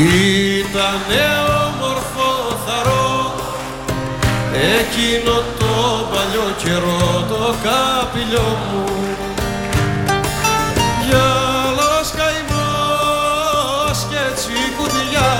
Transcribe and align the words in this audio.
Ήτανε 0.00 1.24
όμορφο 1.66 2.28
θαρό 2.66 3.34
εκείνο 4.78 5.32
το 5.58 5.74
παλιό 6.10 6.54
καιρό 6.62 7.24
το 7.28 7.54
καπηλιό 7.62 8.56
μου. 8.72 8.84
Γυαλός 11.04 12.10
καημός 12.18 13.98
και 14.10 14.22
τσικουδιά 14.34 15.30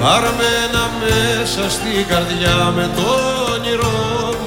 παρμένα 0.00 0.90
μέσα 1.00 1.70
στην 1.70 2.06
καρδιά 2.08 2.72
με 2.76 2.90
το 2.96 3.08
όνειρό 3.52 4.41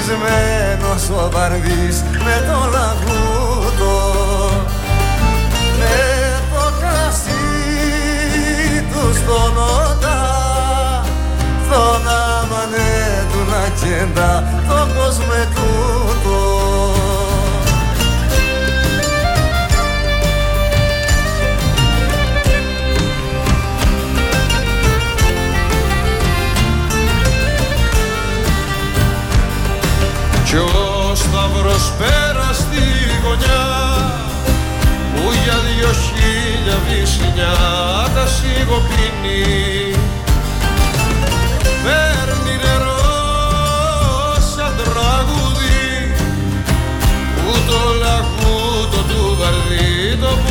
Του 0.00 0.06
σιωτισμένος 0.06 1.08
ο 1.08 1.30
βαρδής 1.30 2.02
Με 2.02 2.36
το 2.46 2.58
λαγούτο 2.72 3.96
Με 5.78 6.40
το 6.52 6.72
κρασί 6.80 7.36
του 8.90 9.14
στον 9.14 9.56
όντα 9.56 10.20
Στον 11.64 12.08
άμανε 12.08 13.26
του 13.32 13.38
να 13.50 13.68
κέντα 13.80 14.62
Το 14.68 14.78
κόσμο 14.94 15.34
τούτο 15.54 16.09
πέρα 31.98 32.48
στη 32.52 32.82
γωνιά 33.22 33.66
που 35.14 35.22
για 35.42 35.58
δυο 35.66 35.92
χίλια 36.02 36.76
βυσσινιά 36.86 37.56
τα 38.14 38.26
σιγοπίνει. 38.26 39.94
Παίρνει 41.84 42.54
νερό 42.64 43.02
σαν 44.54 44.72
τραγούδι 44.76 46.14
που 47.36 47.52
το 47.68 47.80
λαγούτο 48.02 49.00
του 49.08 49.36
βαρδί 49.38 50.16
το 50.20 50.49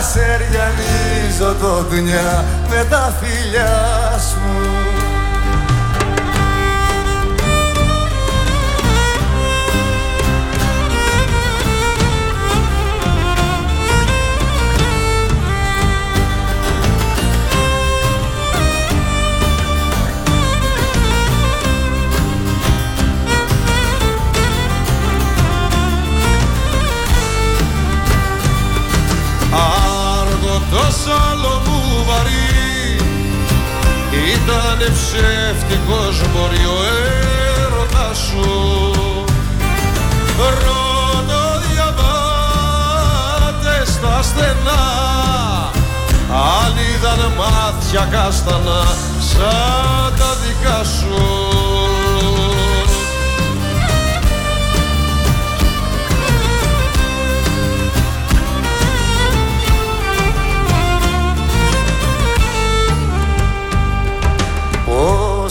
σε 0.00 0.36
ριανίζω 0.36 1.54
το 1.60 1.82
δουλειά 1.82 2.44
με 2.68 2.86
τα 2.90 3.14
φιλιά 3.20 4.01
Ήτανε 34.82 34.94
ψεύτικος 34.94 36.16
μπορεί 36.32 36.64
ο 36.64 36.78
έρωτας 37.64 38.18
σου. 38.18 38.50
Ρωτώ 40.38 41.44
διαβάτες 41.68 42.68
στα 43.88 44.22
στενά. 44.22 44.84
Αν 46.30 46.74
είδαν 46.76 47.20
μάτια 47.38 48.04
κάστανα 48.10 48.82
σαν 49.18 50.14
τα 50.18 50.30
δικά 50.42 50.80
σου 50.84 51.41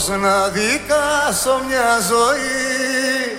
Πώς 0.06 0.16
να 0.16 0.48
δικάσω 0.48 1.62
μια 1.68 2.00
ζωή 2.08 3.38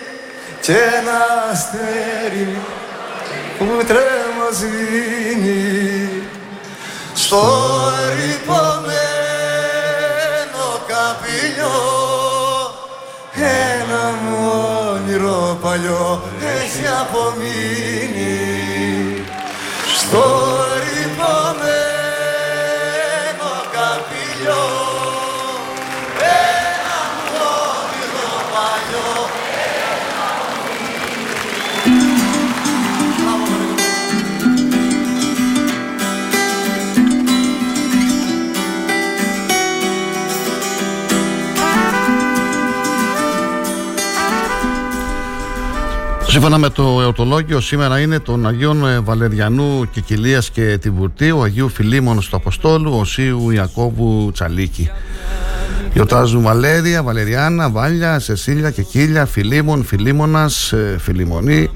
και 0.62 0.72
ένα 0.72 1.50
αστέρι 1.51 2.57
που 3.57 3.66
τρέμο 3.88 4.47
σβήνει 4.53 6.24
στο 7.13 7.42
ρηπωμένο 8.15 8.83
καπηλιό. 10.88 11.81
Ένα 13.36 14.04
μου 14.21 14.38
όνειρο 14.94 15.57
παλιό 15.62 16.24
έχει 16.57 16.86
απομείνει. 17.01 18.39
Στο 19.98 20.56
ρηπωμένο 20.83 21.82
Σύμφωνα 46.33 46.57
με 46.57 46.69
το 46.69 47.01
εωτολόγιο, 47.01 47.59
σήμερα 47.59 48.00
είναι 48.00 48.19
των 48.19 48.47
Αγίων 48.47 48.88
ε, 48.88 49.00
Βαλεριανού 49.00 49.89
Κικυλίας 49.91 50.50
και 50.50 50.77
Τιβουρτίου, 50.77 51.44
Αγίου 51.44 51.69
Φιλίμωνος 51.69 52.30
του 52.30 52.35
Αποστόλου, 52.35 52.94
Οσίου 52.94 53.51
Ιακώβου 53.51 54.31
Τσαλίκη. 54.31 54.89
Γιορτάζουν 55.94 56.41
Βαλέρια, 56.41 57.03
Βαλεριάνα, 57.03 57.69
Βάλια, 57.69 58.19
Σεσίλια, 58.19 58.71
Κικίλια, 58.71 59.25
Φιλίμων, 59.25 59.83
Φιλίμωνας, 59.83 60.71
ε, 60.71 60.97
Φιλιμονή. 61.00 61.69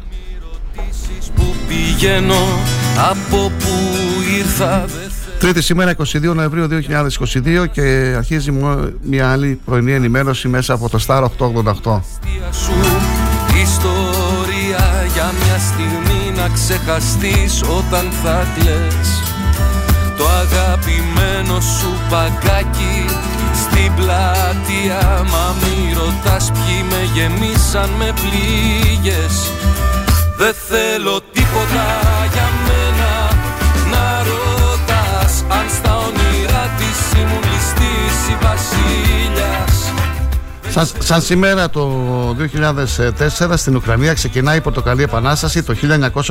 Τρίτη 5.39 5.61
σήμερα 5.61 5.95
22 5.97 6.33
Νοεμβρίου 6.35 6.67
2022 6.67 7.65
και 7.71 8.13
αρχίζει 8.17 8.51
μια 9.01 9.31
άλλη 9.31 9.59
πρωινή 9.65 9.93
ενημέρωση 9.93 10.47
μέσα 10.47 10.73
από 10.73 10.89
το 10.89 10.99
Star 11.07 11.23
888 11.83 12.01
να 16.47 16.53
ξεχαστείς 16.53 17.61
όταν 17.77 18.11
θα 18.23 18.47
κλαις. 18.59 19.09
Το 20.17 20.25
αγαπημένο 20.27 21.59
σου 21.59 21.91
παγκάκι 22.09 23.05
στην 23.53 23.91
πλάτεια 23.95 25.25
Μα 25.31 25.55
μη 25.61 25.93
ρωτάς 25.93 26.51
ποιοι 26.51 26.85
με 26.89 27.09
γεμίσαν 27.13 27.89
με 27.89 28.13
πλήγες. 28.21 29.35
Δεν 30.37 30.53
θέλω 30.67 31.21
τίποτα 31.31 31.87
για 32.33 32.49
μένα 32.65 33.13
να 33.91 34.23
ρωτάς 34.29 35.43
Αν 35.49 35.65
στα 35.77 35.97
όνειρά 35.97 36.65
της 36.77 37.19
ήμουν 37.21 37.43
ληστής 37.51 38.17
η 38.33 38.35
βασίλειας 38.45 39.76
Σαν, 40.69 40.87
σαν 40.99 41.21
σήμερα 41.21 41.69
το 41.69 41.91
2004 43.39 43.53
στην 43.55 43.75
Ουκρανία 43.75 44.13
ξεκινάει 44.13 44.57
η 44.57 44.61
Πορτοκαλή 44.61 45.03
Επανάσταση. 45.03 45.63
Το 45.63 45.75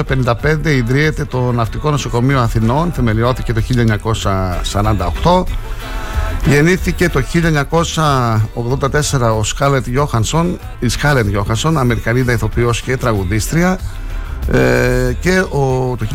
1955 0.06 0.66
ιδρύεται 0.66 1.24
το 1.24 1.52
Ναυτικό 1.52 1.90
Νοσοκομείο 1.90 2.40
Αθηνών, 2.40 2.92
θεμελιώθηκε 2.92 3.52
το 3.52 3.62
1948. 5.22 5.44
Γεννήθηκε 6.46 7.08
το 7.08 7.22
1984 9.14 9.38
ο 9.38 9.44
Σκάλετ 9.44 9.86
Γιώχανσον, 9.86 10.58
η 10.78 10.88
Σκάλετ 10.88 11.28
Γιώχανσον, 11.28 11.78
Αμερικανίδα 11.78 12.32
ηθοποιός 12.32 12.80
και 12.80 12.96
τραγουδίστρια. 12.96 13.78
Ε, 14.52 15.12
και 15.20 15.38
ο, 15.38 15.96
το 15.98 16.06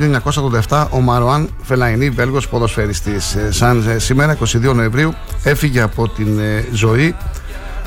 1987 0.67 0.85
ο 0.89 0.99
Μαροάν 0.99 1.49
Φελαϊνή, 1.61 2.09
Βέλγος 2.09 2.47
ποδοσφαιριστής. 2.47 3.35
Ε, 3.35 3.51
σαν 3.51 3.89
ε, 3.89 3.99
σήμερα 3.99 4.37
22 4.37 4.73
Νοεμβρίου 4.75 5.13
έφυγε 5.43 5.81
από 5.81 6.09
την 6.09 6.39
ε, 6.39 6.65
ζωή 6.71 7.15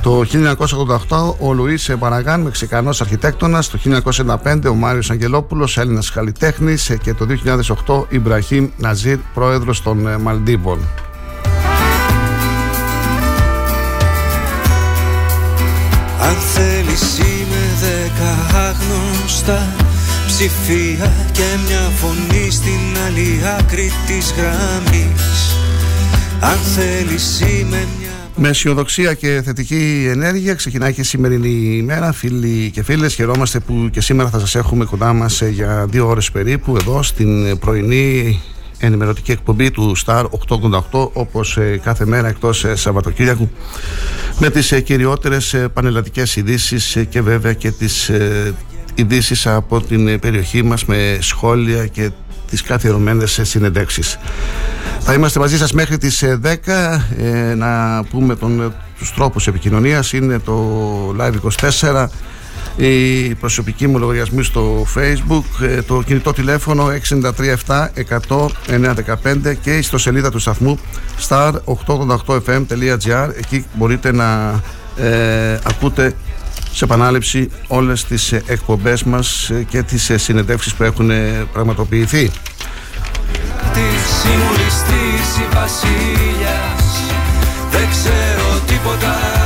το 0.04 0.24
1988 1.08 1.34
ο 1.38 1.52
Λουίς 1.52 1.90
Παραγάν, 1.98 2.40
Μεξικανός 2.40 3.00
αρχιτέκτονας, 3.00 3.68
το 3.68 3.78
1995 3.78 4.68
ο 4.68 4.74
Μάριος 4.74 5.10
Αγγελόπουλος, 5.10 5.78
Έλληνας 5.78 6.10
καλλιτέχνης. 6.10 6.96
Και 7.02 7.14
το 7.14 7.26
2008 7.26 8.06
Ιμπραχήμ 8.08 8.68
Ναζίρ, 8.76 9.18
πρόεδρος 9.34 9.82
των 9.82 10.06
ε, 10.06 10.18
Μαλντίβων. 10.18 10.78
Αν 16.20 16.34
θέλεις 16.54 17.18
είμαι 17.18 17.62
δέκα 17.80 18.58
άγνωστα 18.58 19.66
ψηφία 20.26 21.12
και 21.32 21.58
μια 21.66 21.90
φωνή 21.96 22.50
στην 22.50 23.02
άλλη 23.06 23.40
άκρη 23.58 23.92
της 24.06 24.34
γραμμής. 24.36 25.56
Αν 26.40 26.58
θέλεις 26.74 27.40
είμαι 27.40 27.86
μια 27.98 28.03
με 28.36 28.48
αισιοδοξία 28.48 29.14
και 29.14 29.42
θετική 29.44 30.06
ενέργεια 30.10 30.54
ξεκινάει 30.54 30.92
και 30.92 31.00
η 31.00 31.04
σημερινή 31.04 31.76
ημέρα. 31.76 32.12
Φίλοι 32.12 32.70
και 32.70 32.82
φίλες, 32.82 33.14
χαιρόμαστε 33.14 33.60
που 33.60 33.88
και 33.92 34.00
σήμερα 34.00 34.28
θα 34.28 34.38
σας 34.38 34.54
έχουμε 34.54 34.84
κοντά 34.84 35.12
μας 35.12 35.40
ε, 35.40 35.48
για 35.48 35.86
δύο 35.90 36.08
ώρες 36.08 36.30
περίπου 36.30 36.76
εδώ 36.76 37.02
στην 37.02 37.58
πρωινή 37.58 38.40
ενημερωτική 38.78 39.30
εκπομπή 39.30 39.70
του 39.70 39.96
Star 40.04 40.24
888 40.90 41.08
όπως 41.12 41.56
ε, 41.56 41.80
κάθε 41.82 42.06
μέρα 42.06 42.28
εκτός 42.28 42.64
ε, 42.64 42.76
Σαββατοκύριακου 42.76 43.50
με 44.38 44.50
τις 44.50 44.82
κυριότερες 44.84 45.56
πανελλαδικές 45.72 46.36
ειδήσεις 46.36 47.06
και 47.08 47.22
βέβαια 47.22 47.52
και 47.52 47.70
τις 47.70 48.10
ειδήσεις 48.94 49.46
από 49.46 49.80
την 49.80 50.18
περιοχή 50.18 50.62
μας 50.62 50.84
με 50.84 51.18
σχόλια 51.20 51.86
και 51.86 52.10
τις 52.54 52.62
καθιερωμένες 52.62 53.40
συνεντεύξεις. 53.42 54.18
Θα 55.00 55.12
είμαστε 55.12 55.38
μαζί 55.38 55.58
σας 55.58 55.72
μέχρι 55.72 55.98
τις 55.98 56.24
10 56.24 56.36
ε, 56.64 57.00
ε, 57.18 57.54
να 57.54 58.02
πούμε 58.10 58.36
τον, 58.36 58.74
τους 58.98 59.14
τρόπους 59.14 59.46
επικοινωνίας. 59.46 60.12
Είναι 60.12 60.38
το 60.38 61.16
Live24 61.18 62.06
η 62.76 63.34
προσωπική 63.34 63.86
μου 63.86 63.98
λογαριασμή 63.98 64.42
στο 64.42 64.86
facebook 64.94 65.62
ε, 65.62 65.82
το 65.82 66.02
κινητό 66.02 66.32
τηλέφωνο 66.32 66.86
637 67.66 67.86
100 68.28 68.46
915 69.22 69.54
και 69.62 69.82
στο 69.82 69.98
σελίδα 69.98 70.30
του 70.30 70.38
σταθμού 70.38 70.78
star888fm.gr 71.28 73.28
εκεί 73.36 73.64
μπορείτε 73.74 74.12
να 74.12 74.60
ε, 74.96 75.58
ακούτε 75.64 76.14
σε 76.74 76.84
επανάληψη 76.84 77.50
όλες 77.66 78.04
τις 78.04 78.32
εκπομπές 78.32 79.02
μας 79.02 79.50
και 79.68 79.82
τις 79.82 80.10
συνεντεύξεις 80.14 80.74
που 80.74 80.82
έχουν 80.82 81.10
πραγματοποιηθεί. 81.52 82.30
Της 83.72 84.24
η 85.38 85.54
βασίλειας 85.54 87.00
Δεν 87.70 87.88
ξέρω 87.90 88.60
τίποτα 88.66 89.43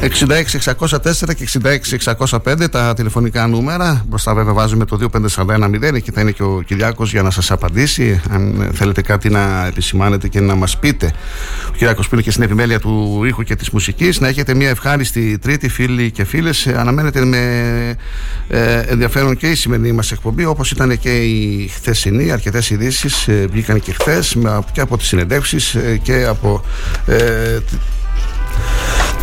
66-604 0.00 1.34
και 1.36 1.48
66-605 2.16 2.70
τα 2.70 2.94
τηλεφωνικά 2.94 3.46
νούμερα. 3.46 4.04
Μπροστά 4.08 4.34
βέβαια 4.34 4.52
βάζουμε 4.52 4.84
το 4.84 5.10
2541 5.36 5.82
Εκεί 5.94 6.10
θα 6.10 6.20
είναι 6.20 6.30
και 6.30 6.42
ο 6.42 6.62
Κυριάκος 6.66 7.10
για 7.10 7.22
να 7.22 7.30
σας 7.30 7.50
απαντήσει. 7.50 8.20
Αν 8.30 8.70
θέλετε 8.74 9.02
κάτι 9.02 9.28
να 9.28 9.66
επισημάνετε 9.66 10.28
και 10.28 10.40
να 10.40 10.54
μας 10.54 10.78
πείτε. 10.78 11.12
Ο 11.68 11.72
Κυριάκος 11.72 12.08
που 12.08 12.14
είναι 12.14 12.22
και 12.22 12.30
στην 12.30 12.42
επιμέλεια 12.42 12.80
του 12.80 13.24
ήχου 13.24 13.42
και 13.42 13.56
της 13.56 13.70
μουσικής. 13.70 14.20
Να 14.20 14.28
έχετε 14.28 14.54
μια 14.54 14.68
ευχάριστη 14.68 15.38
τρίτη, 15.38 15.68
φίλοι 15.68 16.10
και 16.10 16.24
φίλες. 16.24 16.66
Αναμένετε 16.66 17.24
με 17.24 17.38
ε, 18.48 18.80
ενδιαφέρον 18.80 19.36
και 19.36 19.50
η 19.50 19.54
σημερινή 19.54 19.92
μας 19.92 20.12
εκπομπή, 20.12 20.44
όπως 20.44 20.70
ήταν 20.70 20.98
και 20.98 21.16
η 21.18 21.68
χθεσινή. 21.68 22.32
Αρκετές 22.32 22.70
ειδήσεις 22.70 23.28
ε, 23.28 23.46
βγήκαν 23.50 23.80
και 23.80 23.92
χθες 23.92 24.36
και 24.72 24.80
από 24.80 24.96
τις 24.96 25.06
συνεντεύξεις 25.06 25.74
ε, 25.74 26.00
και 26.02 26.24
από 26.24 26.64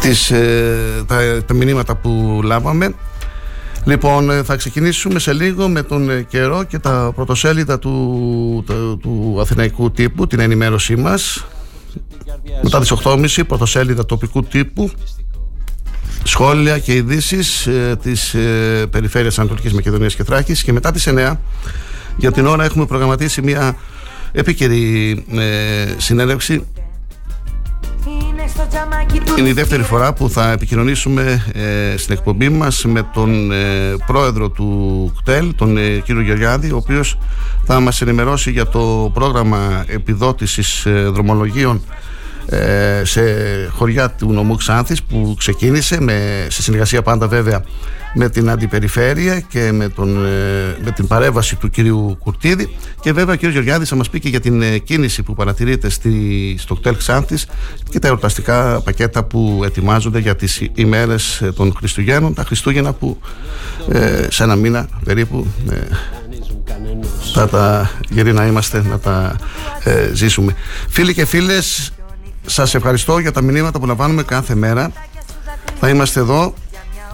τις, 0.01 0.31
ε, 0.31 1.03
τα, 1.07 1.43
τα 1.45 1.53
μηνύματα 1.53 1.95
που 1.95 2.41
λάβαμε. 2.43 2.93
Λοιπόν, 3.85 4.29
ε, 4.29 4.43
θα 4.43 4.55
ξεκινήσουμε 4.55 5.19
σε 5.19 5.33
λίγο 5.33 5.67
με 5.67 5.83
τον 5.83 6.09
ε, 6.09 6.21
καιρό 6.21 6.63
και 6.63 6.79
τα 6.79 7.11
πρωτοσέλιδα 7.15 7.79
του, 7.79 8.63
του, 8.65 8.97
του 9.01 9.37
αθηναϊκού 9.41 9.91
τύπου, 9.91 10.27
την 10.27 10.39
ενημέρωσή 10.39 10.95
μας. 10.95 11.45
Μετά 12.63 12.79
τις 12.79 12.93
8.30 13.03 13.47
πρωτοσέλιδα 13.47 14.05
τοπικού 14.05 14.43
τύπου, 14.43 14.91
σχόλια 16.23 16.79
και 16.79 16.93
ειδήσεις 16.93 17.67
ε, 17.67 17.97
της 18.01 18.33
ε, 18.33 18.85
περιφέρειας 18.91 19.39
Ανατολικής 19.39 19.73
Μακεδονίας 19.73 20.15
και 20.15 20.23
Θράκης. 20.23 20.63
Και 20.63 20.73
μετά 20.73 20.91
τις 20.91 21.07
9 21.09 21.35
για 22.17 22.31
την 22.31 22.45
ώρα 22.45 22.63
έχουμε 22.63 22.85
προγραμματίσει 22.85 23.41
μια 23.41 23.75
επίκαιρη 24.31 25.09
ε, 25.31 25.93
συνέντευξη 25.97 26.65
είναι 29.37 29.49
η 29.49 29.53
δεύτερη 29.53 29.83
φορά 29.83 30.13
που 30.13 30.29
θα 30.29 30.51
επικοινωνήσουμε 30.51 31.45
ε, 31.53 31.97
στην 31.97 32.13
εκπομπή 32.13 32.49
μας 32.49 32.85
με 32.85 33.09
τον 33.13 33.51
ε, 33.51 33.95
πρόεδρο 34.05 34.49
του 34.49 35.13
ΚΤΕΛ, 35.21 35.55
τον 35.55 35.77
ε, 35.77 36.01
κύριο 36.05 36.21
Γεωργιάδη, 36.21 36.71
ο 36.71 36.75
οποίος 36.75 37.17
θα 37.65 37.79
μας 37.79 38.01
ενημερώσει 38.01 38.51
για 38.51 38.67
το 38.67 39.11
πρόγραμμα 39.13 39.85
επιδότησης 39.87 40.87
δρομολογίων 40.87 41.81
σε 43.03 43.21
χωριά 43.71 44.09
του 44.09 44.33
νομού 44.33 44.55
Ξάνθης 44.55 45.03
που 45.03 45.35
ξεκίνησε 45.37 46.01
με, 46.01 46.47
σε 46.49 46.61
συνεργασία 46.61 47.01
πάντα 47.01 47.27
βέβαια 47.27 47.63
με 48.13 48.29
την 48.29 48.49
αντιπεριφέρεια 48.49 49.39
και 49.39 49.71
με, 49.71 49.89
τον, 49.89 50.25
ε, 50.25 50.75
με 50.83 50.91
την 50.95 51.07
παρέμβαση 51.07 51.55
του 51.55 51.69
κυρίου 51.69 52.17
Κουρτίδη. 52.19 52.75
Και 53.01 53.13
βέβαια 53.13 53.33
ο 53.33 53.35
κύριος 53.35 53.53
Γεωργιάδης 53.53 53.89
θα 53.89 53.95
μας 53.95 54.09
πει 54.09 54.19
και 54.19 54.29
για 54.29 54.39
την 54.39 54.61
ε, 54.61 54.77
κίνηση 54.77 55.23
που 55.23 55.33
παρατηρείται 55.33 55.89
στη, 55.89 56.55
στο 56.59 56.75
κτέλ 56.75 56.97
Ξάνθης 56.97 57.47
και 57.89 57.99
τα 57.99 58.07
εορταστικά 58.07 58.81
πακέτα 58.81 59.23
που 59.23 59.61
ετοιμάζονται 59.65 60.19
για 60.19 60.35
τις 60.35 60.61
ημέρες 60.73 61.41
ε, 61.41 61.51
των 61.51 61.73
Χριστουγέννων 61.77 62.33
τα 62.33 62.43
Χριστούγεννα 62.43 62.93
που 62.93 63.19
σε 64.29 64.43
ένα 64.43 64.55
μήνα 64.55 64.87
περίπου 65.03 65.47
θα 67.33 67.47
τα 67.47 67.91
γεροί 68.09 68.33
να 68.33 68.45
είμαστε 68.45 68.83
να 68.89 68.99
τα 68.99 69.35
ζήσουμε. 70.13 70.55
Φίλοι 70.89 71.13
και 71.13 71.25
φίλες 71.25 71.91
σας 72.49 72.75
ευχαριστώ 72.75 73.19
για 73.19 73.31
τα 73.31 73.41
μηνύματα 73.41 73.79
που 73.79 73.85
λαμβάνουμε 73.85 74.23
κάθε 74.23 74.55
μέρα. 74.55 74.91
Θα 75.79 75.89
είμαστε 75.89 76.19
εδώ 76.19 76.53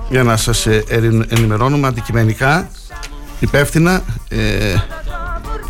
για 0.09 0.23
να 0.23 0.37
σας 0.37 0.65
ε, 0.65 0.83
ενημερώνουμε 1.27 1.87
αντικειμενικά, 1.87 2.69
υπεύθυνα 3.39 4.01
ε, 4.27 4.75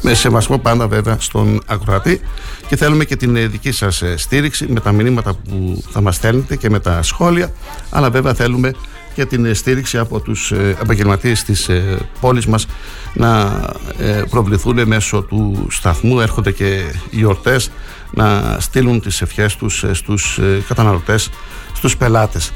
με 0.01 0.13
σεβασμό 0.13 0.57
πάντα 0.57 0.87
βέβαια 0.87 1.17
στον 1.19 1.61
ακροατή. 1.65 2.21
Και 2.67 2.75
θέλουμε 2.75 3.05
και 3.05 3.15
την 3.15 3.51
δική 3.51 3.71
σας 3.71 4.03
στήριξη 4.15 4.65
με 4.69 4.79
τα 4.79 4.91
μηνύματα 4.91 5.33
που 5.33 5.83
θα 5.91 6.01
μας 6.01 6.15
στέλνετε 6.15 6.55
και 6.55 6.69
με 6.69 6.79
τα 6.79 7.01
σχόλια. 7.01 7.51
Αλλά 7.89 8.09
βέβαια 8.09 8.33
θέλουμε 8.33 8.73
και 9.13 9.25
την 9.25 9.55
στήριξη 9.55 9.97
από 9.97 10.19
τους 10.19 10.51
επαγγελματίες 10.81 11.43
της 11.43 11.69
πόλης 12.19 12.45
μας 12.45 12.67
να 13.13 13.61
προβληθούν 14.29 14.87
μέσω 14.87 15.21
του 15.21 15.67
σταθμού. 15.69 16.19
Έρχονται 16.19 16.51
και 16.51 16.65
οι 17.09 17.17
γιορτές 17.17 17.71
να 18.13 18.57
στείλουν 18.59 19.01
τις 19.01 19.21
ευχές 19.21 19.55
τους 19.55 19.85
στους 19.91 20.39
καταναλωτές 20.67 21.29
στους 21.73 21.97
πελάτες 21.97 22.51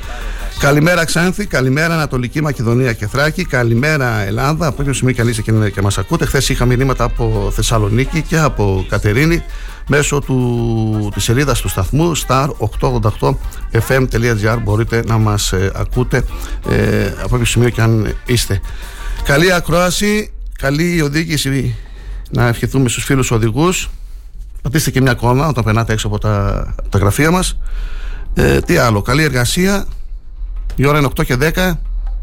Καλημέρα 0.60 1.06
Ξάνθη, 1.06 1.46
καλημέρα 1.46 1.94
Ανατολική 1.94 2.42
Μακεδονία 2.42 2.94
και 2.94 3.08
Θράκη, 3.08 3.46
καλημέρα 3.46 4.20
Ελλάδα, 4.20 4.68
από 4.68 4.82
όποιο 4.82 4.94
σημείο 4.94 5.14
και 5.14 5.22
αν 5.22 5.28
είστε 5.28 5.42
και, 5.42 5.70
και 5.70 5.82
μας 5.82 5.98
ακούτε. 5.98 6.26
Χθες 6.26 6.50
είχα 6.50 6.66
μηνύματα 6.66 7.04
από 7.04 7.52
Θεσσαλονίκη 7.56 8.22
και 8.22 8.38
από 8.38 8.86
Κατερίνη 8.90 9.44
μέσω 9.88 10.20
του, 10.20 11.12
της 11.14 11.24
σελίδας 11.24 11.62
του 11.62 11.70
σταθμού 11.70 12.18
star888fm.gr 12.18 14.58
μπορείτε 14.64 15.04
να 15.08 15.18
μας 15.18 15.52
ε, 15.52 15.72
ακούτε 15.76 16.24
ε, 16.70 17.06
από 17.24 17.36
όποιο 17.36 17.46
σημείο 17.46 17.70
και 17.70 17.82
αν 17.82 18.16
είστε. 18.26 18.62
Καλή 19.24 19.54
ακρόαση, 19.54 20.32
καλή 20.58 21.02
οδήγηση 21.02 21.76
να 22.30 22.48
ευχηθούμε 22.48 22.90
στους 22.90 23.04
φίλους 23.04 23.32
οδηγούς. 23.32 23.90
Πατήστε 24.62 24.92
και 24.92 25.02
μια 25.02 25.14
κόμμα 25.14 25.48
όταν 25.48 25.64
περνάτε 25.64 25.94
έξω 25.94 26.08
από 26.08 26.18
τα, 26.18 26.66
τα 26.90 26.98
γραφεία 26.98 27.32
μας. 27.32 27.58
Ε, 28.34 28.60
τι 28.60 28.78
άλλο, 28.78 29.02
καλή 29.02 29.24
εργασία, 29.24 29.86
η 30.76 30.86
ώρα 30.86 30.98
είναι 30.98 31.10
8 31.16 31.26
και 31.26 31.38
10. 31.56 31.72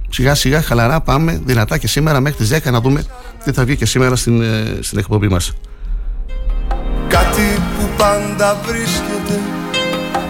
Σιγά 0.09 0.35
σιγά 0.35 0.62
χαλαρά 0.62 1.00
πάμε 1.00 1.41
δυνατά 1.45 1.79
και 1.79 1.87
σήμερα 1.87 2.21
μέχρι 2.21 2.47
τις 2.47 2.59
10 2.67 2.71
να 2.71 2.81
δούμε 2.81 3.05
τι 3.45 3.53
θα 3.53 3.64
βγει 3.64 3.76
και 3.76 3.87
σήμερα 3.87 4.17
στην, 4.17 4.43
ε, 4.43 4.79
στην 4.81 4.99
εκπομπή 4.99 5.29
μας. 5.29 5.53
Κάτι 7.09 7.62
που 7.79 7.88
πάντα 7.97 8.57
βρίσκεται 8.67 9.41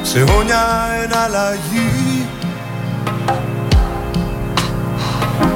σε 0.02 0.20
όνια 0.20 0.62
εναλλαγή 1.04 2.26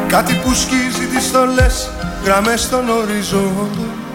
Κάτι 0.08 0.34
που 0.34 0.54
σκίζει 0.54 1.06
τις 1.14 1.24
στολές 1.24 1.90
γραμμές 2.24 2.68
των 2.68 2.88
οριζόντων 2.88 4.07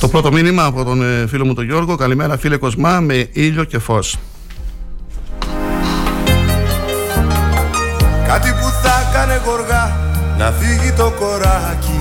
Το 0.00 0.08
πρώτο 0.08 0.32
μήνυμα 0.32 0.64
από 0.64 0.84
τον 0.84 1.02
ε, 1.02 1.26
φίλο 1.26 1.44
μου 1.44 1.54
τον 1.54 1.64
Γιώργο. 1.64 1.96
Καλημέρα 1.96 2.38
φίλε 2.38 2.56
Κοσμά 2.56 3.00
με 3.00 3.28
ήλιο 3.32 3.64
και 3.64 3.78
φως. 3.78 4.18
Κάτι 8.26 8.50
που 8.50 8.68
θα 8.82 9.10
κάνε 9.12 9.40
γοργά 9.46 9.96
να 10.38 10.50
φύγει 10.50 10.92
το 10.92 11.12
κοράκι. 11.18 12.00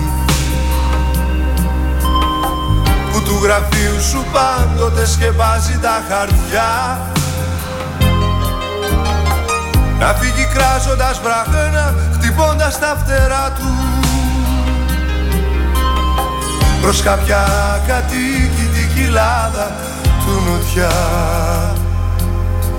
Που 3.12 3.22
του 3.22 3.40
γραφείου 3.44 4.02
σου 4.10 4.26
πάντοτε 4.34 5.06
σκεπάζει 5.06 5.80
τα 5.82 6.04
χαρτιά. 6.10 7.00
Να 10.00 10.14
φύγει 10.14 10.48
κράζοντας 10.54 11.22
βραχένα 11.24 11.96
χτυπώντας 12.14 12.80
τα 12.80 12.98
φτερά 13.06 13.54
του 13.60 13.94
Προς 16.84 17.02
κάποια 17.02 17.44
κατοίκητη 17.88 18.84
κοιλάδα 18.96 19.68
του 20.22 20.34
νοτιά. 20.48 20.96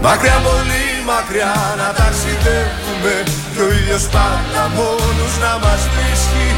Μακριά 0.03 0.39
πολύ 0.49 0.85
μακριά 1.11 1.55
να 1.81 1.89
ταξιδεύουμε. 1.99 3.15
Και 3.55 3.61
ο 3.67 3.69
ήλιος 3.79 4.05
πάντα 4.15 4.63
μόνος 4.77 5.35
να 5.45 5.53
μας 5.63 5.83
βρίσκει. 5.93 6.49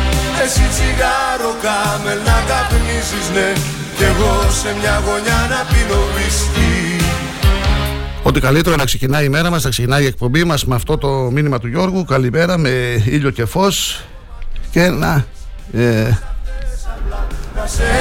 Εσύ 0.44 0.64
τσιγάρο 0.72 1.52
κάμελ 1.64 2.18
να 2.28 2.38
καπνίζεις 2.48 3.26
ναι. 3.34 3.48
Κι 3.96 4.04
εγώ 4.10 4.34
σε 4.60 4.70
μια 4.80 5.02
γωνιά 5.06 5.40
να 5.52 5.60
πίνω 5.70 6.00
βίσκι 6.16 6.72
Ότι 8.22 8.40
καλύτερο 8.40 8.76
να 8.76 8.84
ξεκινάει 8.84 9.24
η 9.24 9.28
μέρα 9.28 9.50
μας, 9.50 9.64
να 9.64 9.70
ξεκινάει 9.70 10.02
η 10.02 10.06
εκπομπή 10.06 10.44
μας 10.44 10.64
με 10.64 10.74
αυτό 10.74 10.98
το 10.98 11.08
μήνυμα 11.08 11.58
του 11.58 11.68
Γιώργου. 11.68 12.04
Καλημέρα 12.04 12.58
με 12.58 13.02
ήλιο 13.04 13.30
και 13.30 13.44
φως. 13.44 14.04
Και 14.70 14.88
να 14.88 15.24
ε, 15.72 16.18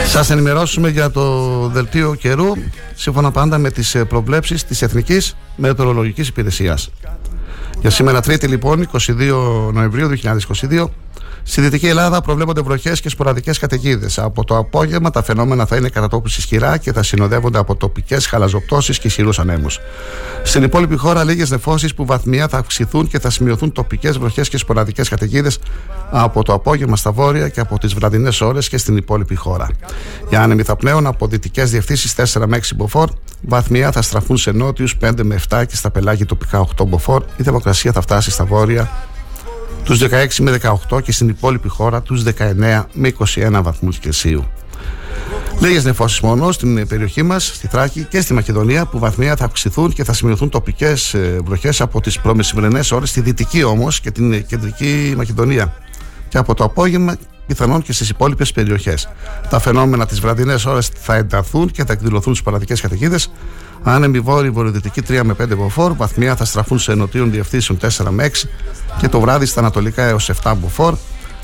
σας 0.07 0.29
ενημερώσουμε 0.29 0.89
για 0.89 1.11
το 1.11 1.67
δελτίο 1.67 2.15
καιρού 2.15 2.51
σύμφωνα 2.95 3.31
πάντα 3.31 3.57
με 3.57 3.71
τις 3.71 3.95
ε, 3.95 4.05
προβλέψεις 4.05 4.63
της 4.63 4.81
Εθνικής 4.81 5.35
Μετεωρολογικής 5.55 6.27
Υπηρεσίας. 6.27 6.89
Για 7.81 7.89
σήμερα 7.89 8.21
Τρίτη 8.21 8.47
λοιπόν, 8.47 8.89
22 8.91 9.71
Νοεμβρίου 9.73 10.09
2022, 10.69 10.85
Στη 11.47 11.61
Δυτική 11.61 11.87
Ελλάδα 11.87 12.21
προβλέπονται 12.21 12.61
βροχές 12.61 13.01
και 13.01 13.09
σποραδικές 13.09 13.59
καταιγίδες. 13.59 14.17
Από 14.17 14.43
το 14.43 14.57
απόγευμα 14.57 15.09
τα 15.09 15.23
φαινόμενα 15.23 15.65
θα 15.65 15.75
είναι 15.75 15.89
κατά 15.89 16.07
τόπου 16.07 16.27
ισχυρά 16.27 16.77
και 16.77 16.93
θα 16.93 17.03
συνοδεύονται 17.03 17.57
από 17.57 17.75
τοπικές 17.75 18.27
χαλαζοπτώσεις 18.27 18.99
και 18.99 19.07
ισχυρούς 19.07 19.39
ανέμους. 19.39 19.79
Στην 20.43 20.63
υπόλοιπη 20.63 20.95
χώρα, 20.95 21.23
λίγες 21.23 21.49
νεφώσεις 21.49 21.93
που 21.93 22.05
βαθμία 22.05 22.47
θα 22.47 22.57
αυξηθούν 22.57 23.07
και 23.07 23.19
θα 23.19 23.29
σημειωθούν 23.29 23.71
τοπικές 23.71 24.17
βροχές 24.17 24.49
και 24.49 24.57
σποραδικές 24.57 25.09
καταιγίδες 25.09 25.59
από 26.11 26.43
το 26.43 26.53
απόγευμα 26.53 26.95
στα 26.95 27.11
βόρεια 27.11 27.49
και 27.49 27.59
από 27.59 27.79
τις 27.79 27.93
βραδινές 27.93 28.41
ώρες 28.41 28.69
και 28.69 28.77
στην 28.77 28.97
υπόλοιπη 28.97 29.35
χώρα. 29.35 29.67
Οι 30.29 30.35
άνεμοι 30.35 30.63
θα 30.63 30.75
πνέουν 30.75 31.07
από 31.07 31.27
δυτικές 31.27 31.71
διευθύνσεις 31.71 32.15
4 32.33 32.45
με 32.47 32.57
6 32.57 32.75
μποφόρ, 32.75 33.09
βαθμία 33.41 33.91
θα 33.91 34.01
στραφούν 34.01 34.37
σε 34.37 34.51
νότιους 34.51 34.97
5 35.01 35.23
με 35.23 35.39
7 35.49 35.63
και 35.67 35.75
στα 35.75 35.91
πελάγια 35.91 36.25
τοπικά 36.25 36.67
8 36.77 36.85
μποφόρ. 36.87 37.23
Η 37.37 37.43
θερμοκρασία 37.43 37.91
θα 37.91 38.01
φτάσει 38.01 38.31
στα 38.31 38.45
βόρεια 38.45 38.91
τους 39.85 40.01
16 40.01 40.27
με 40.39 40.57
18 40.89 41.03
και 41.03 41.11
στην 41.11 41.29
υπόλοιπη 41.29 41.67
χώρα 41.67 42.01
τους 42.01 42.23
19 42.23 42.83
με 42.93 43.13
21 43.35 43.61
βαθμούς 43.63 43.97
Κελσίου. 43.97 44.45
Λίγες 45.59 45.83
νεφώσεις 45.83 46.19
μόνο 46.19 46.51
στην 46.51 46.87
περιοχή 46.87 47.23
μας, 47.23 47.45
στη 47.45 47.67
Θράκη 47.67 48.03
και 48.03 48.21
στη 48.21 48.33
Μακεδονία, 48.33 48.85
που 48.85 48.99
βαθμία 48.99 49.35
θα 49.35 49.45
αυξηθούν 49.45 49.93
και 49.93 50.03
θα 50.03 50.13
σημειωθούν 50.13 50.49
τοπικές 50.49 51.13
ε, 51.13 51.39
βροχές 51.45 51.81
από 51.81 52.01
τις 52.01 52.19
προμεσημερινές 52.19 52.91
ώρες 52.91 53.09
στη 53.09 53.21
δυτική 53.21 53.63
όμως 53.63 53.99
και 53.99 54.11
την 54.11 54.45
κεντρική 54.45 55.13
Μακεδονία. 55.17 55.73
Και 56.29 56.37
από 56.37 56.53
το 56.53 56.63
απόγευμα 56.63 57.15
πιθανόν 57.47 57.81
και 57.81 57.93
στις 57.93 58.09
υπόλοιπες 58.09 58.51
περιοχές. 58.51 59.09
Τα 59.49 59.59
φαινόμενα 59.59 60.05
τις 60.05 60.19
βραδινές 60.19 60.65
ώρες 60.65 60.89
θα 60.99 61.15
ενταθούν 61.15 61.71
και 61.71 61.85
θα 61.85 61.93
εκδηλωθούν 61.93 62.33
στις 62.33 62.45
παραδικές 62.45 62.81
καταιγίδες, 62.81 63.29
Άνεμοι 63.87 64.19
βόρειοι 64.19 64.49
βορειοδυτικοί 64.49 65.01
3 65.01 65.23
με 65.23 65.33
5 65.33 65.55
μποφόρ, 65.55 65.95
βαθμιά 65.95 66.35
θα 66.35 66.45
στραφούν 66.45 66.79
σε 66.79 66.91
ενωτίων 66.91 67.31
διευθύνσεων 67.31 67.79
4 67.81 68.09
με 68.09 68.23
6 68.23 68.47
και 68.97 69.07
το 69.07 69.19
βράδυ 69.19 69.45
στα 69.45 69.59
ανατολικά 69.59 70.03
έως 70.03 70.29
7 70.43 70.53
μποφόρ. 70.57 70.95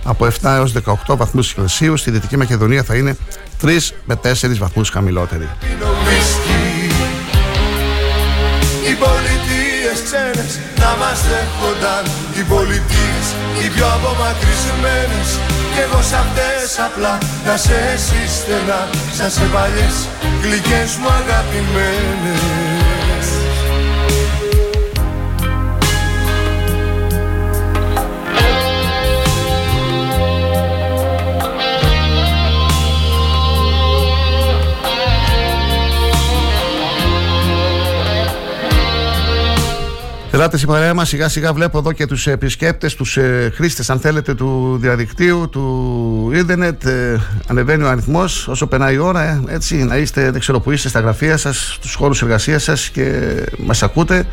Από 0.03 0.25
7 0.25 0.31
έως 0.41 0.73
18 1.07 1.15
βαθμούς 1.17 1.53
Κελσίου 1.53 1.97
στη 1.97 2.11
Δυτική 2.11 2.37
Μακεδονία 2.37 2.83
θα 2.83 2.95
είναι 2.95 3.17
3 3.61 3.91
με 4.05 4.15
4 4.15 4.57
βαθμούς 4.57 4.89
χαμηλότεροι. 4.89 5.49
Οι 9.91 9.93
πολιτείες 9.93 10.09
ξένες. 10.09 10.53
Να 10.81 10.91
μας 10.99 11.19
δέχονταν 11.29 12.03
Οι 12.37 12.43
πολιτείες 12.53 13.25
οι 13.59 13.67
πιο 13.73 13.87
απομακρυσμένες. 13.97 15.29
Κι 15.73 15.81
εγώ 15.85 16.01
σ' 16.09 16.17
αυτές 16.23 16.79
απλά 16.87 17.17
να 17.45 17.55
σε 17.65 17.79
σύστενα 18.07 18.79
Σαν 19.17 19.31
σε 19.35 19.45
παλιές 19.53 19.95
γλυκές 20.41 20.91
μου 20.99 21.09
αγαπημένες 21.21 22.70
Ελάτε 40.33 40.57
στην 40.57 40.69
παρέα 40.69 40.93
μας. 40.93 41.07
Σιγά 41.07 41.29
σιγά 41.29 41.53
βλέπω 41.53 41.77
εδώ 41.77 41.91
και 41.91 42.05
τους 42.05 42.27
επισκέπτες, 42.27 42.95
τους 42.95 43.17
ε, 43.17 43.51
χρήστες, 43.55 43.89
αν 43.89 43.99
θέλετε, 43.99 44.33
του 44.33 44.77
διαδικτύου, 44.81 45.49
του 45.49 46.31
ίντερνετ. 46.33 46.85
Ε, 46.85 47.19
ανεβαίνει 47.47 47.83
ο 47.83 47.89
αριθμός 47.89 48.47
όσο 48.47 48.67
περνάει 48.67 48.93
η 48.93 48.97
ώρα. 48.97 49.21
Ε, 49.21 49.41
έτσι, 49.47 49.83
να 49.83 49.97
είστε, 49.97 50.31
δεν 50.31 50.39
ξέρω 50.39 50.59
που 50.59 50.71
είστε, 50.71 50.89
στα 50.89 50.99
γραφεία 50.99 51.37
σας, 51.37 51.73
στους 51.73 51.93
χώρου 51.93 52.13
εργασίας 52.21 52.63
σας 52.63 52.89
και 52.89 53.35
μας 53.57 53.83
ακούτε. 53.83 54.25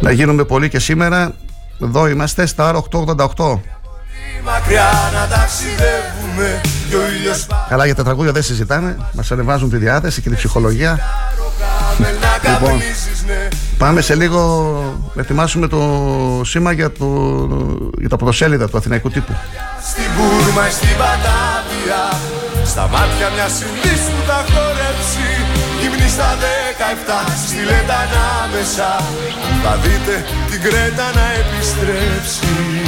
Να 0.00 0.10
γίνουμε 0.10 0.44
πολύ 0.44 0.68
και 0.68 0.78
σήμερα. 0.78 1.34
Εδώ 1.82 2.08
είμαστε 2.08 2.46
στα 2.46 2.82
888. 2.90 3.60
Καλά 7.68 7.84
για 7.84 7.94
τα 7.94 8.04
τραγούδια 8.04 8.32
δεν 8.32 8.42
συζητάμε 8.42 8.96
Μας 9.12 9.32
ανεβάζουν 9.32 9.70
τη 9.70 9.76
διάθεση 9.76 10.20
και 10.20 10.28
τη 10.30 10.36
ψυχολογία 10.36 10.98
Λοιπόν 12.50 12.80
Πάμε 13.78 14.00
σε 14.00 14.14
λίγο 14.14 14.40
να 15.14 15.22
ετοιμάσουμε 15.22 15.68
το 15.68 15.80
σήμα 16.44 16.72
για, 16.72 16.92
το, 16.92 17.06
για 17.98 18.08
τα 18.08 18.16
πρωτοσέλιδα 18.16 18.68
του 18.68 18.76
Αθηναϊκού 18.76 19.10
τύπου. 19.10 19.32
Στην 19.90 20.04
Μπούρμα, 20.16 20.68
στην 20.70 20.96
Πατάβια, 20.98 22.02
στα 22.64 22.88
μάτια 22.88 23.30
μιας 23.34 23.52
συνδύς 23.52 24.02
που 24.12 24.20
θα 24.26 24.44
χορέψει. 24.52 25.28
Γυμνή 25.80 26.08
στα 26.08 26.30
17, 27.26 27.30
στη 27.46 27.56
Λέτα 27.68 27.96
ανάμεσα, 28.06 28.88
θα 29.64 29.76
δείτε 29.82 30.24
την 30.50 30.60
Κρέτα 30.62 31.10
να 31.14 31.26
επιστρέψει. 31.40 32.83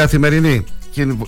καθημερινή 0.00 0.64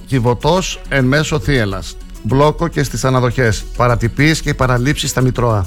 κυβωτός 0.06 0.80
εν 0.88 1.04
μέσω 1.04 1.40
θύελας. 1.40 1.96
Μπλόκο 2.22 2.68
και 2.68 2.82
στις 2.82 3.04
αναδοχές. 3.04 3.64
Παρατυπίες 3.76 4.40
και 4.40 4.54
παραλήψεις 4.54 5.10
στα 5.10 5.20
Μητρώα. 5.20 5.66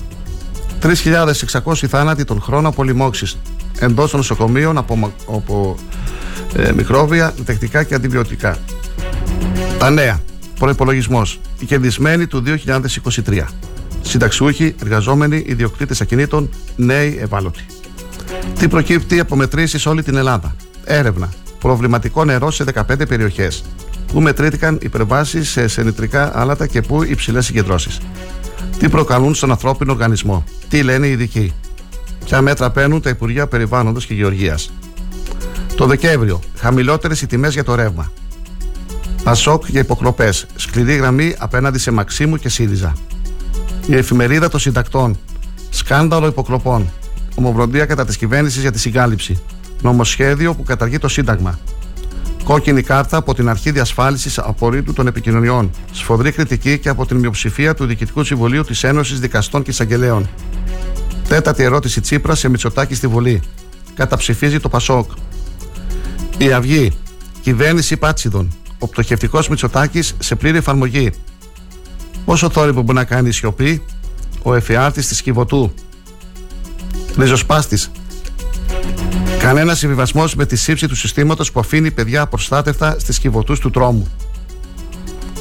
3.600 0.81 1.73
θάνατοι 1.87 2.23
τον 2.23 2.41
χρόνο 2.41 2.67
από 2.67 2.83
λοιμώξεις. 2.83 3.37
Εντός 3.79 4.09
των 4.09 4.19
νοσοκομείων 4.19 4.77
από, 4.77 5.13
από 5.27 5.75
ε, 6.55 6.71
μικρόβια, 6.71 7.33
τεχνικά 7.45 7.83
και 7.83 7.95
αντιβιωτικά. 7.95 8.57
Τα 9.79 9.89
νέα. 9.89 10.21
Προπολογισμό. 10.59 11.21
Η 11.59 11.65
κερδισμένη 11.65 12.27
του 12.27 12.43
2023. 13.25 13.45
Συνταξιούχοι, 14.01 14.75
εργαζόμενοι, 14.81 15.43
ιδιοκτήτες 15.47 16.01
ακινήτων, 16.01 16.49
νέοι, 16.75 17.17
ευάλωτοι. 17.21 17.65
Τι 18.59 18.67
προκύπτει 18.67 19.19
από 19.19 19.35
μετρήσεις 19.35 19.81
σε 19.81 19.89
όλη 19.89 20.03
την 20.03 20.15
Ελλάδα. 20.15 20.55
Έρευνα. 20.83 21.29
Προβληματικό 21.65 22.25
νερό 22.25 22.51
σε 22.51 22.63
15 22.73 23.07
περιοχές. 23.07 23.63
Πού 24.07 24.21
μετρήθηκαν 24.21 24.77
υπερβάσεις 24.81 25.49
σε 25.49 25.67
σενητρικά 25.67 26.39
άλατα 26.39 26.67
και 26.67 26.81
πού 26.81 27.03
υψηλές 27.03 27.45
συγκεντρώσεις. 27.45 27.99
Τι 28.79 28.89
προκαλούν 28.89 29.35
στον 29.35 29.51
ανθρώπινο 29.51 29.91
οργανισμό; 29.91 30.43
Τι 30.69 30.83
λένε 30.83 31.07
οι 31.07 31.11
ειδικοί; 31.11 31.53
Ποια 32.25 32.41
μέτρα 32.41 32.71
παίρνουν 32.71 33.01
τα 33.01 33.09
Υπουργεία 33.09 33.47
Περιβάλλοντος 33.47 34.05
και 34.05 34.13
Γεωργίας; 34.13 34.73
Το 35.75 35.85
Δεκέμβριο, 35.85 36.39
χαμηλότερες 36.57 37.21
οι 37.21 37.27
τιμές 37.27 37.53
για 37.53 37.63
το 37.63 37.75
ρεύμα. 37.75 38.11
Πασόκ 39.23 39.63
για 39.67 39.79
υποκλοπέ. 39.79 40.29
Σκληρή 40.55 40.95
γραμμή 40.95 41.35
απέναντι 41.37 41.79
σε 41.79 41.91
Μαξίμου 41.91 42.37
και 42.37 42.49
ΣΥΡΙΖΑ. 42.49 42.93
Η 43.87 43.95
εφημερίδα 43.95 44.49
των 44.49 44.59
συντακτών. 44.59 45.17
Σκάνδαλο 45.69 46.27
υποκλοπών. 46.27 46.89
Ομοβροντία 47.35 47.85
κατά 47.85 48.05
της 48.05 48.17
κυβέρνησης 48.17 48.61
για 48.61 48.71
τη 48.71 48.79
συγκάλυψη. 48.79 49.41
Νομοσχέδιο 49.81 50.55
που 50.55 50.63
καταργεί 50.63 50.97
το 50.97 51.07
Σύνταγμα. 51.07 51.59
Κόκκινη 52.43 52.81
κάρτα 52.81 53.17
από 53.17 53.33
την 53.33 53.49
αρχή 53.49 53.71
διασφάλισης 53.71 54.37
απορρίτου 54.37 54.93
των 54.93 55.07
επικοινωνιών. 55.07 55.69
Σφοδρή 55.91 56.31
κριτική 56.31 56.79
και 56.79 56.89
από 56.89 57.05
την 57.05 57.17
μειοψηφία 57.17 57.73
του 57.73 57.85
Διοικητικού 57.85 58.23
Συμβουλίου 58.23 58.63
της 58.63 58.83
Ένωσης 58.83 59.19
Δικαστών 59.19 59.63
και 59.63 59.69
Εισαγγελέων. 59.69 60.29
Τέταρτη 61.27 61.63
ερώτηση 61.63 62.01
Τσίπρας 62.01 62.39
σε 62.39 62.49
Μητσοτάκη 62.49 62.95
στη 62.95 63.07
Βουλή. 63.07 63.41
Καταψηφίζει 63.95 64.59
το 64.59 64.69
Πασόκ. 64.69 65.11
Η 66.37 66.51
Αυγή. 66.51 66.91
Κυβέρνηση 67.41 67.97
Πάτσιδων. 67.97 68.53
Ο 68.79 68.87
πτωχευτικός 68.87 69.49
Μητσοτάκης 69.49 70.15
σε 70.19 70.35
πλήρη 70.35 70.57
εφαρμογή. 70.57 71.11
Πόσο 72.25 72.49
θόρυβο 72.49 72.81
μπορεί 72.81 72.97
να 72.97 73.03
κάνει 73.03 73.27
η 73.27 73.31
σιωπή, 73.31 73.83
ο 74.43 74.53
εφιάλτης 74.53 75.07
της 75.07 75.21
Κιβωτού. 75.21 75.73
Ριζοσπάστης. 77.17 77.91
Κανένα 79.39 79.75
συμβιβασμός 79.75 80.35
με 80.35 80.45
τη 80.45 80.55
σύψη 80.55 80.87
του 80.87 80.95
συστήματος 80.95 81.51
που 81.51 81.59
αφήνει 81.59 81.91
παιδιά 81.91 82.21
απροστάτευτα 82.21 82.95
στις 82.99 83.19
Κιβωτού 83.19 83.59
του 83.59 83.69
τρόμου. 83.69 84.07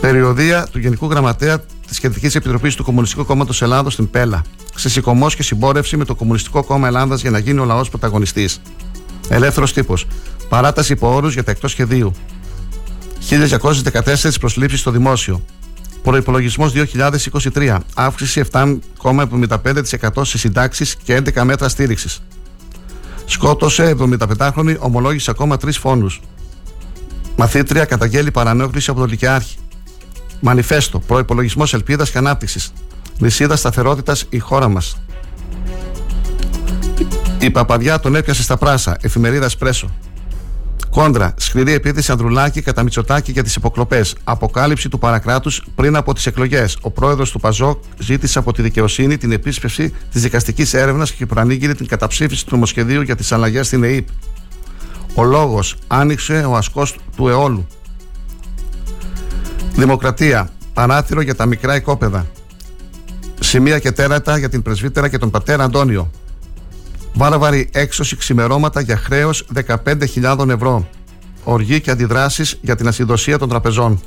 Περιοδία 0.00 0.66
του 0.70 0.78
Γενικού 0.78 1.10
Γραμματέα 1.10 1.58
της 1.86 1.98
Κεντρικής 1.98 2.34
Επιτροπής 2.34 2.74
του 2.74 2.84
Κομμουνιστικού 2.84 3.24
Κόμματος 3.24 3.62
Ελλάδος 3.62 3.92
στην 3.92 4.10
Πέλα. 4.10 4.42
Ξεσηκωμός 4.74 5.36
και 5.36 5.42
συμπόρευση 5.42 5.96
με 5.96 6.04
το 6.04 6.14
Κομμουνιστικό 6.14 6.64
Κόμμα 6.64 6.86
Ελλάδας 6.86 7.20
για 7.20 7.30
να 7.30 7.38
γίνει 7.38 7.58
ο 7.58 7.64
λαός 7.64 7.88
πρωταγωνιστής. 7.88 8.60
Ελεύθερος 9.28 9.72
τύπος. 9.72 10.06
Παράταση 10.48 10.92
υπό 10.92 11.14
όρους 11.14 11.32
για 11.32 11.44
τα 11.44 11.50
εκτός 11.50 11.70
σχεδίου. 11.70 12.12
1214 13.18 14.38
προσλήψεις 14.40 14.80
στο 14.80 14.90
δημόσιο. 14.90 15.44
Προπολογισμό 16.02 16.68
2023. 16.68 17.78
Αύξηση 17.94 18.40
7,75% 18.40 20.24
σε 20.24 20.38
συντάξεις 20.38 20.96
και 21.02 21.14
11 21.14 21.44
μέτρα 21.44 21.68
στήριξης. 21.68 22.22
Σκότωσε 23.24 23.96
75χρονη, 23.98 24.76
ομολόγησε 24.78 25.30
ακόμα 25.30 25.56
τρεις 25.56 25.78
φόνους. 25.78 26.20
Μαθήτρια 27.36 27.84
καταγγέλει 27.84 28.30
παρανόχληση 28.30 28.90
από 28.90 29.00
τον 29.00 29.08
Λυκειάρχη. 29.08 29.56
Μανιφέστο. 30.40 30.98
Προπολογισμό 30.98 31.64
ελπίδας 31.72 32.10
και 32.10 32.18
ανάπτυξης. 32.18 32.72
Λυσίδα 33.18 33.56
σταθερότητας 33.56 34.26
η 34.28 34.38
χώρα 34.38 34.68
μας. 34.68 34.96
Η 37.40 37.50
παπαδιά 37.50 38.00
τον 38.00 38.14
έπιασε 38.14 38.42
στα 38.42 38.56
πράσα. 38.56 38.96
Εφημερίδα 39.00 39.48
Σπρέσο. 39.48 39.90
Κόντρα, 40.94 41.34
σκληρή 41.36 41.72
επίθεση 41.72 42.10
Ανδρουλάκη 42.10 42.62
κατά 42.62 42.82
Μητσοτάκη 42.82 43.32
για 43.32 43.42
τις 43.42 43.56
υποκλοπές. 43.56 44.14
Αποκάλυψη 44.24 44.88
του 44.88 44.98
παρακράτους 44.98 45.64
πριν 45.74 45.96
από 45.96 46.14
τις 46.14 46.26
εκλογές. 46.26 46.78
Ο 46.80 46.90
πρόεδρος 46.90 47.30
του 47.30 47.40
Παζόκ 47.40 47.82
ζήτησε 47.98 48.38
από 48.38 48.52
τη 48.52 48.62
δικαιοσύνη 48.62 49.16
την 49.16 49.32
επίσπευση 49.32 49.92
της 50.12 50.22
δικαστικής 50.22 50.74
έρευνας 50.74 51.12
και 51.12 51.26
προανήγγειλε 51.26 51.74
την 51.74 51.86
καταψήφιση 51.86 52.44
του 52.46 52.50
νομοσχεδίου 52.52 53.02
για 53.02 53.16
τις 53.16 53.32
αλλαγές 53.32 53.66
στην 53.66 53.84
ΕΕΠ. 53.84 54.08
Ο 55.14 55.24
λόγος 55.24 55.76
άνοιξε 55.86 56.44
ο 56.48 56.56
ασκός 56.56 56.96
του 57.16 57.28
αιώλου. 57.28 57.66
Δημοκρατία. 59.74 60.50
Παράθυρο 60.74 61.20
για 61.20 61.34
τα 61.34 61.46
μικρά 61.46 61.76
οικόπεδα. 61.76 62.26
Σημεία 63.40 63.78
και 63.78 63.92
τέρατα 63.92 64.38
για 64.38 64.48
την 64.48 64.62
πρεσβύτερα 64.62 65.08
και 65.08 65.18
τον 65.18 65.30
πατέρα 65.30 65.64
Αντώνιο. 65.64 66.10
Βάραβαρη 67.14 67.68
έξωση 67.72 68.16
ξημερώματα 68.16 68.80
για 68.80 68.96
χρέος 68.96 69.46
15.000 69.66 70.48
ευρώ. 70.48 70.88
Οργή 71.44 71.80
και 71.80 71.90
αντιδράσεις 71.90 72.58
για 72.60 72.76
την 72.76 72.88
ασυδοσία 72.88 73.38
των 73.38 73.48
τραπεζών. 73.48 74.00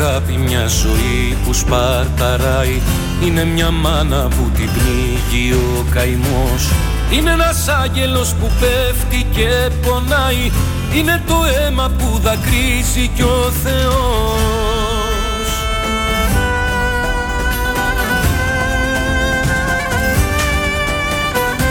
αγάπη 0.00 0.36
μια 0.36 0.66
ζωή 0.66 1.19
που 1.50 1.56
σπαρταράει 1.56 2.80
Είναι 3.24 3.44
μια 3.44 3.70
μάνα 3.70 4.28
που 4.28 4.50
την 4.54 4.68
πνίγει 4.72 5.52
ο 5.52 5.84
καημός. 5.90 6.70
Είναι 7.10 7.30
ένας 7.30 7.68
άγγελος 7.68 8.34
που 8.34 8.50
πέφτει 8.60 9.26
και 9.34 9.70
πονάει. 9.86 10.50
Είναι 10.94 11.22
το 11.26 11.34
αίμα 11.66 11.90
που 11.98 12.18
δακρύζει 12.22 13.10
κι 13.14 13.22
ο 13.22 13.52
Θεός. 13.64 15.48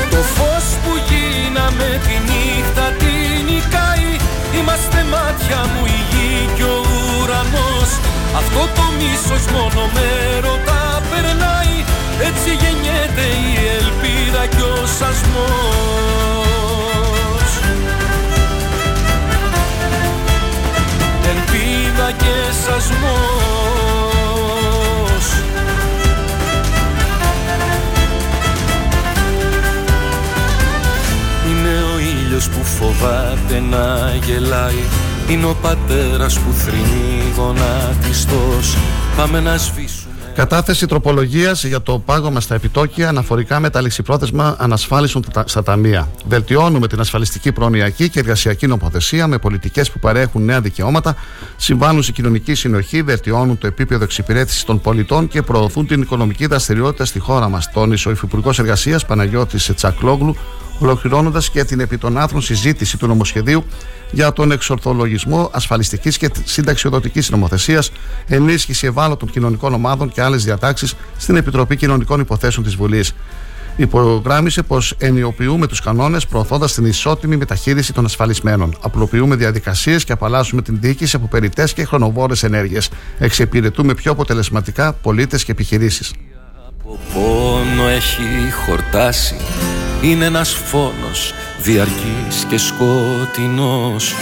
Το 0.09 0.21
φως 0.35 0.65
που 0.83 0.91
γίναμε 1.09 2.01
τη 2.05 2.15
νύχτα 2.29 2.85
την 2.99 3.45
νικάει. 3.45 4.09
Είμαστε 4.59 5.05
μάτια 5.11 5.57
μου 5.73 5.85
η 5.85 5.99
γη 6.09 6.49
κι 6.55 6.63
ο 6.63 6.81
ουρανός 7.21 7.91
αυτό 8.35 8.59
το 8.75 8.81
μίσος 8.97 9.45
μόνο 9.51 9.89
με 9.93 10.39
ρωτά 10.39 11.01
περνάει. 11.09 11.75
Έτσι 12.21 12.49
γεννιέται 12.49 13.21
η 13.21 13.51
ελπίδα 13.79 14.45
κι 14.47 14.61
ο 14.61 14.85
σασμός. 14.97 16.29
Ελπίδα 21.31 22.11
και 22.11 22.35
σασμός. 22.63 23.19
Είναι 31.49 31.75
ο 31.95 31.99
ήλιος 31.99 32.49
που 32.49 32.63
φοβάται 32.63 33.59
να 33.69 34.15
γελάει. 34.25 34.83
Είναι 35.31 35.45
ο 35.45 35.55
πατέρας 35.61 36.39
που 36.39 36.51
θρυνεί 36.51 37.33
γονατιστός 37.35 38.77
Πάμε 39.15 39.39
να 39.39 39.57
σβήσουμε 39.57 40.09
Κατάθεση 40.35 40.85
τροπολογίας 40.85 41.63
για 41.63 41.81
το 41.81 41.99
πάγωμα 41.99 42.39
στα 42.39 42.55
επιτόκια 42.55 43.09
αναφορικά 43.09 43.59
με 43.59 43.69
τα 43.69 43.81
ληξιπρόθεσμα 43.81 44.55
ανασφάλισεων 44.59 45.23
στα 45.45 45.63
ταμεία. 45.63 46.07
Βελτιώνουμε 46.25 46.87
την 46.87 46.99
ασφαλιστική 46.99 47.51
προνοιακή 47.51 48.09
και 48.09 48.19
εργασιακή 48.19 48.67
νομοθεσία 48.67 49.27
με 49.27 49.37
πολιτικές 49.37 49.91
που 49.91 49.99
παρέχουν 49.99 50.45
νέα 50.45 50.61
δικαιώματα, 50.61 51.15
συμβάλλουν 51.57 52.03
στη 52.03 52.11
κοινωνική 52.11 52.53
συνοχή, 52.53 53.01
βελτιώνουν 53.01 53.57
το 53.57 53.67
επίπεδο 53.67 54.03
εξυπηρέτησης 54.03 54.63
των 54.63 54.81
πολιτών 54.81 55.27
και 55.27 55.41
προωθούν 55.41 55.87
την 55.87 56.01
οικονομική 56.01 56.45
δραστηριότητα 56.45 57.05
στη 57.05 57.19
χώρα 57.19 57.49
μας, 57.49 57.71
τόνισε 57.71 58.07
ο 58.07 58.11
Υφυπουργός 58.11 58.59
Εργασίας 58.59 59.05
Παναγιώτης 59.05 59.71
Τσακλόγλου, 59.75 60.35
ολοκληρώνοντας 60.79 61.49
και 61.49 61.63
την 61.63 61.79
επί 61.79 61.97
των 61.97 62.17
άνθρων 62.17 62.41
συζήτηση 62.41 62.97
του 62.97 63.07
νομοσχεδίου 63.07 63.63
για 64.11 64.33
τον 64.33 64.51
εξορθολογισμό 64.51 65.49
ασφαλιστικής 65.53 66.17
και 66.17 66.29
συνταξιοδοτικής 66.43 67.29
νομοθεσίας, 67.29 67.91
ενίσχυση 68.27 68.87
ευάλωτων 68.87 69.29
κοινωνικών 69.29 69.73
ομάδων 69.73 70.11
και 70.11 70.21
άλλες 70.21 70.43
διατάξεις 70.43 70.95
στην 71.17 71.35
Επιτροπή 71.35 71.75
Κοινωνικών 71.75 72.19
Υποθέσεων 72.19 72.65
της 72.65 72.75
Βουλής. 72.75 73.13
Υπογράμμισε 73.75 74.61
πως 74.61 74.95
ενιοποιούμε 74.97 75.67
τους 75.67 75.81
κανόνες 75.81 76.25
προωθώντας 76.25 76.73
την 76.73 76.85
ισότιμη 76.85 77.37
μεταχείριση 77.37 77.93
των 77.93 78.05
ασφαλισμένων. 78.05 78.75
Απλοποιούμε 78.81 79.35
διαδικασίες 79.35 80.03
και 80.03 80.11
απαλλάσσουμε 80.11 80.61
την 80.61 80.77
διοίκηση 80.81 81.15
από 81.15 81.27
περιττές 81.27 81.73
και 81.73 81.85
χρονοβόρες 81.85 82.43
ενέργειες. 82.43 82.89
Εξυπηρετούμε 83.19 83.93
πιο 83.93 84.11
αποτελεσματικά 84.11 84.93
πολίτες 84.93 85.43
και 85.43 85.51
επιχειρήσεις. 85.51 86.13
πόνο 87.13 87.87
έχει 87.87 88.51
χορτάσει 88.65 89.35
είναι 90.01 90.25
ένας 90.25 90.53
φόνος 90.53 91.33
διαρκής 91.61 92.45
και 92.49 92.57
σκοτεινός. 92.57 94.13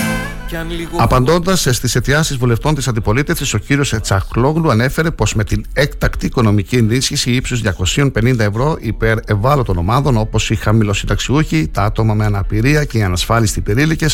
Απαντώντας 0.98 1.68
στις 1.72 1.96
αιτιάσεις 1.96 2.38
βουλευτών 2.38 2.76
της 2.76 2.88
αντιπολίτευσης, 2.88 3.54
ο 3.54 3.58
κύριος 3.58 3.94
Τσαχλόγλου 4.02 4.72
ανέφερε 4.72 5.12
πως 5.12 5.36
με 5.36 5.44
την 5.44 5.66
έκτακτη 5.74 6.26
οικονομική 6.26 6.76
ενίσχυση 6.76 7.32
ύψους 7.32 7.62
250 7.62 8.40
ευρώ 8.40 8.78
υπέρ 8.80 9.18
ευάλωτων 9.26 9.78
ομάδων 9.78 10.18
όπως 10.18 10.50
οι 10.50 10.56
χαμηλοσυνταξιούχοι, 10.56 11.68
τα 11.74 11.84
άτομα 11.84 12.13
με 12.13 12.26
αναπηρία 12.26 12.84
και 12.84 12.98
οι 12.98 13.04
ανασφάλιστοι 13.04 13.62
περίλικε, 13.62 14.08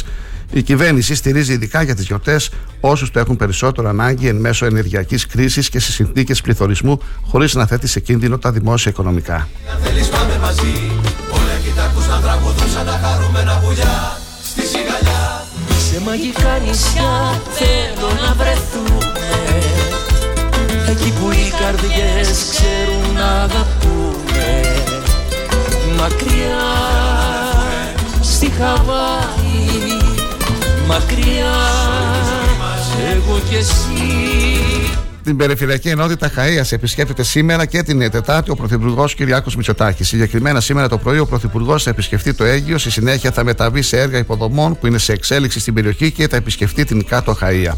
η 0.52 0.62
κυβέρνηση 0.62 1.16
στηρίζει 1.16 1.54
ειδικά 1.54 1.84
για 1.84 1.96
τις 1.96 2.06
γιορτές 2.06 2.50
όσους 2.80 3.12
το 3.12 3.20
έχουν 3.20 3.36
περισσότερο 3.36 3.90
ανάγκη 3.90 4.28
εν 4.28 4.36
μέσω 4.36 4.66
ενεργειακής 4.66 5.26
κρίσης 5.26 5.70
και 5.70 5.80
σε 5.80 5.92
συνθήκες 5.92 6.42
πληθωρισμού, 6.42 7.00
χωρίς 7.22 7.54
να 7.54 7.66
θέτει 7.66 7.88
σε 7.88 8.00
κίνδυνο 8.00 8.38
τα 8.38 8.52
δημόσια 8.52 8.92
οικονομικά 8.92 9.48
μαγικά 16.16 16.60
νησιά 16.66 17.42
θέλω 17.52 18.10
να 18.22 18.34
βρεθούμε. 18.34 19.10
Εκεί 20.90 21.12
που 21.12 21.32
οι 21.32 21.54
καρδιές 21.60 22.46
ξέρουν 22.50 23.14
να 23.16 23.42
αγαπούμε. 23.42 24.76
Μακριά 25.98 26.64
στη 28.22 28.50
Χαβάη. 28.50 30.02
Μακριά 30.88 31.56
εγώ 33.12 33.40
και 33.50 33.58
εσύ 33.58 34.73
την 35.24 35.38
Περιφερειακή 35.38 35.90
Ενότητα 35.90 36.30
Χαία 36.30 36.66
επισκέπτεται 36.70 37.24
σήμερα 37.24 37.66
και 37.66 37.84
την 37.84 38.12
Τετάρτη 38.12 38.52
ο 38.52 38.56
Πρωθυπουργός 38.56 39.16
Κυριάκος 39.16 39.56
Μητσοτάκης. 39.56 40.08
Συγκεκριμένα 40.08 40.60
σήμερα 40.60 40.88
το 40.88 40.98
πρωί 40.98 41.20
ο 41.20 41.26
Πρωθυπουργός 41.26 41.84
θα 41.84 41.90
επισκεφτεί 41.90 42.34
το 42.34 42.44
Αίγιο, 42.44 42.78
στη 42.78 42.92
συνέχεια 42.92 43.32
θα 43.32 43.44
μεταβεί 43.44 43.82
σε 43.82 44.00
έργα 44.00 44.18
υποδομών 44.18 44.78
που 44.78 44.88
είναι 44.88 44.98
σε 44.98 45.14
εξέλιξη 45.14 45.60
στην 45.60 45.74
περιοχή 45.74 46.12
και 46.12 46.28
θα 46.28 46.36
επισκεφτεί 46.36 46.84
την 46.84 47.06
Κάτω 47.06 47.36
Χαία. 47.36 47.78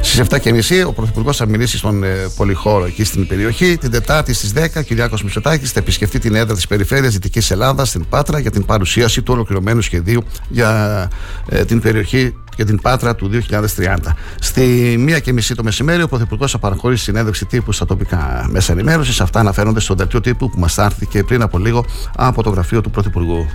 Στις 0.00 0.22
7.30 0.28 0.86
ο 0.86 0.92
Πρωθυπουργός 0.92 1.36
θα 1.36 1.46
μιλήσει 1.46 1.78
στον 1.78 2.04
ε, 2.04 2.08
Πολυχώρο 2.36 2.84
εκεί 2.84 3.04
στην 3.04 3.26
περιοχή. 3.26 3.76
Την 3.76 3.90
Τετάρτη 3.90 4.32
στις 4.32 4.52
10 4.56 4.66
ο 4.76 4.80
Κυριάκος 4.80 5.22
Μητσοτάκης 5.22 5.72
θα 5.72 5.80
επισκεφτεί 5.80 6.18
την 6.18 6.34
έδρα 6.34 6.54
της 6.54 6.66
Περιφέρειας 6.66 7.12
Δυτικής 7.12 7.50
Ελλάδας 7.50 7.88
στην 7.88 8.06
Πάτρα 8.08 8.38
για 8.38 8.50
την 8.50 8.64
παρουσίαση 8.64 9.22
του 9.22 9.32
ολοκληρωμένου 9.34 9.80
σχεδίου 9.80 10.24
για 10.48 11.10
ε, 11.48 11.64
την 11.64 11.80
περιοχή 11.80 12.34
για 12.56 12.64
την 12.64 12.80
Πάτρα 12.80 13.14
του 13.14 13.30
2030. 13.76 13.96
Στη 14.40 14.96
μία 14.98 15.18
και 15.18 15.32
μισή 15.32 15.54
το 15.54 15.62
μεσημέρι, 15.62 16.02
ο 16.02 16.08
Πρωθυπουργός 16.08 16.50
θα 16.50 16.58
παραχωρήσει 16.58 17.04
συνέντευξη 17.04 17.44
τύπου 17.44 17.72
στα 17.72 17.86
τοπικά 17.86 18.46
μέσα 18.50 18.72
ενημέρωσης. 18.72 19.20
Αυτά 19.20 19.40
αναφέρονται 19.40 19.80
στο 19.80 19.94
δελτίο 19.94 20.20
τύπου 20.20 20.50
που 20.50 20.58
μας 20.58 20.78
άρθηκε 20.78 21.22
πριν 21.22 21.42
από 21.42 21.58
λίγο 21.58 21.84
από 22.16 22.42
το 22.42 22.50
γραφείο 22.50 22.80
του 22.80 22.90
Πρωθυπουργού. 22.90 23.46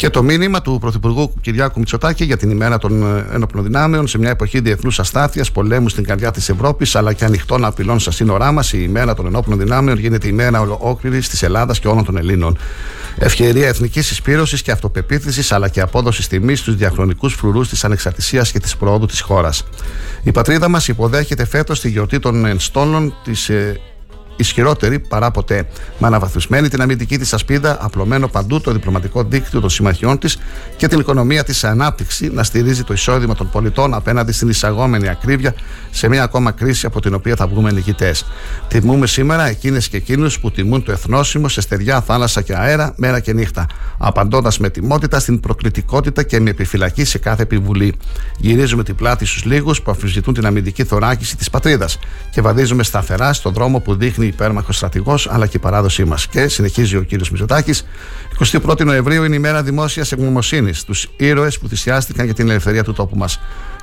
Και 0.00 0.10
το 0.10 0.22
μήνυμα 0.22 0.62
του 0.62 0.78
Πρωθυπουργού 0.80 1.34
Κυριάκου 1.40 1.78
Μητσοτάκη 1.78 2.24
για 2.24 2.36
την 2.36 2.50
ημέρα 2.50 2.78
των 2.78 3.16
ε, 3.16 3.26
ένοπλων 3.34 3.64
δυνάμεων 3.64 4.06
σε 4.06 4.18
μια 4.18 4.30
εποχή 4.30 4.60
διεθνούς 4.60 4.98
αστάθειας, 4.98 5.52
πολέμου 5.52 5.88
στην 5.88 6.04
καρδιά 6.04 6.30
της 6.30 6.48
Ευρώπης 6.48 6.94
αλλά 6.96 7.12
και 7.12 7.24
ανοιχτών 7.24 7.64
απειλών 7.64 7.98
στα 7.98 8.10
σύνορά 8.10 8.52
μας, 8.52 8.72
η 8.72 8.78
ημέρα 8.82 9.14
των 9.14 9.26
ενόπλων 9.26 9.58
δυνάμεων 9.58 9.98
γίνεται 9.98 10.26
η 10.26 10.30
ημέρα 10.32 10.60
ολόκληρη 10.60 11.18
της 11.18 11.42
Ελλάδας 11.42 11.78
και 11.78 11.88
όλων 11.88 12.04
των 12.04 12.16
Ελλήνων. 12.16 12.58
Ευκαιρία 13.18 13.68
εθνικής 13.68 14.06
συσπήρωσης 14.06 14.62
και 14.62 14.70
αυτοπεποίθησης 14.70 15.52
αλλά 15.52 15.68
και 15.68 15.80
απόδοσης 15.80 16.28
τιμής 16.28 16.58
στους 16.58 16.76
διαχρονικούς 16.76 17.34
φρουρούς 17.34 17.68
της 17.68 17.84
ανεξαρτησίας 17.84 18.52
και 18.52 18.58
της 18.58 18.76
προόδου 18.76 19.06
της 19.06 19.20
χώρας. 19.20 19.64
Η 20.22 20.32
πατρίδα 20.32 20.68
μας 20.68 20.88
υποδέχεται 20.88 21.46
φέτος 21.46 21.80
τη 21.80 21.88
γιορτή 21.88 22.18
των 22.18 22.44
ενστόλων 22.44 23.14
της 23.24 23.48
ε, 23.48 23.80
ισχυρότερη 24.40 24.98
παρά 24.98 25.30
ποτέ. 25.30 25.66
Με 25.98 26.06
αναβαθμισμένη 26.06 26.68
την 26.68 26.82
αμυντική 26.82 27.18
της 27.18 27.32
ασπίδα, 27.32 27.76
απλωμένο 27.80 28.28
παντού 28.28 28.60
το 28.60 28.72
διπλωματικό 28.72 29.22
δίκτυο 29.22 29.60
των 29.60 29.70
συμμαχιών 29.70 30.18
της 30.18 30.38
και 30.76 30.88
την 30.88 30.98
οικονομία 30.98 31.44
της 31.44 31.58
σε 31.58 31.68
ανάπτυξη 31.68 32.30
να 32.32 32.42
στηρίζει 32.42 32.84
το 32.84 32.92
εισόδημα 32.92 33.34
των 33.34 33.50
πολιτών 33.50 33.94
απέναντι 33.94 34.32
στην 34.32 34.48
εισαγόμενη 34.48 35.08
ακρίβεια 35.08 35.54
σε 35.90 36.08
μια 36.08 36.22
ακόμα 36.22 36.50
κρίση 36.50 36.86
από 36.86 37.00
την 37.00 37.14
οποία 37.14 37.36
θα 37.36 37.46
βγούμε 37.46 37.72
νικητές. 37.72 38.26
Τιμούμε 38.68 39.06
σήμερα 39.06 39.46
εκείνες 39.46 39.88
και 39.88 39.96
εκείνους 39.96 40.40
που 40.40 40.50
τιμούν 40.50 40.84
το 40.84 40.92
εθνόσημο 40.92 41.48
σε 41.48 41.60
στεριά, 41.60 42.00
θάλασσα 42.00 42.42
και 42.42 42.56
αέρα, 42.56 42.92
μέρα 42.96 43.20
και 43.20 43.32
νύχτα, 43.32 43.66
απαντώντας 43.98 44.58
με 44.58 44.70
τιμότητα 44.70 45.20
στην 45.20 45.40
προκλητικότητα 45.40 46.22
και 46.22 46.40
με 46.40 46.50
επιφυλακή 46.50 47.04
σε 47.04 47.18
κάθε 47.18 47.42
επιβουλή. 47.42 47.94
Γυρίζουμε 48.38 48.82
την 48.82 48.94
πλάτη 48.94 49.24
στους 49.24 49.44
λίγους 49.44 49.82
που 49.82 49.90
αφιζητούν 49.90 50.34
την 50.34 50.46
αμυντική 50.46 50.84
θωράκιση 50.84 51.36
της 51.36 51.50
πατρίδας 51.50 51.98
και 52.30 52.40
βαδίζουμε 52.40 52.82
σταθερά 52.82 53.32
στον 53.32 53.52
δρόμο 53.52 53.80
που 53.80 53.94
δείχνει 53.94 54.29
υπέρμαχος 54.30 54.76
στρατηγός 54.76 55.28
αλλά 55.30 55.46
και 55.46 55.56
η 55.56 55.60
παράδοσή 55.60 56.04
μας. 56.04 56.26
Και 56.26 56.48
συνεχίζει 56.48 56.96
ο 56.96 57.02
κύριος 57.02 57.30
Μητσοτάκης. 57.30 57.86
21 58.38 58.84
Νοεμβρίου 58.84 59.24
είναι 59.24 59.36
η 59.36 59.38
μέρα 59.38 59.62
δημόσιας 59.62 60.12
ευγνωμοσύνης 60.12 60.78
στους 60.78 61.08
ήρωες 61.16 61.58
που 61.58 61.68
θυσιάστηκαν 61.68 62.24
για 62.24 62.34
την 62.34 62.50
ελευθερία 62.50 62.84
του 62.84 62.92
τόπου 62.92 63.16
μας 63.16 63.40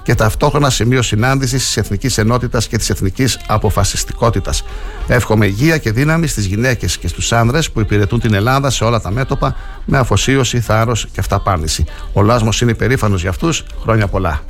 και 0.07 0.15
ταυτόχρονα 0.15 0.69
σημείο 0.69 1.01
συνάντησης 1.01 1.65
της 1.65 1.77
εθνικής 1.77 2.17
ενότητας 2.17 2.67
και 2.67 2.77
της 2.77 2.89
εθνικής 2.89 3.39
αποφασιστικότητας. 3.47 4.63
Εύχομαι 5.07 5.45
υγεία 5.45 5.77
και 5.77 5.91
δύναμη 5.91 6.27
στις 6.27 6.45
γυναίκες 6.45 6.97
και 6.97 7.07
στους 7.07 7.31
άνδρες 7.31 7.71
που 7.71 7.79
υπηρετούν 7.79 8.19
την 8.19 8.33
Ελλάδα 8.33 8.69
σε 8.69 8.83
όλα 8.83 9.01
τα 9.01 9.11
μέτωπα 9.11 9.55
με 9.85 9.97
αφοσίωση, 9.97 10.59
θάρρος 10.59 11.07
και 11.11 11.19
αυταπάρνηση. 11.19 11.85
Ο 12.13 12.21
Λάσμος 12.21 12.61
είναι 12.61 12.71
υπερήφανος 12.71 13.21
για 13.21 13.29
αυτούς. 13.29 13.63
Χρόνια 13.81 14.07
πολλά. 14.07 14.43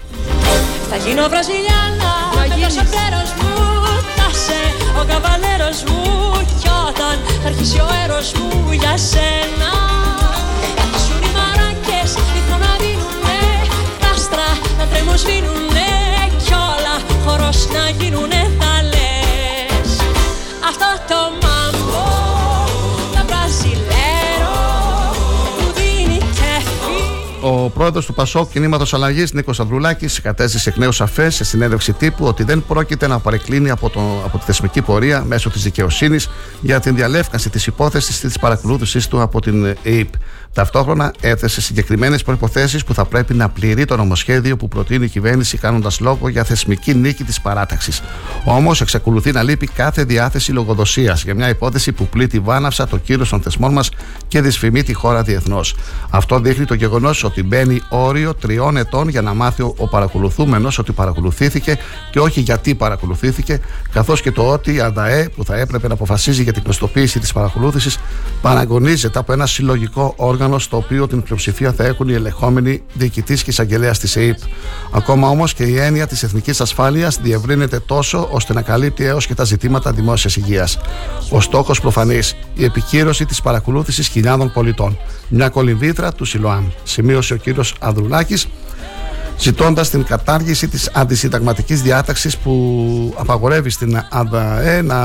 Θα 0.90 0.96
γίνω 0.96 1.24
ο 1.24 1.30
θα 7.50 7.54
αρχίσει 7.54 7.80
ο 7.80 7.90
έρος 8.04 8.32
μου 8.34 8.72
για 8.72 8.98
σένα. 8.98 9.72
Θα 10.76 10.84
αρχίσουν 10.86 11.22
οι 11.28 11.32
μαράκες 11.38 12.12
δίχω 12.34 12.58
να 12.66 12.72
δίνουνε 12.84 13.42
τα 14.02 14.10
άστρα 14.16 14.50
να 14.78 14.86
τρέμουν 14.92 15.18
σβήνουνε 15.18 15.92
κι 16.44 16.54
όλα 16.72 16.96
χορός 17.24 17.60
να 17.76 17.84
πρόεδρος 27.78 28.06
του 28.06 28.14
Πασόκ 28.14 28.52
Κινήματος 28.52 28.94
Αλλαγής, 28.94 29.34
Νίκος 29.34 29.60
Ανδρουλάκη, 29.60 30.22
κατέστησε 30.22 30.70
εκ 30.70 30.78
νέου 30.78 30.92
σαφές 30.92 31.36
σε 31.36 31.44
συνέντευξη 31.44 31.94
τύπου 31.94 32.26
ότι 32.26 32.44
δεν 32.44 32.64
πρόκειται 32.68 33.08
να 33.08 33.20
παρεκκλίνει 33.20 33.70
από, 33.70 33.90
το, 33.90 34.22
από 34.26 34.38
τη 34.38 34.46
θεσμική 34.46 34.82
πορεία 34.82 35.24
μέσω 35.24 35.50
της 35.50 35.64
δικαιοσύνης 35.64 36.30
για 36.62 36.80
την 36.80 36.96
διαλεύκανση 36.96 37.50
της 37.50 37.68
υπόθεσης 37.68 38.20
της 38.20 38.40
παρακολούθηση 38.40 39.10
του 39.10 39.22
από 39.22 39.42
την 39.42 39.66
ΕΕΠ. 39.66 40.14
Ταυτόχρονα 40.58 41.14
έθεσε 41.20 41.62
συγκεκριμένες 41.62 42.24
προποθέσει 42.24 42.86
που 42.86 42.94
θα 42.94 43.06
πρέπει 43.06 43.34
να 43.34 43.50
πληρεί 43.50 43.86
το 43.86 43.98
νομοσχέδιο 43.98 44.58
που 44.58 44.68
προτείνει 44.68 45.06
η 45.06 45.10
κυβέρνηση, 45.10 45.58
κάνοντας 45.58 46.00
λόγο 46.00 46.30
για 46.30 46.44
θεσμική 46.44 46.94
νίκη 46.94 47.24
της 47.24 47.42
παράταξης. 47.42 48.02
Όμως 48.46 48.82
εξακολουθεί 48.82 49.32
να 49.32 49.44
λείπει 49.44 49.68
κάθε 49.68 50.04
διάθεση 50.04 50.52
λογοδοσίας 50.52 51.24
για 51.24 51.36
μια 51.36 51.50
υπόθεση 51.50 51.92
που 51.92 52.08
πλήττει 52.08 52.40
βάναυσα 52.40 52.88
το 52.88 52.98
κύριο 52.98 53.28
των 53.28 53.42
θεσμών 53.42 53.74
μας 53.74 53.90
και 54.28 54.42
δυσφημεί 54.42 54.84
τη 54.84 54.94
χώρα 54.94 55.24
διεθνώς. 55.24 55.76
Αυτό 56.10 56.40
δείχνει 56.40 56.66
το 56.66 56.74
γεγονός 56.74 57.24
ότι 57.24 57.44
μπαίνει 57.44 57.82
όριο 57.90 58.34
τριών 58.34 58.78
ετών 58.78 59.08
για 59.08 59.22
να 59.22 59.34
μάθει 59.34 59.62
ο 59.62 59.88
παρακολουθούμενος 59.90 60.80
ότι 60.80 60.92
παρακολουθήθηκε 60.92 61.78
και 62.12 62.20
όχι 62.20 62.40
γιατί 62.40 62.76
παρακολουθήθηκε, 62.76 63.60
καθώς 63.92 64.22
και 64.22 64.32
το 64.32 64.52
ότι 64.52 64.74
η 64.74 64.80
ΑΔΑΕ 64.80 65.30
που 65.36 65.44
θα 65.44 65.56
έπρεπε 65.56 65.88
να 65.88 65.94
αποφασίζει 65.94 66.44
για 66.44 66.54
την 66.54 66.64
πιστοποίηση 66.64 67.20
της 67.20 67.34
παρακολούθησης 67.34 67.98
παραγωνίζεται 68.42 69.20
από 69.20 69.34
ένα 69.34 69.46
συλλογικό 69.46 70.14
όργανο 70.16 70.47
στο 70.60 70.78
οποίο 70.78 71.08
την 71.08 71.24
πλειοψηφία 71.24 71.74
θα 71.74 71.86
έχουν 71.86 72.10
οι 72.10 72.14
ελεγχόμενοι 72.14 72.84
διοικητής 72.94 73.44
και 73.44 73.50
εισαγγελέας 73.50 74.00
της 74.00 74.16
ΕΕΠ. 74.16 74.38
Ακόμα 74.92 75.30
όμως 75.30 75.54
και 75.54 75.64
η 75.64 75.80
έννοια 75.80 76.08
της 76.08 76.24
εθνικής 76.24 76.62
ασφάλειας 76.62 77.20
διευρύνεται 77.22 77.80
τόσο 77.80 78.28
ώστε 78.32 78.54
να 78.54 78.62
καλύπτει 78.62 79.06
έως 79.06 79.28
και 79.28 79.36
τα 79.36 79.44
ζητήματα 79.44 79.92
δημόσιας 79.92 80.36
υγείας. 80.36 80.80
Ο 81.30 81.42
στόχος 81.42 81.82
προφανής, 81.82 82.36
η 82.54 82.64
επικύρωση 82.64 83.26
της 83.26 83.42
παρακολούθησης 83.42 84.08
χιλιάδων 84.08 84.52
πολιτών. 84.52 84.98
Μια 85.28 85.50
κολυμβήτρα 85.50 86.14
του 86.14 86.26
Σιλοάμ, 86.26 86.68
σημείωσε 86.84 87.34
ο 87.34 87.38
κύριος 87.38 87.76
Αδρουλάκη, 87.80 88.36
ζητώντας 89.40 89.90
την 89.90 90.04
κατάργηση 90.04 90.68
της 90.68 90.90
αντισυνταγματικής 90.94 91.82
διάταξης 91.82 92.38
που 92.38 93.14
απαγορεύει 93.18 93.70
στην 93.70 94.02
ΑΔΑΕ 94.10 94.82
να 94.82 94.98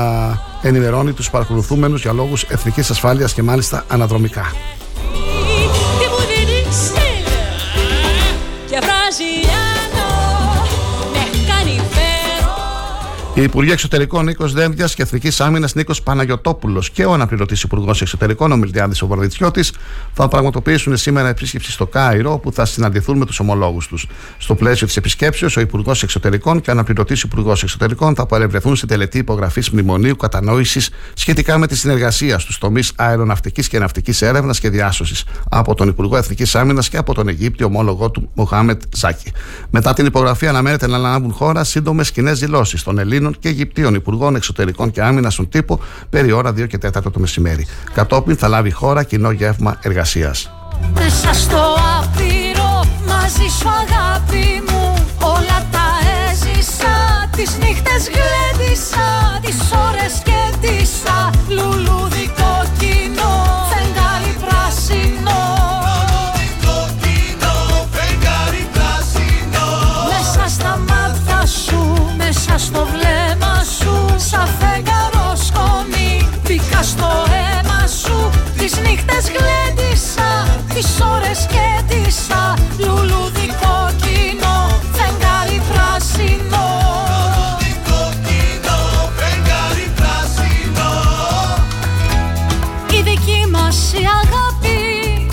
ενημερώνει 0.61 1.11
τους 1.11 1.29
παρακολουθούμενους 1.29 2.01
για 2.01 2.13
λόγους 2.13 2.43
εθνικής 2.43 2.89
ασφάλειας 2.89 3.33
και 3.33 3.43
μάλιστα 3.43 3.85
αναδρομικά. 3.87 4.51
homenagear. 9.19 9.72
Οι 13.35 13.41
Υπουργοί 13.41 13.71
Εξωτερικών 13.71 14.25
Νίκος 14.25 14.53
Δένδια 14.53 14.85
και 14.85 15.01
Εθνικής 15.01 15.41
Άμυνας 15.41 15.75
Νίκος 15.75 16.01
Παναγιοτόπουλο 16.01 16.83
και 16.93 17.05
ο 17.05 17.13
αναπληρωτής 17.13 17.63
Υπουργός 17.63 18.01
Εξωτερικών 18.01 18.51
ο 18.51 18.55
Μιλτιάδης 18.55 19.01
ο 19.01 19.07
Βορδιτσιώτη 19.07 19.63
θα 20.13 20.27
πραγματοποιήσουν 20.27 20.97
σήμερα 20.97 21.27
επίσκεψη 21.27 21.71
στο 21.71 21.87
Κάιρο, 21.87 22.33
όπου 22.33 22.51
θα 22.51 22.65
συναντηθούν 22.65 23.17
με 23.17 23.25
τους 23.25 23.39
ομολόγους 23.39 23.87
τους. 23.87 24.07
Στο 24.37 24.55
πλαίσιο 24.55 24.87
της 24.87 24.97
επισκέψεως, 24.97 25.57
ο 25.57 25.61
Υπουργός 25.61 26.03
Εξωτερικών 26.03 26.61
και 26.61 26.69
ο 26.69 26.73
αναπληρωτής 26.73 27.21
Υπουργός 27.21 27.63
Εξωτερικών 27.63 28.15
θα 28.15 28.25
παρευρεθούν 28.25 28.75
σε 28.75 28.85
τελετή 28.85 29.17
υπογραφής 29.17 29.69
μνημονίου 29.69 30.15
κατανόησης 30.15 30.89
σχετικά 31.13 31.57
με 31.57 31.67
τη 31.67 31.77
συνεργασία 31.77 32.39
στους 32.39 32.57
τομείς 32.57 32.91
αεροναυτικής 32.95 33.67
και 33.67 33.79
ναυτικής 33.79 34.21
έρευνας 34.21 34.59
και 34.59 34.69
διάσωσης 34.69 35.23
από 35.49 35.75
τον 35.75 35.87
Υπουργό 35.87 36.17
Εθνικής 36.17 36.55
Άμυνας 36.55 36.89
και 36.89 36.97
από 36.97 37.13
τον 37.13 37.27
Αιγύπτιο 37.27 37.65
ομόλογό 37.65 38.11
του 38.11 38.29
Μοχάμετ 38.33 38.81
Ζάκη. 38.95 39.31
Μετά 39.69 39.93
την 39.93 40.05
υπογραφή, 40.05 40.47
αναμένεται 40.47 40.87
να 40.87 40.97
λάβουν 40.97 41.31
χώρα 41.31 41.63
σύντομες 41.63 42.11
κοινές 42.11 42.39
δηλώσεις 42.39 42.83
των 42.83 42.99
Ελλήνων 42.99 43.21
Ελλήνων 43.23 43.39
και 43.39 43.49
Αιγυπτίων 43.49 43.93
Υπουργών 43.93 44.35
Εξωτερικών 44.35 44.91
και 44.91 45.01
Άμυνας 45.01 45.33
στον 45.33 45.49
τύπο 45.49 45.79
περί 46.09 46.31
ώρα 46.31 46.49
2 46.49 46.67
και 46.67 46.77
4 46.83 46.89
το 46.91 47.19
μεσημέρι. 47.19 47.67
Κατόπιν 47.93 48.37
θα 48.37 48.47
λάβει 48.47 48.71
χώρα 48.71 49.03
κοινό 49.03 49.31
γεύμα 49.31 49.79
εργασίας. 49.81 50.51
Μέσα 50.93 51.33
στο 51.33 51.57
άπειρο 51.99 52.85
μαζί 53.07 53.47
σου 53.59 53.69
αγάπη 53.69 54.63
μου 54.69 54.93
όλα 55.19 55.67
τα 55.71 55.87
έζησα 56.29 57.29
Τις 57.35 57.57
νύχτες 57.57 58.09
γλέντισα, 58.13 59.39
τις 59.41 59.59
ώρες 59.87 60.21
κέντησα 60.23 61.29
Λουλούδι 61.47 62.42
στο 76.83 77.25
αίμα 77.27 77.87
σου. 77.87 78.29
Τις 78.57 78.77
νύχτες 78.77 79.31
γλέντισα 79.35 80.57
Τις 80.73 80.99
ώρες 81.15 81.47
κέντησα 81.53 82.57
Λουλούδι 82.77 83.47
κόκκινο 83.61 84.79
Φεγγάρι 84.91 85.61
πράσινο. 85.71 86.65
Η 92.91 93.01
δική 93.03 93.47
μας 93.51 93.93
η 93.93 94.05
αγάπη 94.23 95.27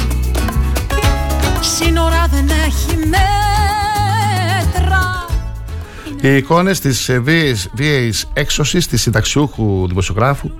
Σύνορα 1.60 2.26
δεν 2.30 2.48
έχει 2.66 2.96
μέτρα. 2.96 3.24
Οι 6.20 6.36
εικόνες 6.36 6.80
της 6.80 7.10
βίαιης 7.72 8.28
έξωσης 8.32 8.86
της 8.86 9.02
συνταξιούχου 9.02 9.86
δημοσιογράφου 9.88 10.50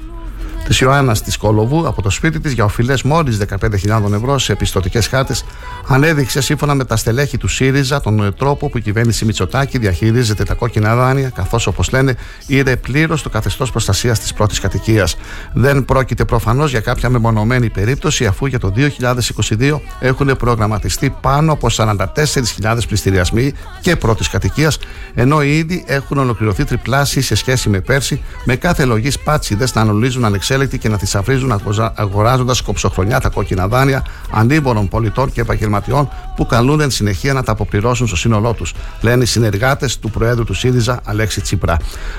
της 0.71 0.81
Ιωάννας 0.81 1.23
της 1.23 1.37
Κολοβού 1.37 1.87
από 1.87 2.03
το 2.03 2.11
σπίτι 2.11 2.41
της 2.41 2.53
για 2.53 2.65
οφειλές 2.65 3.03
μόλις 3.03 3.39
15.000 3.61 4.13
ευρώ 4.13 4.39
σε 4.39 4.53
επιστοτικέ 4.53 5.01
χάρτες 5.01 5.45
ανέδειξε 5.89 6.41
σύμφωνα 6.41 6.75
με 6.75 6.85
τα 6.85 6.97
στελέχη 6.97 7.39
του 7.39 7.49
ΣΥΡΙΖΑ 7.49 8.01
τον 8.01 8.35
τρόπο 8.39 8.69
που 8.69 8.79
η 8.79 8.81
κυβέρνηση 8.81 9.25
Μητσοτάκη 9.25 9.79
διαχειρίζεται 9.79 10.45
τα 10.45 10.55
κόκκινα 10.55 10.97
δάνεια, 10.97 11.29
καθώς 11.29 11.67
όπως 11.67 11.91
λένε 11.91 12.17
είδε 12.47 12.77
πλήρως 12.77 13.23
το 13.23 13.29
καθεστώς 13.29 13.71
προστασίας 13.71 14.21
της 14.21 14.33
πρώτης 14.33 14.61
κατοικίας. 14.61 15.17
Δεν 15.53 15.85
πρόκειται 15.85 16.25
προφανώς 16.25 16.71
για 16.71 16.81
κάποια 16.81 17.09
μεμονωμένη 17.09 17.71
περίπτωση, 17.71 18.27
αφού 18.27 18.47
για 18.47 18.59
το 18.59 18.73
2022 18.77 19.81
έχουν 20.01 20.37
προγραμματιστεί 20.37 21.15
πάνω 21.21 21.53
από 21.53 21.69
44.000 21.71 22.79
πληστηριασμοί 22.87 23.53
και 23.81 23.97
πρώτης 23.97 24.29
κατοικίας, 24.29 24.79
ενώ 25.15 25.43
ήδη 25.43 25.85
έχουν 25.87 26.19
ολοκληρωθεί 26.19 26.65
τριπλάσιοι 26.65 27.23
σε 27.23 27.35
σχέση 27.35 27.69
με 27.69 27.81
πέρσι, 27.81 28.23
με 28.45 28.57
κάθε 28.57 28.85
λογής 28.85 29.19
πάτσιδες 29.19 29.75
να 29.75 29.81
αναλύζουν 29.81 30.25
ανεξέλεκτοι 30.61 30.79
και 30.79 30.89
να 30.89 30.97
θησαυρίζουν 30.97 31.61
αγοράζοντας 31.95 32.61
κοψοχρονιά 32.61 33.21
τα 33.21 33.29
κόκκινα 33.29 33.69
δάνεια 33.69 34.05
ανήμπορων 34.31 34.89
πολιτών 34.89 35.33
και 35.33 35.41
επαγγελματών 35.41 36.09
που 36.37 36.47
καλούν 36.47 36.81
εν 36.81 36.91
συνεχεία 36.91 37.33
να 37.33 37.43
τα 37.43 37.53
αποπληρώσουν 37.53 38.07
στο 38.07 38.17
σύνολό 38.17 38.53
τους, 38.53 38.75
λένε 39.01 39.23
οι 39.23 39.27
συνεργάτες 39.27 39.99
του 39.99 40.11
Προέδρου 40.11 40.45
του 40.45 40.55
ΣΥΡΙΖΑ 40.55 41.01
Αλέξη 41.05 41.41
Τσίπρα. 41.41 41.77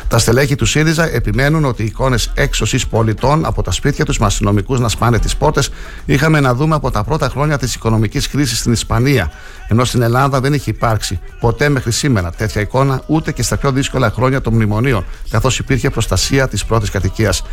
Τα 0.07 0.17
στελέχη 0.17 0.55
του 0.55 0.65
ΣΥΡΙΖΑ 0.65 1.13
επιμένουν 1.13 1.65
ότι 1.65 1.83
οι 1.83 1.85
εικόνες 1.85 2.31
έξωσης 2.33 2.87
πολιτών 2.87 3.45
από 3.45 3.61
τα 3.61 3.71
σπίτια 3.71 4.05
τους 4.05 4.19
με 4.19 4.25
αστυνομικούς 4.25 4.79
να 4.79 4.89
σπάνε 4.89 5.19
τις 5.19 5.35
πόρτες 5.35 5.69
είχαμε 6.05 6.39
να 6.39 6.53
δούμε 6.53 6.75
από 6.75 6.91
τα 6.91 7.03
πρώτα 7.03 7.29
χρόνια 7.29 7.57
της 7.57 7.75
οικονομικής 7.75 8.27
κρίσης 8.29 8.59
στην 8.59 8.71
Ισπανία. 8.71 9.31
Ενώ 9.71 9.83
στην 9.83 10.01
Ελλάδα 10.01 10.39
δεν 10.39 10.53
έχει 10.53 10.69
υπάρξει 10.69 11.19
ποτέ 11.39 11.69
μέχρι 11.69 11.91
σήμερα 11.91 12.31
τέτοια 12.31 12.61
εικόνα 12.61 13.01
ούτε 13.07 13.31
και 13.31 13.43
στα 13.43 13.57
πιο 13.57 13.71
δύσκολα 13.71 14.11
χρόνια 14.11 14.41
των 14.41 14.53
μνημονίων, 14.53 15.05
καθώς 15.29 15.59
υπήρχε 15.59 15.89
προστασία 15.89 16.47
της 16.47 16.65
πρώτης 16.65 16.89
κατοικίας. 16.89 17.43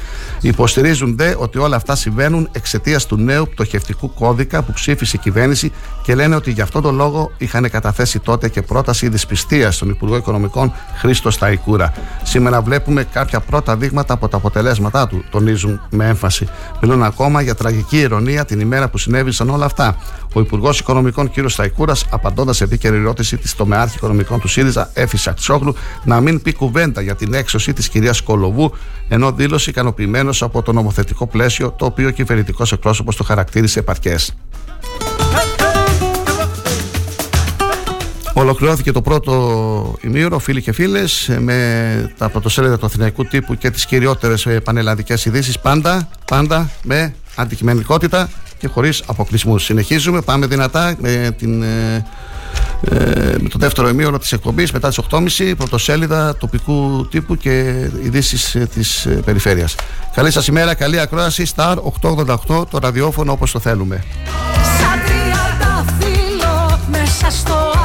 Υποστηρίζουν 0.40 1.16
δε 1.16 1.34
ότι 1.38 1.58
όλα 1.58 1.76
αυτά 1.76 1.96
συμβαίνουν 1.96 2.48
εξαιτίας 2.52 3.06
του 3.06 3.16
νέου 3.16 3.48
πτωχευτικού 3.48 4.14
κώδικα 4.14 4.62
που 4.62 4.72
ψήφισε 4.72 5.16
η 5.16 5.18
κυβέρνηση 5.18 5.72
και 6.02 6.14
λένε 6.14 6.34
ότι 6.34 6.50
γι' 6.50 6.60
αυτόν 6.60 6.82
τον 6.82 6.94
λόγο 6.94 7.30
είχαν 7.38 7.70
καταθέσει 7.70 8.18
τότε 8.18 8.48
και 8.48 8.62
πρόταση 8.62 9.08
δυσπιστίας 9.08 9.74
στον 9.74 9.88
Υπουργό 9.88 10.16
Οικονομικών 10.16 10.72
Χρήστο 10.98 11.30
Σταϊκούρα. 11.30 11.92
Σήμερα 12.22 12.62
βλέπουμε 12.62 13.04
κάποια 13.12 13.40
πρώτα 13.40 13.76
δείγματα 13.76 14.14
από 14.14 14.28
τα 14.28 14.36
αποτελέσματά 14.36 15.06
του, 15.06 15.24
τονίζουν 15.30 15.80
με 15.90 16.08
έμφαση. 16.08 16.48
Μιλούν 16.82 17.02
ακόμα 17.02 17.40
για 17.40 17.54
τραγική 17.54 17.98
ηρωνία 17.98 18.44
την 18.44 18.60
ημέρα 18.60 18.88
που 18.88 18.98
συνέβησαν 18.98 19.50
όλα 19.50 19.64
αυτά. 19.64 19.96
Ο 20.32 20.40
Υπουργός 20.40 20.78
Οικονομικών 20.78 21.30
κ. 21.30 21.48
Σταϊκούρας, 21.48 22.04
απαντώντας 22.10 22.56
σε 22.56 22.64
επίκαιρη 22.64 22.96
ερώτηση 22.96 23.36
της 23.36 23.54
τομεάρχη 23.54 23.96
οικονομικών 23.96 24.40
του 24.40 24.48
ΣΥΡΙΖΑ, 24.48 24.90
Έφη 24.94 25.28
Αξόγλου, 25.30 25.74
να 26.04 26.20
μην 26.20 26.42
πει 26.42 26.52
κουβέντα 26.52 27.00
για 27.00 27.14
την 27.14 27.34
έξωση 27.34 27.72
της 27.72 27.88
κυρίας 27.88 28.20
Κολοβού, 28.20 28.72
ενώ 29.08 29.32
δήλωσε 29.32 29.70
ικανοποιημένος 29.70 30.42
από 30.42 30.62
το 30.62 30.72
νομοθετικό 30.72 31.26
πλαίσιο 31.26 31.70
το 31.70 31.84
οποίο 31.84 32.08
ο 32.08 32.10
κυβερνητικός 32.10 32.72
εκπρόσωπος 32.72 33.16
το 33.16 33.24
χαρακτήρισε 33.24 33.78
επαρκές. 33.78 34.34
Ολοκληρώθηκε 38.32 38.92
το 38.92 39.02
πρώτο 39.02 39.94
ημίωρο, 40.00 40.38
φίλοι 40.38 40.62
και 40.62 40.72
φίλες, 40.72 41.30
με 41.40 42.12
τα 42.18 42.28
πρωτοσέλιδα 42.28 42.78
του 42.78 42.86
Αθηναϊκού 42.86 43.24
τύπου 43.24 43.54
και 43.54 43.70
τις 43.70 43.86
κυριότερες 43.86 44.48
πανελλαδικές 44.64 45.24
ειδήσεις. 45.24 45.58
Πάντα, 45.58 46.08
πάντα 46.24 46.70
με 46.82 47.14
αντικειμενικότητα 47.34 48.28
και 48.58 48.68
χωρίς 48.68 49.02
αποκλεισμούς. 49.06 49.64
Συνεχίζουμε, 49.64 50.20
πάμε 50.20 50.46
δυνατά 50.46 50.94
με, 51.00 51.34
την, 51.38 51.62
ε, 51.62 52.06
ε 52.80 53.36
με 53.40 53.48
το 53.48 53.58
δεύτερο 53.58 53.88
ημίωρο 53.88 54.18
της 54.18 54.32
εκπομπής 54.32 54.72
μετά 54.72 54.88
τις 54.88 54.98
8.30 55.10 55.54
πρωτοσέλιδα 55.56 56.36
τοπικού 56.36 57.06
τύπου 57.10 57.36
και 57.36 57.88
ειδήσεις 58.02 58.56
της 58.74 59.06
ε, 59.06 59.10
περιφέρειας. 59.10 59.74
Καλή 60.14 60.30
σας 60.30 60.46
ημέρα, 60.46 60.74
καλή 60.74 61.00
ακρόαση. 61.00 61.46
Star 61.56 61.76
888 62.02 62.68
το 62.70 62.78
ραδιόφωνο 62.78 63.32
όπως 63.32 63.50
το 63.50 63.58
θέλουμε. 63.58 64.04
μέσα 66.90 67.30
στο 67.30 67.78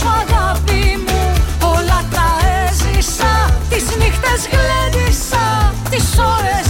σου 0.00 0.06
αγάπη 0.22 0.82
μου 1.06 1.32
Όλα 1.74 2.00
τα 2.14 2.28
έζησα 2.66 3.32
Τις 3.68 3.84
νύχτες 3.96 4.40
γλέντισα 4.52 5.72
Τις 5.90 6.18
ώρες 6.18 6.69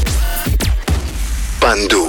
παντού. 1.65 2.05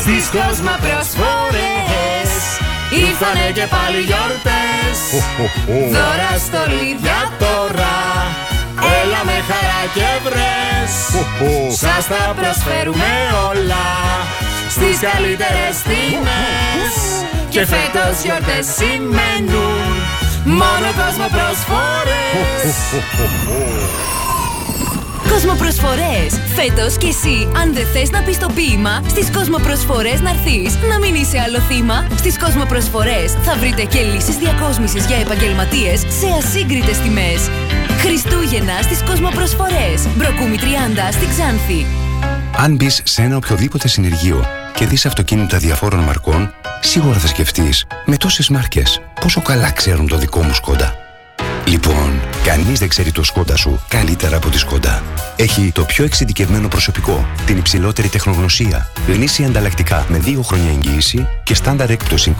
Στις 0.00 0.24
κόσμο 0.36 0.74
προσφορές 0.84 2.30
Ήρθανε 3.04 3.46
και 3.54 3.66
πάλι 3.74 4.00
γιορτές. 4.08 4.98
Δώρα 5.94 6.32
στολίδια 6.46 7.20
τώρα 7.38 7.96
Έλα 9.00 9.20
με 9.24 9.38
χαρά 9.48 9.82
και 9.94 10.10
βρες. 10.24 10.92
Σας 11.82 12.06
τα 12.12 12.34
προσφέρουμε 12.38 13.12
όλα 13.50 13.86
Στις 14.74 14.96
καλύτερες 15.08 15.74
τιμές 15.88 16.94
Και 17.48 17.62
φέτος 17.72 18.14
γιορτές 18.24 18.66
σημαίνουν 18.76 19.88
Μόνο 20.44 20.88
κόσμο 21.00 21.26
προσφορές 21.36 22.68
Κοσμοπροσφορές. 25.32 26.30
Φέτος 26.56 26.96
και 26.96 27.06
εσύ, 27.06 27.48
αν 27.60 27.74
δεν 27.74 27.86
θες 27.92 28.10
να 28.10 28.22
πεις 28.22 28.38
το 28.38 28.48
ποίημα, 28.54 29.02
στις 29.08 29.30
Κοσμοπροσφορές 29.30 30.20
να 30.20 30.30
έρθεις. 30.30 30.78
Να 30.90 30.98
μην 30.98 31.14
είσαι 31.14 31.38
άλλο 31.38 31.60
θύμα. 31.60 32.06
Στις 32.16 32.38
Κοσμοπροσφορές 32.38 33.32
θα 33.42 33.56
βρείτε 33.56 33.84
και 33.84 34.00
λύσεις 34.00 34.36
διακόσμησης 34.36 35.06
για 35.06 35.16
επαγγελματίες 35.16 36.00
σε 36.00 36.28
ασύγκριτες 36.38 36.98
τιμές. 36.98 37.40
Χριστούγεννα 38.02 38.82
στις 38.82 39.02
Κοσμοπροσφορές. 39.02 39.98
Μπροκούμι 40.16 40.56
30 40.56 41.12
στη 41.12 41.26
Ξάνθη. 41.26 41.86
Αν 42.56 42.74
μπεις 42.76 43.00
σε 43.04 43.22
ένα 43.22 43.36
οποιοδήποτε 43.36 43.88
συνεργείο 43.88 44.44
και 44.74 44.86
δεις 44.86 45.06
αυτοκίνητα 45.06 45.58
διαφόρων 45.58 46.00
μαρκών, 46.00 46.54
σίγουρα 46.80 47.18
θα 47.18 47.26
σκεφτείς 47.26 47.86
με 48.04 48.16
τόσες 48.16 48.48
μάρκες 48.48 49.00
πόσο 49.20 49.42
καλά 49.42 49.70
ξέρουν 49.70 50.08
το 50.08 50.16
δικό 50.16 50.42
μου 50.42 50.54
σκόντα. 50.54 50.94
Λοιπόν, 51.66 52.20
κανείς 52.48 52.78
δεν 52.78 52.88
ξέρει 52.88 53.12
το 53.12 53.22
σκόντα 53.22 53.56
σου 53.56 53.80
καλύτερα 53.88 54.36
από 54.36 54.48
τη 54.48 54.58
σκόντα. 54.58 55.02
Έχει 55.36 55.72
το 55.72 55.84
πιο 55.84 56.04
εξειδικευμένο 56.04 56.68
προσωπικό, 56.68 57.26
την 57.46 57.56
υψηλότερη 57.56 58.08
τεχνογνωσία, 58.08 58.90
γνήσια 59.08 59.46
ανταλλακτικά 59.46 60.06
με 60.08 60.22
2 60.24 60.40
χρόνια 60.42 60.70
εγγύηση 60.70 61.28
και 61.42 61.54
στάνταρ 61.54 61.90
έκπτωση 61.90 62.36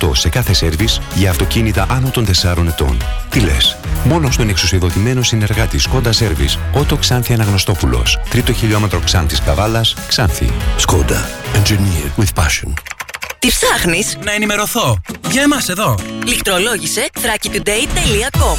25% 0.00 0.10
σε 0.12 0.28
κάθε 0.28 0.52
σερβις 0.52 1.00
για 1.14 1.30
αυτοκίνητα 1.30 1.86
άνω 1.90 2.10
των 2.10 2.26
4 2.26 2.66
ετών. 2.66 2.96
Τι 3.30 3.40
λες, 3.40 3.76
μόνο 4.04 4.30
στον 4.30 4.48
εξουσιοδοτημένο 4.48 5.22
συνεργάτη 5.22 5.78
Σκόντα 5.78 6.12
Σέρβις, 6.12 6.58
Ότο 6.72 6.96
Ξάνθη 6.96 7.32
Αναγνωστόπουλος, 7.32 8.18
τρίτο 8.30 8.52
χιλιόμετρο 8.52 9.00
Ξάνθης 9.00 9.40
Καβάλας, 9.40 9.94
Ξάνθη. 10.08 10.50
Σκόντα. 10.76 11.28
Engineered 11.54 12.22
with 12.22 12.42
passion. 12.42 12.72
Τι 13.38 13.48
ψάχνεις; 13.48 14.18
Να 14.24 14.32
ενημερωθώ. 14.32 15.00
Για 15.30 15.42
εμάς 15.42 15.68
εδώ. 15.68 15.94
Λιχτρολόγησε 16.26 17.08
thrakitoday.com 17.12 18.58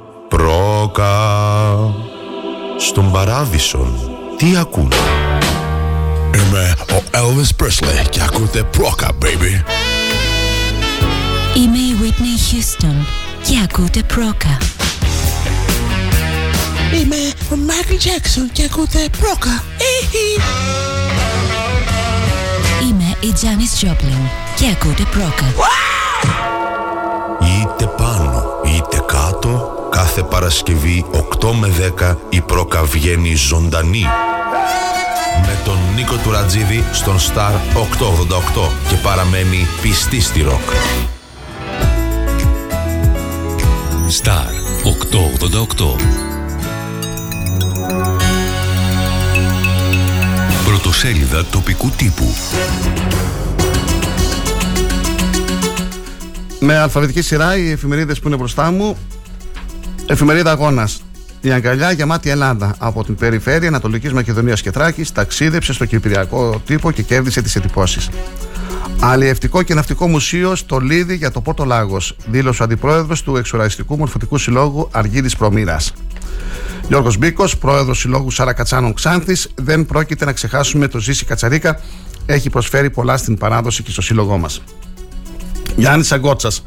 πρόκα 0.35 1.13
στον 2.77 3.11
παράδεισον. 3.11 3.99
Τι 4.37 4.57
ακούνε; 4.57 4.95
Είμαι 6.33 6.75
ο 6.91 7.03
Elvis 7.11 7.63
Presley 7.63 8.09
και 8.09 8.21
ακούτε 8.21 8.63
πρόκα, 8.63 9.07
baby. 9.21 9.63
Είμαι 11.55 11.77
η 11.77 11.95
Whitney 12.01 12.55
Houston 12.55 13.05
και 13.43 13.59
ακούτε 13.63 14.03
πρόκα. 14.03 14.57
Είμαι 16.93 17.15
ο 17.51 17.55
Michael 17.67 18.07
Jackson 18.07 18.49
και 18.51 18.63
ακούτε 18.63 19.09
πρόκα. 19.19 19.63
Είμαι 22.81 23.15
η 23.19 23.33
Janis 23.41 23.85
Joplin 23.85 24.29
και 24.55 24.65
ακούτε 24.71 25.03
πρόκα. 25.11 25.45
Είτε 27.41 27.85
πάνω 27.85 28.00
είτε 28.00 28.00
κάτω, 28.00 28.00
κάθε 30.15 30.27
Παρασκευή 30.29 31.05
8 31.39 31.51
με 31.59 31.93
10 32.09 32.15
η 32.29 32.41
πρόκα 32.41 32.83
βγαίνει 32.83 33.35
ζωντανή. 33.35 34.05
Με 35.45 35.59
τον 35.65 35.77
Νίκο 35.95 36.15
Τουρατζίδη 36.23 36.83
στον 36.91 37.17
Star 37.17 37.51
888 37.51 38.69
και 38.89 38.95
παραμένει 39.03 39.67
πιστή 39.81 40.21
στη 40.21 40.41
ροκ. 40.41 40.69
Star 44.21 44.47
888 45.77 45.95
Πρωτοσέλιδα 50.65 51.45
τοπικού 51.45 51.89
τύπου 51.89 52.35
Με 56.59 56.77
αλφαβητική 56.77 57.21
σειρά 57.21 57.57
οι 57.57 57.71
εφημερίδες 57.71 58.19
που 58.19 58.27
είναι 58.27 58.37
μπροστά 58.37 58.71
μου 58.71 58.97
Εφημερίδα 60.11 60.51
Αγώνας 60.51 61.01
η 61.41 61.51
αγκαλιά 61.51 61.91
γεμάτη 61.91 62.29
Ελλάδα 62.29 62.75
από 62.77 63.03
την 63.03 63.15
περιφέρεια 63.15 63.67
Ανατολικής 63.67 64.13
Μακεδονίας 64.13 64.61
και 64.61 64.71
Τράκη 64.71 65.05
ταξίδεψε 65.13 65.73
στο 65.73 65.85
Κυπριακό 65.85 66.61
τύπο 66.65 66.91
και 66.91 67.01
κέρδισε 67.01 67.41
τις 67.41 67.55
εντυπώσεις. 67.55 68.09
Αλλιευτικό 68.99 69.61
και 69.61 69.73
Ναυτικό 69.73 70.07
Μουσείο 70.07 70.55
στο 70.55 70.79
Λίδι 70.79 71.15
για 71.15 71.31
το 71.31 71.41
Πόρτο 71.41 71.65
Λάγος, 71.65 72.15
δήλωσε 72.25 72.61
ο 72.61 72.65
αντιπρόεδρος 72.65 73.23
του 73.23 73.35
Εξοραϊστικού 73.35 73.97
Μορφωτικού 73.97 74.37
Συλλόγου 74.37 74.87
Αργίδη 74.91 75.37
Προμήρας. 75.37 75.93
Γιώργος 76.87 77.17
Μπίκος, 77.17 77.57
πρόεδρος 77.57 77.99
Συλλόγου 77.99 78.31
Σαρακατσάνων 78.31 78.93
Ξάνθης, 78.93 79.49
δεν 79.55 79.85
πρόκειται 79.85 80.25
να 80.25 80.33
ξεχάσουμε 80.33 80.87
το 80.87 80.99
Ζήση 80.99 81.25
Κατσαρίκα. 81.25 81.79
Έχει 82.25 82.49
προσφέρει 82.49 82.89
πολλά 82.89 83.17
στην 83.17 83.37
παράδοση 83.37 83.83
και 83.83 83.91
στο 83.91 84.01
σύλλογό 84.01 84.37
μας. 84.37 84.61
Γιάννης 85.75 86.11
Αγκότσας. 86.11 86.63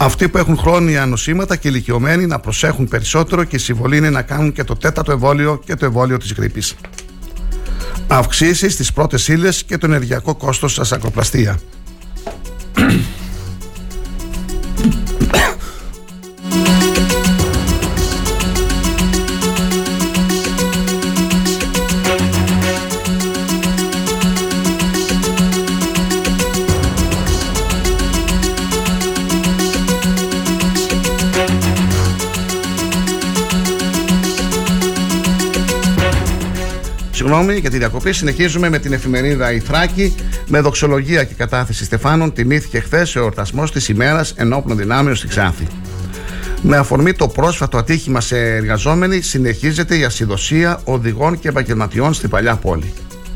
Αυτοί 0.00 0.28
που 0.28 0.38
έχουν 0.38 0.56
χρόνια 0.56 1.06
νοσήματα 1.06 1.56
και 1.56 1.68
ηλικιωμένοι 1.68 2.26
να 2.26 2.38
προσέχουν 2.38 2.88
περισσότερο 2.88 3.44
και 3.44 3.56
η 3.56 3.58
συμβολή 3.58 3.96
είναι 3.96 4.10
να 4.10 4.22
κάνουν 4.22 4.52
και 4.52 4.64
το 4.64 4.76
τέταρτο 4.76 5.12
εμβόλιο 5.12 5.60
και 5.64 5.74
το 5.74 5.84
εμβόλιο 5.84 6.16
της 6.16 6.32
γρήπης. 6.32 6.74
Αυξήσεις 8.06 8.72
στις 8.72 8.92
πρώτες 8.92 9.28
ύλες 9.28 9.64
και 9.64 9.78
το 9.78 9.86
ενεργειακό 9.86 10.34
κόστος 10.34 10.72
στα 10.72 10.84
σακροπλαστεία. 10.84 11.58
Συγγνώμη 37.28 37.58
για 37.58 37.70
τη 37.70 37.78
διακοπή. 37.78 38.12
Συνεχίζουμε 38.12 38.68
με 38.68 38.78
την 38.78 38.92
εφημερίδα 38.92 39.52
Η 39.52 39.58
Θράκη 39.58 40.14
με 40.46 40.60
δοξολογία 40.60 41.24
και 41.24 41.34
κατάθεση 41.34 41.84
Στεφάνων. 41.84 42.32
Τιμήθηκε 42.32 42.80
χθες 42.80 43.16
ο 43.16 43.18
εορτασμός 43.18 43.72
της 43.72 43.88
ημέρας 43.88 44.32
ενόπλων 44.36 44.76
δυνάμεων 44.76 45.16
στη 45.16 45.26
Ξάνθη. 45.26 45.66
Με 46.62 46.76
αφορμή 46.76 47.12
το 47.12 47.28
πρόσφατο 47.28 47.76
ατύχημα 47.78 48.20
σε 48.20 48.38
εργαζόμενοι, 48.38 49.20
συνεχίζεται 49.20 49.98
η 49.98 50.04
ασυδοσία 50.04 50.80
οδηγών 50.84 51.38
και 51.38 51.48
επαγγελματιών 51.48 52.12
στην 52.14 52.28
παλιά 52.28 52.56
πόλη. 52.56 52.92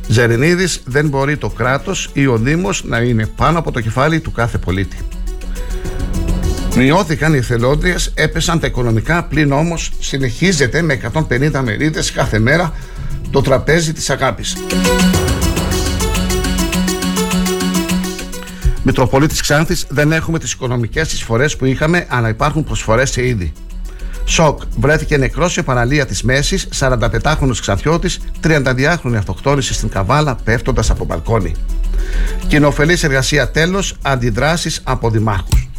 Ζερενίδη 0.09 0.69
δεν 0.85 1.09
μπορεί 1.09 1.37
το 1.37 1.49
κράτος 1.49 2.11
ή 2.13 2.27
ο 2.27 2.37
Δήμος 2.37 2.85
να 2.85 2.99
είναι 2.99 3.27
πάνω 3.27 3.59
από 3.59 3.71
το 3.71 3.81
κεφάλι 3.81 4.21
του 4.21 4.33
κάθε 4.33 4.59
πολίτη. 4.59 4.97
Μειώθηκαν 6.77 7.35
οι 7.35 7.37
εθελόντριε, 7.37 7.95
έπεσαν 8.15 8.61
τα 8.61 8.67
οικονομικά, 8.67 9.25
πλην 9.25 9.53
όμως 9.53 9.91
συνεχίζεται 10.01 10.83
με 10.83 11.01
150 11.29 11.61
μερίδες 11.65 12.13
κάθε 12.13 12.39
μέρα 12.39 12.73
το 13.33 13.41
τραπέζι 13.41 13.93
της 13.93 14.11
αγάπης. 14.11 14.57
Μητροπολίτης 18.83 19.41
Ξάνθης 19.41 19.87
δεν 19.89 20.13
έχουμε 20.13 20.39
τις 20.39 20.53
οικονομικές 20.53 21.13
εισφορές 21.13 21.57
που 21.57 21.65
είχαμε 21.65 22.07
αλλά 22.09 22.29
υπάρχουν 22.29 22.65
προσφορές 22.65 23.11
σε 23.11 23.27
είδη. 23.27 23.53
Σοκ. 24.25 24.63
Βρέθηκε 24.79 25.17
νεκρός 25.17 25.53
σε 25.53 25.63
παραλία 25.63 26.07
της 26.07 26.23
Μέσης, 26.23 26.69
45χρονο 26.79 27.57
Ξανθιώτη, 27.61 28.11
32χρονη 28.43 29.15
αυτοκτόνηση 29.17 29.75
στην 29.75 29.89
Καβάλα, 29.89 30.35
πέφτοντας 30.45 30.91
από 30.91 31.05
μπαλκόνι. 31.05 31.55
Κοινοφελής 32.47 33.05
εργασία 33.05 33.51
τέλος, 33.51 33.97
αντιδράσεις 34.03 34.81
από 34.85 35.11
δημάρχους. 35.11 35.71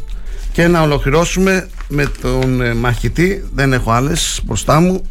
Και 0.51 0.67
να 0.67 0.81
ολοκληρώσουμε 0.81 1.69
με 1.87 2.05
τον 2.21 2.61
ε, 2.61 2.73
μαχητή, 2.73 3.49
δεν 3.53 3.73
έχω 3.73 3.91
άλλες 3.91 4.41
μπροστά 4.43 4.79
μου, 4.79 5.01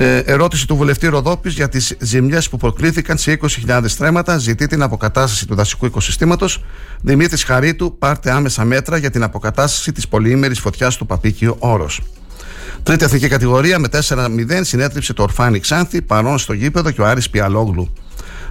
ε, 0.00 0.18
ερώτηση 0.18 0.66
του 0.66 0.76
βουλευτή 0.76 1.06
Ροδόπης 1.06 1.54
για 1.54 1.68
τις 1.68 1.96
ζημιές 1.98 2.48
που 2.48 2.56
προκλήθηκαν 2.56 3.18
σε 3.18 3.38
20.000 3.66 3.82
στρέμματα. 3.84 4.38
Ζητεί 4.38 4.66
την 4.66 4.82
αποκατάσταση 4.82 5.46
του 5.46 5.54
δασικού 5.54 5.86
οικοσυστήματος. 5.86 6.64
Δημήτρης 7.00 7.44
Χαρίτου, 7.44 7.98
πάρτε 7.98 8.30
άμεσα 8.30 8.64
μέτρα 8.64 8.96
για 8.96 9.10
την 9.10 9.22
αποκατάσταση 9.22 9.92
της 9.92 10.08
πολυήμερης 10.08 10.60
φωτιάς 10.60 10.96
του 10.96 11.06
Παπίκιο 11.06 11.56
Όρος. 11.58 12.00
Τρίτη 12.82 13.04
εθνική 13.04 13.28
κατηγορία 13.28 13.78
με 13.78 13.88
4-0 13.88 14.60
συνέτριψε 14.60 15.12
το 15.12 15.22
Ορφάνι 15.22 15.60
Ξάνθη 15.60 16.02
παρόν 16.02 16.38
στο 16.38 16.52
γήπεδο 16.52 16.90
και 16.90 17.00
ο 17.00 17.06
Άρης 17.06 17.30
Πιαλόγλου. 17.30 17.92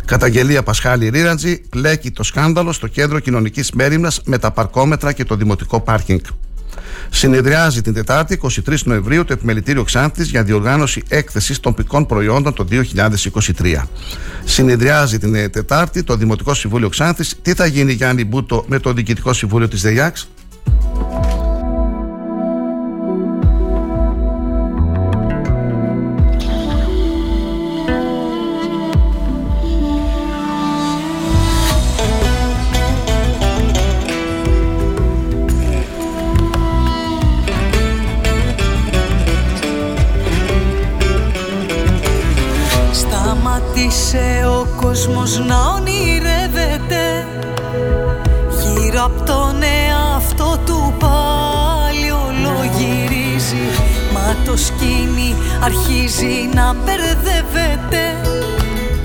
Καταγγελία 0.06 0.64
Πασχάλη 0.64 1.10
Ρήραντζη 1.10 1.62
πλέκει 1.70 2.12
το 2.12 2.24
σκάνδαλο 2.24 2.72
στο 2.72 2.88
κέντρο 2.88 3.20
κοινωνικής 3.20 3.72
μέρημνας 3.72 4.22
με 4.26 4.38
τα 4.38 4.52
παρκόμετρα 4.52 5.12
και 5.12 5.24
το 5.24 5.36
δημοτικό 5.36 5.82
πάρκινγκ. 5.82 6.20
Συνεδριάζει 7.10 7.82
την 7.82 7.94
Τετάρτη 7.94 8.40
23 8.68 8.78
Νοεμβρίου 8.84 9.24
το 9.26 9.34
Επιμελητήριο 9.34 9.84
Ξάνθης 9.84 10.30
για 10.30 10.44
διοργάνωση 10.44 11.04
έκθεσης 11.08 11.60
τοπικών 11.60 12.06
προϊόντων 12.06 12.54
το 12.54 12.68
2023. 12.72 13.84
Συνεδριάζει 14.46 15.18
την 15.18 15.52
Τετάρτη 15.52 16.04
το 16.04 16.16
Δημοτικό 16.16 16.54
Συμβούλιο 16.54 16.90
Ξάνθης. 16.90 17.36
Τι 17.42 17.54
θα 17.54 17.66
γίνει, 17.66 17.92
Γιάννη 17.94 18.26
Μπούτο, 18.26 18.66
με 18.68 18.80
το 18.80 18.94
Διοικητικό 18.94 19.34
Συμβούλιο 19.34 19.68
της 19.68 19.82
ΔΕΙΑΞ; 19.82 20.28
Κόσμος 44.88 45.40
να 45.48 45.56
ονειρεύεται 45.70 47.26
Γύρω 48.60 49.04
από 49.04 49.24
τον 49.24 49.62
εαυτό 49.64 50.60
του 50.66 50.94
πάλι 51.00 52.12
ολογυρίζει 52.12 53.66
Μα 54.14 54.36
το 54.46 54.58
σκήνι 54.58 55.36
αρχίζει 55.62 56.50
να 56.54 56.74
μπερδεύεται 56.74 58.18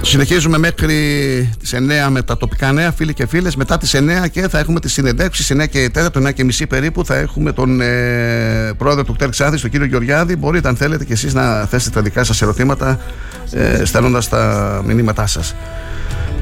Συνεχίζουμε 0.05 0.59
μέχρι 0.59 0.95
τις 1.59 1.75
9 1.75 1.79
με 2.11 2.23
τα 2.23 2.37
τοπικά 2.37 2.73
νέα, 2.73 2.93
φίλοι 2.93 3.15
και 3.15 3.27
φίλες. 3.27 3.57
Μετά 3.57 3.79
τις 3.79 3.95
9 3.95 4.29
και 4.31 4.49
θα 4.49 4.59
έχουμε 4.59 4.81
τις 4.81 4.93
συνεντεύξεις. 4.93 5.51
9 5.51 5.67
και 5.67 5.91
4, 5.95 6.07
9 6.13 6.33
και 6.33 6.45
μισή 6.45 6.67
περίπου, 6.67 7.05
θα 7.05 7.15
έχουμε 7.15 7.53
τον 7.53 7.81
ε, 7.81 8.73
πρόεδρο 8.79 9.05
του 9.05 9.13
ΚΤΕΡ 9.13 9.29
Ξάδης, 9.29 9.61
τον 9.61 9.71
κύριο 9.71 9.87
Γεωργιάδη. 9.87 10.37
Μπορείτε, 10.37 10.69
αν 10.69 10.77
θέλετε, 10.77 11.05
και 11.05 11.13
εσείς 11.13 11.35
να 11.35 11.65
θέσετε 11.65 11.95
τα 11.95 12.03
δικά 12.03 12.25
σας 12.25 12.43
ερωτήματα, 12.43 13.01
ε, 13.53 13.85
στέλνοντας 13.85 14.29
τα 14.29 14.83
μηνύματά 14.87 15.27
σας. 15.27 15.55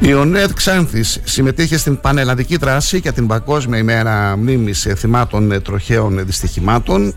Η 0.01 0.15
ΟΝΕΔ 0.15 0.53
Ξάνθης 0.53 1.21
συμμετείχε 1.25 1.79
στην 1.79 2.01
πανελλαδική 2.01 2.57
δράση 2.57 2.99
για 2.99 3.13
την 3.13 3.27
Παγκόσμια 3.27 3.79
ημέρα 3.79 4.37
μνήμης 4.37 4.87
θυμάτων 4.97 5.63
τροχαίων 5.63 6.27
δυστυχημάτων 6.27 7.15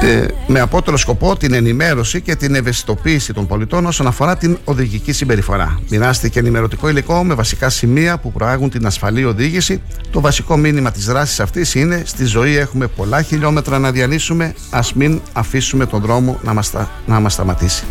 ε, 0.00 0.26
με 0.46 0.60
απότερο 0.60 0.96
σκοπό 0.96 1.36
την 1.36 1.52
ενημέρωση 1.52 2.20
και 2.20 2.36
την 2.36 2.54
ευαισθητοποίηση 2.54 3.32
των 3.32 3.46
πολιτών 3.46 3.86
όσον 3.86 4.06
αφορά 4.06 4.36
την 4.36 4.58
οδηγική 4.64 5.12
συμπεριφορά. 5.12 5.78
Μοιράστηκε 5.88 6.38
ενημερωτικό 6.38 6.88
υλικό 6.88 7.24
με 7.24 7.34
βασικά 7.34 7.68
σημεία 7.68 8.18
που 8.18 8.32
προάγουν 8.32 8.70
την 8.70 8.86
ασφαλή 8.86 9.24
οδήγηση. 9.24 9.82
Το 10.10 10.20
βασικό 10.20 10.56
μήνυμα 10.56 10.90
της 10.90 11.04
δράσης 11.04 11.40
αυτής 11.40 11.74
είναι: 11.74 12.02
Στη 12.06 12.24
ζωή 12.24 12.56
έχουμε 12.56 12.86
πολλά 12.86 13.22
χιλιόμετρα 13.22 13.78
να 13.78 13.90
διανύσουμε, 13.90 14.54
ας 14.70 14.92
μην 14.94 15.20
αφήσουμε 15.32 15.86
τον 15.86 16.00
δρόμο 16.00 16.38
να 16.42 16.54
μας 16.54 16.72
να 17.06 17.20
μας 17.20 17.32
σταματήσει. 17.32 17.84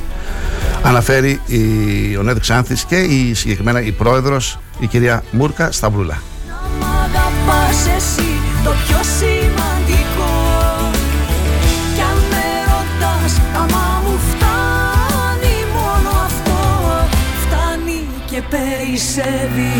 Αναφέρει 0.82 1.42
η 1.46 2.18
Ονέδη 2.18 2.40
Ξάνθης 2.40 2.84
και 2.86 2.98
η 3.00 3.34
συγκεκριμένα 3.34 3.82
η 3.82 3.92
πρόεδρος 3.92 4.60
η 4.80 4.88
κυρία 4.88 5.24
Μούρκα 5.32 5.72
Σταυρούλα. 5.72 6.22
το 8.64 8.74
πιο 8.88 8.98
περισσεύει 18.50 19.72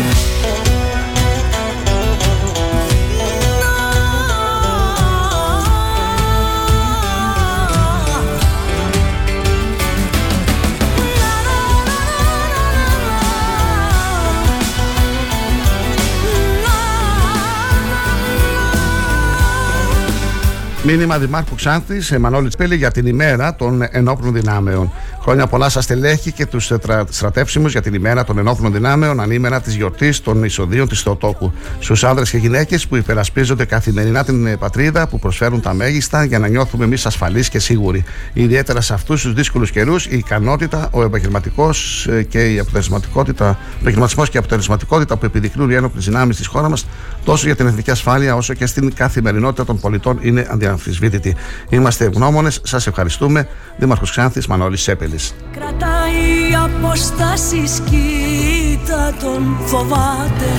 Μήνυμα 20.90 21.18
Δημάρχου 21.18 21.54
Ξάνθης, 21.54 22.16
Μανώλη 22.18 22.48
Τσπέλη, 22.48 22.76
για 22.76 22.90
την 22.90 23.06
ημέρα 23.06 23.54
των 23.54 23.86
ενόπλων 23.90 24.32
δυνάμεων. 24.32 24.92
Χρόνια 25.28 25.46
πολλά 25.46 25.68
σας 25.68 25.84
στελέχη 25.84 26.32
και 26.32 26.46
τους 26.46 26.72
στρατεύσιμους 27.08 27.72
για 27.72 27.82
την 27.82 27.94
ημέρα 27.94 28.24
των 28.24 28.38
ενόπλων 28.38 28.72
δυνάμεων, 28.72 29.20
ανήμερα 29.20 29.60
της 29.60 29.74
γιορτής 29.74 30.20
των 30.20 30.44
εισοδείων 30.44 30.88
της 30.88 31.02
Θεοτόκου. 31.02 31.52
Στους 31.78 32.04
άνδρες 32.04 32.30
και 32.30 32.36
γυναίκες 32.36 32.86
που 32.86 32.96
υπερασπίζονται 32.96 33.64
καθημερινά 33.64 34.24
την 34.24 34.58
πατρίδα, 34.58 35.08
που 35.08 35.18
προσφέρουν 35.18 35.60
τα 35.60 35.74
μέγιστα 35.74 36.24
για 36.24 36.38
να 36.38 36.48
νιώθουμε 36.48 36.84
εμείς 36.84 37.06
ασφαλείς 37.06 37.48
και 37.48 37.58
σίγουροι. 37.58 38.04
Ιδιαίτερα 38.32 38.80
σε 38.80 38.94
αυτούς 38.94 39.22
τους 39.22 39.32
δύσκολους 39.34 39.70
καιρούς, 39.70 40.06
η 40.06 40.16
ικανότητα, 40.16 40.88
ο 40.92 41.02
επαγγελματικός 41.02 42.06
ε, 42.06 42.22
και 42.22 42.52
η 42.52 42.58
αποτελεσματικότητα, 42.58 43.58
επαγγελματισμός 43.80 44.28
και 44.30 44.36
η 44.36 44.38
αποτελεσματικότητα 44.38 45.16
που 45.16 45.24
επιδεικνύουν 45.24 45.70
οι 45.70 45.74
ένοπλες 45.74 46.04
δυνάμεις 46.04 46.36
της 46.36 46.46
χώρας 46.46 46.70
μας, 46.70 46.86
τόσο 47.28 47.46
για 47.46 47.56
την 47.56 47.66
εθνική 47.66 47.90
ασφάλεια 47.90 48.36
όσο 48.36 48.54
και 48.54 48.66
στην 48.66 48.94
καθημερινότητα 48.94 49.64
των 49.64 49.80
πολιτών, 49.80 50.18
είναι 50.22 50.46
αδιαμφισβήτητη. 50.50 51.36
Είμαστε 51.68 52.04
ευγνώμονες, 52.04 52.60
σας 52.62 52.86
ευχαριστούμε. 52.86 53.48
Δήμαρχος 53.78 54.10
Ξάνθης 54.10 54.46
Μανώλης 54.46 54.82
Σέπελης. 54.82 55.34
Κρατάει 55.52 56.54
αποστάσεις 56.64 57.80
κοίτα 57.90 59.14
τον 59.20 59.56
φοβάται 59.66 60.50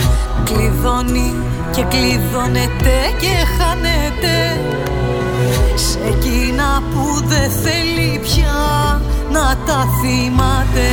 Κλειδώνει 0.43 1.34
και 1.72 1.84
κλειδώνεται 1.84 2.95
και 3.20 3.36
χάνεται 3.57 4.36
Σε 5.76 5.99
εκείνα 6.07 6.84
που 6.93 7.28
δεν 7.28 7.51
θέλει 7.51 8.20
πια 8.20 9.01
να 9.32 9.57
τα 9.65 9.86
θυμάται 10.01 10.88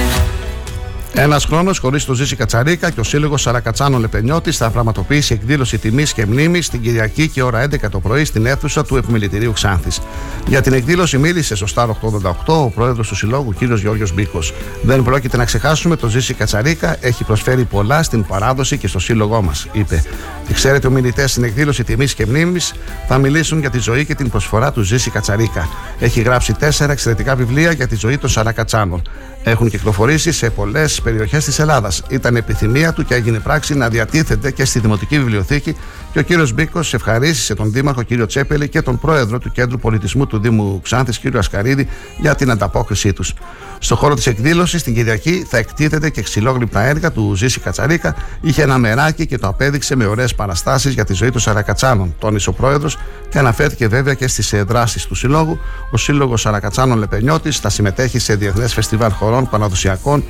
Ένας 1.18 1.44
χρόνος 1.44 1.78
χωρίς 1.78 2.04
το 2.04 2.14
Ζήση 2.14 2.36
Κατσαρίκα 2.36 2.90
και 2.90 3.00
ο 3.00 3.02
Σύλλογος 3.02 3.42
Σαρακατσάνων 3.42 4.00
Λεπενιώτης 4.00 4.56
θα 4.56 4.70
πραγματοποιήσει 4.70 5.34
εκδήλωση 5.34 5.78
τιμής 5.78 6.12
και 6.12 6.26
μνήμης 6.26 6.68
την 6.68 6.80
Κυριακή 6.80 7.28
και 7.28 7.42
ώρα 7.42 7.64
11 7.64 7.90
το 7.90 8.00
πρωί 8.00 8.24
στην 8.24 8.46
αίθουσα 8.46 8.84
του 8.84 8.96
Επιμελητηρίου 8.96 9.52
Ξάνθης. 9.52 10.00
Για 10.46 10.62
την 10.62 10.72
εκδήλωση 10.72 11.18
μίλησε 11.18 11.54
στο 11.54 11.66
Στάρο 11.66 11.96
88 12.02 12.32
ο 12.46 12.70
πρόεδρος 12.70 13.08
του 13.08 13.14
Συλλόγου 13.14 13.54
κ. 13.58 13.62
Γιώργος 13.62 14.12
Μπίκος. 14.14 14.52
Δεν 14.82 15.02
πρόκειται 15.02 15.36
να 15.36 15.44
ξεχάσουμε 15.44 15.96
το 15.96 16.08
Ζήση 16.08 16.34
Κατσαρίκα 16.34 16.96
έχει 17.00 17.24
προσφέρει 17.24 17.64
πολλά 17.64 18.02
στην 18.02 18.24
παράδοση 18.24 18.78
και 18.78 18.88
στο 18.88 18.98
σύλλογό 18.98 19.42
μας, 19.42 19.66
είπε. 19.72 20.04
Και 20.46 20.52
ξέρετε, 20.52 20.86
ομιλητές 20.86 21.30
στην 21.30 21.44
εκδήλωση 21.44 21.84
τιμής 21.84 22.14
και 22.14 22.26
μνήμης 22.26 22.74
θα 23.08 23.18
μιλήσουν 23.18 23.60
για 23.60 23.70
τη 23.70 23.78
ζωή 23.78 24.04
και 24.04 24.14
την 24.14 24.30
προσφορά 24.30 24.72
του 24.72 24.82
Ζήση 24.82 25.10
Κατσαρίκα. 25.10 25.68
Έχει 25.98 26.20
γράψει 26.20 26.52
τέσσερα 26.52 26.92
εξαιρετικά 26.92 27.36
βιβλία 27.36 27.72
για 27.72 27.86
τη 27.86 27.96
ζωή 27.96 28.18
των 28.18 28.30
Σαρακατσάνων. 28.30 29.02
Έχουν 29.48 29.70
κυκλοφορήσει 29.70 30.32
σε 30.32 30.50
πολλές 30.50 31.00
περιοχές 31.00 31.44
της 31.44 31.58
Ελλάδας. 31.58 32.02
Ήταν 32.08 32.36
επιθυμία 32.36 32.92
του 32.92 33.04
και 33.04 33.14
έγινε 33.14 33.38
πράξη 33.38 33.74
να 33.74 33.88
διατίθεται 33.88 34.50
και 34.50 34.64
στη 34.64 34.78
Δημοτική 34.78 35.18
Βιβλιοθήκη 35.18 35.76
και 36.16 36.22
ο 36.22 36.24
κύριος 36.24 36.52
Μπίκος 36.52 36.94
ευχαρίστησε 36.94 37.54
τον 37.54 37.72
Δήμαρχο 37.72 38.02
κύριο 38.02 38.26
Τσέπελη 38.26 38.68
και 38.68 38.82
τον 38.82 38.98
Πρόεδρο 38.98 39.38
του 39.38 39.50
Κέντρου 39.50 39.78
Πολιτισμού 39.78 40.26
του 40.26 40.38
Δήμου 40.38 40.80
Ξάνθης 40.82 41.18
κύριο 41.18 41.38
Ασκαρίδη 41.38 41.88
για 42.18 42.34
την 42.34 42.50
ανταπόκρισή 42.50 43.12
τους. 43.12 43.34
Στο 43.78 43.96
χώρο 43.96 44.14
της 44.14 44.26
εκδήλωσης, 44.26 44.82
την 44.82 44.94
Κυριακή, 44.94 45.46
θα 45.48 45.58
εκτίθεται 45.58 46.10
και 46.10 46.22
ξυλόγλυπτα 46.22 46.80
έργα 46.80 47.12
του 47.12 47.34
Ζήση 47.34 47.60
Κατσαρίκα. 47.60 48.16
Είχε 48.40 48.62
ένα 48.62 48.78
μεράκι 48.78 49.26
και 49.26 49.38
το 49.38 49.48
απέδειξε 49.48 49.96
με 49.96 50.06
ωραίες 50.06 50.34
παραστάσεις 50.34 50.94
για 50.94 51.04
τη 51.04 51.12
ζωή 51.12 51.30
των 51.30 51.40
Σαρακατσάνων, 51.40 52.14
τόνισε 52.18 52.48
ο 52.48 52.52
Πρόεδρος 52.52 52.98
και 53.28 53.38
αναφέρθηκε 53.38 53.88
βέβαια 53.88 54.14
και 54.14 54.28
στις 54.28 54.54
δράσει 54.66 55.08
του 55.08 55.14
Συλλόγου. 55.14 55.58
Ο 55.90 55.96
Σύλλογος 55.96 56.40
Σαρακατσάνων 56.40 56.98
Λεπενιώτης 56.98 57.58
θα 57.58 57.68
συμμετέχει 57.68 58.18
σε 58.18 58.34
διεθνές 58.34 58.74
φεστιβάλ 58.74 59.10
χωρών 59.10 59.48
παραδοσιακών 59.48 60.24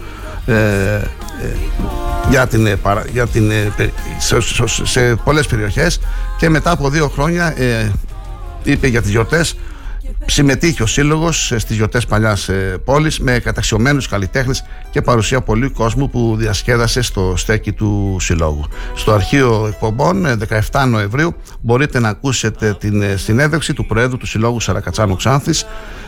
ε, 0.47 0.95
ε, 0.95 1.03
για 2.31 2.47
την, 2.47 2.67
ε, 2.67 2.79
για 3.13 3.27
την, 3.27 3.53
σε, 4.19 4.37
σε 4.85 5.15
πολλές 5.15 5.47
περιοχές 5.47 6.01
και 6.39 6.49
μετά 6.49 6.71
από 6.71 6.91
δύο 6.91 7.09
χρόνια 7.09 7.55
είπε 8.63 8.87
για 8.87 9.03
τις 9.03 9.11
γιορτές 9.11 9.57
συμμετείχε 10.27 10.83
ο 10.83 10.87
Σύλλογος 10.87 11.53
στις 11.57 11.77
γιορτές 11.77 12.07
παλιάς 12.07 12.51
πόλης 12.85 13.21
με 13.21 13.39
καταξιωμένους 13.39 14.09
καλλιτέχνες 14.09 14.65
και 14.91 15.03
παρουσία 15.03 15.41
πολλού 15.41 15.73
κόσμου 15.73 16.11
που 16.11 16.35
διασκέδασε 16.39 17.03
στο 17.03 17.35
στέκι 17.37 17.73
του 17.73 18.17
Συλλόγου. 18.21 18.65
Στο 18.95 19.13
αρχείο 19.13 19.67
εκπομπών 19.67 20.27
17 20.71 20.87
Νοεμβρίου 20.89 21.35
μπορείτε 21.61 22.01
να 22.01 22.09
ακούσετε 22.09 22.77
την 22.81 23.19
συνέντευξη 23.19 23.73
του 23.73 23.87
Προέδρου 23.87 24.17
του 24.17 24.27
Συλλόγου 24.27 24.61
Σαρακατσάνου 24.61 25.17
Ξάνθης 25.17 25.67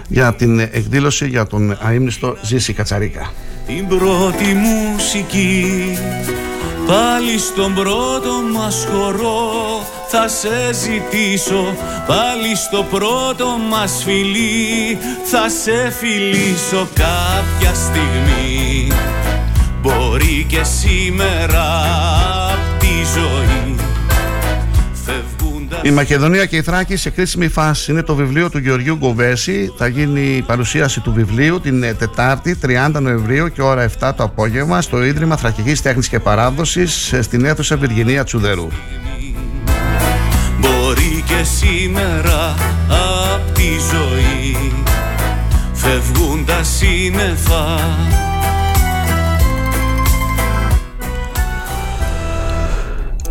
για 0.09 0.34
την 0.34 0.59
εκδήλωση 0.61 1.28
για 1.28 1.47
τον 1.47 1.76
αείμνηστο 1.80 2.36
Ζήση 2.43 2.72
Κατσαρίκα 2.72 3.30
την 3.68 3.88
πρώτη 3.88 4.54
μουσική. 4.54 5.98
Πάλι 6.86 7.38
στον 7.38 7.74
πρώτο 7.74 8.32
μας 8.52 8.86
χορό 8.90 9.86
θα 10.08 10.28
σε 10.28 10.72
ζητήσω. 10.72 11.76
Πάλι 12.06 12.56
στο 12.56 12.86
πρώτο 12.90 13.46
μας 13.70 14.02
φιλί 14.04 14.98
θα 15.24 15.48
σε 15.48 15.90
φιλήσω 15.90 16.88
κάποια 16.94 17.74
στιγμή. 17.74 18.88
Μπορεί 19.82 20.46
και 20.48 20.62
σήμερα 20.62 22.07
η 25.83 25.91
Μακεδονία 25.91 26.47
και 26.47 26.57
η 26.57 26.62
Θράκη 26.62 26.97
σε 26.97 27.11
κρίσιμη 27.11 27.49
φάση 27.49 27.91
είναι 27.91 28.03
το 28.03 28.14
βιβλίο 28.14 28.51
του 28.51 28.59
Γεωργίου 28.59 28.97
Γκοβέση. 28.97 29.72
Θα 29.76 29.87
γίνει 29.87 30.20
η 30.20 30.43
παρουσίαση 30.43 31.01
του 31.01 31.12
βιβλίου 31.12 31.61
την 31.61 31.83
ε, 31.83 31.95
Τετάρτη 31.95 32.59
30 32.66 32.91
Νοεμβρίου 33.01 33.49
και 33.49 33.62
ώρα 33.62 33.91
7 34.01 34.12
το 34.16 34.22
απόγευμα 34.22 34.81
στο 34.83 35.05
Ίδρυμα 35.05 35.37
Θρακικής 35.37 35.83
Τέχνης 35.83 36.09
και 36.09 36.18
Παράδοσης 36.18 37.12
ε, 37.12 37.22
στην 37.22 37.45
αίθουσα 37.45 37.76
Βυργινία 37.76 38.24
Τσουδερού. 38.24 38.68
Μπορεί 40.59 41.24
και 41.26 41.43
σήμερα 41.43 42.55
απ' 42.89 43.55
τη 43.55 43.68
ζωή 43.93 44.72
φεύγουν 45.72 46.45
τα 46.45 46.62
σύννεφα 46.62 47.79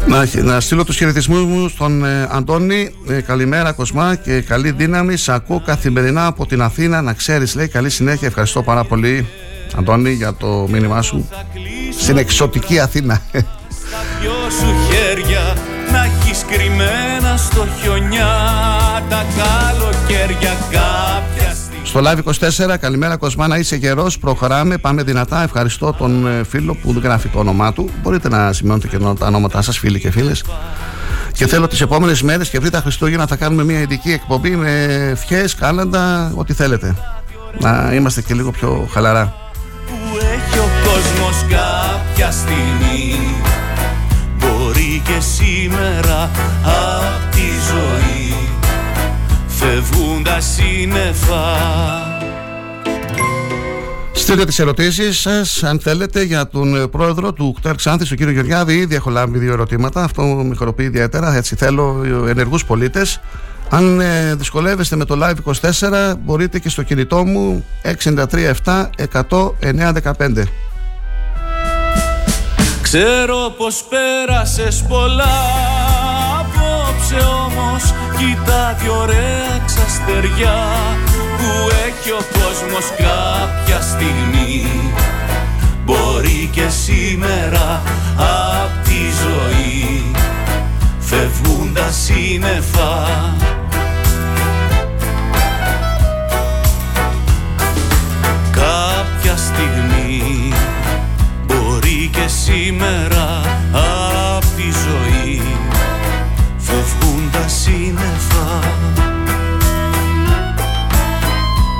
Να, 0.07 0.43
να 0.43 0.59
στείλω 0.59 0.83
τους 0.83 0.97
χαιρετισμούς 0.97 1.43
μου 1.43 1.69
στον 1.69 2.05
ε, 2.05 2.27
Αντώνη. 2.31 2.89
Ε, 3.07 3.21
καλημέρα, 3.21 3.71
Κοσμά, 3.71 4.15
και 4.15 4.41
καλή 4.41 4.71
δύναμη. 4.71 5.17
Σε 5.17 5.33
ακούω 5.33 5.61
καθημερινά 5.65 6.25
από 6.25 6.45
την 6.45 6.61
Αθήνα. 6.61 7.01
Να 7.01 7.13
ξέρεις, 7.13 7.55
λέει, 7.55 7.67
καλή 7.67 7.89
συνέχεια. 7.89 8.27
Ευχαριστώ 8.27 8.63
πάρα 8.63 8.83
πολύ, 8.83 9.27
Αντώνη, 9.77 10.11
για 10.11 10.33
το 10.33 10.67
μήνυμά 10.69 11.01
σου. 11.01 11.29
Στην 11.99 12.17
εξωτική 12.17 12.79
Αθήνα. 12.79 13.21
δυο 13.31 14.49
σου 14.59 14.75
χέρια 14.89 15.55
να 15.91 16.03
έχεις 16.03 16.45
κρυμμένα 16.49 17.37
στο 17.37 17.67
χιονιά 17.81 18.35
τα 19.09 19.25
καλοκαίρια 19.37 20.57
κάποια 20.71 21.36
στο 21.87 22.01
Live 22.03 22.17
24, 22.73 22.77
καλημέρα 22.79 23.17
Κοσμά, 23.17 23.47
να 23.47 23.57
είσαι 23.57 23.75
γερός. 23.75 24.19
Προχωράμε, 24.19 24.77
πάμε 24.77 25.03
δυνατά. 25.03 25.43
Ευχαριστώ 25.43 25.93
τον 25.93 26.27
ε, 26.27 26.43
φίλο 26.43 26.75
που 26.75 26.93
δεν 26.93 27.01
γράφει 27.01 27.27
το 27.27 27.39
όνομά 27.39 27.73
του. 27.73 27.89
Μπορείτε 28.03 28.29
να 28.29 28.53
σημειώνετε 28.53 28.87
και 28.87 28.97
τα 28.97 29.25
ονόματά 29.27 29.61
σας, 29.61 29.77
φίλοι 29.77 29.99
και 29.99 30.11
φίλες. 30.11 30.43
Και 31.31 31.47
θέλω 31.47 31.67
τις 31.67 31.81
επόμενες 31.81 32.21
μέρες 32.21 32.49
και 32.49 32.59
πριν 32.59 32.71
τα 32.71 32.79
Χριστούγεννα 32.79 33.27
θα 33.27 33.35
κάνουμε 33.35 33.63
μια 33.63 33.79
ειδική 33.79 34.11
εκπομπή 34.11 34.49
με 34.49 34.83
ευχές, 35.11 35.55
κάλαντα, 35.55 36.31
ό,τι 36.35 36.53
θέλετε. 36.53 36.95
Να 37.59 37.91
είμαστε 37.93 38.21
και 38.21 38.33
λίγο 38.33 38.51
πιο 38.51 38.87
χαλαρά. 38.91 39.35
Που 39.85 40.17
έχει 40.17 40.59
ο 40.59 40.69
κόσμος 40.83 41.45
κάποια 41.49 42.31
στιγμή 42.31 42.97
Μπορεί 44.39 45.01
και 45.03 45.19
σήμερα 45.19 46.29
απ' 46.63 47.33
τη 47.33 47.47
ζωή 47.69 48.06
φεύγουν 49.67 50.23
τα 50.23 50.39
σύννεφα 50.39 51.45
Στείλτε 54.11 54.45
τις 54.45 54.59
ερωτήσεις 54.59 55.19
σας, 55.19 55.63
αν 55.63 55.79
θέλετε, 55.79 56.23
για 56.23 56.47
τον 56.47 56.75
ε, 56.75 56.87
πρόεδρο 56.87 57.33
του 57.33 57.53
ΚΤΕΡ 57.59 57.75
Ξάνθη, 57.75 58.07
τον 58.07 58.17
κύριο 58.17 58.33
Γεωργιάδη. 58.33 58.73
Ήδη 58.73 58.95
έχω 58.95 59.09
λάβει 59.09 59.37
δύο 59.39 59.53
ερωτήματα. 59.53 60.03
Αυτό 60.03 60.21
με 60.21 60.55
χοροπεί 60.55 60.83
ιδιαίτερα. 60.83 61.35
Έτσι 61.35 61.55
θέλω 61.55 62.03
ε, 62.25 62.29
ενεργούς 62.29 62.65
πολίτες. 62.65 63.19
Αν 63.69 63.99
ε, 63.99 64.35
δυσκολεύεστε 64.35 64.95
με 64.95 65.05
το 65.05 65.19
Live 65.21 65.53
24, 65.81 66.13
μπορείτε 66.23 66.59
και 66.59 66.69
στο 66.69 66.83
κινητό 66.83 67.25
μου 67.25 67.65
637 68.03 68.89
100 69.29 69.51
915. 69.61 70.43
Ξέρω 72.81 73.53
πως 73.57 73.85
πέρασες 73.89 74.85
πολλά 74.89 75.25
απόψε 76.39 77.15
όμως 77.15 77.93
Κοίτα 78.17 78.75
τι 78.79 78.89
ωραία 78.89 79.61
ξαστεριά 79.65 80.57
που 81.37 81.69
έχει 81.87 82.11
ο 82.11 82.21
κόσμος 82.33 82.85
κάποια 82.97 83.81
στιγμή. 83.81 84.91
Μπορεί 85.85 86.49
και 86.51 86.67
σήμερα 86.69 87.81
απ' 88.17 88.83
τη 88.83 88.99
ζωή 89.23 90.11
φεύγουν 90.99 91.73
τα 91.73 91.91
σύννεφα. 91.91 93.07
Κάποια 98.51 99.37
στιγμή 99.37 100.53
μπορεί 101.45 102.09
και 102.11 102.27
σήμερα 102.27 103.41
απ' 103.71 104.43
τη 104.55 104.63
ζωή 104.63 105.07
φεύγουν 105.07 105.16
τα 107.47 107.53
σύννεφα 107.53 108.59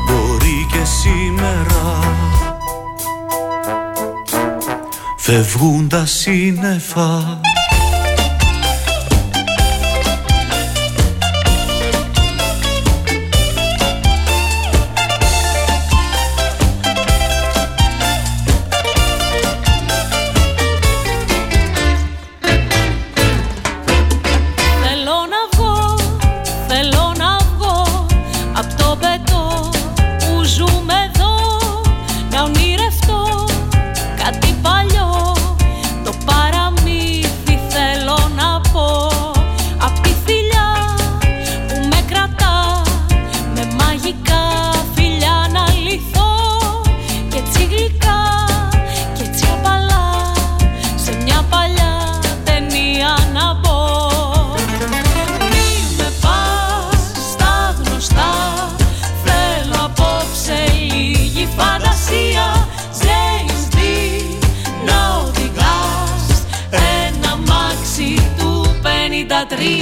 Μπορεί 0.08 0.68
και 0.72 0.84
σήμερα 0.84 2.00
φεύγουν 5.18 5.88
τα 5.88 6.06
σύννεφα 6.06 7.40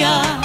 τρία 0.05 0.39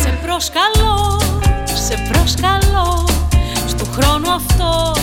Σε 0.00 0.18
προσκαλώ, 0.22 1.20
σε 1.74 1.96
προσκαλώ 2.12 3.08
Στο 3.66 3.84
χρόνο 3.84 4.30
αυτό 4.30 4.97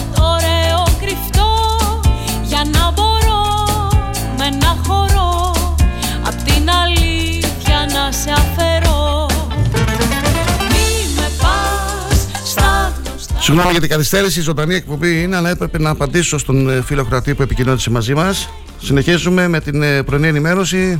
Συγγνώμη 13.45 13.71
για 13.71 13.79
την 13.79 13.89
καθυστέρηση, 13.89 14.39
η 14.39 14.41
ζωντανή 14.41 14.75
εκπομπή 14.75 15.21
είναι, 15.21 15.35
αλλά 15.35 15.49
έπρεπε 15.49 15.79
να 15.79 15.89
απαντήσω 15.89 16.37
στον 16.37 16.69
ε, 16.69 16.81
φίλο 16.81 17.05
κρατή 17.05 17.35
που 17.35 17.41
επικοινώνησε 17.41 17.89
μαζί 17.89 18.13
μας. 18.13 18.49
Συνεχίζουμε 18.81 19.47
με 19.47 19.59
την 19.59 19.81
ε, 19.81 20.03
πρωινή 20.03 20.27
ενημέρωση. 20.27 20.99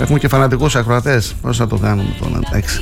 Έχουμε 0.00 0.18
και 0.18 0.28
φανατικούς 0.28 0.76
ακροατές. 0.76 1.34
Πώς 1.42 1.56
θα 1.56 1.66
το 1.66 1.76
κάνουμε 1.76 2.16
τώρα, 2.20 2.40
εντάξει. 2.46 2.80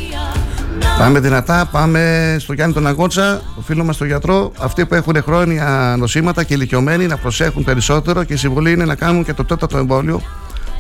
Πάμε 0.99 1.21
δυνατά, 1.21 1.69
πάμε 1.73 2.37
στο 2.39 2.53
Γιάννη 2.53 2.75
τον 2.75 2.87
Αγκότσα, 2.87 3.43
το 3.57 3.61
φίλο 3.61 3.85
μας 3.85 3.97
τον 3.97 4.07
γιατρό. 4.07 4.53
Αυτοί 4.59 4.87
που 4.87 4.95
έχουν 4.95 5.23
χρόνια 5.23 5.95
νοσήματα 5.99 6.45
και 6.45 6.55
ηλικιωμένοι 6.55 7.07
να 7.07 7.17
προσέχουν 7.17 7.65
περισσότερο 7.65 8.25
και 8.25 8.33
η 8.33 8.37
συμβολή 8.37 8.73
είναι 8.73 8.85
να 8.85 8.95
κάνουν 8.95 9.25
και 9.25 9.33
το 9.33 9.45
τέταρτο 9.45 9.79
εμβόλιο 9.79 10.23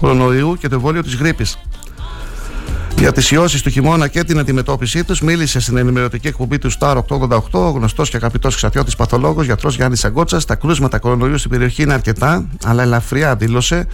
κορονοϊού 0.00 0.56
και 0.60 0.68
το 0.68 0.74
εμβόλιο 0.74 1.02
της 1.02 1.14
γρήπης. 1.14 1.58
Για 2.98 3.12
τις 3.12 3.30
ιώσεις 3.30 3.62
του 3.62 3.70
χειμώνα 3.70 4.08
και 4.08 4.24
την 4.24 4.38
αντιμετώπιση 4.38 5.04
τους, 5.04 5.20
μίλησε 5.20 5.60
στην 5.60 5.76
ενημερωτική 5.76 6.26
εκπομπή 6.26 6.58
του 6.58 6.70
Star 6.78 6.96
888 7.08 7.40
ο 7.50 7.70
γνωστός 7.70 8.10
και 8.10 8.16
αγαπητός 8.16 8.54
εξαρτιώτη 8.54 8.92
παθολόγος 8.96 9.44
γιατρός 9.44 9.76
Γιάννης 9.76 10.04
Αγκότσας. 10.04 10.44
Τα 10.44 10.54
κρούσματα 10.54 10.98
κορονοϊού 10.98 11.38
στην 11.38 11.50
περιοχή 11.50 11.82
είναι 11.82 11.92
αρκετά, 11.92 12.48
αλλά 12.64 12.82
ελαφριά 12.82 13.36
δήλωσε. 13.36 13.86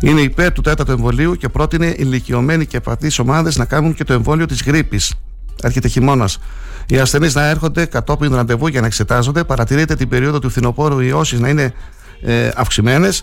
Είναι 0.00 0.20
υπέρ 0.20 0.52
του 0.52 0.60
τέταρτου 0.60 0.92
εμβολίου 0.92 1.36
και 1.36 1.48
πρότεινε 1.48 1.94
ηλικιωμένοι 1.96 2.66
και 2.66 2.76
επατεί 2.76 3.10
ομάδες 3.20 3.56
να 3.56 3.64
κάνουν 3.64 3.94
και 3.94 4.04
το 4.04 4.12
εμβόλιο 4.12 4.46
της 4.46 4.62
γρήπης. 4.62 5.14
Έρχεται 5.62 5.88
χειμώνας. 5.88 6.38
Οι 6.86 6.98
ασθενείς 6.98 7.34
να 7.34 7.48
έρχονται 7.48 7.84
κατόπιν 7.84 8.34
ραντεβού 8.34 8.66
για 8.66 8.80
να 8.80 8.86
εξετάζονται. 8.86 9.44
Παρατηρείται 9.44 9.94
την 9.94 10.08
περίοδο 10.08 10.38
του 10.38 10.50
φθινοπόρου 10.50 11.00
οι 11.00 11.06
ιώσεις 11.08 11.40
να 11.40 11.48
είναι 11.48 11.74
ε, 12.22 12.50
αυξημένες. 12.54 13.22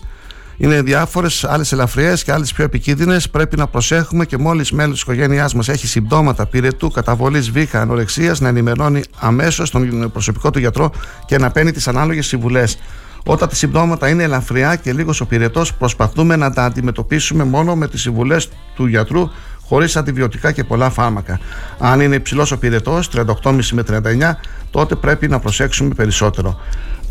Είναι 0.62 0.82
διάφορες, 0.82 1.44
άλλες 1.44 1.72
ελαφριές 1.72 2.24
και 2.24 2.32
άλλες 2.32 2.52
πιο 2.52 2.64
επικίνδυνες. 2.64 3.30
Πρέπει 3.30 3.56
να 3.56 3.66
προσέχουμε 3.66 4.24
και 4.24 4.38
μόλις 4.38 4.72
μέλος 4.72 4.92
της 4.92 5.02
οικογένειάς 5.02 5.54
μας 5.54 5.68
έχει 5.68 5.86
συμπτώματα 5.86 6.46
πυρετού, 6.46 6.90
καταβολής 6.90 7.50
βήχα, 7.50 7.80
ανορεξίας, 7.80 8.40
να 8.40 8.48
ενημερώνει 8.48 9.02
αμέσως 9.18 9.70
τον 9.70 10.10
προσωπικό 10.12 10.50
του 10.50 10.58
γιατρό 10.58 10.90
και 11.26 11.38
να 11.38 11.50
παίρνει 11.50 11.72
τις 11.72 11.88
ανάλογες 11.88 12.26
συμβουλές. 12.26 12.78
Όταν 13.24 13.48
τα 13.48 13.54
συμπτώματα 13.54 14.08
είναι 14.08 14.22
ελαφριά 14.22 14.76
και 14.76 14.92
λίγος 14.92 15.20
ο 15.20 15.26
πυρετός, 15.26 15.74
προσπαθούμε 15.74 16.36
να 16.36 16.52
τα 16.52 16.64
αντιμετωπίσουμε 16.64 17.44
μόνο 17.44 17.76
με 17.76 17.88
τις 17.88 18.00
συμβουλές 18.00 18.48
του 18.74 18.86
γιατρού 18.86 19.30
χωρίς 19.66 19.96
αντιβιωτικά 19.96 20.52
και 20.52 20.64
πολλά 20.64 20.90
φάρμακα. 20.90 21.40
Αν 21.78 22.00
είναι 22.00 22.14
υψηλός 22.14 22.52
ο 22.52 22.58
πυρετός, 22.58 23.08
38,5 23.08 23.74
με 23.74 23.82
39, 23.82 24.36
τότε 24.70 24.94
πρέπει 24.94 25.28
να 25.28 25.38
προσέξουμε 25.38 25.94
περισσότερο. 25.94 26.60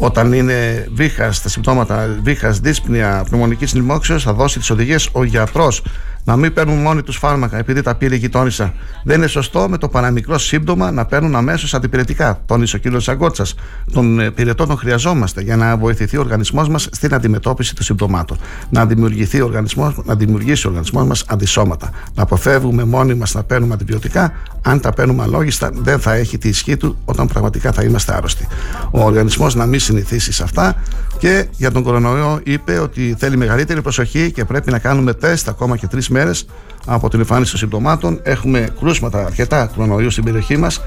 Όταν 0.02 0.34
είναι 0.34 0.88
βήχας, 0.93 1.41
τα 1.41 1.50
συμπτώματα 1.50 2.18
βήχας, 2.24 2.60
δύσπνοια, 2.60 3.26
πνευμονικής 3.30 3.74
λοιμόξεω, 3.74 4.20
θα 4.20 4.34
δώσει 4.34 4.60
τις 4.60 4.70
οδηγίες 4.70 5.10
ο 5.12 5.24
γιατρός 5.24 5.84
να 6.24 6.36
μην 6.36 6.53
παίρνουν 6.53 6.78
μόνοι 6.78 7.01
τους 7.01 7.17
φάρμακα 7.17 7.57
επειδή 7.57 7.82
τα 7.82 7.95
πήρε 7.95 8.15
η 8.15 8.17
γειτόνισσα. 8.17 8.74
Δεν 9.03 9.17
είναι 9.17 9.28
σωστό 9.28 9.70
με 9.70 9.78
το 9.78 9.88
παραμικρό 9.88 10.38
σύμπτωμα 10.38 10.91
να 10.91 11.05
παίρνουν 11.05 11.36
αμέσως 11.36 11.74
αντιπηρετικά, 11.74 12.41
τόνισε 12.45 12.76
ο 12.76 12.80
κ. 12.80 13.01
Σαγκότσα. 13.01 13.45
Τον 13.93 14.20
ε, 14.20 14.32
πυρετό 14.32 14.65
τον 14.65 14.78
χρειαζόμαστε 14.78 15.41
για 15.41 15.55
να 15.55 15.78
βοηθηθεί 15.78 16.17
ο 16.17 16.20
οργανισμός 16.20 16.70
μας 16.70 16.88
στην 16.91 17.13
αντιμετώπιση 17.13 17.76
των 17.76 17.86
συμπτωμάτων. 17.86 18.38
Να 18.70 18.86
δημιουργηθεί 18.86 19.41
ο 19.41 19.45
οργανισμός, 19.45 20.01
να 20.03 20.15
δημιουργήσει 20.15 20.67
ο 20.67 20.70
οργανισμός 20.70 21.07
μας 21.07 21.24
αντισώματα. 21.28 21.89
Να 22.13 22.24
αποφεύγουμε 22.24 22.84
μόνοι 22.84 23.13
μας 23.13 23.34
να 23.34 23.43
παίρνουμε 23.43 23.74
αντιβιωτικά. 23.74 24.34
Αν 24.61 24.80
τα 24.80 24.93
παίρνουμε 24.93 25.24
αλόγιστα, 25.24 25.70
δεν 25.74 25.99
θα 25.99 26.13
έχει 26.13 26.38
τη 26.38 26.47
ισχύ 26.47 26.78
του 26.78 26.97
όταν 27.05 27.28
πραγματικά 27.28 27.72
θα 27.72 27.84
είμαστε 27.84 28.13
άρρωστοι. 28.13 28.47
Ο 28.91 29.03
οργανισμός 29.03 29.55
να 29.55 29.65
μην 29.65 29.80
συνηθίσει 29.80 30.32
σε 30.32 30.43
αυτά 30.43 30.76
και 31.17 31.47
για 31.57 31.72
τον 31.72 31.84
κορονοϊό 31.84 32.39
είπε 32.43 32.80
ότι 32.80 33.15
θέλει 33.17 33.38
μεγαλύτερη 33.38 33.82
προσοχή 33.82 34.32
και 34.32 34.45
πρέπει 34.45 34.72
να 34.72 34.80
κάνουμε 34.80 35.13
τεστ 35.13 35.49
ακόμα 35.49 35.78
και 35.78 35.88
τρεις 35.88 36.09
μέρες 36.10 36.45
από 36.86 37.10
την 37.10 37.20
εμφάνιση 37.20 37.51
των 37.51 37.60
συμπτωμάτων. 37.60 38.20
Έχουμε 38.24 38.68
κρούσματα 38.80 39.26
αρκετά 39.26 39.70
κορονοϊού 39.76 40.10
στην 40.10 40.24
περιοχή 40.24 40.57
μας. 40.57 40.82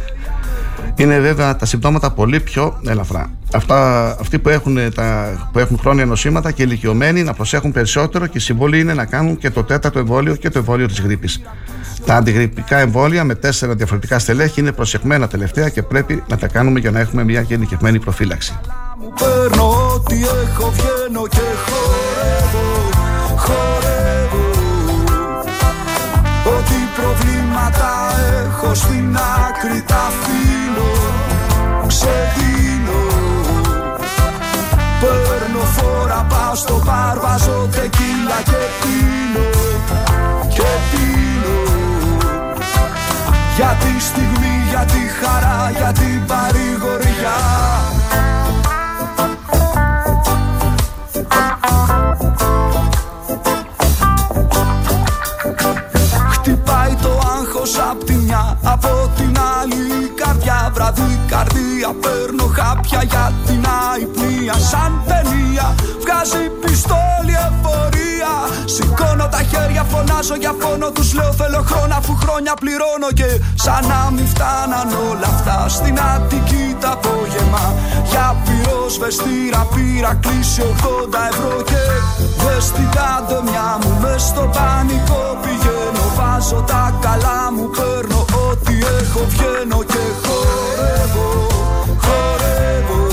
Είναι 0.96 1.18
βέβαια 1.18 1.56
τα 1.56 1.66
συμπτώματα 1.66 2.10
πολύ 2.10 2.40
πιο 2.40 2.80
ελαφρά. 2.86 3.30
Αυτά, 3.54 4.06
αυτοί 4.20 4.38
που 4.38 4.48
έχουν, 4.48 4.78
τα, 4.94 5.34
που 5.52 5.58
έχουν 5.58 5.78
χρόνια 5.78 6.06
νοσήματα 6.06 6.50
και 6.50 6.62
ηλικιωμένοι 6.62 7.22
να 7.22 7.34
προσέχουν 7.34 7.72
περισσότερο 7.72 8.26
και 8.26 8.38
η 8.38 8.40
συμβολή 8.40 8.80
είναι 8.80 8.94
να 8.94 9.04
κάνουν 9.04 9.38
και 9.38 9.50
το 9.50 9.64
τέταρτο 9.64 9.98
εμβόλιο 9.98 10.36
και 10.36 10.50
το 10.50 10.58
εμβόλιο 10.58 10.86
της 10.86 11.00
γρήπης. 11.00 11.42
Τα 12.06 12.14
αντιγρυπικά 12.14 12.78
εμβόλια 12.78 13.24
με 13.24 13.34
τέσσερα 13.34 13.74
διαφορετικά 13.74 14.18
στελέχη 14.18 14.60
είναι 14.60 14.72
προσεχμένα 14.72 15.28
τελευταία 15.28 15.68
και 15.68 15.82
πρέπει 15.82 16.22
να 16.28 16.36
τα 16.36 16.46
κάνουμε 16.46 16.80
για 16.80 16.90
να 16.90 17.00
έχουμε 17.00 17.24
μια 17.24 17.40
γενικευμένη 17.40 17.98
προφύλαξη. 17.98 18.58
Μου 19.00 19.12
παίρνω 19.18 19.92
ό,τι 19.94 20.14
έχω, 20.14 20.70
βγαίνω 20.70 21.26
και 21.28 21.36
χορεύω, 21.36 22.01
έχω 28.72 28.80
στην 28.80 29.16
άκρη 29.16 29.82
τα 29.82 29.94
αφήνω, 29.94 30.90
ξεδίνω. 31.86 33.00
Παίρνω 35.00 35.64
φόρα, 35.76 36.26
πάω 36.28 36.54
στο 36.54 36.82
μπαρ, 36.84 37.18
βάζω 37.20 37.68
τεκίλα 37.70 38.38
και 38.44 38.62
πίνω, 38.80 39.46
και 40.48 40.68
πίνω. 40.90 41.56
Για 43.56 43.76
τη 43.80 44.02
στιγμή, 44.02 44.54
για 44.68 44.84
τη 44.84 45.00
χαρά, 45.20 45.70
για 45.76 45.92
την 45.92 46.26
παρηγοριά 46.26 47.38
το 57.62 57.68
άγχος 57.68 57.90
απ' 57.90 58.04
τη 58.04 58.12
μια 58.12 58.58
Από 58.62 59.10
την 59.16 59.36
άλλη 59.60 59.82
η 60.04 60.08
καρδιά. 60.20 60.70
Βραδύ 60.74 61.20
καρδία 61.30 61.90
Παίρνω 62.02 62.46
χάπια 62.56 63.02
για 63.02 63.32
την 63.46 63.64
αϊπνία. 63.90 64.54
Σαν 64.70 64.92
ταινία 65.08 65.66
Βγάζει 66.02 66.44
πιστόλι 66.62 67.34
εφορία. 67.48 68.32
Σηκώνω 68.74 69.26
τα 69.34 69.42
χέρια 69.50 69.84
φωνάζω 69.92 70.36
για 70.42 70.54
φόνο. 70.60 70.90
Τους 70.90 71.14
λέω 71.14 71.32
θέλω 71.32 71.62
χρόνο 71.70 71.94
αφού 72.00 72.12
χρόνια 72.22 72.54
πληρώνω 72.60 73.10
Και 73.18 73.30
σαν 73.64 73.82
να 73.92 74.00
μην 74.14 74.26
φτάναν 74.32 74.88
όλα 75.08 75.28
αυτά 75.34 75.68
Στην 75.68 75.96
Αττική 76.14 76.76
τα 76.80 76.90
απόγευμα. 76.96 77.64
Για 78.10 78.26
πυροσβεστήρα 78.44 79.62
πήρα 79.74 80.12
κλείσει 80.22 80.62
80 80.62 81.22
ευρώ. 81.30 81.56
Και 81.70 81.82
δες 82.42 82.66
την 82.76 82.88
καντεμιά 82.96 83.68
μου 83.80 83.92
Μες 84.02 84.22
στο 84.22 84.44
πανικό 84.56 85.22
πηγαίνω 85.42 85.81
Βάζω 86.16 86.64
τα 86.66 86.98
καλά 87.02 87.52
μου 87.52 87.70
Παίρνω 87.70 88.20
ό,τι 88.50 88.72
έχω 89.00 89.26
βγαίνω 89.28 89.82
Και 89.84 89.98
χορεύω 90.22 91.46
Χορεύω 91.86 93.06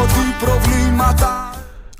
Ό,τι 0.00 0.44
προβλήματα 0.44 1.50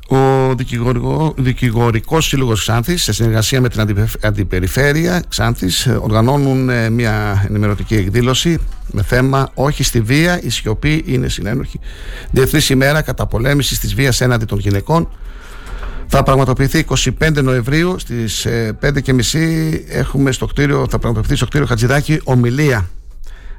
Ο 0.09 0.55
δικηγορικό, 0.55 1.35
Δικηγορικός 1.37 2.27
Σύλλογος 2.27 2.61
Ξάνθης 2.61 3.03
σε 3.03 3.13
συνεργασία 3.13 3.61
με 3.61 3.69
την 3.69 3.81
Αντιπε- 3.81 4.25
Αντιπεριφέρεια 4.27 5.23
Ξάνθης 5.29 5.87
ε, 5.87 5.99
οργανώνουν 6.03 6.69
ε, 6.69 6.91
μια 6.91 7.45
ενημερωτική 7.49 7.95
εκδήλωση 7.95 8.59
με 8.93 9.03
θέμα 9.03 9.51
«Όχι 9.55 9.83
στη 9.85 10.01
βία, 10.01 10.43
η 10.43 10.49
σιωπή 10.51 11.03
είναι 11.07 11.29
συνένοχη». 11.29 11.81
Διεθνής 12.31 12.69
ημέρα 12.71 13.03
καταπολέμησης 13.03 13.79
της 13.79 13.95
βίας 13.95 14.21
έναντι 14.21 14.45
των 14.45 14.59
γυναικών 14.59 15.09
θα 16.11 16.23
πραγματοποιηθεί 16.23 16.85
25 17.21 17.43
Νοεμβρίου 17.43 17.99
στις 17.99 18.45
ε, 18.45 18.79
5.30 18.83 19.81
έχουμε 19.89 20.33
στο 20.33 20.47
κτίριο, 20.47 20.87
θα 20.91 20.99
πραγματοποιηθεί 20.99 21.37
στο 21.37 21.47
κτίριο 21.47 21.67
Χατζηδάκη 21.67 22.21
ομιλία 22.25 22.89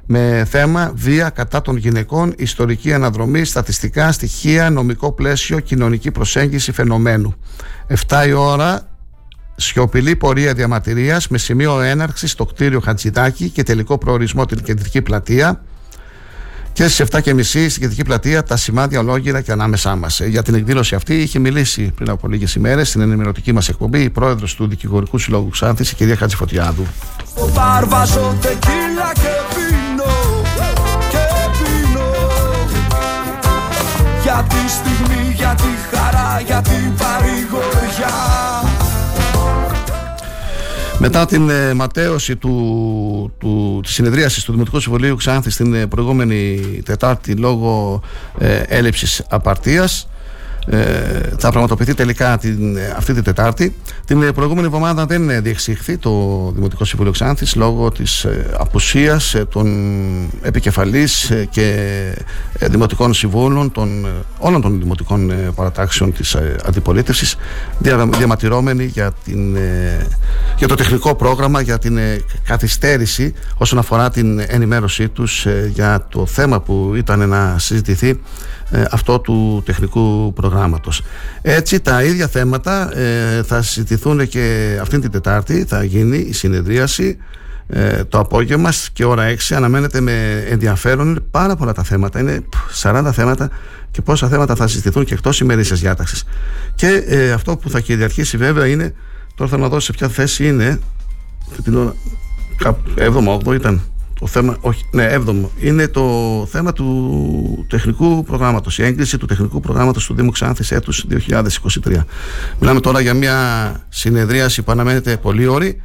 με 0.06 0.46
θέμα 0.50 0.92
βία 0.96 1.30
κατά 1.30 1.62
των 1.62 1.78
γυναικών, 1.78 2.34
ιστορική 2.38 2.94
αναδρομή, 2.94 3.46
στατιστικά, 3.46 4.12
στοιχεία, 4.12 4.70
νομικό 4.70 5.12
πλαίσιο, 5.12 5.60
κοινωνική 5.60 6.12
προσέγγιση 6.12 6.72
φαινομένου. 6.72 7.36
7 8.08 8.28
η 8.28 8.32
ώρα 8.32 8.88
σιωπηλή 9.56 10.16
πορεία 10.16 10.54
διαμαρτυρίας 10.54 11.28
με 11.28 11.38
σημείο 11.38 11.82
έναρξης 11.82 12.32
στο 12.32 12.46
κτίριο 12.46 12.80
Χατζηδάκη 12.80 13.50
και 13.50 13.64
τελικό 13.64 13.98
προορισμό 13.98 14.46
την 14.46 14.64
κεντρική 14.64 15.02
πλατεία 15.02 15.64
Και 16.80 16.88
στις 16.88 17.08
7.30 17.12 17.44
στην 17.44 17.82
κεντρική 17.82 18.04
πλατεία 18.04 18.44
τα 18.44 18.58
σημάδια 18.58 19.00
ολόγυρα 19.00 19.42
και 19.42 19.52
ανάμεσά 19.52 19.96
μας. 19.96 20.20
Ε, 20.20 20.26
για 20.28 20.44
την 20.44 20.54
εκδήλωση 20.54 20.96
αυτή 20.96 21.22
είχε 21.22 21.40
μιλήσει 21.40 21.92
πριν 21.96 22.10
από 22.10 22.28
λίγες 22.28 22.56
ημέρες 22.56 22.88
στην 22.90 23.02
ενημερωτική 23.02 23.52
μας 23.52 23.70
εκπομπή 23.70 24.00
η 24.00 24.10
πρόεδρος 24.10 24.56
του 24.56 24.68
Δικηγορικού 24.68 25.18
Συλλόγου 25.18 25.50
Ξάνθη, 25.50 25.84
η 25.84 25.96
κυρία 25.96 26.16
Χατζηφωτιάδου. 26.16 26.86
Για 34.24 34.48
τη 34.50 34.72
στιγμή, 34.72 35.34
για 35.36 35.56
τη 35.58 35.96
χαρά, 35.96 36.42
για 36.46 36.62
την 36.62 36.96
παρηγοριά 36.96 38.69
μετά 41.00 41.26
την 41.26 41.50
ε, 41.50 41.74
ματέωση 41.74 42.36
του, 42.36 43.34
του, 43.38 43.80
της 43.84 43.94
συνεδρίασης 43.94 44.44
του 44.44 44.52
Δημοτικού 44.52 44.80
Συμβουλίου 44.80 45.16
Ξάνθη 45.16 45.50
την 45.50 45.74
ε, 45.74 45.88
προηγούμενη 45.88 46.60
Τετάρτη 46.86 47.32
λόγω 47.36 48.02
ε, 48.38 48.58
έλλειψης 48.58 49.24
απαρτίας 49.30 50.02
ε, 50.02 50.19
θα 51.38 51.50
πραγματοποιηθεί 51.50 51.94
τελικά 51.94 52.38
την, 52.38 52.78
αυτή 52.98 53.14
την 53.14 53.24
Τετάρτη. 53.24 53.76
Την 54.06 54.24
ε, 54.24 54.32
προηγούμενη 54.32 54.66
εβδομάδα 54.68 55.06
δεν 55.06 55.42
διεξήχθη 55.44 55.98
το 55.98 56.12
Δημοτικό 56.56 56.86
Συμβούλιο 56.86 57.12
Ξάνθης 57.12 57.56
λόγω 57.56 57.92
της 57.92 58.24
ε, 58.24 58.46
απουσίας 58.58 59.36
των 59.50 59.68
επικεφαλής 60.42 61.32
και 61.50 61.76
δημοτικών 62.60 63.14
συμβούλων 63.14 63.72
των, 63.72 64.08
όλων 64.40 64.62
των 64.62 64.80
δημοτικών 64.80 65.32
παρατάξεων 65.56 66.14
της 66.14 66.38
αντιπολίτευσης 66.66 67.36
διαματηρώμενοι 68.18 68.86
για, 68.86 69.12
την, 69.24 69.58
για 70.58 70.68
το 70.68 70.76
τεχνικό 70.76 71.16
πρόγραμμα 71.16 71.62
για 71.62 71.78
την 71.78 72.00
καθυστέρηση 72.44 73.34
όσον 73.58 73.80
αφορά 73.80 74.10
την 74.10 74.40
ενημέρωσή 74.48 75.10
τους 75.10 75.46
για 75.74 76.06
το 76.10 76.26
θέμα 76.26 76.62
που 76.62 76.94
ήταν 76.96 77.30
να 77.30 77.56
συζητηθεί 77.60 78.10
ε, 78.10 78.18
αυτό 78.92 79.20
του 79.20 79.64
τεχνικού 79.66 80.34
προγράμματος. 80.34 81.02
Έτσι 81.42 81.80
τα 81.80 82.04
ίδια 82.04 82.28
θέματα 82.28 82.98
ε, 82.98 83.44
θα 83.44 83.62
συζητηθούν 83.62 84.28
και 84.28 84.78
αυτήν 84.82 85.02
την 85.02 85.12
Τετάρτη 85.12 85.66
θα 85.68 85.84
γίνει 85.84 86.18
η 86.18 86.34
συνεδρίαση 86.34 87.18
ε, 87.68 88.04
το 88.04 88.20
απόγευμα 88.20 88.74
και 88.94 89.06
ώρα 89.06 89.34
6 89.50 89.56
αναμένεται 89.56 90.02
με 90.02 90.46
ενδιαφέρον 90.50 91.10
είναι 91.10 91.20
πάρα 91.32 91.56
πολλά 91.56 91.74
τα 91.74 91.84
θέματα. 91.84 92.20
Είναι 92.20 92.44
40 92.82 93.10
θέματα 93.14 93.50
και 93.92 94.02
πόσα 94.02 94.28
θέματα 94.28 94.56
θα 94.56 94.68
συζητηθούν 94.68 95.06
και 95.06 95.14
εκτός 95.14 95.40
ημερήσιας 95.40 95.80
διάταξης. 95.80 96.24
Και 96.76 97.04
αυτό 97.34 97.58
που 97.58 97.70
θα 97.70 97.80
κυριαρχήσει 97.80 98.38
βέβαια 98.38 98.68
είναι 98.68 98.94
τώρα 99.36 99.52
θα 99.52 99.58
να 99.58 99.68
δώσω 99.68 99.86
σε 99.86 99.92
ποια 99.92 100.08
θέση 100.08 100.48
είναι. 100.48 100.80
Την 101.64 101.76
ώρα 101.76 101.96
7ο, 102.98 103.46
8ο 103.46 103.54
ήταν 103.54 103.82
το 104.20 104.28
θέμα, 104.28 104.58
όχι, 104.62 104.86
ναι, 104.92 105.04
έβδομο, 105.04 105.52
είναι 105.60 105.88
το 105.88 106.48
θέμα 106.52 106.74
του 106.74 107.66
τεχνικού 107.70 108.24
προγράμματος, 108.24 108.78
η 108.78 108.84
έγκριση 108.84 109.18
του 109.18 109.26
τεχνικού 109.26 109.60
προγράμματος 109.60 110.06
του 110.06 110.14
Δήμου 110.14 110.32
Ξάνθης 110.32 110.72
έτους 110.72 111.06
2023. 111.06 112.06
Μιλάμε 112.60 112.80
τώρα 112.80 113.00
για 113.00 113.14
μια 113.14 113.38
συνεδρίαση 113.90 114.62
που 114.62 114.72
αναμένεται 114.72 115.18
πολύ 115.18 115.48
ώρη. 115.48 115.82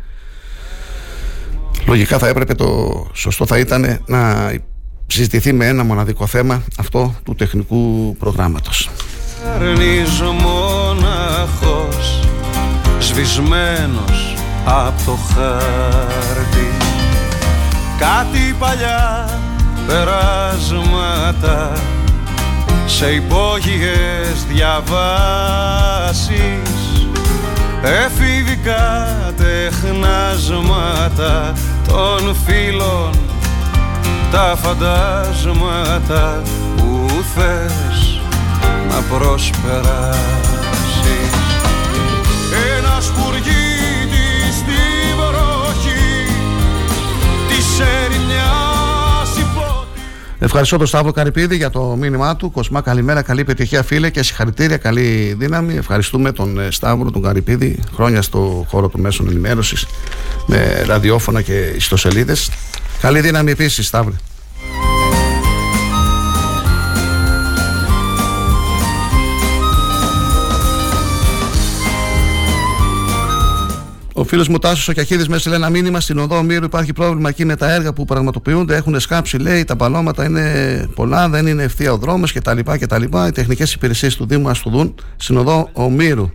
Λογικά 1.87 2.19
θα 2.19 2.29
έπρεπε 2.29 2.55
το 2.55 3.07
σωστό 3.13 3.47
θα 3.47 3.59
ήταν 3.59 4.01
να 4.07 4.53
συζητηθεί 5.07 5.53
με 5.53 5.67
ένα 5.67 5.85
μοναδικό 5.85 6.27
θέμα 6.27 6.65
αυτό 6.79 7.15
του 7.25 7.35
τεχνικού 7.35 8.17
προγράμματος. 8.19 8.91
μοναχός, 10.43 12.29
σβησμένος 12.99 14.35
από 14.65 15.05
το 15.05 15.13
χάρτη 15.35 16.74
κάτι 18.05 18.55
παλιά 18.59 19.29
περάσματα 19.87 21.73
σε 22.87 23.11
υπόγειες 23.11 24.45
διαβάσεις. 24.49 26.29
Εφηβικά 27.83 29.17
τεχνάσματα 29.37 30.73
των 31.89 32.37
φίλων 32.47 33.11
τα 34.31 34.57
φαντάσματα 34.63 36.43
που 36.77 37.09
θες 37.35 38.21
να 38.89 39.17
προσπεράσεις 39.17 40.44
Ευχαριστώ 50.45 50.77
τον 50.77 50.87
Σταύρο 50.87 51.13
Καρυπίδη 51.13 51.57
για 51.57 51.71
το 51.71 51.83
μήνυμά 51.83 52.37
του. 52.37 52.51
Κοσμά, 52.51 52.81
καλημέρα, 52.81 53.23
καλή 53.23 53.41
επιτυχία, 53.41 53.83
φίλε 53.83 54.11
και 54.11 54.23
συγχαρητήρια, 54.23 54.77
καλή 54.77 55.35
δύναμη. 55.39 55.77
Ευχαριστούμε 55.77 56.33
τον 56.33 56.59
ε, 56.59 56.71
Σταύρο, 56.71 57.11
τον 57.11 57.23
Καρυπίδη, 57.23 57.79
χρόνια 57.95 58.23
στο 58.23 58.67
χώρο 58.69 58.89
των 58.89 59.01
μέσων 59.01 59.29
ενημέρωσης, 59.29 59.87
με 60.47 60.83
ραδιόφωνα 60.87 61.43
και 61.43 61.73
ιστοσελίδες. 61.77 62.51
Καλή 63.01 63.21
δύναμη 63.21 63.51
επίσης, 63.51 63.87
Σταύρο. 63.87 64.15
Ο 74.17 74.25
φίλος 74.25 74.49
μου 74.49 74.59
Τάσος 74.59 74.89
ο 74.89 74.93
Κιαχίδη 74.93 75.29
μέσα 75.29 75.49
λέει 75.49 75.59
ένα 75.59 75.71
μήνυμα 75.71 76.01
στην 76.01 76.19
οδό 76.19 76.43
Μύρου. 76.43 76.65
Υπάρχει 76.65 76.93
πρόβλημα 76.93 77.29
εκεί 77.29 77.45
με 77.45 77.57
τα 77.57 77.73
έργα 77.73 77.93
που 77.93 78.05
πραγματοποιούνται. 78.05 78.77
Έχουν 78.77 79.01
σκάψει, 79.01 79.37
λέει, 79.37 79.65
τα 79.65 79.77
παλώματα 79.77 80.25
είναι 80.25 80.89
πολλά, 80.95 81.29
δεν 81.29 81.47
είναι 81.47 81.63
ευθεία 81.63 81.93
ο 81.93 81.97
δρόμος 81.97 82.33
κτλ. 82.33 82.59
κτλ. 82.81 83.03
Οι 83.03 83.31
τεχνικές 83.35 83.73
υπηρεσίες 83.73 84.17
του 84.17 84.27
Δήμου 84.27 84.49
ας 84.49 84.63
το 84.63 84.71
δουν 84.71 84.95
στην 85.17 85.37
οδό 85.37 85.69
Ομήρου. 85.73 86.31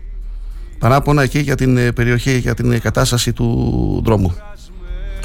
Παράπονα 0.79 1.23
εκεί 1.23 1.39
για 1.39 1.55
την 1.55 1.77
ε, 1.77 1.91
περιοχή, 1.91 2.37
για 2.37 2.53
την 2.53 2.81
κατάσταση 2.81 3.33
του 3.33 4.01
δρόμου. 4.05 4.35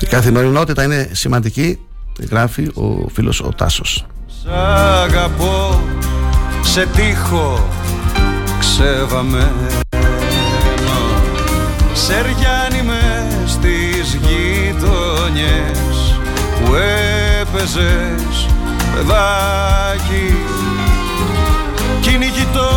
Η 0.01 0.07
καθημερινότητα 0.07 0.83
είναι 0.83 1.09
σημαντική, 1.13 1.79
γράφει 2.31 2.71
ο 2.75 3.09
φίλος 3.13 3.41
ο 3.41 3.49
Τάσος. 3.57 4.07
Σ' 4.27 4.47
αγαπώ, 5.05 5.83
σε 6.63 6.87
τείχο 6.87 7.69
ξέβαμε 8.59 9.53
Σεριάνι 11.95 12.83
με 12.83 13.29
στις 13.47 14.15
γειτονιές 14.15 16.19
που 16.65 16.75
έπαιζες 17.41 18.49
παιδάκι. 18.95 20.37
Κυνηγητό 22.01 22.71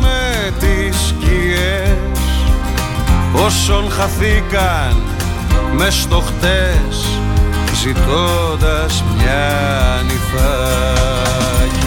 με 0.00 0.52
τις 0.58 0.96
σκιές 1.06 2.18
όσων 3.32 3.90
χαθήκαν 3.90 5.02
μες 5.76 5.94
στο 5.94 6.20
χτες 6.20 7.06
ζητώντας 7.82 9.04
μια 9.16 10.02
νυφάκι 10.06 11.83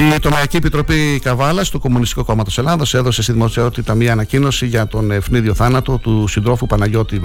Η 0.00 0.18
Τομεακή 0.20 0.56
Επιτροπή 0.56 1.20
Καβάλας 1.22 1.70
του 1.70 1.80
Κομμουνιστικού 1.80 2.24
Κόμματο 2.24 2.50
Ελλάδο 2.56 2.84
έδωσε 2.92 3.22
στη 3.22 3.32
δημοσιότητα 3.32 3.94
μία 3.94 4.12
ανακοίνωση 4.12 4.66
για 4.66 4.86
τον 4.86 5.10
ευνίδιο 5.10 5.54
θάνατο 5.54 5.98
του 5.98 6.26
συντρόφου 6.28 6.66
Παναγιώτη 6.66 7.20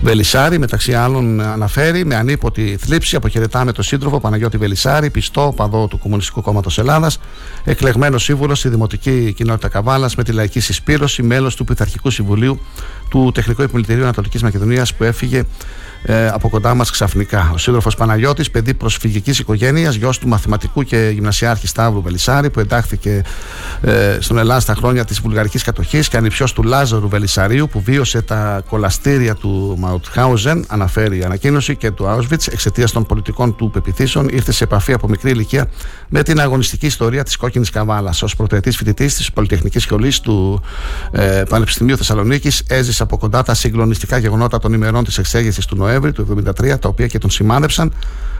Βελισάρη. 0.00 0.58
Μεταξύ 0.58 0.94
άλλων, 0.94 1.40
αναφέρει 1.40 2.04
με 2.04 2.14
ανίποτη 2.14 2.76
θλίψη 2.80 3.16
αποχαιρετάμε 3.16 3.72
τον 3.72 3.84
σύντροφο 3.84 4.20
Παναγιώτη 4.20 4.56
Βελισάρη, 4.56 5.10
πιστό 5.10 5.52
παδό 5.56 5.86
του 5.86 5.98
Κομμουνιστικού 5.98 6.42
Κόμματος 6.42 6.78
Ελλάδας, 6.78 7.20
εκλεγμένος 7.64 8.22
σύμβουλος 8.22 8.58
στη 8.58 8.68
Δημοτική 8.68 9.32
Κοινότητα 9.36 9.68
Καβάλας 9.68 10.14
με 10.14 10.24
τη 10.24 10.32
λαϊκή 10.32 10.60
συσπήρωση, 10.60 11.22
μέλος 11.22 11.54
του 11.54 11.64
Πειθαρχικού 11.64 12.10
Συμβουλίου 12.10 12.60
του 13.10 13.30
Τεχνικού 13.34 13.62
Επιμελητηρίου 13.62 14.02
Ανατολικής 14.02 14.42
Μακεδονίας 14.42 14.94
που 14.94 15.04
έφυγε 15.04 15.44
ε, 16.02 16.28
από 16.28 16.48
κοντά 16.48 16.74
μας 16.74 16.90
ξαφνικά. 16.90 17.50
Ο 17.54 17.58
σύντροφος 17.58 17.94
Παναγιώτης, 17.94 18.50
παιδί 18.50 18.74
προσφυγικής 18.74 19.38
οικογένειας, 19.38 19.94
γιος 19.94 20.18
του 20.18 20.28
μαθηματικού 20.28 20.82
και 20.82 21.10
γυμνασιάρχη 21.12 21.66
Σταύρου 21.66 22.02
Βελισάρη, 22.02 22.50
που 22.50 22.60
εντάχθηκε 22.60 23.22
ε, 23.82 24.16
στον 24.20 24.38
Ελλάδα 24.38 24.60
στα 24.60 24.74
χρόνια 24.74 25.04
της 25.04 25.20
βουλγαρικής 25.20 25.62
κατοχής 25.62 26.08
και 26.08 26.16
ανυψιό 26.16 26.46
του 26.54 26.62
Λάζαρου 26.62 27.08
Βελισαρίου, 27.08 27.68
που 27.68 27.80
βίωσε 27.80 28.22
τα 28.22 28.62
κολαστήρια 28.68 29.34
του 29.34 29.76
Μαουτχάουζεν, 29.78 30.64
αναφέρει 30.68 31.18
η 31.18 31.24
ανακοίνωση, 31.24 31.76
και 31.76 31.90
του 31.90 32.04
Auschwitz 32.04 32.52
εξαιτίας 32.52 32.92
των 32.92 33.06
πολιτικών 33.06 33.56
του 33.56 33.70
πεπιθήσεων, 33.70 34.28
ήρθε 34.28 34.52
σε 34.52 34.64
επαφή 34.64 34.92
από 34.92 35.08
μικρή 35.08 35.30
ηλικία 35.30 35.68
με 36.08 36.22
την 36.22 36.40
αγωνιστική 36.40 36.86
ιστορία 36.86 37.22
της 37.22 37.36
κόκκινης 37.36 37.70
καβάλας. 37.70 38.22
Ω 38.22 38.26
πρωτοετής 38.36 38.76
φοιτητής 38.76 39.14
της 39.14 39.32
Πολυτεχνικής 39.32 39.82
Σχολής 39.82 40.20
του 40.20 40.62
ε, 41.10 41.42
Πανεπιστημίου 41.48 41.96
Θεσσαλονίκης, 41.96 42.62
έζησε 42.68 43.02
από 43.02 43.18
κοντά 43.18 43.42
τα 43.42 43.54
συγκλονιστικά 43.54 44.18
γεγονότα 44.18 44.58
των 44.58 44.72
ημερών 44.72 45.04
της 45.04 45.18
εξέγερσης 45.18 45.64
του 45.64 45.76
Νοέμβρη 45.76 45.97
Νοέμβρη 46.00 46.24
του 46.24 46.52
1973, 46.74 46.78
τα 46.78 46.88
οποία 46.88 47.06
και 47.06 47.18
τον 47.18 47.30
σημάδεψαν. 47.30 47.92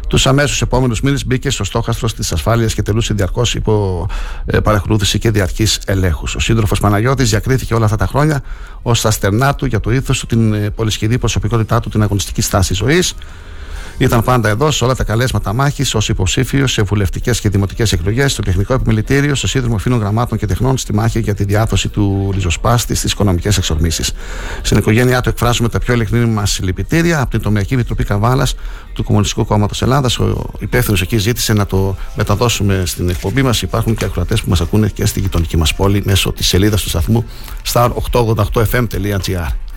Τους 0.08 0.26
αμέσως 0.26 0.62
επόμενους 0.62 1.00
μήνες 1.00 1.26
μπήκε 1.26 1.50
στο 1.50 1.64
στόχαστρο 1.64 2.08
της 2.08 2.32
ασφάλειας 2.32 2.74
και 2.74 2.82
τελούσε 2.82 3.14
διαρκώς 3.14 3.54
υπό 3.54 4.06
ε, 4.46 4.60
παρακολούθηση 4.60 5.18
και 5.18 5.30
διαρκής 5.30 5.80
ελέγχους. 5.86 6.34
Ο 6.34 6.38
σύντροφος 6.38 6.80
Παναγιώτης 6.80 7.30
διακρίθηκε 7.30 7.74
όλα 7.74 7.84
αυτά 7.84 7.96
τα 7.96 8.06
χρόνια 8.06 8.42
ως 8.82 9.00
τα 9.00 9.10
στερνά 9.10 9.54
του 9.54 9.66
για 9.66 9.80
το 9.80 9.90
ήθος 9.90 10.18
του, 10.18 10.26
την 10.26 10.52
ε, 10.52 10.70
πολυσχεδή 10.70 11.18
προσωπικότητά 11.18 11.80
του, 11.80 11.88
την 11.88 12.02
αγωνιστική 12.02 12.42
στάση 12.42 12.74
ζωής. 12.74 13.14
Ήταν 13.98 14.22
πάντα 14.22 14.48
εδώ 14.48 14.70
σε 14.70 14.84
όλα 14.84 14.94
τα 14.94 15.04
καλέσματα 15.04 15.52
μάχης 15.52 15.94
ως 15.94 16.08
υποψήφιο 16.08 16.66
σε 16.66 16.82
βουλευτικές 16.82 17.40
και 17.40 17.48
δημοτικές 17.48 17.92
εκλογές, 17.92 18.32
στο 18.32 18.42
τεχνικό 18.42 18.74
επιμελητήριο, 18.74 19.34
στο 19.34 19.46
σύνδρομο 19.46 19.78
φίλων 19.78 19.98
γραμμάτων 19.98 20.38
και 20.38 20.46
τεχνών, 20.46 20.78
στη 20.78 20.94
μάχη 20.94 21.20
για 21.20 21.34
τη 21.34 21.44
διάδοση 21.44 21.88
του 21.88 22.30
ριζοσπάστη 22.34 22.94
στις 22.94 23.12
οικονομικές 23.12 23.56
εξορμήσεις. 23.56 24.12
Στην 24.62 24.78
οικογένειά 24.78 25.20
του 25.20 25.28
εκφράζουμε 25.28 25.68
τα 25.68 25.78
πιο 25.78 25.94
ειλικρινή 25.94 26.26
μας 26.26 26.50
συλληπιτήρια 26.50 27.20
από 27.20 27.30
την 27.30 27.40
Τομιακή 27.40 27.74
Επιτροπή 27.74 28.04
Καβάλας 28.04 28.54
του 28.92 29.04
Κομμουνιστικού 29.04 29.44
Κόμματος 29.44 29.82
Ελλάδας. 29.82 30.18
Ο 30.18 30.50
υπεύθυνος 30.58 31.02
εκεί 31.02 31.16
ζήτησε 31.16 31.52
να 31.52 31.66
το 31.66 31.96
μεταδώσουμε 32.14 32.82
στην 32.86 33.08
εκπομπή 33.08 33.42
μας. 33.42 33.62
Υπάρχουν 33.62 33.94
και 33.94 34.04
ακροατές 34.04 34.42
που 34.42 34.48
μας 34.48 34.60
ακούνε 34.60 34.88
και 34.88 35.06
στη 35.06 35.20
γειτονική 35.20 35.56
μας 35.56 35.74
πόλη 35.74 36.02
μέσω 36.04 36.32
της 36.32 36.46
σελίδας 36.46 36.82
του 36.82 36.88
σταθμού 36.88 37.24
star888fm.gr. 37.72 39.67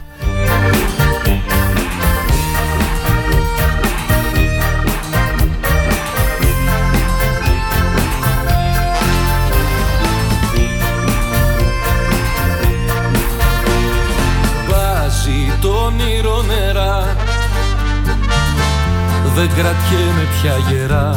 δεν 19.41 19.49
κρατιέμαι 19.55 20.27
πια 20.41 20.55
γερά. 20.69 21.15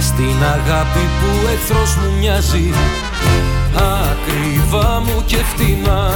Στην 0.00 0.42
αγάπη 0.42 1.04
που 1.18 1.46
εχθρός 1.52 1.96
μου 1.96 2.18
μοιάζει 2.18 2.72
Ακριβά 3.74 5.00
μου 5.00 5.22
και 5.26 5.36
φτηνά. 5.36 6.12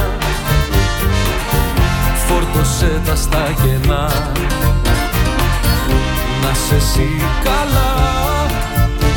Φόρτωσέ 2.27 3.01
τα 3.05 3.15
στα 3.15 3.53
κενά 3.63 4.09
Να 6.41 6.53
σε 6.67 6.75
εσύ 6.75 7.09
καλά 7.43 7.95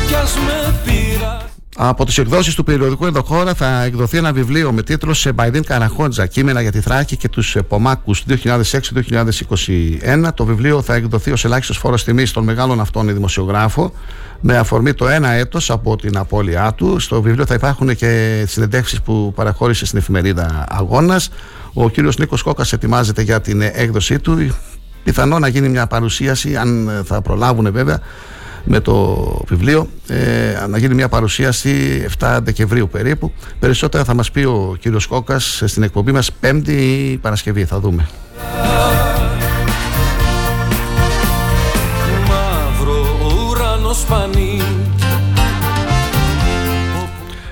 Κι 0.07 0.15
ας 0.15 0.37
με 0.45 0.73
πειράζει 0.85 1.56
από 1.79 2.05
τις 2.05 2.17
εκδόσεις 2.17 2.55
του 2.55 2.63
περιοδικού 2.63 3.05
Ενδοχώρα 3.05 3.53
θα 3.53 3.83
εκδοθεί 3.83 4.17
ένα 4.17 4.33
βιβλίο 4.33 4.71
με 4.71 4.83
τίτλο 4.83 5.13
Σε 5.13 5.31
Μπαϊδίν 5.31 5.63
Καραχόντζα, 5.63 6.25
κείμενα 6.25 6.61
για 6.61 6.71
τη 6.71 6.79
Θράκη 6.79 7.17
και 7.17 7.29
τους 7.29 7.57
Πομάκους 7.67 8.23
2006-2021. 8.27 10.33
Το 10.33 10.45
βιβλίο 10.45 10.81
θα 10.81 10.93
εκδοθεί 10.93 11.31
ως 11.31 11.45
ελάχιστος 11.45 11.77
φόρος 11.77 12.03
τιμής 12.03 12.29
στον 12.29 12.43
μεγάλων 12.43 12.79
αυτόν 12.79 13.13
δημοσιογράφο, 13.13 13.93
με 14.39 14.57
αφορμή 14.57 14.93
το 14.93 15.07
ένα 15.07 15.29
έτος 15.29 15.69
από 15.69 15.95
την 15.95 16.17
απώλειά 16.17 16.73
του. 16.73 16.99
Στο 16.99 17.21
βιβλίο 17.21 17.45
θα 17.45 17.53
υπάρχουν 17.53 17.95
και 17.95 18.43
συνεντεύξεις 18.47 19.01
που 19.01 19.33
παραχώρησε 19.35 19.85
στην 19.85 19.99
εφημερίδα 19.99 20.65
Αγώνας. 20.69 21.29
Ο 21.73 21.89
κύριος 21.89 22.17
Νίκος 22.17 22.41
Κόκας 22.41 22.73
ετοιμάζεται 22.73 23.21
για 23.21 23.41
την 23.41 23.61
έκδοσή 23.61 24.19
του. 24.19 24.55
Πιθανό 25.03 25.39
να 25.39 25.47
γίνει 25.47 25.69
μια 25.69 25.87
παρουσίαση, 25.87 26.55
αν 26.55 27.01
θα 27.05 27.21
προλάβουν 27.21 27.71
βέβαια, 27.71 27.99
με 28.67 28.79
το 28.79 29.17
βιβλίο 29.47 29.87
ε, 30.07 30.67
να 30.69 30.77
γίνει 30.77 30.93
μια 30.93 31.09
παρουσίαση 31.09 32.05
7 32.19 32.39
Δεκεμβρίου 32.43 32.89
περίπου. 32.89 33.31
Περισσότερα 33.59 34.03
θα 34.03 34.13
μας 34.13 34.31
πει 34.31 34.43
ο 34.43 34.75
κύριος 34.79 35.07
Κόκας 35.07 35.61
στην 35.65 35.83
εκπομπή 35.83 36.11
μας 36.11 36.31
Πέμπτη 36.31 36.73
ή 36.73 37.17
Παρασκευή, 37.17 37.65
θα 37.65 37.79
δούμε. 37.79 38.07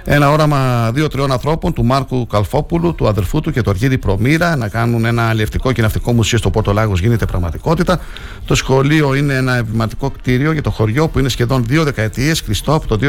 Ένα 0.07 0.31
όραμα 0.31 0.91
δύο-τριών 0.91 1.31
ανθρώπων, 1.31 1.73
του 1.73 1.85
Μάρκου 1.85 2.27
Καλφόπουλου, 2.27 2.95
του 2.95 3.07
αδερφού 3.07 3.41
του 3.41 3.51
και 3.51 3.61
του 3.61 3.69
Αργύρι 3.69 3.97
Προμήρα, 3.97 4.55
να 4.55 4.67
κάνουν 4.67 5.05
ένα 5.05 5.27
αλληλευτικό 5.29 5.71
και 5.71 5.81
ναυτικό 5.81 6.13
μουσείο 6.13 6.37
στο 6.37 6.49
Πόρτο 6.49 6.73
Λάγος 6.73 6.99
γίνεται 6.99 7.25
πραγματικότητα. 7.25 7.99
Το 8.45 8.55
σχολείο 8.55 9.15
είναι 9.15 9.33
ένα 9.33 9.55
εμβληματικό 9.55 10.09
κτίριο 10.09 10.51
για 10.51 10.61
το 10.61 10.69
χωριό 10.69 11.07
που 11.07 11.19
είναι 11.19 11.29
σχεδόν 11.29 11.63
δύο 11.67 11.83
δεκαετίες 11.83 12.43
κλειστό 12.43 12.73
από 12.73 12.87
το 12.87 12.99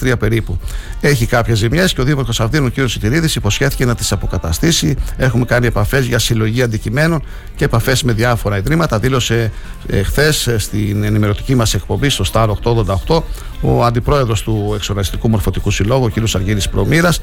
2003 0.00 0.18
περίπου. 0.18 0.58
Έχει 1.00 1.26
κάποιες 1.26 1.58
ζημιές 1.58 1.92
και 1.92 2.00
ο 2.00 2.04
Δήμαρχος 2.04 2.40
Αυδίνου, 2.40 2.66
ο 2.66 2.82
κ. 2.84 2.88
Σιτηρίδης, 2.88 3.34
υποσχέθηκε 3.34 3.84
να 3.84 3.94
τις 3.94 4.12
αποκαταστήσει. 4.12 4.96
Έχουμε 5.16 5.44
κάνει 5.44 5.66
επαφές 5.66 6.06
για 6.06 6.18
συλλογή 6.18 6.62
αντικειμένων 6.62 7.22
και 7.56 7.64
επαφές 7.64 8.02
με 8.02 8.12
διάφορα 8.12 8.56
ιδρύματα. 8.56 8.98
Δήλωσε 8.98 9.52
ε, 9.86 10.02
χθες 10.02 10.54
στην 10.56 11.04
ενημερωτική 11.04 11.54
μας 11.54 11.74
εκπομπή 11.74 12.08
στο 12.08 12.24
Star 12.32 12.48
888 13.06 13.22
ο 13.60 13.84
αντιπρόεδρος 13.84 14.42
του 14.42 14.72
Εξοραστικού 14.74 15.28
Μορφωτικού 15.28 15.70
Συλλόγου, 15.70 16.04
ο 16.04 16.08
κ. 16.08 16.28
Αργύρης 16.50 16.68
Προμήρας. 16.68 17.20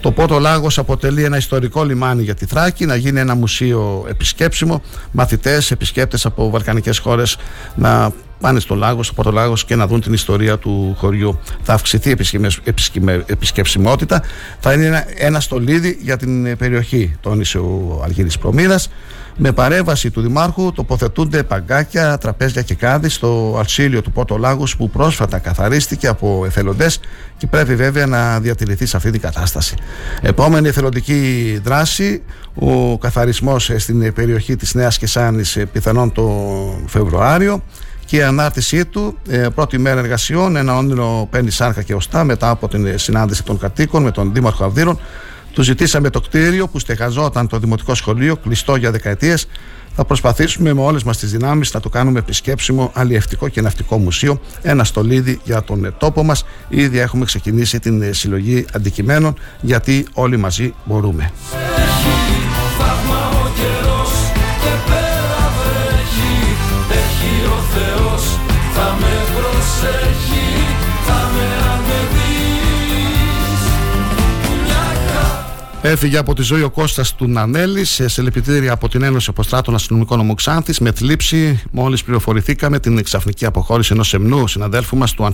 Το 0.00 0.10
Πότο 0.10 0.38
Λάγος 0.38 0.78
αποτελεί 0.78 1.24
ένα 1.24 1.36
ιστορικό 1.36 1.84
λιμάνι 1.84 2.22
για 2.22 2.34
τη 2.34 2.46
Θράκη, 2.46 2.86
να 2.86 2.96
γίνει 2.96 3.20
ένα 3.20 3.34
μουσείο 3.34 4.04
επισκέψιμο. 4.08 4.82
Μαθητές, 5.10 5.70
επισκέπτες 5.70 6.26
από 6.26 6.50
βαλκανικές 6.50 6.98
χώρες 6.98 7.36
να 7.74 8.12
πάνε 8.40 8.60
στο 8.60 8.74
Λάγος, 8.74 9.06
στο 9.06 9.14
Πότο 9.14 9.30
Λάγος 9.30 9.64
και 9.64 9.76
να 9.76 9.86
δουν 9.86 10.00
την 10.00 10.12
ιστορία 10.12 10.58
του 10.58 10.94
χωριού. 10.98 11.38
Θα 11.62 11.72
αυξηθεί 11.72 12.10
η 12.10 12.16
επισκεψιμότητα. 13.26 14.22
Θα 14.60 14.72
είναι 14.72 14.86
ένα, 14.86 15.04
ένα 15.16 15.40
στολίδι 15.40 15.98
για 16.02 16.16
την 16.16 16.56
περιοχή, 16.56 17.16
τόνισε 17.20 17.58
ο 17.58 18.00
Αργύρης 18.04 18.38
Προμήρας. 18.38 18.90
Με 19.36 19.52
παρέμβαση 19.52 20.10
του 20.10 20.20
Δημάρχου 20.20 20.72
τοποθετούνται 20.72 21.42
παγκάκια, 21.42 22.18
τραπέζια 22.18 22.62
και 22.62 22.74
κάδι 22.74 23.08
στο 23.08 23.56
αλσίλιο 23.58 24.02
του 24.02 24.12
Πόρτο 24.12 24.36
Λάγους 24.36 24.76
που 24.76 24.90
πρόσφατα 24.90 25.38
καθαρίστηκε 25.38 26.06
από 26.06 26.42
εθελοντές 26.46 27.00
και 27.36 27.46
πρέπει 27.46 27.74
βέβαια 27.74 28.06
να 28.06 28.40
διατηρηθεί 28.40 28.86
σε 28.86 28.96
αυτή 28.96 29.10
την 29.10 29.20
κατάσταση. 29.20 29.74
Επόμενη 30.20 30.68
εθελοντική 30.68 31.60
δράση, 31.64 32.22
ο 32.54 32.98
καθαρισμός 32.98 33.70
στην 33.76 34.12
περιοχή 34.12 34.56
της 34.56 34.74
Νέας 34.74 34.98
Κεσάνης 34.98 35.58
πιθανόν 35.72 36.12
το 36.12 36.30
Φεβρουάριο 36.86 37.62
και 38.04 38.16
η 38.16 38.22
ανάρτησή 38.22 38.84
του, 38.84 39.18
ε, 39.28 39.48
πρώτη 39.54 39.78
μέρα 39.78 40.00
εργασιών, 40.00 40.56
ένα 40.56 40.76
όνειρο 40.76 41.28
παίρνει 41.30 41.50
σάρκα 41.50 41.82
και 41.82 41.94
οστά 41.94 42.24
μετά 42.24 42.50
από 42.50 42.68
την 42.68 42.98
συνάντηση 42.98 43.44
των 43.44 43.58
κατοίκων 43.58 44.02
με 44.02 44.10
τον 44.10 44.32
Δήμαρχο 44.32 44.64
Αυδείρων 44.64 44.98
του 45.52 45.62
ζητήσαμε 45.62 46.10
το 46.10 46.20
κτίριο 46.20 46.68
που 46.68 46.78
στεγαζόταν 46.78 47.46
το 47.46 47.58
Δημοτικό 47.58 47.94
Σχολείο, 47.94 48.36
κλειστό 48.36 48.76
για 48.76 48.90
δεκαετίες. 48.90 49.46
Θα 49.94 50.04
προσπαθήσουμε 50.04 50.72
με 50.72 50.80
όλες 50.80 51.02
μας 51.02 51.18
τις 51.18 51.30
δυνάμεις 51.30 51.74
να 51.74 51.80
το 51.80 51.88
κάνουμε 51.88 52.18
επισκέψιμο, 52.18 52.90
αλλιευτικό 52.94 53.48
και 53.48 53.60
ναυτικό 53.60 53.98
μουσείο. 53.98 54.40
Ένα 54.62 54.84
στολίδι 54.84 55.40
για 55.44 55.62
τον 55.62 55.94
τόπο 55.98 56.22
μας. 56.22 56.44
Ήδη 56.68 56.98
έχουμε 56.98 57.24
ξεκινήσει 57.24 57.80
την 57.80 58.14
συλλογή 58.14 58.64
αντικειμένων, 58.72 59.34
γιατί 59.60 60.06
όλοι 60.12 60.36
μαζί 60.36 60.74
μπορούμε. 60.84 61.32
Έφυγε 75.82 76.18
από 76.18 76.34
τη 76.34 76.42
ζωή 76.42 76.62
ο 76.62 76.70
Κώστας 76.70 77.14
του 77.14 77.28
Νανέλη 77.28 77.84
σε 77.84 78.08
συλληπιτήρια 78.08 78.72
από 78.72 78.88
την 78.88 79.02
Ένωση 79.02 79.26
Αποστράτων 79.30 79.74
Αστυνομικών 79.74 80.20
Ομοξάνθης. 80.20 80.78
Με 80.78 80.92
θλίψη 80.92 81.62
μόλις 81.70 82.04
πληροφορηθήκαμε 82.04 82.80
την 82.80 83.02
ξαφνική 83.04 83.44
αποχώρηση 83.44 83.92
ενός 83.92 84.08
σεμνού 84.08 84.46
συναδέλφου 84.46 84.96
μας 84.96 85.14
του 85.14 85.24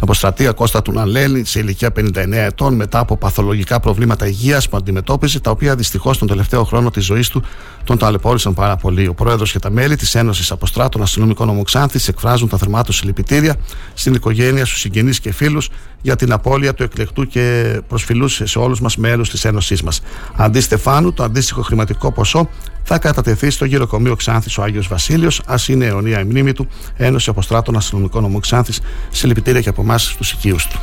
Αντιπαστηνόμου 0.00 0.28
αποστρατεία 0.28 0.52
Κώστα 0.52 0.82
του 0.82 0.92
Ναλέλη 0.92 1.44
σε 1.44 1.58
ηλικία 1.58 1.92
59 1.96 2.32
ετών 2.32 2.74
μετά 2.74 2.98
από 2.98 3.16
παθολογικά 3.16 3.80
προβλήματα 3.80 4.26
υγείας 4.26 4.68
που 4.68 4.76
αντιμετώπιζε, 4.76 5.40
τα 5.40 5.50
οποία 5.50 5.74
δυστυχώς 5.74 6.18
τον 6.18 6.28
τελευταίο 6.28 6.64
χρόνο 6.64 6.90
της 6.90 7.04
ζωής 7.04 7.28
του 7.28 7.42
τον 7.84 7.98
ταλαιπώρησαν 7.98 8.54
πάρα 8.54 8.76
πολύ. 8.76 9.08
Ο 9.08 9.14
πρόεδρος 9.14 9.52
και 9.52 9.58
τα 9.58 9.70
μέλη 9.70 9.96
της 9.96 10.14
Ένωσης 10.14 10.50
Αποστράτων 10.50 11.02
Αστυνομικών 11.02 11.48
Ομοξάνθη 11.48 12.00
εκφράζουν 12.08 12.48
τα 12.48 12.56
θερμά 12.56 12.82
τους 12.82 12.96
συλληπιτήρια 12.96 13.56
στην 13.94 14.14
οικογένεια, 14.14 14.64
στους 14.64 14.80
συγγενείς 14.80 15.20
και 15.20 15.32
φίλους 15.32 15.70
για 16.02 16.16
την 16.16 16.32
απώλεια 16.32 16.74
του 16.74 16.82
εκλεκτού 16.82 17.26
και 17.26 17.76
προσφυλούς 17.88 18.40
σε 18.44 18.58
όλους 18.58 18.80
μας 18.80 18.96
μέλους 18.96 19.30
της 19.30 19.44
Ένωσής 19.44 19.82
μας. 19.82 20.00
Αντί 20.36 20.60
Στεφάνου, 20.60 21.12
το 21.12 21.22
αντίστοιχο 21.22 21.62
χρηματικό 21.62 22.12
ποσό 22.12 22.48
θα 22.90 22.98
κατατεθεί 22.98 23.50
στο 23.50 23.64
γυροκομείο 23.64 24.16
Ξάνθης 24.16 24.58
ο 24.58 24.62
Άγιος 24.62 24.88
Βασίλειος. 24.88 25.40
Α 25.46 25.54
είναι 25.66 25.84
αιωνία 25.84 26.20
η 26.20 26.24
μνήμη 26.24 26.52
του, 26.52 26.68
Ένωση 26.96 27.30
Αποστράτων 27.30 27.76
Αστυνομικών 27.76 28.24
Ομού 28.24 28.40
Ξάνθη. 28.40 28.72
Συλληπιτήρια 29.10 29.60
και 29.60 29.68
από 29.68 29.82
εμά 29.88 29.98
στους 29.98 30.32
οικείους 30.32 30.66
του. 30.66 30.80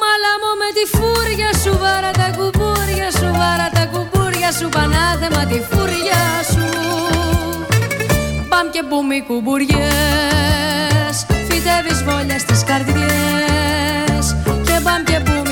Μαλάμο 0.00 0.50
με 0.60 0.68
τη 0.76 0.84
φούρια 0.96 1.50
σου, 1.62 1.78
βάρα 1.78 2.10
τα 2.10 2.28
κουμπούρια 2.36 3.10
σου, 3.18 3.28
βάρα 3.38 3.68
τα 3.72 3.84
κουμπούρια 3.92 4.52
σου, 4.52 4.68
πανάθεμα 4.68 5.46
τη 5.46 5.58
φούρια 5.68 6.22
σου. 6.52 6.64
Παμ 8.48 8.66
και 8.70 8.82
μπούμι 8.88 9.24
κουμπουριές, 9.28 11.16
φυτεύεις 11.48 12.04
βόλια 12.04 12.38
στις 12.38 12.64
καρδιές 12.64 14.26
και 14.66 14.80
μπαμ 14.82 15.02
και 15.04 15.18
μπούμι 15.24 15.45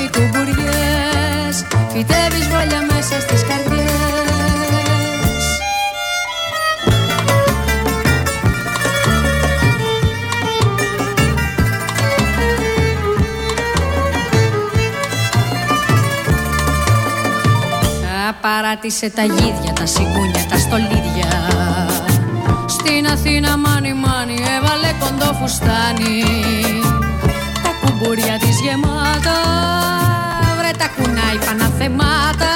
παράτησε 18.45 19.09
τα 19.09 19.23
γίδια, 19.23 19.73
τα 19.73 19.85
σιγούνια, 19.85 20.45
τα 20.49 20.57
στολίδια. 20.57 21.31
Στην 22.67 23.07
Αθήνα 23.13 23.57
μάνι 23.57 23.93
μάνι 23.93 24.37
έβαλε 24.57 24.91
κοντό 24.99 25.33
φουστάνι. 25.39 26.23
Τα 27.63 27.71
κουμπούρια 27.81 28.37
της 28.39 28.59
γεμάτα, 28.61 29.37
βρε 30.57 30.71
τα 30.77 30.87
κουνάει 30.95 31.37
παναθεμάτα 31.45 32.54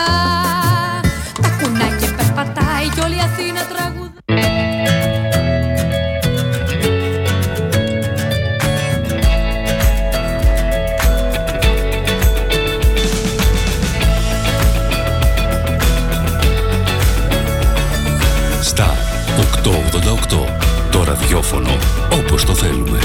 Το 20.91 21.03
ραδιόφωνο 21.03 21.77
όπως 22.11 22.45
το 22.45 22.55
θέλουμε. 22.55 22.99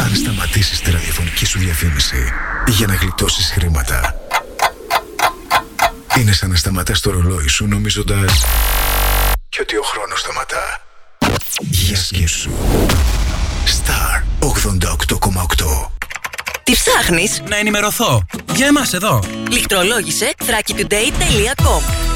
Αν 0.00 0.14
σταματήσεις 0.14 0.80
τη 0.80 0.90
ραδιοφωνική 0.90 1.46
σου 1.46 1.58
διαφήμιση 1.58 2.32
για 2.66 2.86
να 2.86 2.94
γλιτώσεις 2.94 3.50
χρήματα, 3.50 4.14
είναι 6.18 6.32
σαν 6.32 6.50
να 6.50 6.56
σταματάς 6.56 7.00
το 7.00 7.10
ρολόι 7.10 7.48
σου 7.48 7.66
νομίζοντας 7.66 8.44
και 9.48 9.62
ότι 9.62 9.76
ο 9.76 9.82
χρόνος 9.82 10.20
σταματά. 10.20 10.80
Για 11.60 11.96
σκέψου. 11.96 12.50
Star 13.66 14.22
88,8 14.38 15.90
Τι 16.62 16.72
ψάχνεις; 16.72 17.42
Να 17.48 17.56
ενημερωθώ. 17.56 18.26
Για 18.54 18.66
εμάς 18.66 18.92
εδώ. 18.92 19.22
Λιχτρολόγησε 19.50 20.34
thrakitoday.com 20.38 22.15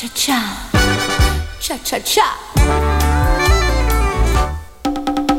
cha 0.00 0.08
cha. 0.08 0.40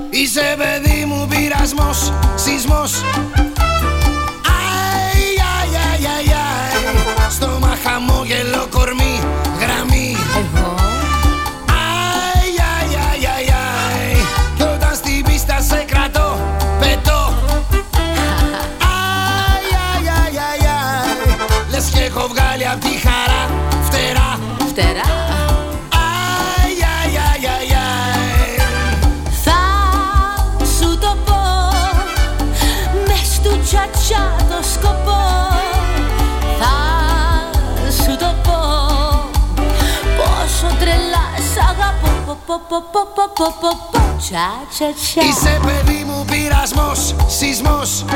Είσαι 0.09 0.55
παιδί 0.57 1.05
μου 1.05 1.27
πειρασμός, 1.29 2.13
σεισμός. 2.35 2.93
Αι, 2.93 3.05
αι, 5.37 5.39
αι, 5.73 6.05
αι, 6.05 6.07
αι 7.27 7.29
Στόμα 7.29 7.75
τσα. 44.17 44.47
Είσαι 45.29 45.59
παιδί 45.65 46.03
μου 46.07 46.25
πειρασμός, 46.25 47.15
σεισμός. 47.27 48.05
Αι, 48.07 48.15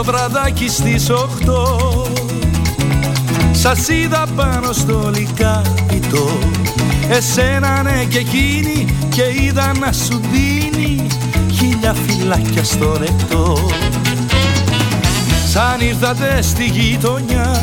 κάποιο 0.02 0.12
βραδάκι 0.12 0.68
στις 0.68 1.10
οχτώ. 1.10 2.06
Σας 3.52 3.88
είδα 3.88 4.26
πάνω 4.36 4.72
στο 4.72 5.10
λικάπιτο 5.14 6.38
Εσένα 7.08 7.82
ναι 7.82 8.04
και 8.08 8.18
εκείνη 8.18 8.86
και 9.08 9.22
είδα 9.42 9.72
να 9.80 9.92
σου 9.92 10.20
δίνει 10.32 11.06
χίλια 11.52 11.94
φυλάκια 12.06 12.64
στο 12.64 12.96
ρεκτό 12.98 13.68
Σαν 15.48 15.80
ήρθατε 15.80 16.42
στη 16.42 16.64
γειτονιά 16.64 17.60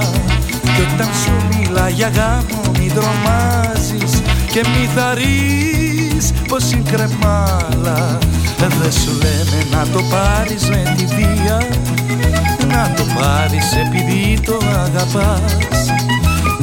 Κι 0.62 0.82
όταν 0.94 1.08
σου 1.24 1.32
μιλά 1.58 1.88
για 1.88 2.08
γάμο 2.08 2.60
μη 2.78 2.90
τρομάζεις 2.94 4.21
Και 4.52 4.64
μη 4.68 4.86
θαρρείς 4.94 6.32
πως 6.48 6.72
είναι 6.72 6.90
κρεμάλα. 6.90 8.18
Δεν 8.58 8.92
σου 8.92 9.10
λένε 9.10 9.64
να 9.70 9.86
το 9.92 10.02
πάρεις 10.10 10.68
με 10.68 10.94
τη 10.96 11.04
βία 11.04 11.68
Να 12.68 12.94
το 12.96 13.04
πάρεις 13.18 13.72
επειδή 13.72 14.40
το 14.46 14.58
αγαπάς. 14.84 15.56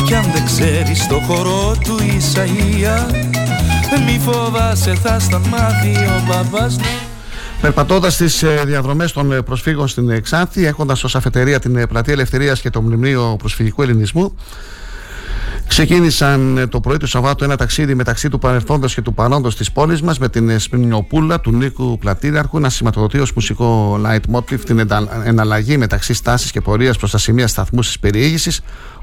Κι 0.06 0.16
αν 0.16 0.24
δεν 0.34 0.46
ξέρεις 0.46 1.08
το 1.08 1.20
χορό 1.20 1.76
του 1.84 1.98
Ισαΐα 2.00 3.14
Μη 4.06 4.20
φοβάσαι 4.20 4.94
θα 4.94 5.20
στα 5.20 5.40
μάθει 5.40 5.90
ο 5.90 6.24
μπαμπάς 6.28 6.80
Περπατώντας 7.62 8.18
τι 8.18 8.26
διαδρομές 8.66 9.12
των 9.12 9.32
ε, 9.32 9.42
προσφύγων 9.42 9.88
στην 9.88 10.10
ε, 10.10 10.20
Ξάνθη, 10.20 10.66
έχοντας 10.66 11.04
ως 11.04 11.16
αφετηρία 11.16 11.60
την 11.60 11.76
ε, 11.76 11.88
Πλατεία 11.88 12.14
Ελευθερίας 12.14 12.62
και 12.62 12.70
το 12.70 12.82
Μνημείο 12.82 13.36
Προσφυγικού 13.40 13.82
Ελληνισμού, 13.82 14.36
Ξεκίνησαν 15.86 16.68
το 16.70 16.80
πρωί 16.80 16.98
του 16.98 17.08
Σαββάτου 17.08 17.44
ένα 17.44 17.56
ταξίδι 17.56 17.96
μεταξύ 17.96 18.30
του 18.30 18.40
παρελθόντος 18.40 18.94
και 18.94 19.02
του 19.02 19.14
παρόντος 19.14 19.56
της 19.56 19.72
πόλης 19.72 20.02
μας 20.02 20.20
με 20.20 20.30
την 20.30 20.60
Σπινιοπούλα 20.60 21.40
του 21.40 21.52
Νίκου 21.52 21.98
Πλατήριαρχου 21.98 22.60
να 22.60 22.70
σηματοδοτεί 22.70 23.20
ως 23.20 23.34
μουσικό 23.34 24.00
light 24.06 24.36
motive 24.36 24.60
την 24.60 24.88
εναλλαγή 25.24 25.78
μεταξύ 25.78 26.14
στάσης 26.14 26.52
και 26.52 26.62
πορείας 26.62 26.98
προς 26.98 27.12
τα 27.12 27.18
σημεία 27.18 27.48
σταθμού 27.48 27.80
της 27.80 28.00
περιήγησης, 28.00 28.62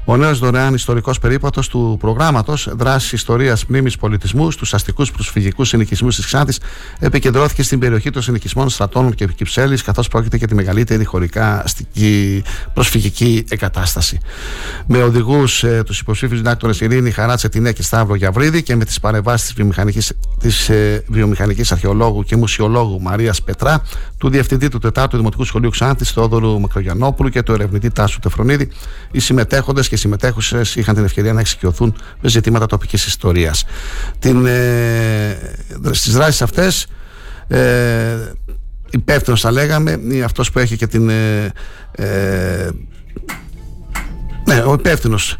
ο 0.09 0.17
νέος 0.17 0.39
δωρεάν 0.39 0.73
ιστορικός 0.73 1.19
περίπατος 1.19 1.67
του 1.67 1.97
προγράμματος 1.99 2.69
Δράσης 2.71 3.11
Ιστορίας 3.11 3.65
Μνήμης 3.65 3.97
Πολιτισμού 3.97 4.51
στους 4.51 4.73
αστικούς 4.73 5.11
προσφυγικούς 5.11 5.67
συνοικισμούς 5.67 6.15
της 6.15 6.25
Ξάνθης 6.25 6.59
επικεντρώθηκε 6.99 7.63
στην 7.63 7.79
περιοχή 7.79 8.09
των 8.09 8.21
συνοικισμών 8.21 8.69
Στρατών 8.69 9.13
και 9.13 9.27
Κυψέλης, 9.27 9.81
καθώς 9.81 10.07
πρόκειται 10.07 10.37
για 10.37 10.47
τη 10.47 10.55
μεγαλύτερη 10.55 11.05
χωρικά 11.05 11.63
αστική 11.63 12.43
προσφυγική 12.73 13.45
εγκατάσταση. 13.49 14.19
Με 14.87 15.03
οδηγούς 15.03 15.63
ε, 15.63 15.83
τους 15.85 15.99
υποψήφιους 15.99 16.39
διδάκτορες 16.39 16.81
Ειρήνη 16.81 17.11
Χαράτσε 17.11 17.49
Τινέ 17.49 17.71
και 17.71 17.83
Σταύρο 17.83 18.15
Γιαβρίδη 18.15 18.63
και 18.63 18.75
με 18.75 18.85
τις 18.85 18.99
παρεμβάσεις 18.99 19.45
της 19.45 19.55
βιομηχανικής 19.55 20.13
της, 20.39 20.69
ε, 20.69 21.03
βιομηχανικής 21.07 21.71
αρχαιολόγου 21.71 22.23
και 22.23 22.35
μουσιολόγου 22.35 23.01
Μαρίας 23.01 23.41
Πετρά, 23.41 23.83
του 24.17 24.29
διευθυντή 24.29 24.67
του 24.67 24.79
4ου 24.79 25.17
Δημοτικού 25.17 25.43
Σχολείου 25.43 25.69
Ξάνθης, 25.69 26.11
Θεόδωρου 26.11 26.59
Μακρογιανόπουλου 26.59 27.29
και 27.29 27.43
του 27.43 27.51
ερευνητή 27.51 27.91
Τάσου 27.91 28.19
Τεφρονίδη, 28.19 28.69
οι 29.11 29.19
συμμετέχοντες 29.19 29.87
και 29.87 29.96
συμμετέχουσες 29.97 30.75
είχαν 30.75 30.95
την 30.95 31.03
ευκαιρία 31.03 31.33
να 31.33 31.39
εξοικειωθούν 31.39 31.95
με 32.21 32.29
ζητήματα 32.29 32.65
τοπικής 32.65 33.05
ιστορίας. 33.05 33.65
Ε, 34.19 35.35
Στις 35.91 36.13
δράσεις 36.13 36.41
αυτές, 36.41 36.87
ε, 37.47 38.17
υπεύθυνος 38.89 39.41
θα 39.41 39.51
λέγαμε, 39.51 39.91
είναι 39.91 40.23
αυτός 40.23 40.51
που 40.51 40.59
έχει 40.59 40.75
και 40.75 40.87
την. 40.87 41.09
Ε, 41.09 41.51
ε, 41.91 42.69
ναι, 44.45 44.63
ο 44.65 44.73
υπεύθυνος 44.73 45.37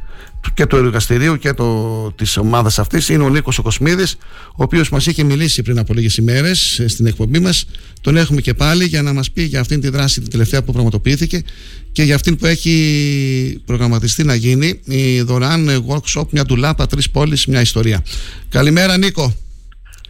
και 0.53 0.65
του 0.65 0.75
εργαστηρίου 0.75 1.37
και 1.37 1.53
το, 1.53 2.11
της 2.11 2.37
ομάδας 2.37 2.79
αυτής 2.79 3.09
είναι 3.09 3.23
ο 3.23 3.29
Νίκος 3.29 3.57
ο 3.57 3.61
Κοσμίδης 3.61 4.17
ο 4.51 4.63
οποίος 4.63 4.89
μας 4.89 5.05
είχε 5.05 5.23
μιλήσει 5.23 5.61
πριν 5.61 5.79
από 5.79 5.93
λίγες 5.93 6.17
ημέρες 6.17 6.81
στην 6.87 7.05
εκπομπή 7.05 7.39
μας. 7.39 7.65
Τον 8.01 8.17
έχουμε 8.17 8.41
και 8.41 8.53
πάλι 8.53 8.85
για 8.85 9.01
να 9.01 9.13
μας 9.13 9.31
πει 9.31 9.43
για 9.43 9.59
αυτήν 9.59 9.81
τη 9.81 9.89
δράση 9.89 10.21
την 10.21 10.29
τελευταία 10.29 10.63
που 10.63 10.71
πραγματοποιήθηκε 10.71 11.43
και 11.91 12.03
για 12.03 12.15
αυτήν 12.15 12.35
που 12.37 12.45
έχει 12.45 13.61
προγραμματιστεί 13.65 14.23
να 14.23 14.35
γίνει 14.35 14.79
η 14.85 15.21
δωρεάν 15.21 15.85
workshop 15.87 16.25
μια 16.29 16.45
ντουλάπα 16.45 16.87
τρεις 16.87 17.09
πόλεις 17.09 17.45
μια 17.45 17.61
ιστορία. 17.61 18.03
Καλημέρα 18.49 18.97
Νίκο. 18.97 19.35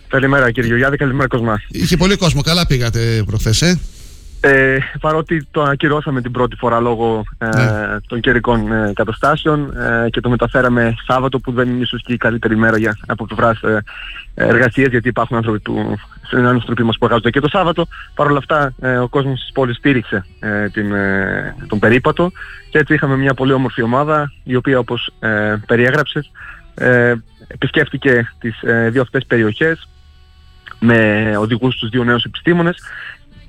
Καλημέρα 0.07 0.51
κύριε 0.51 0.77
Γιώργη, 0.77 0.97
καλημέρα 0.97 1.27
Κοσμά 1.27 1.61
Είχε 1.68 1.97
πολύ 1.97 2.15
κόσμο, 2.15 2.41
καλά 2.41 2.68
πήγατε 2.68 3.23
προχθές 3.26 3.61
ε; 3.61 3.80
Ε, 4.41 4.77
παρότι 4.99 5.47
το 5.51 5.61
ανακυρώσαμε 5.61 6.22
την 6.22 6.31
πρώτη 6.31 6.55
φορά 6.55 6.80
λόγω 6.80 7.23
ε, 7.38 7.45
ναι. 7.45 7.99
των 8.07 8.19
καιρικών 8.19 8.72
ε, 8.72 8.91
καταστάσεων 8.95 9.77
ε, 9.77 10.09
και 10.09 10.19
το 10.19 10.30
μεταφέραμε 10.30 10.95
Σάββατο 11.05 11.39
που 11.39 11.51
δεν 11.51 11.69
είναι 11.69 11.81
ίσως 11.81 12.03
και 12.03 12.14
η 12.14 12.18
καλύτερη 12.18 12.55
μέρα 12.55 12.77
για, 12.77 12.97
από 13.07 13.26
πλευράς 13.26 13.61
ε, 13.61 13.84
εργασίας 14.34 14.89
γιατί 14.89 15.07
υπάρχουν 15.07 15.38
άνθρωποι 15.38 15.59
που 15.59 15.95
στην 16.22 16.45
άνθρωποι 16.45 16.84
μας 16.84 16.97
που 16.97 17.05
εργάζονται 17.05 17.30
και 17.30 17.39
το 17.39 17.47
Σάββατο. 17.49 17.88
Παρ' 18.15 18.27
όλα 18.27 18.38
αυτά 18.38 18.73
ο 19.01 19.07
κόσμος 19.07 19.39
της 19.39 19.51
πόλης 19.53 19.77
στήριξε 19.77 20.26
την, 20.73 20.93
τον 21.68 21.80
περίπατο 21.80 22.31
και 22.69 22.77
έτσι 22.77 22.93
είχαμε 22.93 23.18
μια 23.18 23.34
πολύ 23.34 23.53
όμορφη 23.53 23.81
ομάδα 23.81 24.31
η 24.43 24.55
οποία 24.55 24.80
όπως 24.80 25.14
περιέγραψες 25.68 26.31
επισκέφτηκε 27.47 28.34
τις 28.39 28.59
δύο 28.89 29.01
αυτές 29.01 29.26
περιοχές 29.26 29.88
με 30.80 31.31
οδηγούς 31.38 31.76
τους 31.76 31.89
δύο 31.89 32.03
νέους 32.03 32.23
επιστήμονες 32.23 32.77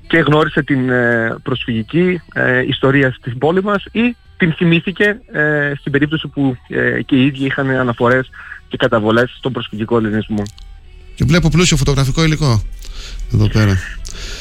και 0.09 0.17
γνώρισε 0.17 0.63
την 0.63 0.89
ε, 0.89 1.35
προσφυγική 1.43 2.21
ε, 2.33 2.65
ιστορία 2.67 3.11
στην 3.11 3.37
πόλη 3.37 3.63
μας 3.63 3.83
ή 3.91 4.15
την 4.37 4.53
θυμήθηκε 4.53 5.19
ε, 5.31 5.73
στην 5.79 5.91
περίπτωση 5.91 6.27
που 6.27 6.57
και 7.05 7.15
οι 7.15 7.25
ίδιοι 7.25 7.45
είχαν 7.45 7.69
αναφορές 7.69 8.29
και 8.67 8.77
καταβολές 8.77 9.35
στον 9.37 9.51
προσφυγικό 9.51 9.97
ελληνισμό. 9.97 10.43
Και 11.15 11.25
βλέπω 11.25 11.49
πλούσιο 11.49 11.77
φωτογραφικό 11.77 12.23
υλικό 12.23 12.63
εδώ 13.33 13.47
πέρα. 13.47 13.77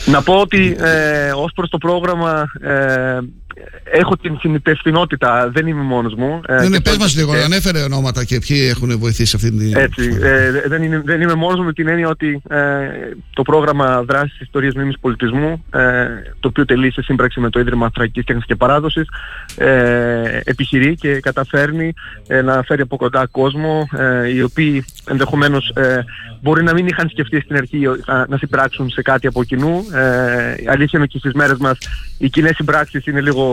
Να 0.06 0.22
πω 0.22 0.34
ότι 0.34 0.76
ε, 0.78 1.30
ως 1.34 1.52
προς 1.54 1.70
το 1.70 1.78
πρόγραμμα 1.78 2.50
ε, 2.60 3.18
έχω 3.92 4.16
την 4.16 4.38
συνυπευθυνότητα, 4.38 5.50
δεν 5.52 5.66
είμαι 5.66 5.82
μόνος 5.82 6.14
μου. 6.14 6.40
Ε, 6.46 6.54
ναι, 6.54 6.68
ναι, 6.68 6.80
πες 6.80 6.96
μας 6.96 7.16
λίγο, 7.16 7.32
ανέφερε 7.32 7.80
ονόματα 7.80 8.24
και 8.24 8.38
ποιοι 8.38 8.68
έχουν 8.70 8.98
βοηθήσει 8.98 9.36
αυτή 9.36 9.50
την... 9.50 9.76
Έτσι, 9.76 10.18
ε, 10.22 10.68
δεν, 10.68 10.82
είναι, 10.82 11.02
δεν 11.04 11.20
είμαι 11.20 11.34
μόνος 11.34 11.58
μου 11.58 11.64
με 11.64 11.72
την 11.72 11.88
έννοια 11.88 12.08
ότι 12.08 12.42
ε, 12.48 12.56
το 13.32 13.42
πρόγραμμα 13.42 14.02
δράσης 14.02 14.40
ιστορίας 14.40 14.74
μνήμης 14.74 14.98
πολιτισμού, 15.00 15.64
ε, 15.70 16.06
το 16.40 16.48
οποίο 16.48 16.64
τελεί 16.64 16.92
σε 16.92 17.02
σύμπραξη 17.02 17.40
με 17.40 17.50
το 17.50 17.60
Ίδρυμα 17.60 17.90
Θρακικής 17.94 18.24
Τέχνης 18.24 18.44
και 18.44 18.56
Παράδοσης, 18.56 19.08
ε, 19.56 20.40
επιχειρεί 20.44 20.94
και 20.94 21.20
καταφέρνει 21.20 21.94
ε, 22.26 22.42
να 22.42 22.62
φέρει 22.62 22.82
από 22.82 22.96
κοντά 22.96 23.26
κόσμο, 23.30 23.88
ε, 23.98 24.34
οι 24.34 24.42
οποίοι 24.42 24.84
ενδεχομένως 25.08 25.68
ε, 25.68 26.04
μπορεί 26.42 26.62
να 26.62 26.72
μην 26.72 26.86
είχαν 26.86 27.08
σκεφτεί 27.08 27.40
στην 27.40 27.56
αρχή 27.56 27.82
να 28.28 28.36
συμπράξουν 28.36 28.90
σε 28.90 29.02
κάτι 29.02 29.26
από 29.26 29.44
κοινού. 29.44 29.84
Ε, 29.92 30.70
αλήθεια 30.70 30.98
είναι 30.98 31.06
και 31.06 31.18
στις 31.18 31.32
μέρες 31.32 31.58
μας 31.58 31.78
οι 32.18 32.28
κοινές 32.28 32.54
συμπράξεις 32.54 33.06
είναι 33.06 33.20
λίγο 33.20 33.47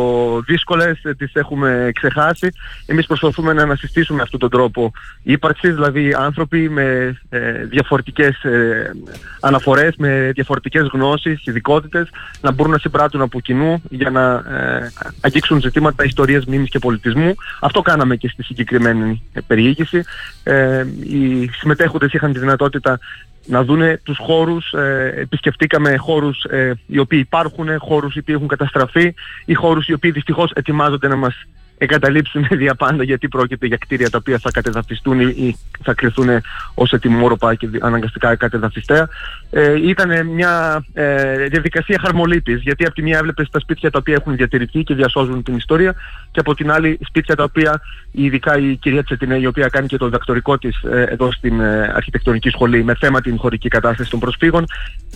δύσκολες, 0.45 1.03
ε, 1.03 1.13
τις 1.13 1.33
έχουμε 1.33 1.91
ξεχάσει. 1.93 2.51
Εμείς 2.85 3.05
προσπαθούμε 3.05 3.53
να 3.53 3.61
ανασυστήσουμε 3.61 4.21
αυτόν 4.21 4.39
τον 4.39 4.49
τρόπο 4.49 4.91
ύπαρξης, 5.23 5.73
δηλαδή 5.73 6.15
άνθρωποι 6.17 6.69
με 6.69 7.17
ε, 7.29 7.65
διαφορετικές 7.65 8.43
ε, 8.43 8.91
αναφορές, 9.39 9.95
με 9.97 10.31
διαφορετικές 10.33 10.87
γνώσεις, 10.93 11.45
ειδικότητες, 11.45 12.09
να 12.41 12.51
μπορούν 12.51 12.71
να 12.71 12.77
συμπράττουν 12.77 13.21
από 13.21 13.39
κοινού 13.39 13.81
για 13.89 14.09
να 14.09 14.33
ε, 14.33 14.91
αγγίξουν 15.21 15.61
ζητήματα 15.61 16.03
ιστορίας, 16.03 16.45
μνήμης 16.45 16.69
και 16.69 16.79
πολιτισμού. 16.79 17.35
Αυτό 17.61 17.81
κάναμε 17.81 18.15
και 18.15 18.27
στη 18.27 18.43
συγκεκριμένη 18.43 19.21
περιήγηση. 19.47 20.03
Ε, 20.43 20.85
οι 21.03 21.49
συμμετέχοντες 21.53 22.13
είχαν 22.13 22.33
τη 22.33 22.39
δυνατότητα 22.39 22.99
να 23.45 23.63
δούνε 23.63 23.99
τους 24.03 24.17
χώρους, 24.17 24.73
ε, 24.73 25.13
επισκεφτήκαμε 25.15 25.95
χώρους 25.95 26.43
ε, 26.43 26.73
οι 26.87 26.99
οποίοι 26.99 27.19
υπάρχουν, 27.25 27.67
χώρους 27.77 28.15
οι 28.15 28.19
οποίοι 28.19 28.35
έχουν 28.37 28.47
καταστραφεί 28.47 29.13
ή 29.45 29.53
χώρους 29.53 29.87
οι 29.87 29.93
οποίοι 29.93 30.11
δυστυχώς 30.11 30.51
ετοιμάζονται 30.51 31.07
να 31.07 31.15
μας 31.15 31.35
εγκαταλείψουν 31.77 32.47
διαπάντα 32.63 33.03
γιατί 33.03 33.27
πρόκειται 33.27 33.67
για 33.67 33.77
κτίρια 33.77 34.09
τα 34.09 34.17
οποία 34.17 34.37
θα 34.37 34.51
κατεδαφιστούν 34.51 35.19
ή 35.19 35.57
θα 35.83 35.93
κρυθούν 35.93 36.29
ως 36.73 36.91
ετοιμόρροπα 36.91 37.55
και 37.55 37.69
αναγκαστικά 37.81 38.35
κατεδαφιστέα. 38.35 39.09
Ε, 39.57 39.87
ήταν 39.87 40.27
μια 40.27 40.85
ε, 40.93 41.47
διαδικασία 41.47 41.99
χαρμολύπης 42.01 42.61
γιατί 42.61 42.85
από 42.85 42.95
τη 42.95 43.01
μία 43.01 43.17
έβλεπες 43.17 43.49
τα 43.49 43.59
σπίτια 43.59 43.91
τα 43.91 43.99
οποία 44.01 44.13
έχουν 44.13 44.35
διατηρηθεί 44.35 44.83
και 44.83 44.93
διασώζουν 44.93 45.43
την 45.43 45.55
ιστορία 45.55 45.95
και 46.31 46.39
από 46.39 46.55
την 46.55 46.71
άλλη 46.71 46.99
σπίτια 47.07 47.35
τα 47.35 47.43
οποία 47.43 47.81
ειδικά 48.11 48.57
η 48.57 48.75
κυρία 48.75 49.03
Τσετινέ 49.03 49.37
η 49.37 49.45
οποία 49.45 49.67
κάνει 49.67 49.87
και 49.87 49.97
το 49.97 50.05
διδακτορικό 50.05 50.57
της 50.57 50.83
ε, 50.83 51.01
εδώ 51.01 51.31
στην 51.31 51.59
ε, 51.59 51.91
αρχιτεκτονική 51.95 52.49
σχολή 52.49 52.83
με 52.83 52.95
θέμα 52.95 53.21
την 53.21 53.37
χωρική 53.37 53.67
κατάσταση 53.67 54.09
των 54.09 54.19
προσφύγων 54.19 54.65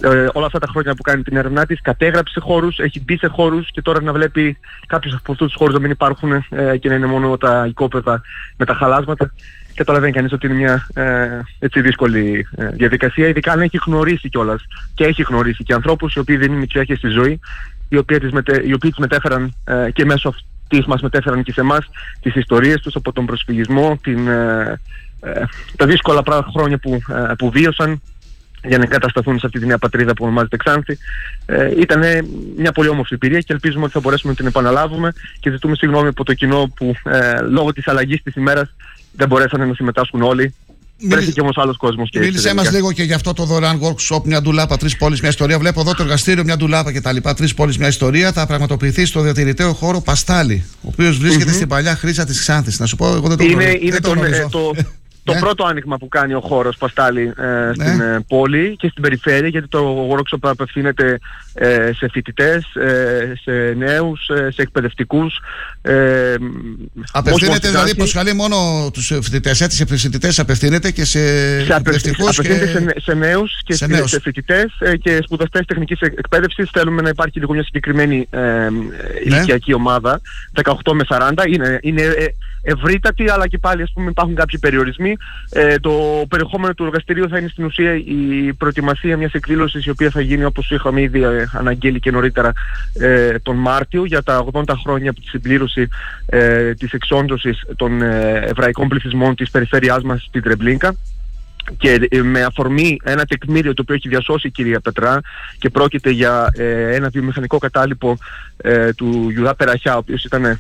ε, 0.02 0.28
όλα 0.34 0.45
αυτά 0.45 0.60
τα 0.60 0.68
χρόνια 0.68 0.95
που 0.95 1.02
κάνει 1.02 1.24
την 1.24 1.38
έρευνά 1.38 1.66
της 1.66 1.82
κατέγραψε 1.82 2.40
χώρους, 2.40 2.80
έχει 2.80 3.02
μπει 3.03 3.18
σε 3.18 3.28
χώρους 3.28 3.72
και 3.72 3.82
τώρα 3.82 4.02
να 4.02 4.14
βλέπει 4.14 4.57
κάποιους 4.88 5.14
από 5.14 5.32
αυτούς 5.32 5.48
τους 5.48 5.56
χώρους 5.57 5.74
να 5.74 5.80
μην 5.80 5.91
υπάρχουν 5.91 6.32
ε, 6.49 6.78
και 6.78 6.90
να 6.90 6.95
είναι 6.95 7.06
μόνο 7.06 7.38
τα 7.38 7.66
οικόπεδα 7.70 8.22
με 8.57 8.66
τα 8.66 8.74
χαλάσματα 8.74 9.32
καταλαβαίνει 9.80 10.14
κανείς 10.14 10.31
ότι 10.31 10.45
είναι 10.45 10.56
μια 10.56 10.88
ε, 10.93 11.39
έτσι 11.60 11.81
δύσκολη 11.81 12.47
ε, 12.56 12.68
διαδικασία, 12.68 13.27
ειδικά 13.27 13.51
αν 13.51 13.61
έχει 13.61 13.80
γνωρίσει 13.85 14.30
κιόλας 14.30 14.61
και 14.93 15.03
έχει 15.03 15.22
γνωρίσει 15.22 15.64
και 15.64 15.73
ανθρώπους 15.73 16.14
οι 16.14 16.19
οποίοι 16.19 16.38
δεν 16.38 16.51
είναι 16.51 16.60
μικρέχες 16.60 16.97
στη 16.97 17.07
ζωή, 17.07 17.39
οι 17.89 17.97
οποίοι 17.97 18.18
τις, 18.18 18.31
μετε, 18.31 18.61
οι 18.65 18.73
οποίοι 18.73 18.89
τις 18.89 18.99
μετέφεραν 18.99 19.53
ε, 19.64 19.91
και 19.91 20.06
μέσω 20.06 20.30
αυτής 20.30 20.85
μας 20.85 21.01
μετέφεραν 21.01 21.43
και 21.43 21.51
σε 21.51 21.61
εμάς 21.61 21.89
τις 22.22 22.35
ιστορίες 22.35 22.81
τους 22.81 22.95
από 22.95 23.11
τον 23.11 23.26
προσφυγισμό, 23.26 23.99
την, 24.03 24.27
ε, 24.27 24.80
ε, 25.22 25.43
τα 25.76 25.85
δύσκολα 25.85 26.23
χρόνια 26.53 26.77
που, 26.77 26.99
που 27.38 27.49
βίωσαν 27.51 28.01
για 28.64 28.77
να 28.77 28.84
εγκατασταθούν 28.84 29.39
σε 29.39 29.45
αυτή 29.45 29.60
τη 29.60 29.65
νέα 29.65 29.77
πατρίδα 29.77 30.14
που 30.14 30.26
ονομάζεται 30.26 30.57
Ξάνθη. 30.57 30.97
Ε, 31.45 31.72
ήταν 31.80 32.01
μια 32.57 32.72
πολύ 32.72 32.89
όμορφη 32.89 33.14
εμπειρία 33.14 33.39
και 33.39 33.53
ελπίζουμε 33.53 33.84
ότι 33.84 33.93
θα 33.93 33.99
μπορέσουμε 33.99 34.31
να 34.31 34.38
την 34.38 34.47
επαναλάβουμε 34.47 35.14
και 35.39 35.51
ζητούμε 35.51 35.76
συγγνώμη 35.76 36.07
από 36.07 36.23
το 36.23 36.34
κοινό 36.34 36.72
που 36.76 36.93
ε, 37.03 37.41
λόγω 37.41 37.73
της 37.73 37.88
αλλαγής 37.88 38.22
της 38.23 38.35
ημέρας 38.35 38.76
δεν 39.19 39.27
μπορέσανε 39.27 39.65
να 39.65 39.73
συμμετάσχουν 39.73 40.21
όλοι. 40.21 40.53
Βρέθηκε 41.07 41.31
και 41.31 41.41
όμως 41.41 41.57
άλλος 41.57 41.77
κόσμος. 41.77 42.09
Μίλησε 42.13 42.53
μας 42.53 42.71
λίγο 42.71 42.91
και 42.91 43.03
για 43.03 43.15
αυτό 43.15 43.33
το 43.33 43.43
δωρεάν 43.43 43.79
workshop, 43.83 44.21
μια 44.23 44.41
ντουλάπα, 44.41 44.77
τρεις 44.77 44.97
πόλεις, 44.97 45.21
μια 45.21 45.29
ιστορία. 45.29 45.59
Βλέπω 45.59 45.81
εδώ 45.81 45.93
το 45.93 46.03
εργαστήριο, 46.03 46.43
μια 46.43 46.57
ντουλάπα 46.57 46.93
κτλ. 46.93 47.17
Τρεις 47.35 47.53
πόλεις, 47.53 47.77
μια 47.77 47.87
ιστορία. 47.87 48.31
Θα 48.31 48.45
πραγματοποιηθεί 48.45 49.05
στο 49.05 49.21
διατηρητέο 49.21 49.73
χώρο 49.73 50.01
Παστάλη, 50.01 50.65
ο 50.81 50.87
οποίος 50.91 51.17
βρίσκεται 51.17 51.51
mm-hmm. 51.51 51.53
στην 51.53 51.67
παλιά 51.67 51.95
χρήσα 51.95 52.25
της 52.25 52.39
Ξάνθης. 52.39 52.79
Να 52.79 52.85
σου 52.85 52.95
πω, 52.95 53.07
εγώ 53.07 53.27
δεν 53.27 53.37
το 53.37 53.43
Είναι, 53.43 53.77
είναι 53.81 53.99
το, 53.99 54.13
ε, 54.23 54.47
το, 54.49 54.71
το 55.23 55.33
ναι. 55.33 55.39
πρώτο 55.39 55.65
άνοιγμα 55.65 55.97
που 55.97 56.07
κάνει 56.07 56.33
ο 56.33 56.39
χώρος 56.39 56.77
Παστάλη 56.77 57.33
ε, 57.37 57.45
ναι. 57.45 57.73
στην 57.73 58.01
ε, 58.01 58.25
πόλη 58.27 58.75
και 58.79 58.87
στην 58.87 59.01
περιφέρεια 59.03 59.47
γιατί 59.47 59.67
το 59.67 60.09
workshop 60.11 60.39
απευθύνεται 60.41 61.19
ε, 61.53 61.91
σε 61.93 62.09
φοιτητές, 62.11 62.75
ε, 62.75 63.33
σε 63.41 63.51
νέους, 63.77 64.27
ε, 64.29 64.51
σε 64.51 64.61
εκπαιδευτικούς. 64.61 65.39
Ε, 65.81 66.35
απευθύνεται 67.11 67.67
δηλαδή 67.69 67.95
προσκαλεί 67.95 68.33
μόνο 68.33 68.89
τους 68.93 69.07
φοιτητές, 69.21 69.61
έτσι 69.61 69.77
σε 69.77 69.85
φοιτητές 69.85 70.39
απευθύνεται 70.39 70.91
και 70.91 71.05
σε, 71.05 71.19
σε 71.63 71.73
εκπαιδευτικούς. 71.73 72.39
Απευθύνεται 72.39 72.65
και... 72.65 72.71
σε, 72.71 72.93
σε 72.97 73.13
νέους 73.13 73.61
και 73.63 73.73
σε, 73.73 73.87
νέους. 73.87 74.09
σε 74.09 74.19
φοιτητές 74.19 74.65
και 75.01 75.19
σπουδαστές 75.23 75.65
τεχνικής 75.65 75.99
εκπαίδευσης. 75.99 76.69
Θέλουμε 76.73 77.01
να 77.01 77.09
υπάρχει 77.09 77.39
λίγο 77.39 77.53
μια 77.53 77.63
συγκεκριμένη 77.63 78.27
ε, 78.29 78.39
ναι. 78.39 78.69
ηλικιακή 79.25 79.73
ομάδα, 79.73 80.21
18 80.63 80.73
με 80.93 81.03
40. 81.09 81.31
Είναι, 81.47 81.79
είναι 81.81 82.03
ευρύτατη, 82.61 83.29
αλλά 83.29 83.47
και 83.47 83.57
πάλι 83.57 83.81
ας 83.81 83.91
πούμε 83.93 84.09
υπάρχουν 84.09 84.35
κάποιοι 84.35 84.59
περιορισμοί. 84.59 85.09
Ε, 85.49 85.80
το 85.80 86.26
περιεχόμενο 86.30 86.73
του 86.73 86.84
εργαστηρίου 86.84 87.30
θα 87.30 87.38
είναι 87.38 87.48
στην 87.48 87.65
ουσία 87.65 87.95
η 87.95 88.53
προετοιμασία 88.57 89.18
μιας 89.18 89.34
εκδήλωσης 89.34 89.86
η 89.86 89.90
οποία 89.90 90.10
θα 90.10 90.22
γίνει 90.22 90.44
όπως 90.44 90.72
είχαμε 90.72 91.02
ήδη 91.02 91.23
ε, 91.23 91.45
αναγγείλει 91.53 91.99
και 91.99 92.11
νωρίτερα 92.11 92.53
ε, 92.99 93.40
τον 93.40 93.56
Μάρτιο 93.56 94.06
για 94.06 94.23
τα 94.23 94.45
80 94.52 94.64
χρόνια 94.84 95.10
από 95.10 95.19
τη 95.19 95.27
συμπλήρωση 95.27 95.88
ε, 96.26 96.73
της 96.73 96.94
εξόντωσης 96.94 97.64
των 97.76 98.02
ε, 98.02 98.40
εβραϊκών 98.45 98.88
πληθυσμών 98.88 99.36
της 99.36 99.49
περιφέρειάς 99.49 100.03
μας 100.03 100.23
στην 100.23 100.41
Τρεμπλίνκα 100.41 100.95
και 101.77 102.07
ε, 102.10 102.22
με 102.22 102.44
αφορμή 102.44 102.99
ένα 103.03 103.26
τεκμήριο 103.26 103.73
το 103.73 103.81
οποίο 103.81 103.95
έχει 103.95 104.07
διασώσει 104.07 104.48
η 104.48 104.52
κυρία 104.52 104.80
Πετρά 104.80 105.22
και 105.60 105.69
πρόκειται 105.69 106.10
για 106.10 106.52
ε, 106.56 106.95
ένα 106.95 107.10
βιομηχανικό 107.10 107.57
κατάλοιπο 107.57 108.18
ε, 108.57 108.94
του 108.94 109.34
Ιουδά 109.36 109.56
Περαχιά 109.56 109.95
ο 109.95 109.98
οποίος 109.98 110.23
ήταν 110.23 110.45
ε, 110.45 110.60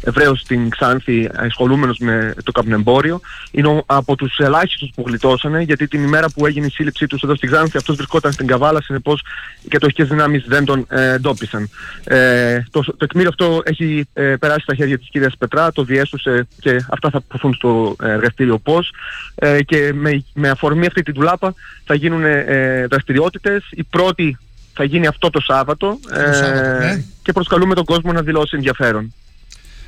Εβραίος 0.00 0.40
στην 0.40 0.68
Ξάνθη 0.68 1.30
ασχολούμενος 1.34 1.98
με 1.98 2.34
το 2.44 2.52
καπνεμπόριο 2.52 3.20
είναι 3.50 3.82
από 3.86 4.16
τους 4.16 4.38
ελάχιστους 4.38 4.90
που 4.94 5.04
γλιτώσανε 5.06 5.60
γιατί 5.62 5.88
την 5.88 6.02
ημέρα 6.02 6.26
που 6.34 6.46
έγινε 6.46 6.66
η 6.66 6.70
σύλληψή 6.70 7.06
τους 7.06 7.22
εδώ 7.22 7.34
στην 7.34 7.50
Ξάνθη 7.50 7.76
αυτός 7.76 7.96
βρισκόταν 7.96 8.32
στην 8.32 8.46
Καβάλα 8.46 8.82
συνεπώς 8.82 9.22
οι 9.62 9.68
κατοχικές 9.68 10.08
δυνάμεις 10.08 10.44
δεν 10.46 10.64
τον 10.64 10.86
ε, 10.88 11.12
εντόπισαν. 11.12 11.68
Ε, 12.04 12.62
το, 12.70 12.80
το 12.80 12.96
τεκμήριο 12.96 13.28
αυτό 13.28 13.62
έχει 13.64 14.08
ε, 14.12 14.36
περάσει 14.36 14.60
στα 14.60 14.74
χέρια 14.74 14.98
της 14.98 15.08
κυρίας 15.08 15.36
Πετρά, 15.38 15.72
το 15.72 15.84
διέσωσε 15.84 16.46
και 16.60 16.84
αυτά 16.90 17.10
θα 17.10 17.20
ποθούν 17.20 17.54
στο 17.54 17.96
εργαστήριο 18.02 18.58
πώς 18.58 18.92
ε, 19.34 19.62
και 19.62 19.92
με 19.94 20.24
με 20.32 20.48
αφορμή 20.48 20.86
αυτή 20.86 21.02
τη 21.02 21.12
δουλάπα 21.12 21.54
θα 21.84 21.94
γίνουν 21.94 22.24
ε, 22.24 22.86
δραστηριότητες. 22.90 23.62
Η 23.70 23.82
πρώτη 23.82 24.38
θα 24.74 24.84
γίνει 24.84 25.06
αυτό 25.06 25.30
το 25.30 25.40
Σάββατο, 25.40 25.98
ε, 26.12 26.84
ναι. 26.84 27.04
και 27.22 27.32
προσκαλούμε 27.32 27.74
τον 27.74 27.84
κόσμο 27.84 28.12
να 28.12 28.22
δηλώσει 28.22 28.56
ενδιαφέρον. 28.56 29.14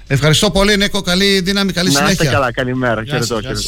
Ευχαριστώ 0.06 0.50
πολύ 0.50 0.76
Νίκο, 0.76 1.02
καλή 1.02 1.40
δύναμη, 1.40 1.72
καλή 1.72 1.92
να 1.92 1.98
συνέχεια. 1.98 2.24
Να 2.24 2.30
καλά, 2.30 2.52
καλημέρα. 2.52 3.04
Χαιρετώ, 3.04 3.40
χαιρετώ. 3.40 3.60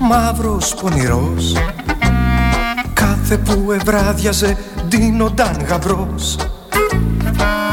Μαύρος 0.00 0.74
πονηρός. 0.74 1.52
Κάθε 2.92 3.36
που 3.36 3.72
ευράδιαζε 3.72 4.56
ντύνονταν 4.88 5.64
γαμπρός. 5.68 6.36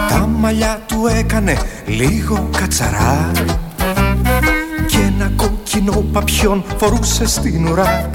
Τα 0.10 0.28
μαλλιά 0.28 0.82
του 0.88 1.08
έκανε 1.18 1.58
λίγο 1.86 2.50
κατσαρά. 2.58 3.32
Και 4.88 4.98
ένα 4.98 5.32
κόκκινο 5.36 6.04
παπιόν 6.14 6.64
φορούσε 6.78 7.28
στην 7.28 7.68
ουρά. 7.68 8.10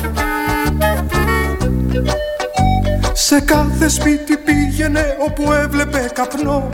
Σε 3.12 3.40
κάθε 3.40 3.88
σπίτι 3.88 4.36
πήγαινε 4.36 5.16
όπου 5.26 5.52
έβλεπε 5.52 6.10
καπνό. 6.14 6.68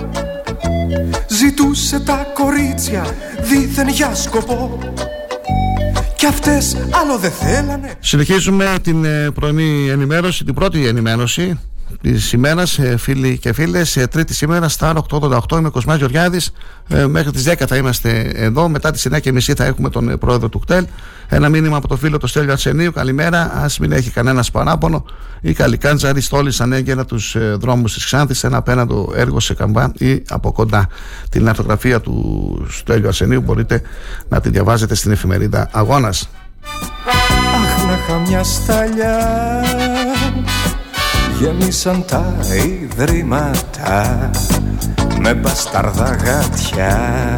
Ζητούσε 1.26 2.00
τα 2.00 2.26
κορίτσια 2.34 3.06
δίθεν 3.40 3.88
για 3.88 4.14
σκοπό 4.14 4.78
και 6.16 6.26
αυτές 6.26 6.76
άλλο 6.90 7.18
δεν 7.18 7.30
θέλανε. 7.30 7.94
Συνεχίζουμε 8.00 8.76
την 8.82 9.04
ε, 9.04 9.30
πρωινή 9.30 9.88
ενημέρωση, 9.88 10.44
την 10.44 10.54
πρώτη 10.54 10.86
ενημέρωση 10.86 11.58
της 12.00 12.32
ημέρα, 12.32 12.62
ε, 12.78 12.96
φίλοι 12.96 13.38
και 13.38 13.52
φίλες. 13.52 14.06
Τρίτη 14.10 14.34
σήμερα, 14.34 14.68
στα 14.68 14.88
888. 14.88 15.58
Είμαι 15.58 15.70
Κοσμά 15.70 15.96
Γεωργιάδης. 15.96 16.52
Ε, 16.88 17.06
μέχρι 17.06 17.30
τις 17.30 17.42
10 17.42 17.66
θα 17.66 17.76
είμαστε 17.76 18.32
εδώ. 18.34 18.68
Μετά 18.68 18.90
τις 18.90 19.06
9.30 19.06 19.54
θα 19.54 19.64
έχουμε 19.64 19.90
τον 19.90 20.08
ε, 20.08 20.16
πρόεδρο 20.16 20.48
του 20.48 20.58
ΚΤΕΛ. 20.58 20.86
Ένα 21.28 21.48
μήνυμα 21.48 21.76
από 21.76 21.88
το 21.88 21.96
φίλο 21.96 22.18
του 22.18 22.26
Στέλιο 22.26 22.52
Αρσενίου. 22.52 22.92
Καλημέρα. 22.92 23.40
Α 23.40 23.66
μην 23.80 23.92
έχει 23.92 24.10
κανένας 24.10 24.50
παράπονο. 24.50 25.04
Οι 25.40 25.52
Καλικάντζαροι 25.52 26.20
στόλισαν 26.20 26.72
έγκαιρα 26.72 27.04
τους 27.04 27.36
δρόμους 27.56 27.94
της 27.94 28.04
Ξάνθης. 28.04 28.44
Ένα 28.44 28.56
απέναντο 28.56 29.12
έργο 29.16 29.40
σε 29.40 29.54
καμπά 29.54 29.92
ή 29.98 30.22
από 30.28 30.52
κοντά. 30.52 30.88
Την 31.28 31.48
αρθογραφία 31.48 32.00
του 32.00 32.66
Στέλιο 32.70 33.08
Αρσενίου 33.08 33.40
μπορείτε 33.40 33.82
να 34.28 34.40
τη 34.40 34.48
διαβάζετε 34.48 34.94
στην 34.94 35.10
εφημερίδα 35.10 35.68
Αγώνας. 35.72 36.28
Αχ 37.08 37.84
να 37.86 37.92
είχα 37.92 38.18
μια 38.18 38.42
σταλιά 38.44 39.62
Γέμισαν 41.40 42.04
τα 42.08 42.34
ιδρύματα 42.64 44.30
Με 45.20 45.34
μπασταρδά 45.34 46.16
γάτια 46.24 47.34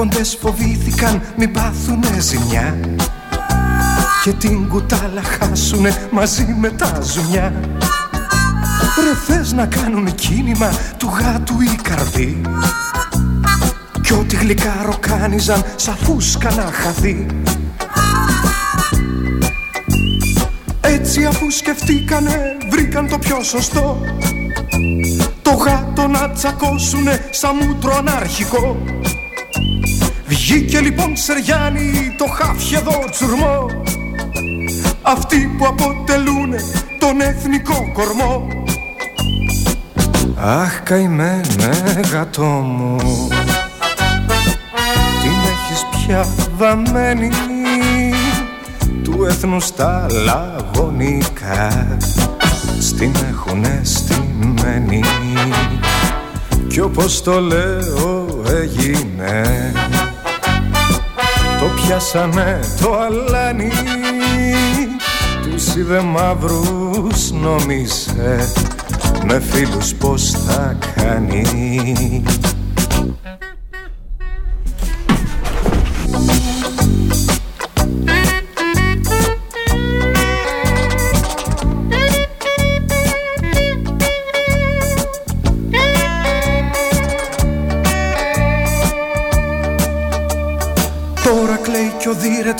άρχοντες 0.00 0.36
φοβήθηκαν 0.40 1.22
μην 1.36 1.52
πάθουνε 1.52 2.20
ζημιά 2.20 2.78
και 4.24 4.32
την 4.32 4.68
κουτάλα 4.68 5.22
χάσουνε 5.22 6.08
μαζί 6.10 6.56
με 6.58 6.70
τα 6.70 7.00
ζουμιά. 7.02 7.52
Ρε 9.02 9.14
θες 9.26 9.52
να 9.52 9.66
κάνουν 9.66 10.14
κίνημα 10.14 10.70
του 10.96 11.10
γάτου 11.20 11.60
ή 11.60 11.78
καρδί. 11.82 12.40
Κι 14.00 14.12
ό,τι 14.12 14.36
γλυκά 14.36 14.82
ροκάνιζαν 14.84 15.64
σαν 15.76 15.96
φούσκα 15.96 16.50
να 16.50 16.62
χαθεί. 16.62 17.26
Έτσι 20.80 21.24
αφού 21.24 21.50
σκεφτήκανε 21.50 22.56
βρήκαν 22.70 23.08
το 23.08 23.18
πιο 23.18 23.42
σωστό. 23.42 24.00
Το 25.42 25.50
γάτο 25.50 26.06
να 26.06 26.30
τσακώσουνε 26.30 27.28
σαν 27.30 27.56
μούτρο 27.56 27.96
ανάρχικο. 27.96 28.76
Βγήκε 30.26 30.80
λοιπόν 30.80 31.16
Σεριάννη 31.16 32.14
το 32.18 32.24
χάφιεδο 32.26 33.04
τσουρμό 33.10 33.66
Αυτοί 35.10 35.54
που 35.58 35.66
αποτελούν 35.66 36.50
τον 36.98 37.20
εθνικό 37.20 37.92
κορμό. 37.92 38.46
Αχ 40.36 40.82
καημένε 40.82 42.00
γατό 42.12 42.42
μου. 42.42 42.96
Την 45.22 45.30
έχεις 45.30 45.86
πια 45.90 46.26
βαμμένη 46.56 47.30
Του 49.02 49.24
έθνους 49.24 49.74
τα 49.74 50.06
λαγωνικά. 50.24 51.96
Στην 52.80 53.12
έχουνε 53.30 53.80
στημένη. 53.82 55.04
Κι 56.68 56.80
όπως 56.80 57.22
το 57.22 57.40
λέω 57.40 58.28
έγινε. 58.62 59.42
Το 61.60 61.66
πιάσανε 61.66 62.60
το 62.80 62.98
αλάνι 62.98 63.72
Τους 65.64 65.74
είδε 65.74 66.00
μαύρους 66.00 67.30
νόμισε 67.30 68.52
Με 69.26 69.40
φίλους 69.40 69.94
πως 69.94 70.30
θα 70.30 70.76
κάνει. 70.94 71.42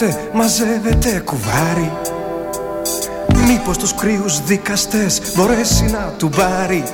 Μαζεύεται, 0.01 0.31
μαζεύεται 0.33 1.23
κουβάρι 1.25 1.93
Μήπως 3.61 3.79
τους 3.79 3.95
κρύους 3.95 4.41
δικαστές 4.45 5.21
μπορέσει 5.37 5.85
να 5.85 6.13
του 6.19 6.29
πάρει; 6.29 6.85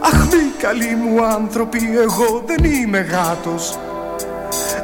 Αχ 0.00 0.24
μη 0.24 0.62
καλοί 0.62 0.94
μου 0.94 1.24
άνθρωποι, 1.24 1.78
εγώ 2.02 2.42
δεν 2.46 2.64
είμαι 2.64 2.98
γάτος. 2.98 3.78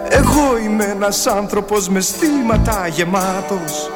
Εγώ 0.08 0.58
είμαι 0.64 0.84
ένας 0.84 1.26
άνθρωπος 1.26 1.88
με 1.88 2.00
στήματα 2.00 2.86
γεμάτος. 2.86 3.90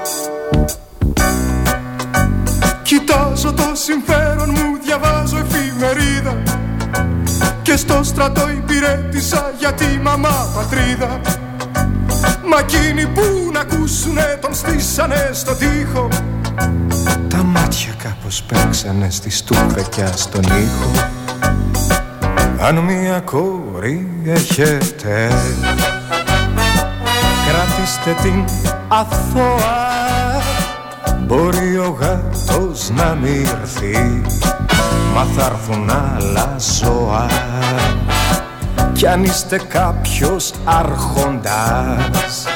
Κοιτάζω 2.82 3.52
το 3.52 3.70
συμφέρον 3.72 4.50
μου, 4.50 4.78
διαβάζω 4.84 5.36
εφημερίδα. 5.36 6.42
Και 7.62 7.76
στο 7.76 8.02
στρατό 8.02 8.48
υπηρέτησα 8.48 9.52
για 9.58 9.72
τη 9.72 9.98
μαμά 10.02 10.52
πατρίδα. 10.54 11.20
Μα 12.44 12.58
εκείνοι 12.58 13.06
που 13.06 13.50
να 13.52 13.60
ακούσουνε 13.60 14.38
τον 14.40 14.54
στήσανε 14.54 15.30
στο 15.32 15.54
τοίχο 15.54 16.08
Τα 17.28 17.42
μάτια 17.42 17.92
κάπως 18.02 18.42
παίξανε 18.42 19.10
στη 19.10 19.30
στούβεκια 19.30 20.12
στον 20.16 20.42
ήχο. 20.42 20.90
Αν 22.60 22.76
μια 22.78 23.20
κόρη 23.20 24.08
έχετε 24.24 25.32
Κρατήστε 27.46 28.22
την 28.22 28.44
αθώα. 28.88 29.90
Μπορεί 31.26 31.78
ο 31.78 31.96
γάτος 32.00 32.90
να 32.90 33.14
μη 33.22 33.46
έρθει 33.60 34.22
Μα 35.14 35.24
θα 35.36 35.44
έρθουν 35.44 35.90
άλλα 35.90 36.56
ζώα. 36.58 37.26
Κι 38.92 39.06
αν 39.06 39.24
είστε 39.24 39.60
κάποιος 39.68 40.52
άρχοντας 40.64 42.46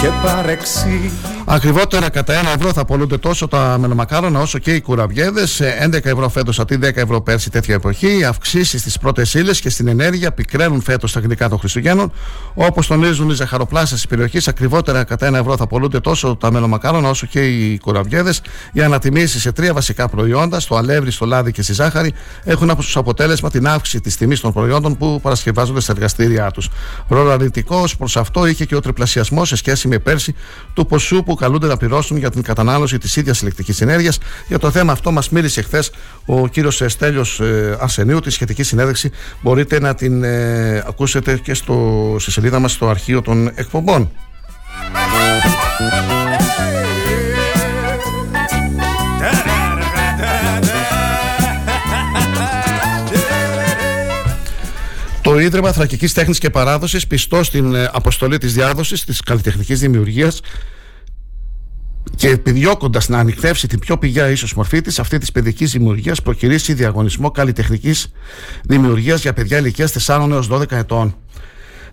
και 0.00 0.08
παρεξή 0.22 1.12
Ακριβότερα 1.52 2.10
κατά 2.10 2.32
ένα 2.32 2.50
ευρώ 2.50 2.72
θα 2.72 2.84
πολλούνται 2.84 3.18
τόσο 3.18 3.48
τα 3.48 3.76
μελομακάρονα 3.80 4.40
όσο 4.40 4.58
και 4.58 4.74
οι 4.74 4.80
κουραβιέδε. 4.80 5.42
11 5.84 6.04
ευρώ 6.04 6.28
φέτος 6.28 6.60
αντί 6.60 6.78
10 6.82 6.96
ευρώ 6.96 7.20
πέρσι 7.20 7.50
τέτοια 7.50 7.74
εποχή. 7.74 8.18
Οι 8.18 8.24
αυξήσεις 8.24 8.80
στις 8.80 8.98
πρώτες 8.98 9.34
ύλες 9.34 9.60
και 9.60 9.70
στην 9.70 9.88
ενέργεια 9.88 10.32
πικραίνουν 10.32 10.82
φέτος 10.82 11.12
τα 11.12 11.20
γλυκά 11.20 11.48
των 11.48 11.58
Χριστουγέννων. 11.58 12.12
Όπως 12.54 12.86
τονίζουν 12.86 13.30
οι 13.30 13.34
ζαχαροπλάστε 13.34 13.96
τη 13.96 14.02
περιοχή, 14.08 14.38
ακριβότερα 14.46 15.04
κατά 15.04 15.26
ένα 15.26 15.38
ευρώ 15.38 15.56
θα 15.56 15.66
πολλούνται 15.66 16.00
τόσο 16.00 16.36
τα 16.36 16.52
μελομακάρονα 16.52 17.08
όσο 17.08 17.26
και 17.26 17.46
οι 17.46 17.78
κουραβιέδε. 17.78 18.34
Οι 18.72 18.82
ανατιμήσεις 18.82 19.42
σε 19.42 19.52
τρία 19.52 19.72
βασικά 19.72 20.08
προϊόντα, 20.08 20.60
στο 20.60 20.76
αλεύρι, 20.76 21.10
στο 21.10 21.26
λάδι 21.26 21.52
και 21.52 21.62
στη 21.62 21.72
ζάχαρη, 21.72 22.12
έχουν 22.44 22.70
από 22.70 22.82
αποτέλεσμα 22.94 23.50
την 23.50 23.68
αύξηση 23.68 24.00
της 24.00 24.16
τιμής 24.16 24.40
των 24.40 24.52
προϊόντων 24.52 24.96
που 24.96 25.20
παρασκευάζονται 25.22 25.80
στα 25.80 25.92
εργαστήριά 25.92 26.50
τους. 26.50 26.68
Ρόλο 27.08 27.30
αρνητικό 27.30 27.84
προς 27.98 28.16
αυτό 28.16 28.46
είχε 28.46 28.64
και 28.64 28.76
ο 28.76 28.80
τριπλασιασμός 28.80 29.48
σε 29.48 29.56
σχέση 29.56 29.88
με 29.88 29.98
πέρσι 29.98 30.34
του 30.74 30.86
ποσού 30.86 31.22
που 31.22 31.34
καλούνται 31.40 31.66
να 31.66 31.76
πληρώσουν 31.76 32.16
για 32.16 32.30
την 32.30 32.42
κατανάλωση 32.42 32.98
της 32.98 33.16
ίδιας 33.16 33.40
ηλεκτρικής 33.40 33.80
ενέργειας. 33.80 34.18
Για 34.48 34.58
το 34.58 34.70
θέμα 34.70 34.92
αυτό 34.92 35.12
μας 35.12 35.28
μίλησε 35.28 35.62
χθες 35.62 35.90
ο 36.26 36.48
κύριος 36.48 36.82
Στέλιος 36.86 37.40
ε, 37.40 37.76
Αρσενίου. 37.80 38.20
Της 38.20 38.34
σχετικής 38.34 38.66
συνέντευξη 38.66 39.10
μπορείτε 39.40 39.80
να 39.80 39.94
την 39.94 40.24
ε, 40.24 40.84
ακούσετε 40.86 41.36
και 41.36 41.54
στο, 41.54 42.16
στη 42.18 42.30
σελίδα 42.30 42.58
μας 42.58 42.72
στο 42.72 42.88
αρχείο 42.88 43.22
των 43.22 43.50
εκπομπών. 43.54 44.10
Το 55.22 55.38
Ίδρυμα 55.38 55.72
Θρακικής 55.72 56.12
Τέχνης 56.12 56.38
και 56.38 56.50
Παράδοσης, 56.50 57.06
πιστό 57.06 57.42
στην 57.42 57.74
ε, 57.74 57.90
αποστολή 57.92 58.38
της 58.38 58.54
διάδοσης 58.54 59.04
της 59.04 59.20
καλλιτεχνικής 59.20 59.80
δημιουργίας, 59.80 60.40
και 62.20 62.28
επιδιώκοντας 62.28 63.08
να 63.08 63.18
ανοιχτεύσει 63.18 63.66
την 63.66 63.78
πιο 63.78 63.98
πηγαία 63.98 64.30
ίσως 64.30 64.54
μορφή 64.54 64.80
της 64.80 64.98
αυτή 64.98 65.18
της 65.18 65.32
παιδικής 65.32 65.72
δημιουργίας, 65.72 66.22
προκυρήσει 66.22 66.72
διαγωνισμό 66.74 67.30
καλλιτεχνικής 67.30 68.12
δημιουργίας 68.62 69.20
για 69.20 69.32
παιδιά 69.32 69.58
ηλικίας 69.58 69.92
4 69.92 70.30
έως 70.30 70.48
12 70.50 70.76
ετών. 70.76 71.14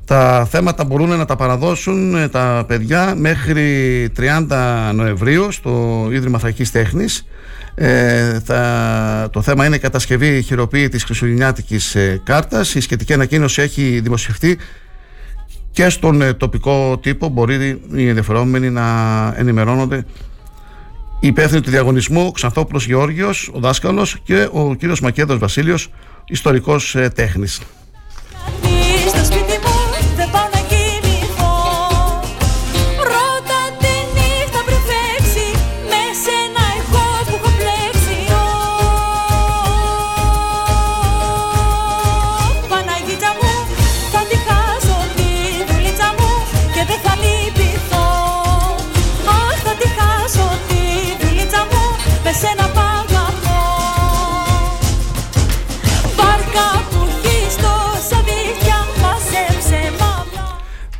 Τα 0.05 0.47
θέματα 0.51 0.83
μπορούν 0.83 1.09
να 1.09 1.25
τα 1.25 1.35
παραδώσουν 1.35 2.15
ε, 2.15 2.27
τα 2.27 2.65
παιδιά 2.67 3.15
μέχρι 3.15 4.09
30 4.17 4.91
Νοεμβρίου 4.93 5.51
στο 5.51 6.07
Ίδρυμα 6.11 6.39
Θρακής 6.39 6.71
Τέχνης. 6.71 7.25
Ε, 7.75 8.39
το 9.31 9.41
θέμα 9.41 9.65
είναι 9.65 9.75
η 9.75 9.79
κατασκευή 9.79 10.41
χειροποίητης 10.41 10.89
της 10.89 11.03
χριστουγεννιάτικης 11.03 11.95
ε, 11.95 12.21
κάρτας. 12.23 12.75
Η 12.75 12.79
σχετική 12.79 13.13
ανακοίνωση 13.13 13.61
έχει 13.61 13.99
δημοσιευτεί 14.03 14.57
και 15.77 15.89
στον 15.89 16.21
ε, 16.21 16.33
τοπικό 16.33 16.97
τύπο 16.97 17.27
μπορεί 17.27 17.81
οι 17.93 18.07
ενδιαφερόμενοι 18.07 18.69
να 18.69 18.83
ενημερώνονται 19.37 20.05
η 21.19 21.27
υπεύθυνη 21.27 21.61
του 21.61 21.69
διαγωνισμού 21.69 22.31
Ξανθόπουλος 22.31 22.85
Γεώργιος, 22.85 23.49
ο 23.53 23.59
δάσκαλος 23.59 24.19
και 24.23 24.49
ο 24.51 24.75
κύριος 24.75 24.99
Μακέδος 24.99 25.37
Βασίλειος, 25.37 25.89
ιστορικός 26.25 26.95
ε, 26.95 27.09
τέχνης. 27.09 27.61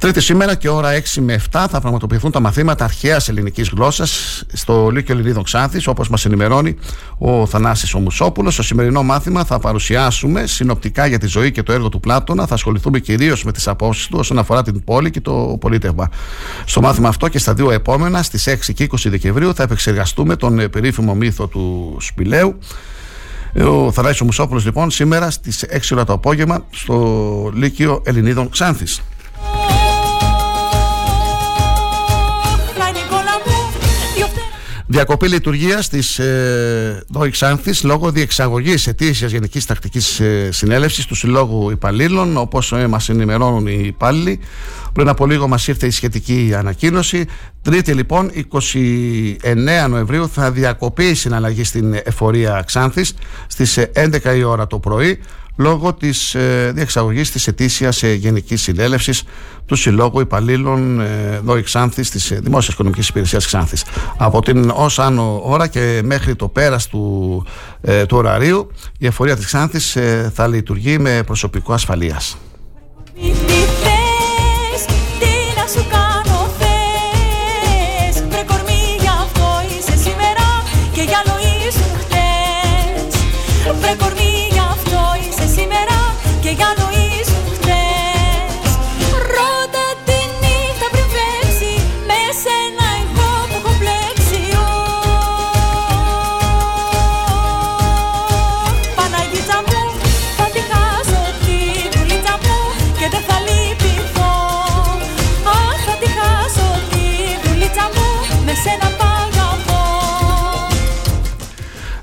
Τρίτη 0.08 0.22
σήμερα 0.22 0.56
και 0.56 0.70
ώρα 0.70 0.90
6 1.16 1.22
με 1.22 1.42
7 1.52 1.66
θα 1.70 1.82
πραγματοποιηθούν 1.82 2.32
τα 2.32 2.40
μαθήματα 2.40 2.84
αρχαίας 2.84 3.30
ελληνικής 3.30 3.70
γλώσσας 3.70 4.44
στο 4.54 4.90
Λύκειο 4.90 5.14
Ελληνίδων 5.16 5.44
Ξάνθης, 5.44 5.88
όπως 5.88 6.10
μας 6.10 6.26
ενημερώνει 6.26 6.76
ο 7.18 7.46
Θανάσης 7.46 7.94
ο 7.94 8.00
Μουσόπουλο. 8.00 8.50
Στο 8.50 8.64
σημερινό 8.64 9.04
μάθημα 9.04 9.44
θα 9.44 9.60
παρουσιάσουμε 9.60 10.46
συνοπτικά 10.46 11.06
για 11.06 11.18
τη 11.18 11.28
ζωή 11.28 11.52
και 11.52 11.64
το 11.64 11.74
έργο 11.74 11.90
του 11.90 12.00
Πλάτωνα. 12.00 12.48
Θα 12.48 12.54
ασχοληθούμε 12.54 13.00
κυρίως 13.00 13.44
με 13.44 13.52
τις 13.52 13.68
απόψεις 13.68 14.08
του 14.08 14.18
όσον 14.20 14.38
αφορά 14.38 14.64
την 14.64 14.84
πόλη 14.84 15.10
και 15.10 15.22
το 15.22 15.58
πολίτευμα. 15.60 16.10
Στο 16.66 16.82
μάθημα 16.82 17.08
αυτό 17.08 17.28
και 17.28 17.40
στα 17.40 17.54
δύο 17.54 17.72
επόμενα, 17.72 18.24
στις 18.24 18.48
6 18.48 18.74
και 18.74 18.84
20 18.84 19.10
Δεκεμβρίου, 19.10 19.54
θα 19.54 19.64
επεξεργαστούμε 19.64 20.36
τον 20.36 20.60
ε, 20.60 20.68
περίφημο 20.68 21.16
μύθο 21.16 21.48
του 21.48 21.98
Σπηλαίου. 22.00 22.58
Ο 23.66 23.92
Θανάσης 23.92 24.22
ο 24.22 24.26
Μουσόπουλο, 24.26 24.62
λοιπόν, 24.66 24.92
σήμερα 24.92 25.32
στις 25.32 25.66
6 25.72 25.80
ώρα 25.92 26.04
το 26.04 26.14
απόγευμα 26.14 26.66
στο 26.70 27.52
Λύκειο 27.54 28.02
Ελληνίδων 28.06 28.50
Ξάνθης. 28.50 29.02
Διακοπή 34.90 35.28
λειτουργίας 35.28 35.90
της 35.90 36.20
ε, 36.20 37.04
ΔΟΗ 37.08 37.32
λόγω 37.84 38.12
διεξαγωγής 38.12 38.88
ετήσιας 38.88 39.32
Γενικής 39.32 39.66
Τακτικής 39.66 40.20
ε, 40.20 40.50
Συνέλευσης 40.52 41.06
του 41.06 41.16
Συλλόγου 41.16 41.70
Υπαλλήλων, 41.70 42.38
όπως 42.38 42.72
ε, 42.72 42.88
μας 42.88 43.10
ενημερώνουν 43.10 43.68
οι 43.68 43.82
υπάλληλοι. 43.86 44.40
Πριν 44.94 45.08
από 45.08 45.26
λίγο 45.26 45.48
μας 45.48 45.68
ήρθε 45.68 45.88
η 45.88 45.90
σχετική 45.90 46.54
ανακοίνωση. 46.58 47.26
Τρίτη 47.62 47.94
λοιπόν, 47.94 48.32
29 48.52 49.90
Νοεμβρίου, 49.90 50.30
θα 50.30 50.52
διακοπεί 50.52 51.04
η 51.04 51.14
συναλλαγή 51.14 51.64
στην 51.64 51.96
εφορία 52.04 52.64
Ξάνθης 52.66 53.14
στις 53.48 53.78
11 53.94 54.36
η 54.38 54.44
ώρα 54.44 54.68
το 54.68 54.80
πρωί 54.80 55.20
λόγω 55.58 55.94
της 55.94 56.36
ε, 56.36 56.72
διεξαγωγής 56.76 57.32
της 57.32 57.48
ετήσιας 57.48 58.04
ε, 58.04 58.14
Γενικής 58.14 58.62
Συνέλευσης 58.62 59.24
του 59.66 59.76
Συλλόγου 59.76 60.20
Υπαλλήλων 60.20 61.00
ε, 61.00 61.40
ΔΟΗ 61.44 61.62
Ξάνθης 61.62 62.10
της 62.10 62.32
ε, 62.32 62.40
Δημόσιας 62.40 62.74
Οικονομικής 62.74 63.08
Υπηρεσίας 63.08 63.46
Ξάνθης. 63.46 63.84
Από 64.18 64.42
την 64.42 64.72
ως 64.76 65.00
άνω 65.00 65.42
ώρα 65.44 65.68
και 65.68 66.02
μέχρι 66.04 66.36
το 66.36 66.48
πέρας 66.48 66.88
του, 66.88 67.46
ε, 67.82 68.06
του 68.06 68.18
ωραρίου 68.18 68.72
η 68.98 69.06
εφορία 69.06 69.36
της 69.36 69.46
Ξάνθης 69.46 69.96
ε, 69.96 70.32
θα 70.36 70.48
λειτουργεί 70.48 71.00
με 71.00 71.24
προσωπικό 71.26 71.74
ασφαλείας. 71.74 72.38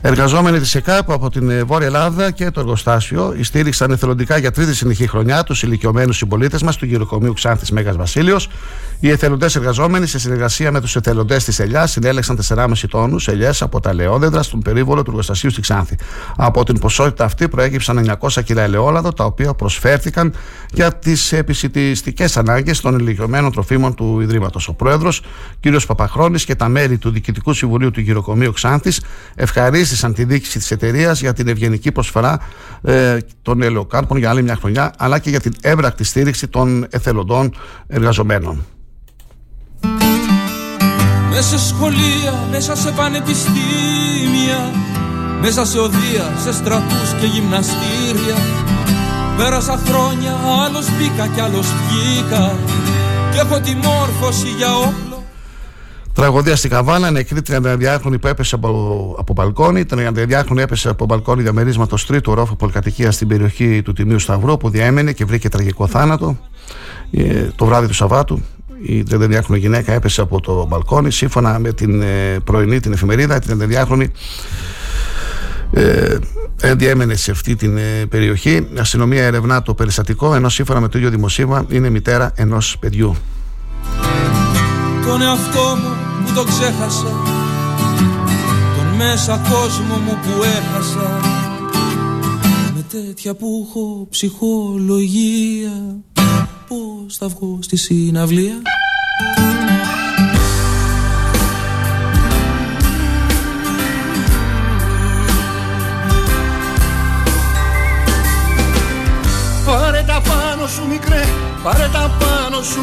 Εργαζόμενοι 0.07 0.59
της 0.59 0.75
ΕΚΑΠ 0.75 1.13
από 1.13 1.31
την 1.31 1.51
ε, 1.51 1.63
Βόρεια 1.63 1.87
Ελλάδα 1.87 2.31
και 2.31 2.51
το 2.51 2.61
εργοστάσιο 2.61 3.37
στήριξαν 3.41 3.91
εθελοντικά 3.91 4.37
για 4.37 4.51
τρίτη 4.51 4.75
συνεχή 4.75 5.07
χρονιά 5.07 5.43
τους 5.43 5.63
ηλικιωμένους 5.63 6.17
συμπολίτες 6.17 6.63
μας 6.63 6.77
του 6.77 6.87
γυροκομείου 6.87 7.33
Ξάνθης 7.33 7.71
Μέγας 7.71 7.97
Βασίλειος. 7.97 8.49
Οι 9.05 9.11
εθελοντές 9.11 9.57
εργαζόμενοι, 9.57 10.07
σε 10.07 10.19
συνεργασία 10.19 10.73
με 10.73 10.81
τους 10.81 10.97
εθελοντές 10.97 11.45
της 11.45 11.59
Ελιάς, 11.59 11.91
συνέλεξαν 11.91 12.37
4,5 12.37 12.89
τόνους 12.89 13.29
ελιές 13.29 13.63
από 13.63 13.81
τα 13.81 13.91
ελαιόδεντρα 13.91 14.43
στον 14.43 14.61
περίβολο 14.61 15.03
του 15.03 15.11
εργοστασίου 15.11 15.51
στη 15.51 15.61
Ξάνθη. 15.61 15.97
Από 16.37 16.65
την 16.65 16.79
ποσότητα 16.79 17.25
αυτή 17.25 17.49
προέκυψαν 17.49 18.17
900 18.21 18.43
κιλά 18.45 18.63
ελαιόλαδο, 18.63 19.13
τα 19.13 19.25
οποία 19.25 19.55
προσφέρθηκαν 19.55 20.35
για 20.73 20.93
τις 20.95 21.33
επισητιστικές 21.33 22.37
ανάγκες 22.37 22.81
των 22.81 22.99
ηλικιωμένων 22.99 23.53
τροφίμων 23.53 23.95
του 23.95 24.21
Ιδρύματος. 24.21 24.69
Ο 24.69 24.75
πρόεδρος, 24.75 25.23
κ. 25.61 25.67
Παπαχρόνης 25.87 26.45
και 26.45 26.55
τα 26.55 26.69
μέλη 26.69 26.99
του 26.99 27.11
Διοικητικού 27.11 27.53
Συμβουλίου 27.53 27.91
του 27.91 28.01
Γυροκομείου 28.01 28.53
Ξάνθης 28.53 29.01
ευχαρίστησαν 29.35 30.15
τη 30.15 30.25
διοίκηση 30.25 30.59
της 30.59 30.71
εταιρείας 30.71 31.21
για 31.21 31.33
την 31.33 31.49
ευγενική 31.49 31.93
προσφορά 31.93 32.41
ε, 32.83 33.19
των 33.43 33.63
ελαιοκάρπων 33.63 34.19
για 34.19 34.31
άλλη 34.31 34.43
μια 34.43 34.57
χρονιά, 34.57 34.93
αλλά 34.99 35.19
και 35.19 35.31
για 35.31 35.41
την 35.41 35.53
έμπρακτη 35.61 36.05
στήριξη 36.05 36.49
των 36.49 36.87
εθελοντών 36.91 37.55
εργαζομένων. 37.87 38.65
Μέσα 41.35 41.59
σε 41.59 41.67
σχολεία, 41.67 42.47
μέσα 42.51 42.77
σε 42.77 42.91
πανεπιστήμια 42.91 44.73
Μέσα 45.41 45.65
σε 45.65 45.79
οδεία, 45.79 46.37
σε 46.43 46.53
στρατούς 46.53 47.13
και 47.21 47.27
γυμναστήρια. 47.27 48.37
Πέρασα 49.37 49.81
χρόνια, 49.87 50.33
άλλος 50.67 50.87
μπήκα 50.91 51.27
κι 51.27 51.41
άλλος 51.41 51.67
βγήκα 51.67 52.57
Και 53.33 53.39
έχω 53.39 53.61
τη 53.61 53.75
μόρφωση 53.75 54.49
για 54.57 54.77
όπλο. 54.77 55.23
Τραγωδία 56.13 56.57
στη 56.57 56.69
Καβάνα, 56.69 57.11
νεκρή 57.11 57.41
32χρονη 57.49 58.21
που 58.21 58.27
έπεσε 58.27 58.55
από, 58.55 59.15
από 59.19 59.33
μπαλκόνι. 59.33 59.85
32χρονη 59.91 60.59
έπεσε 60.59 60.89
από 60.89 61.05
μπαλκόνι 61.05 61.43
διαμερίσματος 61.43 62.07
τρίτου 62.07 62.35
ρόφου 62.35 62.57
πολυκατοικία 62.57 63.11
στην 63.11 63.29
περιοχή 63.29 63.83
του 63.83 63.93
Τιμίου 63.93 64.19
Σταυρού, 64.19 64.57
που 64.57 64.69
διέμενε 64.69 65.13
και 65.13 65.25
βρήκε 65.25 65.49
τραγικό 65.49 65.87
θάνατο 65.87 66.39
ε, 67.11 67.49
το 67.57 67.65
βράδυ 67.65 67.87
του 67.87 67.95
Σαββάτου 67.95 68.43
η 68.87 69.05
32χρονη 69.11 69.59
γυναίκα 69.59 69.93
έπεσε 69.93 70.21
από 70.21 70.41
το 70.41 70.67
μπαλκόνι 70.67 71.11
σύμφωνα 71.11 71.59
με 71.59 71.73
την 71.73 72.03
ε, 72.03 72.39
πρωινή 72.45 72.81
την 72.81 72.93
εφημερίδα 72.93 73.39
την 73.39 73.61
32χρονη 73.63 74.07
ε, 75.73 76.19
διέμενε 76.75 77.15
σε 77.15 77.31
αυτή 77.31 77.57
την 77.57 77.77
ε, 77.77 78.07
περιοχή. 78.09 78.51
Η 78.51 78.79
αστυνομία 78.79 79.25
ερευνά 79.25 79.63
το 79.63 79.75
περιστατικό 79.75 80.35
ενώ 80.35 80.49
σύμφωνα 80.49 80.81
με 80.81 80.89
το 80.89 80.99
ίδιο 80.99 81.11
δημοσίευμα 81.11 81.65
είναι 81.69 81.91
μητέρα 81.91 82.33
ενός 82.35 82.77
παιδιού. 82.81 83.15
Τον 85.07 85.23
εαυτό 85.23 85.79
μου 85.83 85.91
που 86.25 86.33
το 86.35 86.45
ξέχασα 86.45 87.23
Τον 88.77 88.97
μέσα 88.97 89.41
κόσμο 89.51 89.97
μου 89.97 90.19
που 90.23 90.43
έχασα 90.43 91.21
Με 92.75 92.85
τέτοια 92.91 93.35
που 93.35 93.69
έχω 93.69 94.07
ψυχολογία 94.11 95.73
Πώς 96.69 97.17
θα 97.17 97.29
βγω 97.29 97.59
στη 97.63 97.77
συναυλία; 97.77 98.55
Πάρε 109.67 110.05
τα 110.07 110.21
πάνω 110.29 110.67
σου 110.67 110.87
μικρέ, 110.89 111.25
πάρε 111.63 111.89
τα 111.93 112.11
πάνω 112.19 112.63
σου. 112.63 112.81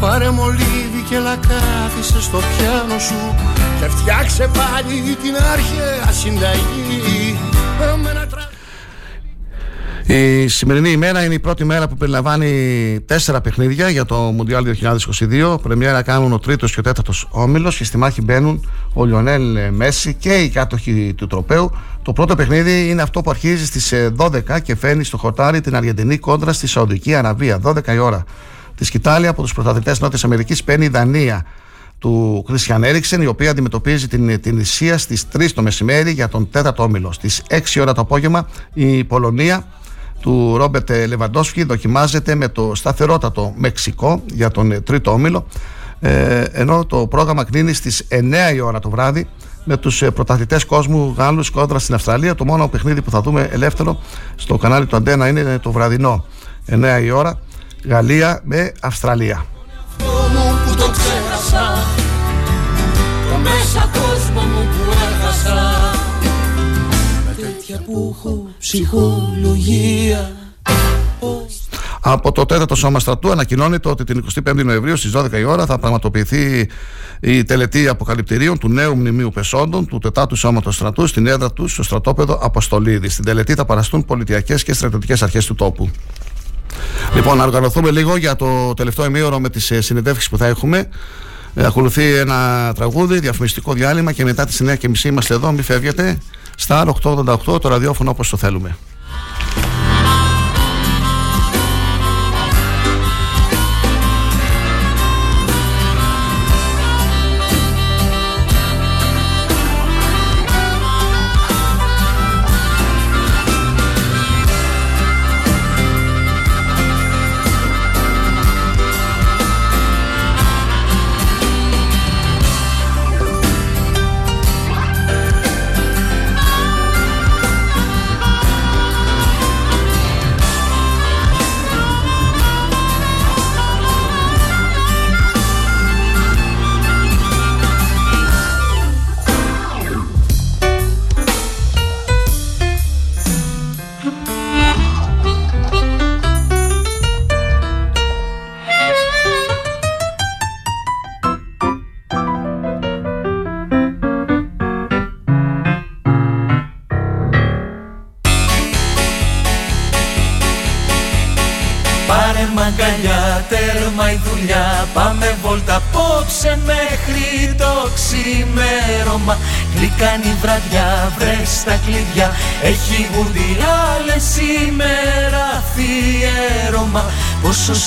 Πάρε 0.00 0.30
μολύβι 0.30 1.04
και 1.08 1.18
λακάθισε 1.18 2.20
στο 2.20 2.38
πιάνο 2.38 2.98
σου. 2.98 3.34
Και 3.80 3.88
φτιάξε 3.88 4.50
πάλι 4.58 5.16
την 5.22 5.34
αρχαία 5.52 6.12
συνταγή. 6.12 7.38
Με 8.02 8.10
ένα 8.10 8.26
η 10.06 10.48
σημερινή 10.48 10.90
ημέρα 10.90 11.24
είναι 11.24 11.34
η 11.34 11.38
πρώτη 11.38 11.64
μέρα 11.64 11.88
που 11.88 11.96
περιλαμβάνει 11.96 13.00
τέσσερα 13.06 13.40
παιχνίδια 13.40 13.88
για 13.88 14.04
το 14.04 14.16
Μουντιάλ 14.16 14.66
2022. 15.20 15.56
Πρεμιέρα 15.62 16.02
κάνουν 16.02 16.32
ο 16.32 16.38
τρίτος 16.38 16.72
και 16.72 16.80
ο 16.80 16.82
τέταρτος 16.82 17.28
όμιλος 17.30 17.76
και 17.76 17.84
στη 17.84 17.96
μάχη 17.96 18.22
μπαίνουν 18.22 18.70
ο 18.92 19.04
Λιονέλ 19.04 19.72
Μέση 19.72 20.14
και 20.14 20.34
οι 20.34 20.48
κάτοχοι 20.48 21.14
του 21.16 21.26
τροπέου. 21.26 21.70
Το 22.02 22.12
πρώτο 22.12 22.34
παιχνίδι 22.34 22.88
είναι 22.88 23.02
αυτό 23.02 23.20
που 23.20 23.30
αρχίζει 23.30 23.66
στις 23.66 23.92
12 24.16 24.60
και 24.62 24.76
φέρνει 24.76 25.04
στο 25.04 25.16
χορτάρι 25.16 25.60
την 25.60 25.76
Αργεντινή 25.76 26.18
κόντρα 26.18 26.52
στη 26.52 26.66
Σαουδική 26.66 27.14
Αραβία. 27.14 27.60
12 27.64 27.86
η 27.94 27.98
ώρα 27.98 28.24
Τη 28.76 28.84
σκητάλη 28.84 29.26
από 29.26 29.42
τους 29.42 29.54
πρωταθλητές 29.54 30.00
Νότιας 30.00 30.24
Αμερικής 30.24 30.64
παίρνει 30.64 30.84
η 30.84 30.88
Δανία 30.88 31.44
του 31.98 32.44
Κρίστιαν 32.46 32.84
Έριξεν, 32.84 33.22
η 33.22 33.26
οποία 33.26 33.50
αντιμετωπίζει 33.50 34.08
την, 34.08 34.40
την 34.40 34.58
Ισία 34.58 34.98
στις 34.98 35.24
3 35.36 35.50
το 35.54 35.62
μεσημέρι 35.62 36.10
για 36.10 36.28
τον 36.28 36.50
τέταρτο 36.50 36.82
όμιλο. 36.82 37.12
Στις 37.12 37.42
6 37.50 37.58
ώρα 37.80 37.92
το 37.92 38.00
απόγευμα 38.00 38.48
η 38.72 39.04
Πολωνία 39.04 39.66
του 40.26 40.56
Ρόμπερτ 40.56 40.90
Λεβαντόφσκι 40.90 41.64
δοκιμάζεται 41.64 42.34
με 42.34 42.48
το 42.48 42.74
σταθερότατο 42.74 43.52
Μεξικό 43.56 44.22
για 44.32 44.50
τον 44.50 44.82
τρίτο 44.82 45.10
όμιλο. 45.10 45.46
Ε, 46.00 46.44
ενώ 46.52 46.84
το 46.84 47.06
πρόγραμμα 47.06 47.44
κλείνει 47.44 47.72
στις 47.72 48.06
9 48.10 48.54
η 48.54 48.60
ώρα 48.60 48.78
το 48.78 48.90
βράδυ 48.90 49.28
με 49.64 49.76
τους 49.76 50.02
ε, 50.02 50.10
πρωταθλητές 50.10 50.64
κόσμου 50.64 51.14
Γάλλους 51.16 51.50
κόντρα 51.50 51.78
στην 51.78 51.94
Αυστραλία. 51.94 52.34
Το 52.34 52.44
μόνο 52.44 52.68
παιχνίδι 52.68 53.02
που 53.02 53.10
θα 53.10 53.20
δούμε 53.20 53.48
ελεύθερο 53.52 54.00
στο 54.36 54.56
κανάλι 54.56 54.86
του 54.86 54.96
Αντένα 54.96 55.28
είναι 55.28 55.58
το 55.58 55.72
βραδινό 55.72 56.24
9 56.70 57.00
η 57.02 57.10
ώρα 57.10 57.40
Γαλλία 57.84 58.40
με 58.44 58.72
Αυστραλία. 58.80 59.44
που 67.84 68.45
το 68.58 68.64
ξέχασα 68.64 68.90
Το 68.90 68.96
μέσα 68.96 68.96
κόσμο 68.96 69.38
μου 69.38 69.54
που 69.54 69.56
έχασα 69.60 70.16
Με 70.16 70.16
τέτοια 70.16 70.36
που 71.18 71.26
έχω 71.26 71.46
ψυχολογία 71.58 71.66
από 72.08 72.32
το 72.32 72.46
τέταρτο 72.46 72.74
σώμα 72.74 73.00
στρατού 73.00 73.30
ανακοινώνεται 73.30 73.88
ότι 73.88 74.04
την 74.04 74.24
25η 74.34 74.64
Νοεμβρίου 74.64 74.96
στις 74.96 75.12
12 75.14 75.32
η 75.32 75.44
ώρα 75.44 75.66
θα 75.66 75.78
πραγματοποιηθεί 75.78 76.68
η 77.20 77.44
τελετή 77.44 77.88
αποκαλυπτηρίων 77.88 78.58
του 78.58 78.68
νέου 78.68 78.96
μνημείου 78.96 79.30
Πεσόντων 79.30 79.86
του 79.86 79.98
τετάτου 79.98 80.36
σώματος 80.36 80.74
στρατού 80.74 81.06
στην 81.06 81.26
έδρα 81.26 81.52
του 81.52 81.68
στο 81.68 81.82
στρατόπεδο 81.82 82.38
Αποστολίδη. 82.42 83.08
Στην 83.08 83.24
τελετή 83.24 83.54
θα 83.54 83.64
παραστούν 83.64 84.04
πολιτιακές 84.04 84.62
και 84.62 84.74
στρατιωτικές 84.74 85.22
αρχές 85.22 85.46
του 85.46 85.54
τόπου. 85.54 85.90
Λοιπόν, 87.14 87.36
να 87.36 87.44
οργανωθούμε 87.44 87.90
λίγο 87.90 88.16
για 88.16 88.36
το 88.36 88.74
τελευταίο 88.74 89.04
ημίωρο 89.04 89.40
με 89.40 89.48
τις 89.48 89.70
ε, 89.70 89.80
συνεντεύξεις 89.80 90.28
που 90.28 90.36
θα 90.36 90.46
έχουμε. 90.46 90.88
Ε, 91.54 91.66
ακολουθεί 91.66 92.14
ένα 92.14 92.72
τραγούδι, 92.74 93.18
διαφημιστικό 93.18 93.72
διάλειμμα 93.72 94.12
και 94.12 94.24
μετά 94.24 94.46
τις 94.46 94.62
9.30 94.64 95.04
είμαστε 95.04 95.34
εδώ. 95.34 95.52
Μην 95.52 95.62
φεύγετε. 95.62 96.18
Στα 96.56 96.94
888 97.02 97.60
το 97.60 97.68
ραδιόφωνο 97.68 98.10
όπως 98.10 98.28
το 98.28 98.36
θέλουμε. 98.36 98.76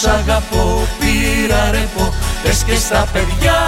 Πόσο 0.01 0.11
σ' 0.11 0.19
αγαπώ 0.21 0.87
πήρα 0.99 1.71
ρεπό. 1.71 2.13
Πες 2.43 2.63
και 2.67 2.75
στα 2.75 3.07
παιδιά 3.13 3.59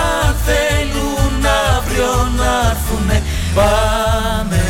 θέλουν 0.46 1.46
αύριο 1.76 2.14
να 2.38 2.52
έρθουνε. 2.72 3.24
Πάμε. 3.56 4.64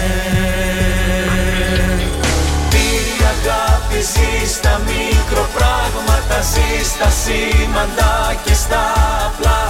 Τι 2.69 2.85
αγάπη 3.33 3.99
ζεις 4.11 4.51
στα 4.51 4.81
μικροπράγματα 4.87 6.39
Ζεις 6.51 6.87
στα 6.87 7.09
σήμαντα 7.21 8.35
και 8.43 8.53
στα 8.53 8.83
απλά. 9.27 9.61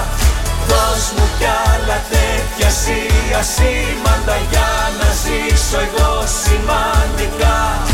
Δώσ' 0.67 1.11
μου 1.15 1.27
κι 1.37 1.49
άλλα 1.71 1.97
τέτοια 2.13 2.69
σία 2.81 3.41
σήμαντα 3.53 4.37
για 4.51 4.71
να 4.99 5.09
ζήσω 5.21 5.77
εγώ 5.87 6.13
σημαντικά 6.43 7.90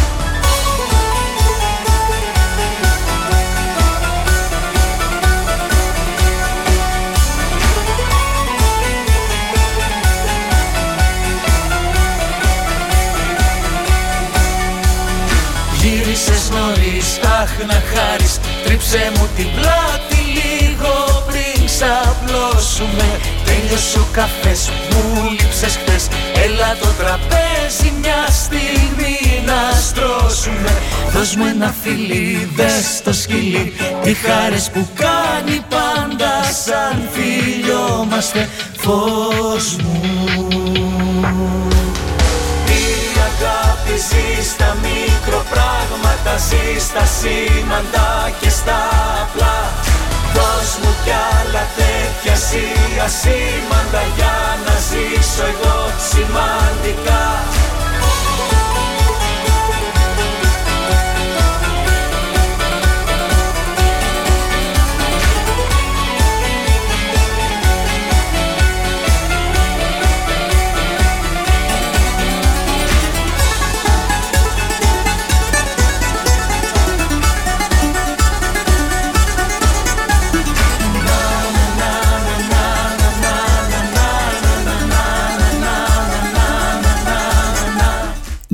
να 17.66 17.82
χάρεις. 17.94 18.40
Τρίψε 18.66 19.12
μου 19.16 19.28
την 19.36 19.50
πλάτη 19.56 20.20
λίγο 20.38 20.94
πριν 21.28 21.66
ξαπλώσουμε. 21.66 23.10
Τέλειωσε 23.46 24.00
ο 24.00 24.08
καφές 24.12 24.72
μου 24.90 25.30
λείψες 25.32 25.80
χτες 25.82 26.08
Έλα 26.44 26.76
το 26.82 26.88
τραπέζι 26.88 27.94
μια 28.02 28.28
στιγμή 28.32 29.44
να 29.46 29.80
στρώσουμε. 29.80 30.74
Δώσ' 31.14 31.36
μου 31.36 31.46
ένα 31.46 31.74
φιλί, 31.82 32.52
δες 32.56 33.02
το 33.04 33.14
σκυλί. 33.14 33.74
Τι 34.04 34.14
χάρες 34.14 34.70
που 34.74 34.88
κάνει 34.94 35.66
πάντα 35.70 36.44
σαν 36.66 37.10
φιλιόμαστε. 37.12 38.50
Φως 38.78 39.76
μου. 39.76 40.02
Η 42.68 42.84
αγάπη 43.28 43.98
ζει 44.10 44.50
στα 44.50 44.78
μικροπράγματα 45.28 46.36
Ζει 46.48 46.80
στα 46.88 47.06
σήμαντα 47.18 48.32
και 48.40 48.50
στα 48.50 48.80
απλά. 49.24 49.58
Δώσ' 50.34 50.78
μου 50.82 50.92
κι 51.04 51.14
άλλα 51.36 51.64
τέτοια 51.80 52.36
σία 52.48 53.08
σήμαντα 53.20 54.04
για 54.16 54.38
να 54.66 54.76
ζήσω 54.90 55.44
εγώ 55.54 55.78
σημαντικά 56.12 57.24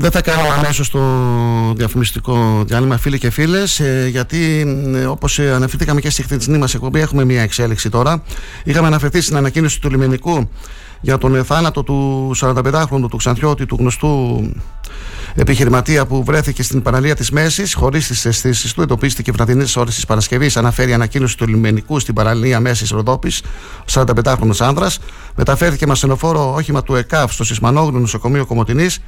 Δεν 0.03 0.11
θα 0.11 0.21
κάνω 0.21 0.41
αμέσως 0.57 0.89
το 0.89 1.01
διαφημιστικό 1.75 2.63
διάλειμμα, 2.65 2.97
φίλοι 2.97 3.17
και 3.17 3.29
φίλες, 3.29 3.79
ε, 3.79 4.07
γιατί 4.11 4.65
ε, 4.95 5.05
όπως 5.05 5.39
αναφερθήκαμε 5.39 6.01
και 6.01 6.09
στη 6.09 6.23
χθεσινή 6.23 6.57
μας 6.57 6.73
εκπομπή, 6.73 6.99
έχουμε 6.99 7.25
μια 7.25 7.41
εξέλιξη 7.41 7.89
τώρα. 7.89 8.23
Είχαμε 8.63 8.87
αναφερθεί 8.87 9.21
στην 9.21 9.37
ανακοίνωση 9.37 9.81
του 9.81 9.89
λιμενικού 9.89 10.49
για 11.01 11.17
τον 11.17 11.45
θάνατο 11.45 11.83
του 11.83 12.31
45χρονου 12.39 13.09
του 13.09 13.17
Ξανθιώτη, 13.17 13.65
του 13.65 13.75
γνωστού 13.79 14.41
επιχειρηματία 15.35 16.05
που 16.05 16.23
βρέθηκε 16.23 16.63
στην 16.63 16.81
παραλία 16.81 17.15
της 17.15 17.31
Μέσης, 17.31 17.73
χωρίς 17.73 18.07
τις 18.07 18.25
αισθήσεις 18.25 18.73
του, 18.73 18.81
εντοπίστηκε 18.81 19.31
βραδινές 19.31 19.75
ώρες 19.75 19.95
της 19.95 20.05
Παρασκευής. 20.05 20.57
Αναφέρει 20.57 20.91
η 20.91 20.93
ανακοίνωση 20.93 21.37
του 21.37 21.47
λιμενικού 21.47 21.99
στην 21.99 22.13
παραλία 22.13 22.59
Μέσης 22.59 22.89
Ροδόπης, 22.89 23.41
45χρονο 23.93 24.55
άνδρας. 24.59 24.99
Μεταφέρθηκε 25.35 25.85
με 25.85 25.91
ασθενοφόρο 25.91 26.53
όχημα 26.53 26.83
του 26.83 26.95
ΕΚΑΒ 26.95 27.31
στο 27.31 27.43
Σισμανόγλου 27.43 27.99
νοσοκομείο 27.99 28.45
Κομωτινής 28.45 28.99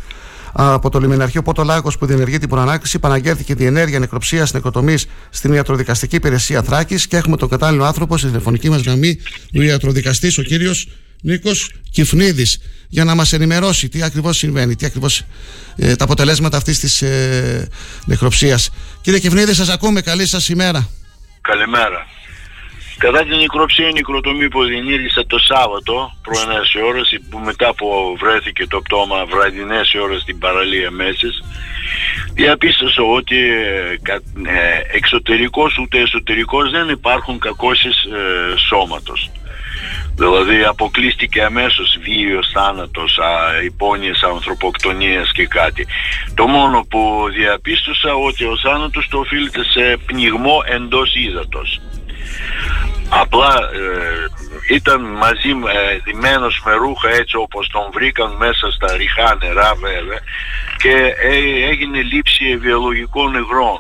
από 0.57 0.90
το 0.90 0.99
λιμεναρχείο 0.99 1.41
Πότο 1.41 1.64
Λάγο 1.64 1.91
που 1.99 2.06
διενεργεί 2.06 2.38
την 2.38 2.49
προανάκριση. 2.49 2.99
Παναγγέλθηκε 2.99 3.56
διενέργεια 3.56 3.99
νεκροψία 3.99 4.48
νεκροτομή 4.53 4.95
στην 5.30 5.53
ιατροδικαστική 5.53 6.15
υπηρεσία 6.15 6.64
Θράκης 6.64 7.07
και 7.07 7.18
έχουμε 7.18 7.38
τον 7.38 7.49
κατάλληλο 7.49 7.84
άνθρωπο 7.84 8.18
στη 8.18 8.27
τηλεφωνική 8.27 8.69
μας 8.69 8.82
γραμμή, 8.82 9.19
ο 9.57 9.61
ιατροδικαστής, 9.61 10.38
ο 10.38 10.41
κύριος 10.41 10.88
Νίκος 11.22 11.72
Κυφνίδης, 11.91 12.60
για 12.90 13.03
να 13.03 13.15
μας 13.15 13.34
ενημερώσει 13.34 13.90
τι 13.90 14.03
ακριβώς 14.03 14.38
συμβαίνει, 14.38 14.76
τι 14.76 14.86
ακριβώς 14.86 15.23
ε, 15.76 15.95
τα 15.95 16.03
αποτελέσματα 16.03 16.57
αυτής 16.57 16.80
της 16.80 17.02
ε, 17.02 17.68
νεκροψίας. 18.06 18.69
Κύριε 19.02 19.19
Κυφνίδη, 19.19 19.53
σας 19.53 19.69
ακούμε. 19.69 20.02
Καλή 20.02 20.27
σας 20.27 20.49
ημέρα. 20.49 20.90
Καλημέρα. 21.41 22.07
Κατά 22.97 23.23
την 23.23 23.38
νεκροψία 23.38 23.88
η 23.88 23.93
νεκροτομή 23.93 24.47
που 24.49 24.63
διενήργησε 24.63 25.23
το 25.27 25.38
Σάββατο 25.39 26.11
προ 26.22 26.34
9 26.81 26.85
ώρες 26.88 27.19
που 27.30 27.39
μετά 27.39 27.73
που 27.73 28.15
βρέθηκε 28.19 28.67
το 28.67 28.81
πτώμα 28.81 29.26
βραδινές 29.26 29.93
ώρες 29.93 30.22
στην 30.22 30.38
παραλία 30.39 30.91
Μέσης 30.91 31.41
διαπίστωσα 32.34 33.01
ότι 33.01 33.38
ε, 33.38 33.97
ε, 34.45 34.95
εξωτερικός 34.97 35.77
ούτε 35.77 35.99
εσωτερικός 35.99 36.72
δεν 36.72 36.89
υπάρχουν 36.89 37.39
κακώσεις 37.39 38.03
ε, 38.03 38.57
σώματος. 38.57 39.31
Δηλαδή 40.15 40.63
αποκλείστηκε 40.63 41.43
αμέσως 41.43 41.97
βίαιος 42.01 42.51
θάνατος, 42.53 43.17
α, 43.19 43.63
υπόνοιες 43.63 44.23
ανθρωποκτονίας 44.23 45.31
και 45.31 45.47
κάτι. 45.47 45.88
Το 46.34 46.47
μόνο 46.47 46.85
που 46.89 47.26
διαπίστωσα 47.38 48.13
ότι 48.13 48.43
ο 48.43 48.57
θάνατος 48.57 49.07
το 49.07 49.17
οφείλεται 49.19 49.63
σε 49.63 49.97
πνιγμό 50.05 50.63
εντός 50.65 51.15
ύδατος. 51.15 51.81
Απλά 53.10 53.53
ε, 53.74 54.74
ήταν 54.74 55.02
μαζί 55.02 55.49
ε, 55.49 55.98
δημένος 56.03 56.62
με 56.66 56.74
ρούχα 56.74 57.10
έτσι 57.10 57.36
όπως 57.36 57.68
τον 57.68 57.90
βρήκαν 57.94 58.36
μέσα 58.36 58.72
στα 58.72 58.98
ριχά 58.98 59.38
νερά 59.41 59.74
βέβαια 59.76 60.20
και 60.78 61.14
ε, 61.22 61.68
έγινε 61.70 62.02
λήψη 62.02 62.57
βιολογικών 62.57 63.34
υγρών. 63.34 63.80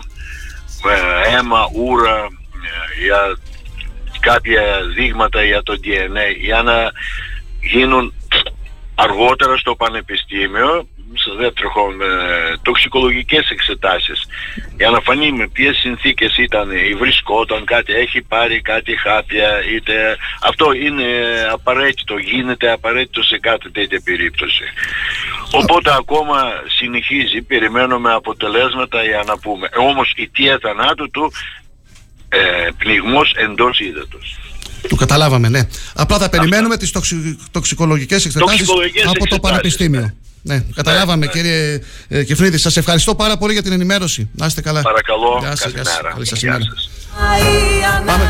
Αίμα, 1.25 1.69
ούρα 1.73 2.15
ε, 2.17 3.03
για 3.03 3.37
κάποια 4.19 4.63
δείγματα 4.95 5.43
για 5.43 5.63
το 5.63 5.73
DNA 5.83 6.37
για 6.39 6.61
να 6.61 6.91
γίνουν 7.61 8.13
αργότερα 8.95 9.57
στο 9.57 9.75
πανεπιστήμιο 9.75 10.87
στο 11.17 11.35
δεύτερο 11.35 11.69
χρόνο 11.69 12.05
τοξικολογικές 12.61 13.49
εξετάσεις 13.49 14.19
για 14.77 14.89
να 14.89 14.99
φανεί 14.99 15.31
με 15.31 15.47
ποιες 15.47 15.75
συνθήκες 15.77 16.37
ήταν 16.37 16.71
ή 16.71 16.93
βρισκόταν 16.93 17.65
κάτι 17.65 17.93
έχει 17.93 18.21
πάρει 18.21 18.61
κάτι 18.61 18.97
χάπια 18.97 19.49
είτε 19.75 20.17
αυτό 20.41 20.73
είναι 20.73 21.07
απαραίτητο 21.51 22.17
γίνεται 22.17 22.71
απαραίτητο 22.71 23.23
σε 23.23 23.39
κάθε 23.39 23.69
τέτοια 23.69 24.01
περίπτωση 24.03 24.63
οπότε 25.51 25.93
ακόμα 25.93 26.37
συνεχίζει 26.77 27.41
περιμένουμε 27.41 28.13
αποτελέσματα 28.13 29.03
για 29.03 29.23
να 29.27 29.37
πούμε 29.37 29.69
όμως 29.77 30.13
η 30.15 30.21
αιτία 30.21 30.59
θανάτου 30.61 31.09
του 31.11 31.31
ε, 32.29 32.69
πνιγμός 32.77 33.33
εντός 33.35 33.79
ύδατος 33.79 34.39
του 34.87 34.95
καταλάβαμε, 34.95 35.49
ναι. 35.49 35.67
Απλά 35.95 36.17
θα 36.17 36.29
περιμένουμε 36.29 36.77
τις 36.77 36.91
τοξι... 36.91 37.37
τοξικολογικές 37.51 38.25
εξετάσεις 38.25 38.69
από 39.05 39.27
το 39.27 39.39
Πανεπιστήμιο. 39.39 40.13
Ναι, 40.47 40.63
καταλάβαμε 40.75 41.27
κύριε 41.27 41.79
ε, 42.07 42.23
Κεφρίδη. 42.23 42.57
Σας 42.57 42.77
ευχαριστώ 42.77 43.15
πάρα 43.15 43.37
πολύ 43.37 43.53
για 43.53 43.63
την 43.63 43.71
ενημέρωση. 43.71 44.29
Να 44.35 44.45
είστε 44.45 44.61
καλά. 44.61 44.81
Παρακαλώ. 44.81 45.37
Γεια 45.39 45.55
σας, 45.55 45.71
καλημέρα. 45.71 46.11
Καλή 46.13 46.25
σας 46.25 46.41
ημέρα. 46.41 46.63
Πάμε. 48.05 48.23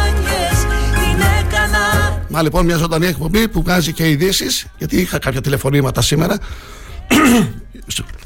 Μα 2.30 2.42
λοιπόν 2.42 2.66
μια 2.66 2.78
ζωντανή 2.78 3.08
εκπομπή 3.08 3.48
που 3.48 3.62
βγάζει 3.62 3.94
και 3.94 4.10
ειδήσεις, 4.10 4.66
γιατί 4.78 4.98
είχα 4.98 5.20
κάποια 5.20 5.42
τηλεφωνήματα 5.42 6.02
σήμερα. 6.02 6.38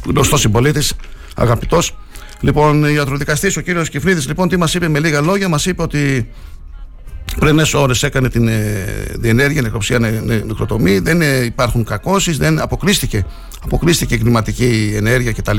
Γνωστός 0.05 0.39
συμπολίτης, 0.39 0.93
αγαπητός. 1.35 1.97
Λοιπόν, 2.39 2.83
ιατροδικαστής 2.83 3.57
ο 3.57 3.61
κύριος 3.61 3.89
Κεφρίδης, 3.89 4.27
λοιπόν, 4.27 4.49
τι 4.49 4.57
μας 4.57 4.73
είπε 4.73 4.87
με 4.87 4.99
λίγα 4.99 5.21
λόγια, 5.21 5.49
μας 5.49 5.65
είπε 5.65 5.81
ότι 5.81 6.29
πριν 7.39 7.61
ώρες 7.73 8.03
έκανε 8.03 8.29
την 8.29 8.47
ε, 8.47 8.85
διενέργεια, 9.15 9.61
νεκροψία, 9.61 9.99
νε, 9.99 10.09
νε, 10.09 10.35
νεκροτομή. 10.35 10.99
Δεν 10.99 11.21
ε, 11.21 11.43
υπάρχουν 11.43 11.83
κακώσεις, 11.83 12.37
δεν 12.37 12.61
αποκλείστηκε, 12.61 13.25
αποκλείστηκε 13.63 14.17
κλιματική 14.17 14.93
ενέργεια 14.95 15.31
κτλ. 15.31 15.57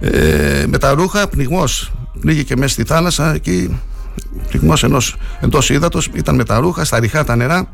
Ε, 0.00 0.64
με 0.68 0.78
τα 0.78 0.94
ρούχα, 0.94 1.28
πνιγμός. 1.28 1.92
Πνίγηκε 2.20 2.56
μέσα 2.56 2.72
στη 2.72 2.84
θάλασσα 2.84 3.34
εκεί. 3.34 3.80
Πνιγμός 4.50 4.84
εντός 5.40 5.70
ύδατος, 5.70 6.10
ήταν 6.14 6.34
με 6.34 6.44
τα 6.44 6.58
ρούχα, 6.58 6.84
στα 6.84 7.00
ριχά 7.00 7.24
τα 7.24 7.36
νερά. 7.36 7.68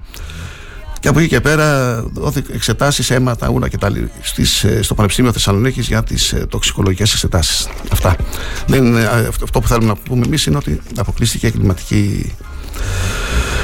Και 1.01 1.09
από 1.09 1.19
εκεί 1.19 1.29
και 1.29 1.41
πέρα 1.41 1.95
δόθηκε 2.13 2.53
εξετάσεις, 2.53 3.11
αίματα, 3.11 3.49
ούρα 3.49 3.69
και 3.69 3.79
τα 3.79 3.93
στις, 4.21 4.65
ε, 4.65 4.83
στο 4.83 4.95
Πανεπιστήμιο 4.95 5.33
Θεσσαλονίκης 5.33 5.87
για 5.87 6.03
τις 6.03 6.33
ε, 6.33 6.47
τοξικολογικές 6.49 7.13
εξετάσεις. 7.13 7.69
Αυτά. 7.93 8.17
Δεν, 8.67 8.97
ε, 8.97 9.07
αυτό 9.43 9.61
που 9.61 9.69
θέλουμε 9.69 9.87
να 9.87 9.95
πούμε 9.95 10.27
εμείς 10.27 10.47
είναι 10.47 10.57
ότι 10.57 10.81
αποκλείστηκε 10.97 11.47
η 11.47 11.51
κλιματική 11.51 12.33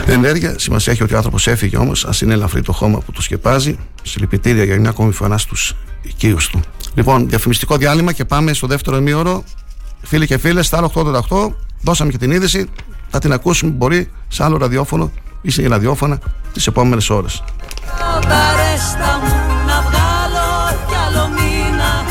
ενέργεια. 0.06 0.54
Σημασία 0.58 0.92
έχει 0.92 1.02
ότι 1.02 1.14
ο 1.14 1.16
άνθρωπος 1.16 1.46
έφυγε 1.46 1.76
όμως, 1.76 2.04
ας 2.04 2.20
είναι 2.20 2.32
ελαφρύ 2.32 2.62
το 2.62 2.72
χώμα 2.72 2.98
που 2.98 3.12
του 3.12 3.22
σκεπάζει. 3.22 3.78
Συλληπιτήρια 4.02 4.64
για 4.64 4.80
μια 4.80 4.90
ακόμη 4.90 5.12
φορά 5.12 5.38
στους 5.38 5.74
οικείους 6.02 6.48
του. 6.48 6.60
Λοιπόν, 6.94 7.28
διαφημιστικό 7.28 7.76
διάλειμμα 7.76 8.12
και 8.12 8.24
πάμε 8.24 8.52
στο 8.52 8.66
δεύτερο 8.66 8.96
ημίωρο. 8.96 9.44
Φίλοι 10.02 10.26
και 10.26 10.38
φίλες, 10.38 10.66
στα 10.66 10.90
888 10.94 11.54
δώσαμε 11.80 12.10
και 12.10 12.18
την 12.18 12.30
είδηση. 12.30 12.66
Θα 13.08 13.18
την 13.18 13.32
ακούσουμε, 13.32 13.70
μπορεί, 13.70 14.10
σε 14.28 14.44
άλλο 14.44 14.56
ραδιόφωνο 14.56 15.10
ή 15.42 15.50
σε 15.50 15.68
ραδιόφωνα 15.68 16.18
τις 16.52 16.66
επόμενες 16.66 17.10
ώρες. 17.10 17.42
μου 19.22 19.34
να 19.66 19.80
βγάλω 19.80 20.78
κι 20.88 20.94
άλλο 21.06 21.28
μήνα 21.28 22.04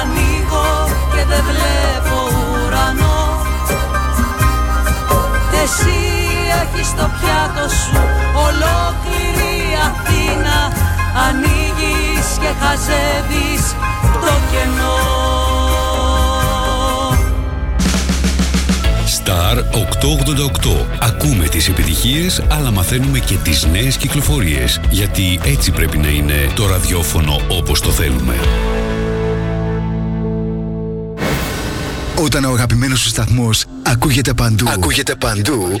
Ανοίγω 0.00 0.88
και 1.14 1.24
δεν 1.28 1.42
βλέπω 1.44 2.16
ουρανό 2.66 3.42
Εσύ 5.62 5.88
έχεις 5.90 6.03
στο 6.96 7.10
πιάτο 7.20 7.68
σου 7.68 8.00
ολόκληρη 8.46 9.54
Αθήνα 9.88 10.72
Ανοίγεις 11.28 12.26
και 12.40 12.50
χαζεύεις 12.60 13.74
το 14.20 14.32
κενό 14.50 15.22
Star 19.24 19.56
888. 19.56 20.86
Ακούμε 21.00 21.48
τις 21.48 21.68
επιτυχίες, 21.68 22.42
αλλά 22.48 22.70
μαθαίνουμε 22.70 23.18
και 23.18 23.34
τις 23.34 23.66
νέες 23.66 23.96
κυκλοφορίες. 23.96 24.80
Γιατί 24.90 25.40
έτσι 25.44 25.70
πρέπει 25.70 25.98
να 25.98 26.08
είναι 26.08 26.50
το 26.54 26.66
ραδιόφωνο 26.66 27.40
όπως 27.48 27.80
το 27.80 27.90
θέλουμε. 27.90 28.34
Όταν 32.24 32.44
ο 32.44 32.50
αγαπημένος 32.50 33.00
σου 33.00 33.08
σταθμός 33.08 33.64
ακούγεται 33.82 34.32
παντού, 34.32 34.68
ακούγεται 34.68 35.14
παντού, 35.14 35.80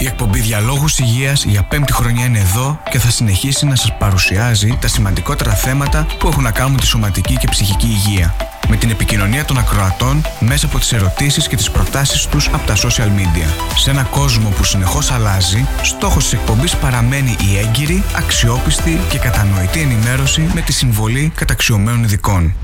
Η 0.00 0.06
εκπομπή 0.06 0.40
Διαλόγους 0.40 0.98
Υγείας 0.98 1.44
για 1.44 1.62
πέμπτη 1.62 1.92
χρονιά 1.92 2.24
είναι 2.24 2.38
εδώ 2.38 2.80
και 2.90 2.98
θα 2.98 3.10
συνεχίσει 3.10 3.66
να 3.66 3.76
σας 3.76 3.96
παρουσιάζει 3.98 4.78
τα 4.80 4.88
σημαντικότερα 4.88 5.54
θέματα 5.54 6.06
που 6.18 6.28
έχουν 6.28 6.42
να 6.42 6.50
κάνουν 6.50 6.72
με 6.72 6.78
τη 6.78 6.86
σωματική 6.86 7.36
και 7.36 7.48
ψυχική 7.50 7.86
υγεία. 7.86 8.34
με 8.68 8.76
την 8.76 8.90
επικοινωνία 8.90 9.44
των 9.44 9.58
ακροατών 9.58 10.22
μέσα 10.40 10.66
από 10.66 10.78
τις 10.78 10.92
ερωτήσεις 10.92 11.48
και 11.48 11.56
τις 11.56 11.70
προτάσεις 11.70 12.26
τους 12.26 12.48
από 12.48 12.66
τα 12.66 12.76
social 12.76 13.08
media. 13.18 13.76
Σε 13.76 13.90
ένα 13.90 14.02
κόσμο 14.02 14.48
που 14.48 14.64
συνεχώς 14.64 15.10
αλλάζει, 15.10 15.66
στόχος 15.82 16.22
της 16.22 16.32
εκπομπής 16.32 16.76
παραμένει 16.76 17.36
η 17.52 17.58
έγκυρη, 17.58 18.02
αξιόπιστη 18.16 19.00
και 19.10 19.18
κατανοητή 19.18 19.80
ενημέρωση 19.80 20.50
με 20.54 20.60
τη 20.60 20.72
συμβολή 20.72 21.32
καταξιωμένων 21.34 22.02
ειδικών. 22.02 22.54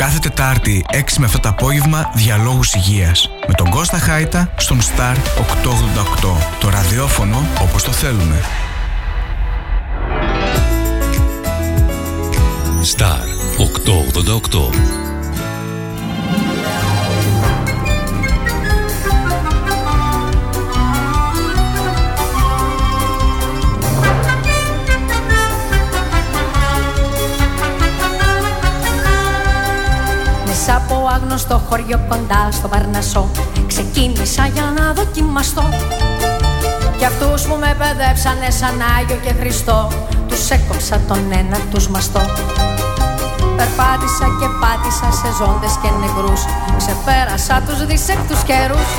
Κάθε 0.00 0.18
Τετάρτη 0.18 0.84
6 0.92 0.96
με 1.18 1.28
7 1.32 1.40
το 1.42 1.48
απόγευμα 1.48 2.10
Διαλόγους 2.14 2.74
Υγείας 2.74 3.30
με 3.46 3.54
τον 3.54 3.70
Κώστα 3.70 3.98
Χάιτα 3.98 4.54
στον 4.56 4.80
Star 4.80 5.16
888. 5.16 6.36
Το 6.60 6.68
ραδιόφωνο 6.68 7.46
όπως 7.62 7.82
το 7.82 7.92
θέλουμε. 7.92 8.40
Star 12.96 13.24
888 13.58 15.09
από 30.70 31.08
άγνωστο 31.14 31.60
χωριό 31.68 32.00
κοντά 32.08 32.48
στο 32.50 32.68
Παρνασό 32.68 33.30
Ξεκίνησα 33.66 34.46
για 34.46 34.72
να 34.76 34.92
δοκιμαστώ. 34.92 35.64
Κι 36.98 37.04
αυτούς 37.04 37.42
που 37.42 37.56
με 37.60 37.76
παιδεύσανε 37.78 38.50
σαν 38.50 38.76
Άγιο 38.98 39.16
και 39.24 39.32
Χριστό 39.40 39.88
Τους 40.28 40.50
έκοψα 40.50 41.00
τον 41.08 41.32
ένα 41.32 41.58
τους 41.70 41.88
μαστό. 41.88 42.20
Περπάτησα 43.56 44.26
και 44.40 44.48
πάτησα 44.60 45.08
σε 45.20 45.28
ζώντες 45.38 45.74
και 45.82 45.90
νεκρούς. 46.00 46.42
Ξεπέρασα 46.80 47.62
τους 47.66 47.86
δυσέκτους 47.86 48.40
καιρούς. 48.48 48.90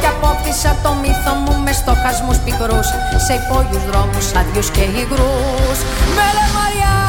Και 0.00 0.08
απόκτησα 0.14 0.70
το 0.82 0.90
μύθο 1.02 1.32
μου 1.42 1.54
με 1.64 1.72
στοχασμούς 1.80 2.38
πικρούς. 2.44 2.88
Σε 3.26 3.32
υπόγειους 3.40 3.84
δρόμους 3.88 4.26
άδειους 4.40 4.68
και 4.74 4.84
υγρούς. 5.00 5.78
Με 6.16 6.26
λεμαριά 6.36 7.03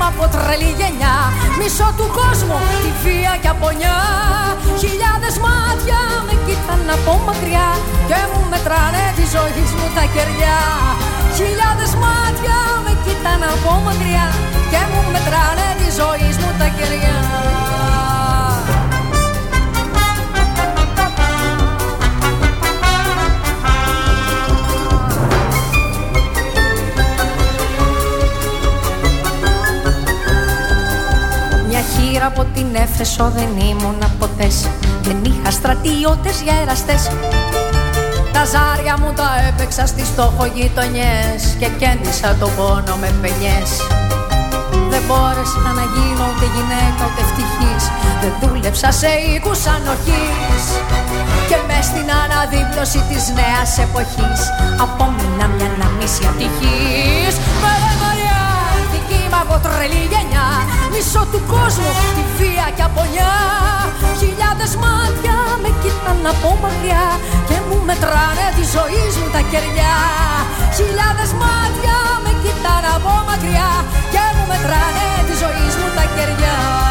κύμα 0.00 0.12
από 0.16 0.24
τρελή 0.34 0.72
γενιά 0.80 1.16
Μισό 1.58 1.88
του 1.96 2.06
κόσμου, 2.18 2.58
τη 2.82 2.90
βία 3.02 3.34
και 3.42 3.50
απονιά. 3.54 3.98
Χιλιάδες 4.80 5.36
μάτια 5.44 6.00
με 6.26 6.34
κοίταν 6.44 6.82
από 6.96 7.12
μακριά 7.26 7.68
Και 8.08 8.18
μου 8.30 8.40
μετράνε 8.50 9.04
τη 9.18 9.24
ζωή 9.34 9.62
μου 9.78 9.86
τα 9.96 10.04
κεριά. 10.14 10.60
Χιλιάδες 11.36 11.92
μάτια 12.02 12.58
με 12.84 12.92
κοίταν 13.04 13.42
από 13.54 13.72
μακριά 13.86 14.26
Και 14.70 14.80
μου 14.90 15.00
μετράνε 15.12 15.68
τη 15.80 15.88
ζωή 16.00 16.30
μου 16.40 16.50
τα 16.58 16.68
κεριά 16.76 17.18
Μια 32.10 32.18
χείρα 32.18 32.32
από 32.34 32.44
την 32.54 32.66
Έφεσο 32.84 33.32
δεν 33.36 33.50
ήμουν 33.70 34.02
ποτέ 34.18 34.48
Δεν 35.02 35.18
είχα 35.28 35.50
στρατιώτες 35.50 36.40
για 36.44 36.54
εραστές. 36.62 37.02
Τα 38.32 38.42
ζάρια 38.52 38.94
μου 39.00 39.12
τα 39.18 39.28
έπαιξα 39.48 39.86
στις 39.86 40.06
στόχο 40.06 40.44
γειτονιές 40.54 41.40
Και 41.60 41.68
κέντησα 41.80 42.28
τον 42.40 42.50
πόνο 42.56 42.94
με 43.02 43.10
πενιές. 43.20 43.70
Δεν 44.92 45.02
μπόρεσα 45.06 45.70
να 45.78 45.84
γίνω 45.94 46.24
ούτε 46.30 46.46
γυναίκα 46.54 47.02
ούτε 47.08 47.20
ευτυχής. 47.26 47.84
Δεν 48.20 48.32
δούλεψα 48.40 48.90
σε 49.00 49.10
οίκους 49.26 49.60
ανοχής. 49.74 50.64
Και 51.48 51.58
μες 51.66 51.84
στην 51.90 52.08
αναδίπλωση 52.22 53.00
της 53.10 53.22
νέας 53.38 53.70
εποχής 53.86 54.40
Απόμεινα 54.84 55.46
μια 55.54 55.68
αναμνήσια 55.74 56.30
τυχής 56.38 57.34
Μαρέ 59.30 59.38
Μαριά, 59.38 59.38
δική 59.38 59.38
μ' 59.38 59.40
από 59.42 59.56
τρελή 59.64 60.04
γενιά. 60.12 60.48
Μισό 60.92 61.22
του 61.32 61.40
κόσμου, 61.52 61.90
τη 62.16 62.22
βία 62.36 62.66
και 62.76 62.82
απονιά. 62.82 63.34
Χιλιάδες 64.20 64.72
μάτια 64.82 65.36
με 65.62 65.70
κοίταν 65.82 66.26
από 66.32 66.48
μακριά 66.62 67.06
Και 67.48 67.56
μου 67.66 67.78
μετράνε 67.88 68.46
τη 68.56 68.64
ζωή 68.74 69.04
μου 69.16 69.26
τα 69.34 69.42
κεριά. 69.50 69.96
Χιλιάδες 70.76 71.30
μάτια 71.42 71.96
με 72.24 72.32
κοίταν 72.42 72.84
από 72.96 73.12
μακριά 73.28 73.70
Και 74.12 74.22
μου 74.34 74.44
μετράνε 74.50 75.08
τη 75.28 75.34
ζωή 75.42 75.66
μου 75.78 75.88
τα 75.96 76.04
κεριά 76.14 76.89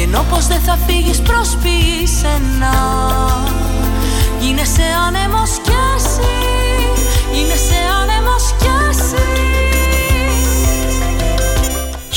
Και 0.00 0.06
ενώ 0.06 0.24
πως 0.30 0.46
δεν 0.46 0.60
θα 0.60 0.78
φύγεις 0.86 1.20
προσποιείσαι 1.20 2.40
να 2.58 2.72
Γίνεσαι 4.40 4.82
άνεμος 5.06 5.50
κι 5.62 5.72
εσύ. 5.96 6.38
Γίνεσαι 7.32 7.74
άνεμος 8.00 8.19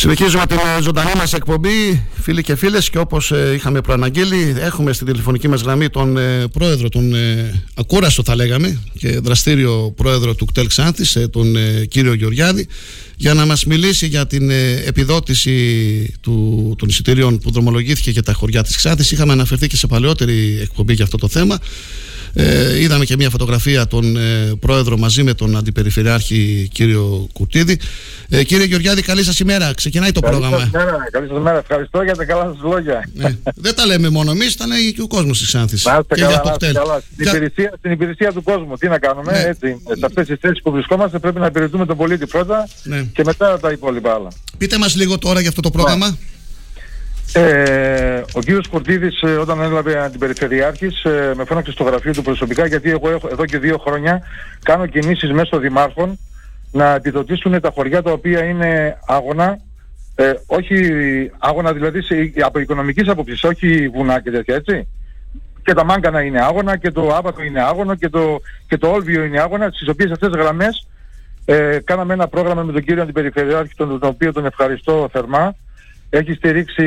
Συνεχίζουμε 0.04 0.46
την 0.46 0.58
ε, 0.78 0.82
ζωντανή 0.82 1.12
μας 1.18 1.34
εκπομπή, 1.34 2.08
φίλοι 2.22 2.44
και 2.44 2.56
φίλες, 2.56 2.90
και 2.90 2.98
όπως 2.98 3.32
ε, 3.32 3.52
είχαμε 3.56 3.82
προαναγγείλει, 3.82 4.56
έχουμε 4.58 4.94
στην 4.94 5.08
τηλεφωνική 5.08 5.48
μας 5.48 5.62
γραμμή 5.62 5.90
τον 5.90 6.18
ε, 6.18 6.48
πρόεδρο, 6.48 6.90
τον 6.90 7.16
ε, 7.16 7.64
ακούραστο 7.74 8.24
θα 8.24 8.36
λέγαμε, 8.36 8.80
και 9.00 9.20
δραστήριο 9.20 9.94
πρόεδρο 9.96 10.36
του 10.36 10.46
ΚΤΕΛ 10.46 10.68
Ξάνθης, 10.68 11.16
ε, 11.16 11.28
τον 11.28 11.56
ε, 11.56 11.86
κύριο 11.86 12.14
Γεωργιάδη, 12.14 12.68
για 13.16 13.34
να 13.34 13.46
μας 13.46 13.66
μιλήσει 13.66 14.08
για 14.08 14.28
την 14.28 14.50
ε, 14.50 14.84
επιδότηση 14.86 16.14
του, 16.22 16.76
των 16.78 16.90
εισιτήριων 16.90 17.40
που 17.40 17.52
δρομολογήθηκε 17.52 18.12
για 18.12 18.24
τα 18.24 18.34
χωριά 18.34 18.64
της 18.64 18.76
Ξάνθης. 18.76 19.12
Είχαμε 19.12 19.32
αναφερθεί 19.32 19.68
και 19.68 19.78
σε 19.78 19.88
παλαιότερη 19.88 20.60
εκπομπή 20.62 20.94
για 20.94 21.04
αυτό 21.04 21.18
το 21.18 21.28
θέμα. 21.28 21.60
Ε, 22.36 22.82
είδαμε 22.82 23.06
και 23.06 23.16
μια 23.16 23.30
φωτογραφία 23.30 23.88
τον 23.88 24.18
ε, 24.18 24.52
πρόεδρο 24.60 24.98
μαζί 24.98 25.24
με 25.24 25.34
τον 25.34 25.58
αντιπεριφερειάρχη 25.58 26.70
κύριο 26.74 27.28
Κουτίδη. 27.34 27.80
Ε, 28.30 28.44
κύριε 28.44 28.66
Γεωργιάδη, 28.66 29.02
καλή 29.02 29.24
σας 29.24 29.40
ημέρα. 29.40 29.74
Ξεκινάει 29.74 30.12
το 30.12 30.20
Καλή 30.20 30.34
πρόγραμμα. 30.38 30.60
σας 30.60 30.72
μέρα, 30.72 30.98
καλή 31.12 31.28
σας 31.28 31.40
μέρα. 31.42 31.58
Ευχαριστώ 31.58 32.02
για 32.04 32.16
τα 32.16 32.26
καλά 32.26 32.44
σας 32.54 32.62
λόγια. 32.64 33.10
Ναι. 33.14 33.36
Δεν 33.56 33.76
τα 33.76 33.86
λέμε 33.86 34.10
μόνο 34.10 34.32
εμείς, 34.32 34.56
τα 34.58 34.68
λέει 34.68 34.94
και 34.94 35.02
ο 35.02 35.08
κόσμος 35.08 35.38
της 35.38 35.48
Ξάνθης. 35.48 35.86
Να 35.86 35.92
είστε 36.02 36.16
Και 36.16 36.22
καλά, 36.22 36.34
για 36.34 36.42
το 36.42 36.48
να 36.48 36.54
είστε 36.54 36.66
κτέλ. 36.70 36.76
καλά. 36.84 37.00
Στην, 37.12 37.24
Για- 37.26 37.32
υπηρεσία, 37.36 37.74
στην 37.78 37.92
υπηρεσία 37.92 38.32
του 38.34 38.44
κόσμου. 38.44 38.76
Τι 38.78 38.88
να 38.88 39.00
κάνουμε, 39.00 39.32
Ναι. 39.32 39.40
έτσι. 39.40 39.68
είναι. 39.68 39.80
Σε 40.00 40.06
αυτές 40.06 40.28
τις 40.28 40.38
θέσεις 40.42 40.62
που 40.62 40.72
βρισκόμαστε 40.72 41.20
πρέπει 41.20 41.40
να 41.40 41.46
υπηρετούμε 41.46 41.86
τον 41.86 41.98
πολίτη 41.98 42.26
πρώτα 42.28 42.68
Ναι. 42.84 43.02
και 43.14 43.24
μετά 43.26 43.60
τα 43.60 43.72
υπόλοιπα 43.72 44.14
άλλα. 44.14 44.28
Πείτε 44.58 44.78
μας 44.78 44.96
λίγο 44.96 45.18
τώρα 45.18 45.40
για 45.40 45.50
αυτό 45.50 45.62
το 45.62 45.70
πρόγραμμα. 45.72 46.18
Ε, 47.34 48.22
ο 48.34 48.40
κύριος 48.40 48.68
Κουρτίδης 48.68 49.22
ε, 49.22 49.28
όταν 49.28 49.62
έλαβε 49.62 50.04
αντιπεριφερειάρχης 50.04 51.04
ε, 51.04 51.34
με 51.36 51.46
φώναξε 51.46 51.72
στο 51.72 51.84
γραφείο 51.84 52.12
του 52.12 52.22
προσωπικά 52.22 52.66
γιατί 52.66 52.90
εγώ 52.90 53.10
έχω, 53.10 53.28
εδώ 53.32 53.46
και 53.46 53.58
δύο 53.58 53.78
χρόνια 53.78 54.22
κάνω 54.64 54.86
κινήσεις 54.86 55.32
μέσω 55.32 55.60
δημάρχων 55.60 56.20
να 56.72 56.94
επιδοτήσουν 56.96 57.62
τα 57.62 57.72
χωριά 57.76 58.02
τα 58.02 58.12
οποία 58.12 58.44
είναι 58.44 58.98
άγωνα 59.08 59.60
ε, 60.16 60.34
όχι 60.46 60.78
άγωνα 61.38 61.74
δηλαδή 61.74 62.02
σε, 62.02 62.34
από 62.42 62.60
οικονομικής 62.60 63.08
άποψης, 63.08 63.44
όχι 63.44 63.88
βουνά 63.88 64.22
και 64.22 64.32
τέτοια 64.32 64.56
έτσι. 64.56 64.88
Και 65.64 65.74
τα 65.74 65.84
μάγκανα 65.84 66.22
είναι 66.22 66.42
άγωνα 66.42 66.78
και 66.78 66.92
το 66.92 67.14
άβατο 67.14 67.44
είναι 67.44 67.62
άγωνο 67.62 67.96
και 67.96 68.10
το, 68.10 68.42
και 68.68 68.78
το 68.78 68.92
όλβιο 68.92 69.24
είναι 69.24 69.40
άγωνα 69.40 69.70
στις 69.74 69.88
οποίες 69.88 70.12
αυτές 70.12 70.30
τις 70.30 70.42
γραμμές 70.42 70.88
ε, 71.46 71.78
κάναμε 71.84 72.14
ένα 72.14 72.28
πρόγραμμα 72.28 72.64
με 72.64 72.72
τον 72.72 72.84
κύριο 72.84 73.04
Αντιπεριφερειάρχη 73.04 73.74
τον, 73.76 74.00
τον 74.00 74.10
οποίο 74.10 74.34
τον 74.34 74.46
ευχαριστώ 74.46 75.10
θερμά 75.12 75.56
έχει 76.18 76.34
στηρίξει 76.34 76.86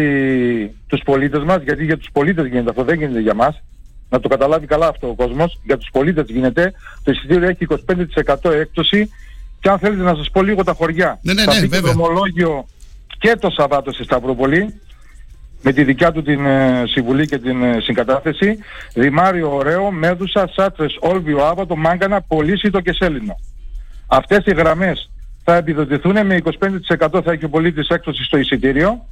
τους 0.87 1.01
πολίτες 1.05 1.43
μας, 1.43 1.63
γιατί 1.63 1.85
για 1.85 1.97
τους 1.97 2.09
πολίτες 2.13 2.47
γίνεται 2.47 2.71
αυτό, 2.71 2.85
δεν 2.85 2.99
γίνεται 2.99 3.21
για 3.21 3.35
μας. 3.35 3.63
Να 4.09 4.21
το 4.21 4.29
καταλάβει 4.29 4.67
καλά 4.67 4.89
αυτό 4.89 5.09
ο 5.09 5.15
κόσμος. 5.15 5.61
Για 5.65 5.77
τους 5.77 5.89
πολίτες 5.93 6.25
γίνεται. 6.29 6.73
Το 7.03 7.11
εισιτήριο 7.11 7.49
έχει 7.49 7.67
25% 8.43 8.51
έκπτωση 8.51 9.11
και 9.61 9.69
αν 9.69 9.79
θέλετε 9.79 10.03
να 10.03 10.15
σας 10.15 10.31
πω 10.31 10.43
λίγο 10.43 10.65
τα 10.65 10.73
χωριά. 10.73 11.19
Ναι, 11.23 11.33
ναι, 11.33 11.43
θα 11.43 11.55
ναι, 11.55 11.61
μπει 11.61 11.69
και 11.69 11.75
βέβαια. 11.77 11.93
δρομολόγιο 11.93 12.67
και 13.19 13.37
το 13.41 13.51
Σαββάτο 13.51 13.93
στη 13.93 14.05
Σταυροπολή 14.05 14.81
με 15.63 15.73
τη 15.73 15.85
δικιά 15.85 16.13
του 16.13 16.23
την 16.23 16.47
ε, 16.47 16.83
συμβουλή 16.87 17.27
και 17.27 17.39
την 17.39 17.63
ε, 17.63 17.81
συγκατάθεση. 17.81 18.59
Δημάριο 18.95 19.55
Ωραίο, 19.55 19.91
Μέδουσα, 19.91 20.49
Σάτρες, 20.53 20.97
Όλβιο, 21.01 21.45
Άβατο, 21.45 21.77
Μάγκανα, 21.77 22.21
Πολύσιτο 22.21 22.81
και 22.81 22.93
Σέλινο. 22.93 23.37
Αυτές 24.07 24.45
οι 24.45 24.55
γραμμές 24.55 25.11
θα 25.45 25.57
επιδοτηθούν 25.57 26.27
με 26.27 26.43
25% 26.99 27.21
θα 27.25 27.33
έχει 27.33 27.45
ο 27.45 27.49
πολίτης 27.49 27.89
έκπτωση 27.89 28.25
στο 28.25 28.37
εισιτήριο 28.39 29.07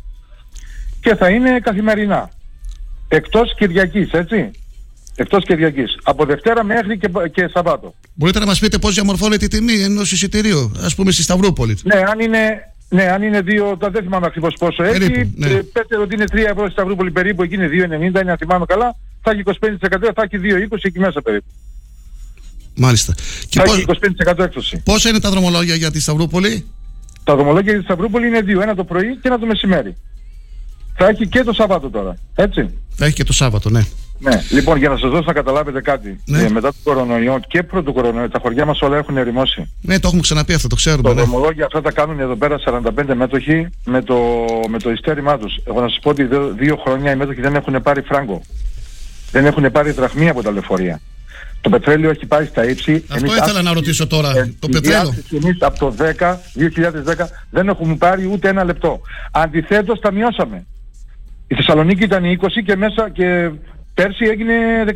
και 1.05 1.15
θα 1.15 1.29
είναι 1.29 1.61
καθημερινά. 1.61 2.31
Εκτός 3.09 3.55
Κυριακής, 3.55 4.11
έτσι. 4.13 4.51
Εκτός 5.17 5.45
Κυριακής. 5.45 5.99
Από 6.03 6.25
Δευτέρα 6.25 6.65
μέχρι 6.65 6.99
και, 6.99 7.09
και 7.33 7.49
Σαββάτο. 7.53 7.95
Μπορείτε 8.15 8.39
να 8.39 8.47
μας 8.47 8.59
πείτε 8.59 8.79
πώς 8.79 8.95
διαμορφώνεται 8.95 9.45
η 9.45 9.49
τιμή 9.49 9.83
ενός 9.83 10.13
εισιτηρίου, 10.13 10.73
ας 10.81 10.95
πούμε 10.95 11.11
στη 11.11 11.23
Σταυρούπολη. 11.23 11.79
Ναι, 11.83 11.95
αν 11.95 12.21
είναι, 12.21 12.39
ναι, 12.89 13.03
αν 13.03 13.23
είναι 13.23 13.41
δύο, 13.41 13.77
τα 13.77 13.91
δεν 13.91 14.03
θυμάμαι 14.03 14.27
ακριβώς 14.27 14.55
πόσο 14.59 14.83
έχει. 14.83 14.99
Περίπου, 14.99 15.33
ναι. 15.37 15.47
Ε, 15.47 15.63
Πέστε 15.73 15.97
ότι 15.99 16.15
είναι 16.15 16.25
3 16.33 16.37
ευρώ 16.37 16.63
στη 16.63 16.73
Σταυρούπολη 16.73 17.11
περίπου, 17.11 17.43
εκεί 17.43 17.55
είναι 17.55 17.69
2,90, 18.15 18.27
αν 18.27 18.37
θυμάμαι 18.39 18.65
καλά. 18.65 18.97
Θα 19.23 19.31
έχει 19.31 19.43
25%, 19.45 20.11
θα 20.15 20.29
έχει 20.31 20.43
2,20 20.71 20.79
εκεί 20.83 20.99
μέσα 20.99 21.23
περίπου. 21.23 21.47
Μάλιστα. 22.77 23.15
Και 23.49 23.59
θα 23.59 23.65
πώς, 23.65 23.77
έχει 23.77 23.85
25% 24.25 24.39
έκπτωση. 24.39 24.81
πόσα 24.85 25.09
είναι 25.09 25.21
τα 25.21 25.31
δρομολόγια 25.31 25.75
για 25.75 25.91
τη 25.91 26.01
Σταυρούπολη, 26.01 26.65
Τα 27.25 27.35
δρομολόγια 27.35 27.71
για 27.71 27.81
τη 27.81 27.85
Σταυρούπολη 27.85 28.27
είναι 28.27 28.41
δύο, 28.41 28.61
ένα 28.61 28.75
το 28.75 28.85
πρωί 28.85 29.17
και 29.17 29.29
ένα 29.29 29.39
το 29.39 29.47
μεσημέρι. 29.47 29.97
Θα 30.97 31.07
έχει 31.09 31.29
και 31.29 31.43
το 31.43 31.53
Σαββάτο 31.53 31.91
τώρα. 31.91 32.17
Έτσι. 32.35 32.71
Θα 32.95 33.05
έχει 33.05 33.15
και 33.15 33.25
το 33.25 33.33
Σάββατο, 33.33 33.71
ναι. 33.71 33.83
Ναι, 34.19 34.43
λοιπόν, 34.51 34.79
για 34.79 34.89
να 34.89 34.97
σας 34.97 35.11
δώσω 35.11 35.23
να 35.27 35.33
καταλάβετε 35.33 35.81
κάτι. 35.81 36.21
Ναι. 36.27 36.43
Ε, 36.43 36.49
μετά 36.49 36.69
τον 36.73 36.95
κορονοϊό 36.95 37.41
και 37.49 37.63
πρώτο 37.63 37.93
κορονοϊό, 37.93 38.29
τα 38.29 38.39
χωριά 38.43 38.65
μας 38.65 38.81
όλα 38.81 38.97
έχουν 38.97 39.17
ερημώσει. 39.17 39.73
Ναι, 39.81 39.95
το 40.01 40.07
έχουμε 40.07 40.23
ξαναπεί 40.23 40.53
αυτό, 40.55 40.69
το 40.69 40.75
ξέρουμε. 40.77 41.03
Τα 41.03 41.15
Ναι. 41.15 41.21
δρομολόγια 41.21 41.65
αυτά 41.65 41.81
τα 41.81 41.93
κάνουν 41.93 42.21
εδώ 42.21 42.37
πέρα 42.37 42.59
45 42.59 43.15
μέτοχοι 43.15 43.69
με 43.85 44.03
το, 44.03 44.17
με 44.69 44.79
το 44.79 44.91
ιστέρημά 44.91 45.39
τους. 45.39 45.57
Εγώ 45.65 45.81
να 45.81 45.89
σας 45.89 45.99
πω 46.03 46.11
ότι 46.11 46.25
δύο, 46.25 46.55
δύο 46.59 46.77
χρόνια 46.87 47.13
οι 47.13 47.17
μέτοχοι 47.17 47.41
δεν 47.41 47.55
έχουν 47.55 47.83
πάρει 47.83 48.03
φράγκο. 48.03 48.41
Δεν 49.31 49.47
έχουν 49.47 49.71
πάρει 49.73 49.91
δραχμή 49.91 50.29
από 50.29 50.43
τα 50.43 50.51
λεωφορεία. 50.51 51.01
Το 51.61 51.71
πετρέλαιο 51.71 52.11
έχει 52.11 52.27
πάει 52.27 52.45
στα 52.47 52.69
ύψη. 52.69 53.05
Αυτό 53.09 53.35
ήθελα 53.37 53.63
να 53.63 53.73
ρωτήσω 53.73 54.07
τώρα. 54.07 54.33
το 54.59 54.69
πετρέλαιο. 54.69 55.15
Εμείς 55.43 55.57
από 55.61 55.79
το 55.79 55.95
10, 55.99 56.37
2010 56.55 57.29
δεν 57.51 57.69
έχουμε 57.69 57.97
πάρει 57.97 58.29
ούτε 58.33 58.49
ένα 58.49 58.65
λεπτό. 58.65 59.01
Αντιθέτως 59.33 60.01
τα 60.01 60.13
μειώσαμε. 60.13 60.67
Η 61.47 61.55
Θεσσαλονίκη 61.55 62.03
ήταν 62.05 62.23
20 62.25 62.47
και 62.67 62.77
μέσα 62.77 63.11
και 63.11 63.51
πέρσι 63.95 64.25
έγινε 64.25 64.55
19. 64.87 64.93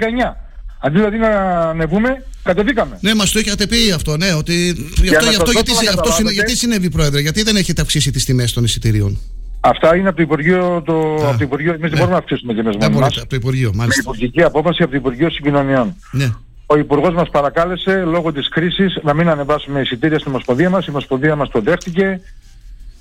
Αντί 0.81 0.97
δηλαδή 0.97 1.17
να 1.19 1.29
ανεβούμε, 1.69 2.25
κατεβήκαμε. 2.43 2.99
Ναι, 3.01 3.15
μας 3.15 3.31
το 3.33 3.39
είχατε 3.39 3.67
πει 3.67 3.93
αυτό, 3.95 4.17
ναι. 4.17 4.33
Ότι... 4.33 4.53
Γι' 4.53 5.09
Για 5.09 5.19
αυτό, 5.19 5.25
να 5.25 5.31
γι 5.31 5.37
αυτό, 5.37 5.47
σας 5.47 5.53
γιατί, 5.55 5.71
δώσω 5.71 5.83
να 5.85 5.91
αυτό 5.91 6.03
συνε- 6.03 6.03
καταλάβετε. 6.05 6.33
γιατί 6.33 6.57
συνέβη, 6.57 6.91
Πρόεδρε, 6.91 7.21
γιατί 7.21 7.43
δεν 7.43 7.57
έχετε 7.57 7.83
αυξήσει 7.83 8.11
τις 8.11 8.25
τιμές 8.25 8.53
των 8.53 8.65
εισιτηρίων; 8.65 9.19
Αυτά 9.61 9.97
είναι 9.97 10.09
από 10.09 10.17
το 10.17 10.23
Υπουργείο. 10.23 10.83
Το, 10.87 11.15
από 11.15 11.39
το 11.39 11.45
Υπουργείο 11.45 11.71
εμείς 11.73 11.81
δεν 11.89 11.91
μπορούμε 11.99 12.13
να 12.13 12.19
αυξήσουμε 12.19 12.55
τιμές 12.55 12.77
Δεν 12.79 12.83
μόνοι 12.91 12.93
μας. 12.93 13.01
μπορείτε, 13.01 13.21
από 13.21 13.29
το 13.31 13.37
Υπουργείο, 13.37 13.71
Με 13.71 13.77
μάλιστα. 13.77 14.01
υπουργική 14.05 14.43
απόφαση 14.43 14.83
από 14.83 14.91
το 14.91 14.97
Υπουργείο 14.97 15.31
Συγκοινωνιών. 15.31 15.95
Ναι. 16.11 16.33
Ο 16.67 16.79
Υπουργός 16.79 17.15
μας 17.15 17.29
παρακάλεσε 17.31 18.03
λόγω 18.07 18.33
της 18.33 18.49
κρίσης 18.49 18.99
να 19.03 19.15
μην 19.15 19.29
ανεβάσουμε 19.29 19.81
εισιτήρια 19.81 20.19
στην 20.19 20.31
Ομοσπονδία 20.33 20.71
μας. 20.71 20.87
Η 20.87 20.91
Ομοσπονδία 20.91 21.37
μας 21.37 21.49
το 21.49 21.61
δέχτηκε. 21.61 22.21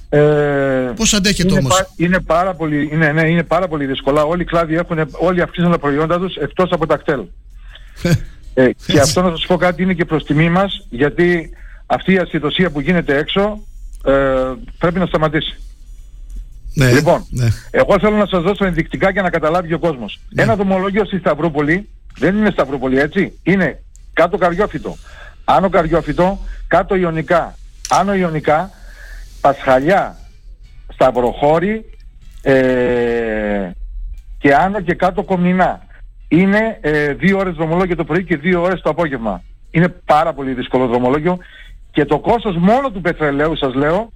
Ε, 0.10 0.92
Πώς 0.96 1.14
αντέχετε 1.14 1.50
είναι 1.50 1.60
όμως; 1.60 1.78
πα- 1.78 1.88
είναι, 1.96 2.20
πάρα 2.20 2.54
πολύ, 2.54 2.90
είναι, 2.92 3.12
ναι, 3.12 3.28
είναι 3.30 3.44
πάρα 3.44 3.68
πολύ 3.68 3.86
δύσκολα. 3.86 4.24
Όλοι 4.24 4.42
οι 4.42 4.46
κλάδοι 4.46 4.76
έχουν, 4.76 5.10
όλοι 5.20 5.42
αυξήσαν 5.42 5.72
τα 5.72 5.80
προϊόντα 5.80 6.20
τους 6.20 6.36
εκτός 6.36 6.72
από 6.72 6.86
τα 6.86 6.98
κτέλ. 6.98 7.20
ε, 8.54 8.70
και 8.86 9.00
αυτό 9.00 9.22
να 9.22 9.30
σας 9.30 9.46
πω 9.46 9.56
κάτι 9.58 9.82
είναι 9.84 9.94
και 9.94 10.06
προς 10.06 10.24
τιμή 10.24 10.50
μας 10.50 10.86
γιατί 10.90 11.50
αυτή 11.86 12.14
η 12.14 12.18
ασυδοσία 12.18 12.70
που 12.70 12.80
γίνεται 12.80 13.18
έξω 13.18 13.60
ε, 14.06 14.12
πρέπει 14.78 15.00
να 15.00 15.06
σταματήσει. 15.06 15.56
Ναι, 16.74 16.92
Λοιπόν, 16.92 17.26
ναι. 17.30 17.48
εγώ 17.72 18.00
θέλω 18.00 18.16
να 18.16 18.26
σας 18.26 18.42
δώσω 18.44 18.66
ενδεικτικά 18.66 19.10
για 19.10 19.22
να 19.22 19.30
καταλάβει 19.30 19.74
ο 19.74 19.80
κόσμος. 19.80 20.20
Ένα 20.36 20.56
δρομολόγιο 20.56 21.06
στη 21.06 21.18
Σταυρούπολη 21.18 21.90
δεν 22.18 22.38
είναι 22.38 22.50
Σταυρούπολη 22.52 23.00
έτσι. 23.00 23.40
Είναι 23.44 23.82
κάτω 24.14 24.38
Καριόφυτο, 24.38 24.98
άνω 25.46 25.70
Καριόφυτο, 25.70 26.40
κάτω 26.68 26.96
Ιωνικά, 26.96 27.56
άνω 27.90 28.16
Ιωνικά, 28.16 28.70
Πασχαλιά, 29.42 30.18
Σταυροχώρη 30.94 31.86
ε, 32.42 33.70
και 34.38 34.56
άνω 34.56 34.82
και 34.82 34.94
κάτω 34.94 35.24
Κομνηνά. 35.24 35.86
Είναι 36.28 36.78
ε, 36.82 37.14
δύο 37.14 37.38
ώρες 37.38 37.56
δρομολόγιο 37.56 37.96
το 37.96 38.04
πρωί 38.04 38.24
και 38.24 38.38
δύο 38.38 38.62
ώρες 38.62 38.82
το 38.82 38.90
απόγευμα. 38.90 39.44
Είναι 39.72 39.88
πάρα 39.88 40.34
πολύ 40.34 40.54
δύσκολο 40.54 40.88
δρομολόγιο 40.88 41.38
και 41.92 42.06
το 42.06 42.20
κόστος 42.20 42.56
μόνο 42.56 42.92
του 42.92 43.02
πετρελαίου 43.02 43.58
σας 43.58 43.74
λέω 43.74 44.12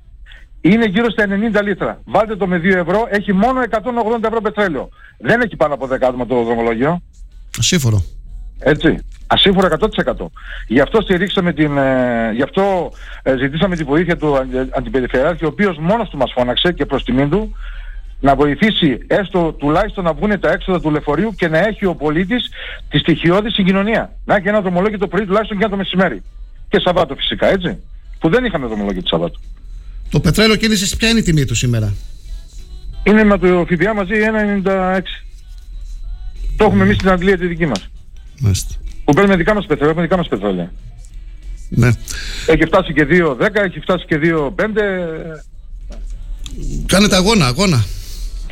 είναι 0.61 0.85
γύρω 0.85 1.09
στα 1.09 1.25
90 1.59 1.63
λίτρα. 1.63 2.01
Βάλτε 2.05 2.35
το 2.35 2.47
με 2.47 2.57
2 2.57 2.63
ευρώ, 2.63 3.07
έχει 3.09 3.33
μόνο 3.33 3.61
180 3.61 4.23
ευρώ 4.23 4.41
πετρέλαιο. 4.41 4.89
Δεν 5.17 5.41
έχει 5.41 5.55
πάνω 5.55 5.73
από 5.73 5.85
10 5.85 5.91
άτομα 5.91 6.25
το 6.25 6.43
δρομολόγιο. 6.43 7.01
Ασύμφορο. 7.59 8.03
Έτσι. 8.63 8.97
Ασύμφορα 9.27 9.67
100%. 9.67 10.31
Γι' 10.67 10.79
αυτό 10.79 11.01
στηρίξαμε 11.01 11.53
την, 11.53 11.77
ε, 11.77 12.31
γι' 12.35 12.41
αυτό 12.41 12.91
ε, 13.23 13.37
ζητήσαμε 13.37 13.75
τη 13.75 13.83
βοήθεια 13.83 14.17
του 14.17 14.37
αντι- 14.37 14.77
αντιπεριφερειάρχη, 14.77 15.45
ο 15.45 15.47
οποίος 15.47 15.77
μόνος 15.77 16.09
του 16.09 16.17
μας 16.17 16.31
φώναξε 16.35 16.71
και 16.71 16.85
προς 16.85 17.03
τιμήν 17.03 17.29
του 17.29 17.55
να 18.19 18.35
βοηθήσει 18.35 18.97
έστω 19.07 19.55
τουλάχιστον 19.59 20.03
να 20.03 20.13
βγουν 20.13 20.39
τα 20.39 20.51
έξοδα 20.51 20.81
του 20.81 20.91
λεωφορείου 20.91 21.33
και 21.37 21.47
να 21.47 21.57
έχει 21.57 21.85
ο 21.85 21.95
πολίτης 21.95 22.49
τη 22.89 22.97
στοιχειώδη 22.97 23.49
συγκοινωνία. 23.49 24.13
Να 24.25 24.35
έχει 24.35 24.47
ένα 24.47 24.61
δρομολόγιο 24.61 24.97
το 24.97 25.07
πρωί 25.07 25.25
τουλάχιστον 25.25 25.57
και 25.57 25.63
ένα 25.63 25.71
το 25.71 25.77
μεσημέρι. 25.77 26.23
Και 26.69 26.79
Σαββάτο 26.79 27.15
φυσικά, 27.15 27.47
έτσι. 27.47 27.77
Που 28.19 28.29
δεν 28.29 28.45
είχαμε 28.45 28.67
δρομολόγιο 28.67 29.01
το 29.01 29.07
Σαββάτο. 29.07 29.39
Το 30.09 30.19
πετρέλαιο 30.19 30.55
κίνησης, 30.55 30.95
ποια 30.95 31.09
είναι 31.09 31.19
η 31.19 31.23
τιμή 31.23 31.45
του 31.45 31.55
σήμερα; 31.55 31.93
Είναι 33.03 33.23
με 33.23 33.37
το 33.37 33.65
ΦΠΑ 33.69 33.93
μαζί 33.93 34.13
1,96. 34.63 35.01
Το 36.57 36.63
έχουμε 36.63 36.83
εμείς 36.83 36.95
στην 36.95 37.09
Αγγλία 37.09 37.37
τη 37.37 37.47
δική 37.47 37.65
μας. 37.65 37.89
Μάλιστα. 38.41 38.73
Που 39.05 39.13
παίρνουμε 39.13 39.35
δικά 39.35 39.53
μας 39.53 39.65
πετρέλαια, 39.65 39.89
έχουμε 39.89 40.03
δικά 40.05 40.17
μας 40.17 40.27
πετρέλαια. 40.27 40.71
Ναι. 41.69 41.89
Έχει 42.45 42.65
φτάσει 42.65 42.93
και 42.93 43.05
2,10, 43.09 43.63
έχει 43.65 43.79
φτάσει 43.79 44.05
και 44.05 44.17
2,5. 44.17 44.81
Κάνετε 46.85 47.15
αγώνα, 47.15 47.45
αγώνα. 47.45 47.85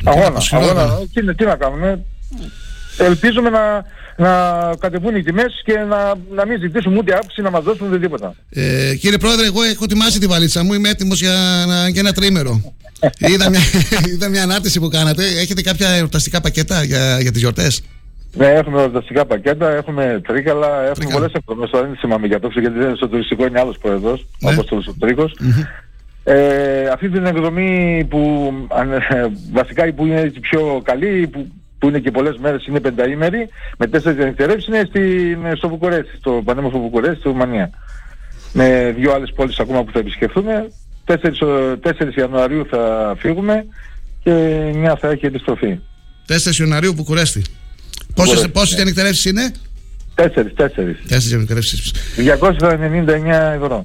Αγώνα, 0.04 0.38
Ισχυρό 0.38 0.60
αγώνα. 0.60 0.82
αγώνα. 0.82 1.06
Τι, 1.12 1.20
είναι- 1.20 1.34
τι 1.34 1.44
να 1.44 1.56
κάνουμε. 1.56 2.04
Ελπίζουμε 2.98 3.50
να, 3.50 3.84
να 4.16 4.30
κατεβούν 4.78 5.16
οι 5.16 5.22
τιμές 5.22 5.52
και 5.64 5.72
να, 5.72 6.14
να 6.34 6.46
μην 6.46 6.60
ζητήσουμε 6.60 6.96
ούτε 6.98 7.14
αύξηση 7.14 7.42
να 7.42 7.50
μας 7.50 7.62
δώσουν 7.64 7.86
ούτε 7.88 7.98
τίποτα. 7.98 8.34
Ε, 8.50 8.94
κύριε 8.94 9.18
Πρόεδρε, 9.18 9.46
εγώ 9.46 9.62
έχω 9.62 9.84
ετοιμάσει 9.84 10.18
τη 10.18 10.26
βαλίτσα 10.26 10.64
μου. 10.64 10.72
Είμαι 10.72 10.88
έτοιμος 10.88 11.20
για, 11.20 11.64
να- 11.66 11.88
για 11.88 12.00
ένα 12.00 12.12
τρίμερο. 12.12 12.74
είδα, 13.32 13.48
μια, 13.50 13.60
είδα 14.06 14.28
μια 14.28 14.42
ανάρτηση 14.42 14.80
που 14.80 14.88
κάνατε. 14.88 15.24
Έχετε 15.26 15.62
κάποια 15.62 15.88
εορταστικά 15.88 16.40
πακέτα 16.40 16.82
για, 16.84 17.20
για 17.20 17.30
τις 17.32 17.40
γιορτές; 17.40 17.82
Ναι, 18.32 18.46
έχουμε 18.46 18.82
ορταστικά 18.82 19.24
πακέτα, 19.24 19.70
έχουμε 19.70 20.20
τρίκαλα, 20.26 20.82
έχουμε 20.82 21.12
πολλές 21.12 21.32
εκδρομές. 21.32 21.70
Τώρα 21.70 21.86
δεν 21.86 21.96
θυμάμαι 21.96 22.26
για 22.26 22.40
το 22.40 22.48
γιατί 22.60 22.78
δεν 22.78 22.96
στο 22.96 23.08
τουριστικό 23.08 23.46
είναι 23.46 23.60
άλλος 23.60 23.78
πρόεδρος, 23.78 24.26
Ναι. 24.40 24.50
όπως 24.50 24.66
το 24.66 24.94
Τρίκος. 24.98 25.36
Ε, 26.24 26.88
αυτή 26.88 27.08
την 27.08 27.26
εκδρομή 27.26 28.06
που 28.10 28.52
αν, 28.68 28.92
ε, 28.92 29.00
βασικά 29.52 29.86
η 29.86 29.92
που 29.92 30.06
είναι 30.06 30.20
έτσι 30.20 30.40
πιο 30.40 30.80
καλή, 30.84 31.26
που, 31.26 31.50
που 31.78 31.88
είναι 31.88 31.98
και 31.98 32.10
πολλές 32.10 32.36
μέρες, 32.36 32.66
είναι 32.66 32.80
πενταήμερη, 32.80 33.48
με 33.78 33.86
τέσσερις 33.86 34.16
διανυκτερεύσεις, 34.18 34.66
είναι 34.66 34.82
στην, 34.88 35.56
στο 35.56 35.68
Βουκουρέστι, 35.68 36.16
στο 36.16 36.42
πανέμορφο 36.44 36.78
Βουκουρέστι, 36.80 37.18
στη 37.18 37.28
Ρουμανία. 37.28 37.70
Με 38.52 38.94
δύο 38.96 39.12
άλλες 39.12 39.32
πόλεις 39.32 39.58
ακόμα 39.58 39.84
που 39.84 39.92
θα 39.92 39.98
επισκεφθούμε. 39.98 40.68
4, 41.04 41.76
4 41.82 42.16
Ιανουαρίου 42.18 42.66
θα 42.70 43.14
φύγουμε 43.18 43.66
και 44.22 44.32
μια 44.74 44.96
θα 44.96 45.08
έχει 45.08 45.26
επιστροφή. 45.26 45.78
4 46.26 46.58
Ιανουαρίου 46.60 46.92
Μπουκουρέστι. 46.92 47.42
Μπουκουρέστι, 48.14 48.34
Πόσες, 48.34 48.50
πόσες 48.52 48.70
ναι. 48.70 48.76
διανυκτερεύσεις 48.76 49.24
είναι; 49.24 49.52
Τέσσερις, 50.14 50.54
τέσσερις. 50.54 50.96
4 51.08 51.28
διανυκτερεύσεις. 51.28 51.92
299 52.16 53.52
ευρώ. 53.54 53.84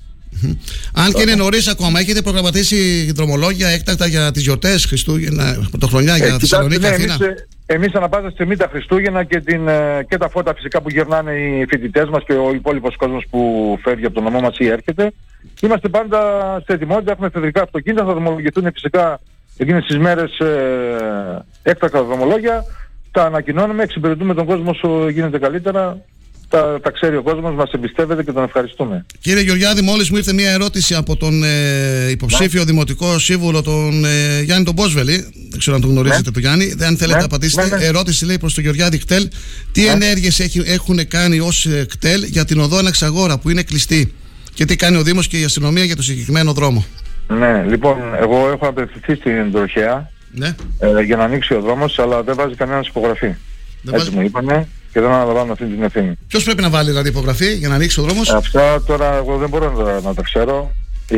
Αν 0.94 1.12
και 1.14 1.22
είναι 1.22 1.36
νωρίς 1.36 1.68
ακόμα, 1.68 2.00
έχετε 2.00 2.22
προγραμματίσει 2.22 3.12
δρομολόγια 3.12 3.68
έκτακτα 3.68 4.06
για 4.06 4.32
τις 4.32 4.44
γιορτές 4.44 4.86
Χριστούγεννα, 4.86 5.68
Πρωτοχρονιά, 5.70 6.16
για 6.16 6.26
Ε, 6.26 6.30
κοιτάξτε, 6.30 6.48
Θεσσαλονίκη, 6.48 6.82
ναι, 6.82 6.88
Αθήνα; 6.88 7.14
εμείς, 7.14 7.28
ε, 7.28 7.48
εμείς 7.66 7.94
ανά 7.94 8.10
πάσα 8.10 8.30
στιγμή 8.30 8.56
τα 8.56 8.68
Χριστούγεννα 8.72 9.24
και, 9.24 9.40
την, 9.40 9.68
ε, 9.68 10.06
και 10.10 10.18
τα 10.18 10.30
φώτα 10.30 10.54
φυσικά 10.56 10.82
που 10.82 10.90
γυρνάνε 10.90 11.32
οι 11.32 11.66
φοιτητές 11.70 12.10
μας 12.10 12.24
και 12.26 12.34
ο 12.34 12.54
υπόλοιπος 12.54 12.96
κόσμος 12.96 13.26
που 13.30 13.40
φεύγει 13.84 14.06
από 14.06 14.16
το 14.16 14.22
νομό 14.22 14.40
μας 14.40 14.58
ή 14.58 14.68
έρχεται. 14.68 15.12
Είμαστε 15.62 15.88
πάντα 15.90 16.20
σε 16.66 16.74
ετοιμότητα, 16.74 17.12
έχουμε 17.12 17.30
φεδρικά 17.30 17.62
αυτοκίνητα, 17.62 18.06
θα 18.06 18.12
δρομολογηθούν 18.12 18.72
φυσικά 18.74 19.20
εκείνες 19.58 19.86
τις 19.86 19.98
μέρες 19.98 20.38
ε, 20.40 21.46
έκτακτα 21.64 22.04
δρομολόγια. 22.04 22.66
Τα 23.16 23.24
ανακοινώνουμε, 23.26 23.84
εξυπηρετούμε 23.84 24.34
τον 24.34 24.46
κόσμο 24.46 24.70
όσο 24.70 25.10
γίνεται 25.10 25.38
καλύτερα. 25.40 26.02
Τα, 26.50 26.80
τα 26.82 26.92
ξέρει 26.92 27.16
ο 27.16 27.22
κόσμος, 27.22 27.56
μας 27.56 27.72
εμπιστεύεται 27.72 28.24
και 28.24 28.32
τον 28.32 28.44
ευχαριστούμε. 28.44 29.06
Κύριε 29.20 29.42
Γεωργιάδη, 29.42 29.82
μόλις 29.82 30.10
μου 30.10 30.18
ήρθε 30.18 30.34
μια 30.34 30.52
ερώτηση 30.52 30.96
από 30.96 31.16
τον 31.18 31.44
ε, 31.44 32.10
υποψήφιο 32.10 32.64
δημοτικό 32.66 33.20
σύμβουλο, 33.20 33.62
τον 33.62 34.06
ε, 34.06 34.42
Γιάννη 34.42 34.66
τον 34.66 34.76
Πόσβελη. 34.76 35.16
Δεν 35.50 35.60
ξέρω 35.60 35.76
αν 35.76 35.82
τον 35.82 35.92
γνωρίζετε 35.92 36.32
τον 36.32 36.42
Γιάννη. 36.42 36.66
Δεν 36.66 36.98
θέλετε 36.98 37.06
Ναι, 37.06 37.20
να 37.20 37.26
απαντήσετε. 37.26 37.68
ναι, 37.70 37.78
ναι. 37.78 37.86
Ερώτηση 37.86 38.26
λέει 38.26 38.38
προς 38.38 38.54
τον 38.54 38.64
Γεωργιάδη 38.64 38.98
Κτέλ. 38.98 39.28
Τι 39.72 39.88
ενέργειες 39.88 40.40
έχουν 40.66 41.08
κάνει 41.08 41.40
ως 41.40 41.68
κτέλ 41.90 42.24
για 42.24 42.46
την 42.46 42.60
οδό 42.60 42.78
Αναξαγόρα 42.78 43.38
που 43.38 43.50
είναι 43.50 43.64
κλειστή; 43.64 44.14
Και 44.54 44.66
τι 44.66 44.76
κάνει 44.76 44.98
ο 44.98 45.02
Δήμος 45.04 45.28
και 45.28 45.40
η 45.40 45.44
αστυνομία 45.44 45.84
για 45.84 45.96
το 45.96 46.04
συγκεκριμένο 46.04 46.54
δρόμο; 46.54 46.86
Ναι, 47.28 47.64
λοιπόν, 47.68 47.98
εγώ 48.20 48.50
έχω 48.50 48.68
απευθυνθεί 48.68 49.16
στην 49.16 49.52
τροχέα 49.52 50.14
Ναι. 50.36 50.56
ε, 50.80 51.02
για 51.02 51.16
να 51.16 51.24
ανοίξει 51.24 51.54
ο 51.54 51.62
δρόμος, 51.62 52.00
αλλά 52.00 52.24
δεν 52.24 52.36
βάζει 52.36 52.56
κανένας 52.56 52.88
υπογραφή. 52.88 53.26
Έτσι 53.26 53.38
βάζει- 53.84 54.12
μου 54.12 54.22
είπανε 54.22 54.68
και 54.94 55.00
δεν 55.02 55.10
αναλαμβάνω 55.10 55.52
αυτή 55.52 55.66
την 55.66 55.84
ευθύνη. 55.84 56.14
Ποιος 56.28 56.44
πρέπει 56.44 56.62
να 56.62 56.70
βάλει 56.70 56.90
δηλαδή 56.90 57.10
υπογραφή 57.10 57.54
για 57.54 57.68
να 57.70 57.76
ανοίξει 57.76 58.00
ο 58.00 58.04
δρόμος; 58.04 58.30
Αυτά 58.30 58.84
τώρα 58.84 59.16
εγώ 59.16 59.38
δεν 59.38 59.50
μπορώ 59.50 59.72
να, 59.72 59.84
τα- 59.84 60.02
να 60.04 60.14
τα 60.14 60.22
ξέρω. 60.22 60.72
Η... 61.10 61.18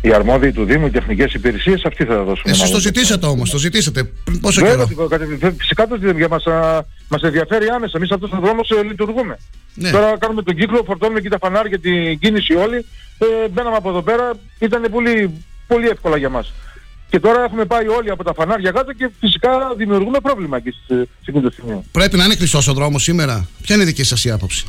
οι 0.00 0.12
αρμόδιοι 0.14 0.52
του 0.52 0.64
Δήμου, 0.64 0.86
οι 0.86 0.90
τεχνικές 0.90 1.32
υπηρεσίες, 1.34 1.84
αυτοί 1.84 2.04
θα 2.04 2.22
δώσουν. 2.22 2.44
Εσείς 2.50 2.70
το 2.70 2.80
ζητήσατε 2.80 3.26
όμως, 3.26 3.50
το 3.50 3.58
ζητήσατε. 3.58 4.04
Πριν 4.24 4.40
Πόσο 4.40 4.60
Βέβαια, 4.64 4.84
καιρό; 4.86 5.06
κατευθυν- 5.08 5.54
φυσικά 5.58 5.86
το 5.86 5.96
ζητάμε, 6.00 6.18
για 6.18 6.28
μας, 6.28 6.46
α, 6.46 6.84
μας 7.08 7.22
ενδιαφέρει 7.22 7.66
άμεσα. 7.68 7.92
Εμείς 7.96 8.10
αυτός 8.10 8.30
τον 8.30 8.40
δρόμος 8.40 8.70
ε, 8.70 8.82
λειτουργούμε. 8.82 9.38
Ναι. 9.74 9.90
Τώρα 9.90 10.16
κάνουμε 10.18 10.42
τον 10.42 10.54
κύκλο, 10.56 10.82
φορτώνουμε 10.86 11.20
και 11.20 11.28
τα 11.28 11.38
φανάρια, 11.40 11.78
την 11.78 12.18
κίνηση 12.18 12.54
όλη. 12.54 12.76
Ε, 13.18 13.48
μπαίναμε 13.48 13.76
από 13.76 13.88
εδώ 13.88 14.02
πέρα, 14.02 14.32
ήταν 14.58 14.86
πολύ, 14.90 15.30
πολύ 15.66 15.88
εύκολα 15.88 16.16
για 16.16 16.28
μας. 16.28 16.52
Και 17.10 17.20
τώρα 17.20 17.42
έχουμε 17.44 17.64
πάει 17.64 17.88
όλοι 17.88 18.10
από 18.10 18.24
τα 18.24 18.34
φανάρια 18.34 18.70
κάτω 18.70 18.92
και 18.92 19.10
φυσικά 19.20 19.50
δημιουργούμε 19.76 20.20
πρόβλημα 20.20 20.56
εκεί 20.56 20.70
σε 20.70 20.94
σε 20.96 21.08
εκείνο 21.26 21.40
το 21.48 21.50
σημείο. 21.50 21.84
Πρέπει 21.92 22.16
να 22.16 22.24
είναι 22.24 22.34
κλειστός 22.34 22.68
ο 22.68 22.72
δρόμος 22.72 23.02
σήμερα. 23.02 23.46
Ποια 23.62 23.74
είναι 23.74 23.84
η 23.84 23.86
δική 23.86 24.04
σας 24.04 24.24
η 24.24 24.30
άποψη. 24.30 24.66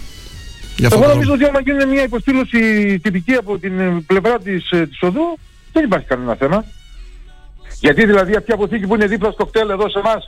Για 0.77 0.87
αυτό 0.87 0.99
Εγώ 0.99 1.07
το 1.09 1.13
νομίζω 1.13 1.35
δρόμο; 1.37 1.51
ότι 1.57 1.69
άμα 1.69 1.79
γίνει 1.79 1.93
μια 1.93 2.03
υποστήλωση 2.03 2.59
τυπική 2.99 3.33
από 3.33 3.57
την 3.57 3.79
ε, 3.79 4.03
πλευρά 4.07 4.39
της, 4.39 4.71
ε, 4.71 4.85
της 4.87 5.01
οδού, 5.01 5.37
δεν 5.73 5.83
υπάρχει 5.83 6.05
κανένα 6.05 6.35
θέμα. 6.35 6.65
Γιατί 7.79 8.05
δηλαδή 8.05 8.35
αυτή 8.35 8.51
η 8.51 8.53
αποθήκη 8.53 8.87
που 8.87 8.95
είναι 8.95 9.05
δίπλα 9.07 9.31
στο 9.31 9.45
κτέλ 9.45 9.69
εδώ 9.69 9.89
σε 9.89 9.99
εμάς, 9.99 10.23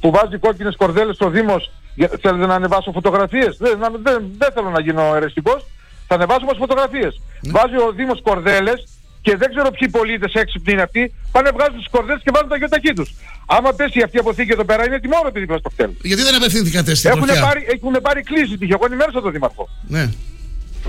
που 0.00 0.10
βάζει 0.10 0.36
κόκκινες 0.38 0.76
κορδέλες 0.76 1.14
στο 1.14 1.28
Δήμος, 1.30 1.72
για- 1.94 2.10
θέλετε 2.20 2.46
να 2.46 2.54
ανεβάσω 2.54 2.92
φωτογραφίες; 2.92 3.56
Δεν, 3.56 3.78
να- 3.78 3.90
δεν, 4.02 4.24
δεν 4.38 4.50
θέλω 4.54 4.70
να 4.70 4.80
γίνω 4.80 5.14
αιρεστικός. 5.14 5.66
Θα 6.06 6.14
ανεβάσω 6.14 6.40
όμως 6.42 6.56
φωτογραφίες. 6.58 7.20
Βάζει 7.42 7.76
ο 7.76 7.92
Δήμος 7.96 8.20
κορδέλες 8.22 8.86
και 9.26 9.36
δεν 9.36 9.48
ξέρω 9.54 9.70
ποιοι 9.70 9.88
πολίτες 9.88 10.32
έξυπνοι 10.42 10.72
είναι 10.72 10.82
αυτοί, 10.82 11.14
πάνε 11.32 11.50
βγάζουν 11.56 11.76
τις 11.76 11.88
κορδέλες 11.90 12.22
και 12.24 12.30
βάζουν 12.34 12.48
τα 12.48 12.56
γεωταχή 12.56 12.92
τους. 12.92 13.08
Άμα 13.46 13.72
πέσει 13.72 14.02
αυτή 14.04 14.16
η 14.16 14.20
αποθήκη 14.20 14.52
εδώ 14.52 14.64
πέρα 14.64 14.84
είναι 14.86 14.98
τιμόρροπη 15.00 15.40
δίπλα 15.40 15.58
στο 15.58 15.68
κτέλ. 15.68 15.90
Γιατί 16.02 16.22
δεν 16.22 16.34
απευθύνθηκατε 16.34 16.94
στην 16.94 17.10
Έχουν 17.10 17.26
τροχιά. 17.26 17.42
πάρει, 17.42 17.66
έχουν 17.74 17.94
πάρει 18.02 18.20
κλίση 18.22 18.58
τύχη. 18.58 18.72
Εγώ 18.72 18.84
ενημέρωσα 18.86 19.20
τον 19.20 19.32
Δήμαρχο. 19.32 19.68
Ναι. 19.86 20.04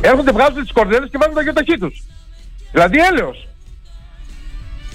Έρχονται, 0.01 0.31
βγάζουν 0.31 0.61
τις 0.61 0.71
κορδέλες 0.71 1.09
και 1.11 1.17
βάζουν 1.21 1.35
τα 1.35 1.41
γεωταχή 1.41 1.77
τους. 1.77 2.03
Δηλαδή 2.71 2.97
έλεος. 3.11 3.47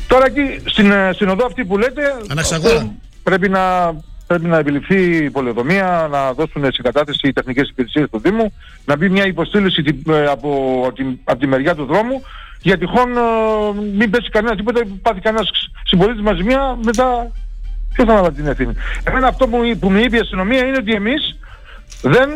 Τώρα 0.06 0.24
εκεί 0.26 0.44
στην, 0.64 0.90
ε, 0.90 1.10
στην 1.14 1.28
οδό 1.28 1.44
αυτή 1.46 1.64
που 1.64 1.78
λέτε 1.78 2.02
Αναξαγόρα. 2.28 2.74
αυτό 2.74 2.94
πρέπει 3.22 3.48
να, 3.48 3.94
πρέπει 4.32 4.46
να 4.48 4.58
επιληφθεί 4.58 5.24
η 5.24 5.30
πολεοδομία, 5.30 6.08
να 6.10 6.32
δώσουν 6.32 6.72
συγκατάθεση 6.72 7.28
οι 7.28 7.32
τεχνικές 7.32 7.68
υπηρεσίες 7.68 8.06
του 8.10 8.18
Δήμου, 8.18 8.52
να 8.84 8.96
μπει 8.96 9.08
μια 9.08 9.26
υποστήλωση 9.26 9.82
τι- 9.82 10.10
ε, 10.12 10.24
από, 10.26 10.50
την, 10.94 11.18
από 11.24 11.38
τη 11.38 11.46
μεριά 11.46 11.74
του 11.74 11.84
δρόμου 11.84 12.22
για 12.62 12.78
τυχόν 12.78 13.16
ε, 13.16 13.20
μην 13.96 14.10
πέσει 14.10 14.28
κανένας 14.30 14.56
τίποτα, 14.56 14.80
πάθει 15.02 15.20
κανένας 15.20 15.50
συμπολίτης 15.84 16.22
μαζί 16.22 16.42
μια 16.42 16.78
μετά 16.84 17.30
ποιος 17.94 18.06
θα 18.06 18.12
αναλάβει 18.12 18.36
την 18.36 18.46
ευθύνη. 18.46 18.72
Εμένα 19.04 19.26
αυτό 19.26 19.48
που, 19.48 19.58
που 19.80 19.90
μου 19.90 19.98
είπε 19.98 20.16
η 20.16 20.20
αστυνομία 20.20 20.66
είναι 20.66 20.76
ότι 20.78 20.92
εμείς 20.92 21.38
δεν, 22.02 22.30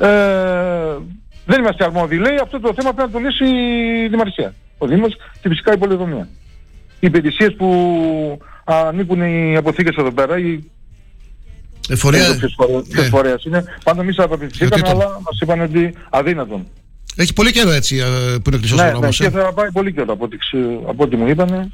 ε, 0.00 0.96
δεν 1.46 1.58
είμαστε 1.60 1.84
αρμόδιοι. 1.84 2.18
Λέει 2.18 2.36
αυτό 2.42 2.60
το 2.60 2.72
θέμα 2.76 2.92
πρέπει 2.92 3.12
να 3.12 3.20
το 3.20 3.26
λύσει 3.26 3.44
η 4.04 4.08
Δημαρχία. 4.08 4.54
Ο 4.78 4.86
Δήμος 4.86 5.16
και 5.42 5.48
φυσικά 5.48 5.72
η 5.72 5.78
πολεοδομία. 5.78 6.28
Οι 7.00 7.06
υπηρεσίες 7.06 7.54
που 7.54 7.68
ανήκουν 8.64 9.20
οι 9.22 9.56
αποθήκες 9.56 9.96
εδώ 9.96 10.12
πέρα, 10.12 10.38
οι 10.38 10.70
Εφορία... 11.88 12.18
δεν 12.18 12.26
ξέρω 12.36 12.38
ποιος 12.38 12.54
φορέ- 12.56 12.84
ποιος 12.88 13.04
Ναι. 13.04 13.10
φορέας 13.10 13.44
είναι, 13.44 13.64
πάντα 13.84 14.02
εμείς 14.02 14.18
απευθυνθήκαμε 14.18 14.70
Γιατί 14.74 14.90
το- 14.90 14.96
αλλά 14.96 15.06
μας 15.24 15.40
είπαν 15.40 15.60
ότι 15.60 15.94
αδύνατον. 16.10 16.66
Έχει 17.16 17.32
πολύ 17.32 17.52
καιρό 17.52 17.70
έτσι 17.70 17.96
ε, 17.96 18.02
που 18.38 18.42
είναι 18.50 18.56
κλειστό 18.58 18.76
ο 18.76 18.78
Ναι, 18.78 18.84
ναι, 18.84 18.90
δρόμο. 18.90 19.08
και 19.08 19.30
θα 19.30 19.52
πάει 19.52 19.70
πολύ 19.72 19.92
καιρό 19.92 20.12
από 20.12 20.24
ό,τι, 20.24 20.36
ξε- 20.36 20.60
από 20.88 21.02
ό,τι 21.02 21.16
μου 21.16 21.28
είπανε. 21.28 21.70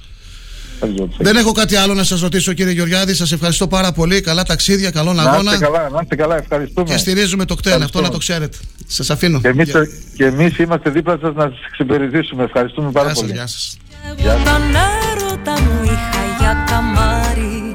Δεν 0.81 0.95
ξέρω 0.95 1.09
τι 1.09 1.17
θα 1.17 1.23
Δεν 1.25 1.37
έχω 1.37 1.53
κάτι 1.53 1.77
άλλο 1.77 1.95
να 1.95 2.05
σας 2.05 2.21
ρωτήσω, 2.21 2.53
κύριε 2.53 2.73
Γεωργιάδη. 2.73 3.15
Σας 3.15 3.33
ευχαριστώ 3.33 3.67
πάρα 3.69 3.93
πολύ. 3.93 4.21
Καλά 4.21 4.43
ταξίδια, 4.43 4.91
καλό 4.91 5.13
Να 5.13 5.23
αγώνα. 5.23 5.53
είστε 5.53 5.65
καλά, 5.65 5.89
να 5.89 5.99
είστε 6.03 6.15
καλά, 6.17 6.37
ευχαριστούμε. 6.37 6.89
Και 6.91 6.97
στηρίζουμε 6.97 7.45
το 7.45 7.55
κτέλ, 7.55 7.83
αυτό 7.83 8.01
να 8.01 8.09
το 8.09 8.19
ξέρετε. 8.19 8.57
Σας 8.87 9.11
αφήνω. 9.11 9.41
Και 9.41 9.49
εμείς, 9.49 9.69
Γεια- 9.69 9.89
και 10.17 10.25
εμείς 10.25 10.59
είμαστε 10.59 10.91
δίπλα 10.91 11.19
σας 11.23 11.35
να 11.35 11.43
σας 11.43 11.59
εξυπηρετήσουμε. 11.69 12.43
Ευχαριστούμε 12.45 12.91
πάρα 12.91 13.07
Γεια 13.07 13.15
σας, 13.15 13.23
πολύ. 13.25 13.33
γεια 13.37 13.47
σας. 13.47 13.77
Όταν 14.11 14.63
έρωτα 15.11 15.61
μου 15.63 15.81
είχα 15.85 16.23
για 16.41 16.65
καμάρι 16.71 17.73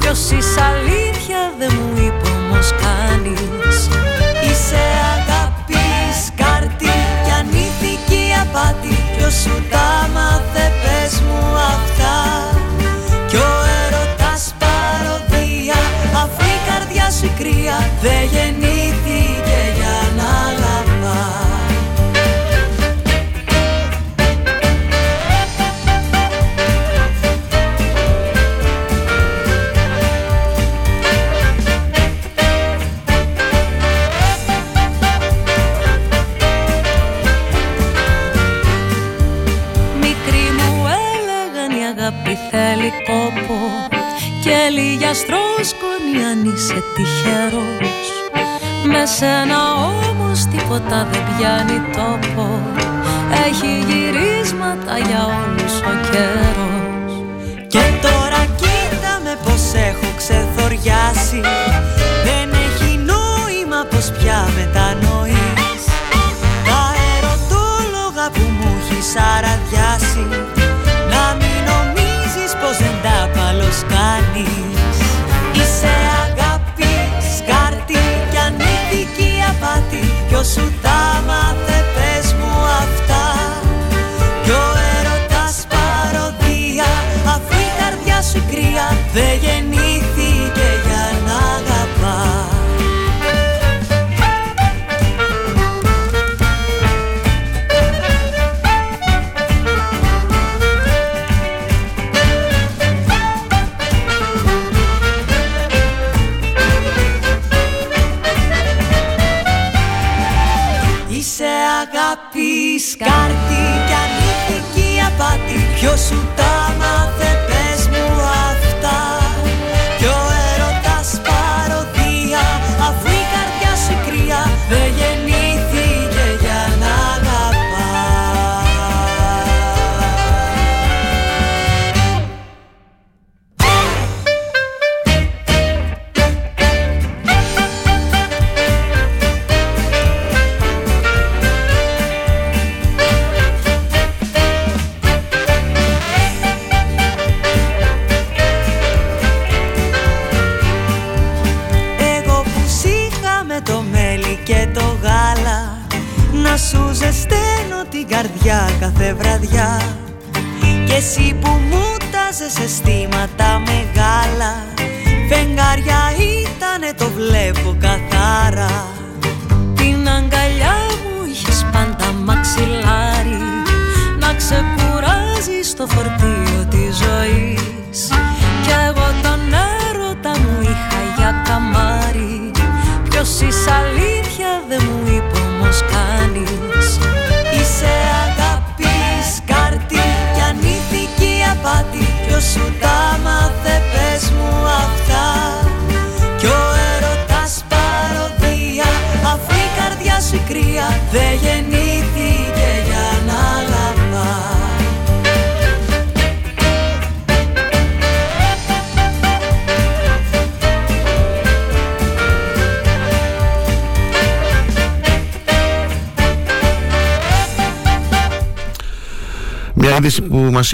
Ποιος 0.00 0.18
είσαι 0.30 0.60
αλήθεια 0.60 1.23
δεν 1.58 1.72
μου 1.76 1.88
είπε 2.04 2.28
όμως 2.38 2.68
κάνεις 2.82 3.78
Είσαι 4.46 4.84
αγάπης 5.14 6.18
κάρτη 6.40 6.94
κι 7.24 7.32
ανήθικη 7.40 8.22
απάτη. 8.42 8.94
Ποιος 9.16 9.34
σου 9.34 9.56
τα 9.70 10.08
μάθε 10.14 10.66
πες 10.82 11.20
μου 11.20 11.40
αυτά. 11.74 12.16
Κι 13.28 13.36
ο 13.36 13.52
έρωτας 13.82 14.54
παροδία 14.62 15.80
αφού 16.22 16.44
η 16.56 16.58
καρδιά 16.68 17.10
σου 17.10 17.24
η 17.24 17.32
κρύα 17.38 17.78
Δεν 18.02 18.22
γεννήθηκε 18.32 19.23
τίποτα 50.74 51.08
δεν 51.12 51.22
πιάνει 51.36 51.78
τόπο. 51.96 52.60
Έχει 53.46 53.70
γυρίσματα 53.88 54.98
για 54.98 55.22
όλους 55.24 55.74
ο 55.90 55.92
καιρός. 56.10 57.12
Και 57.68 57.84
τώρα 58.02 58.44
κοίτα 58.60 59.12
με 59.24 59.38
πως 59.44 59.62
έχω 59.74 60.08
ξεθοριάσει 60.16 61.40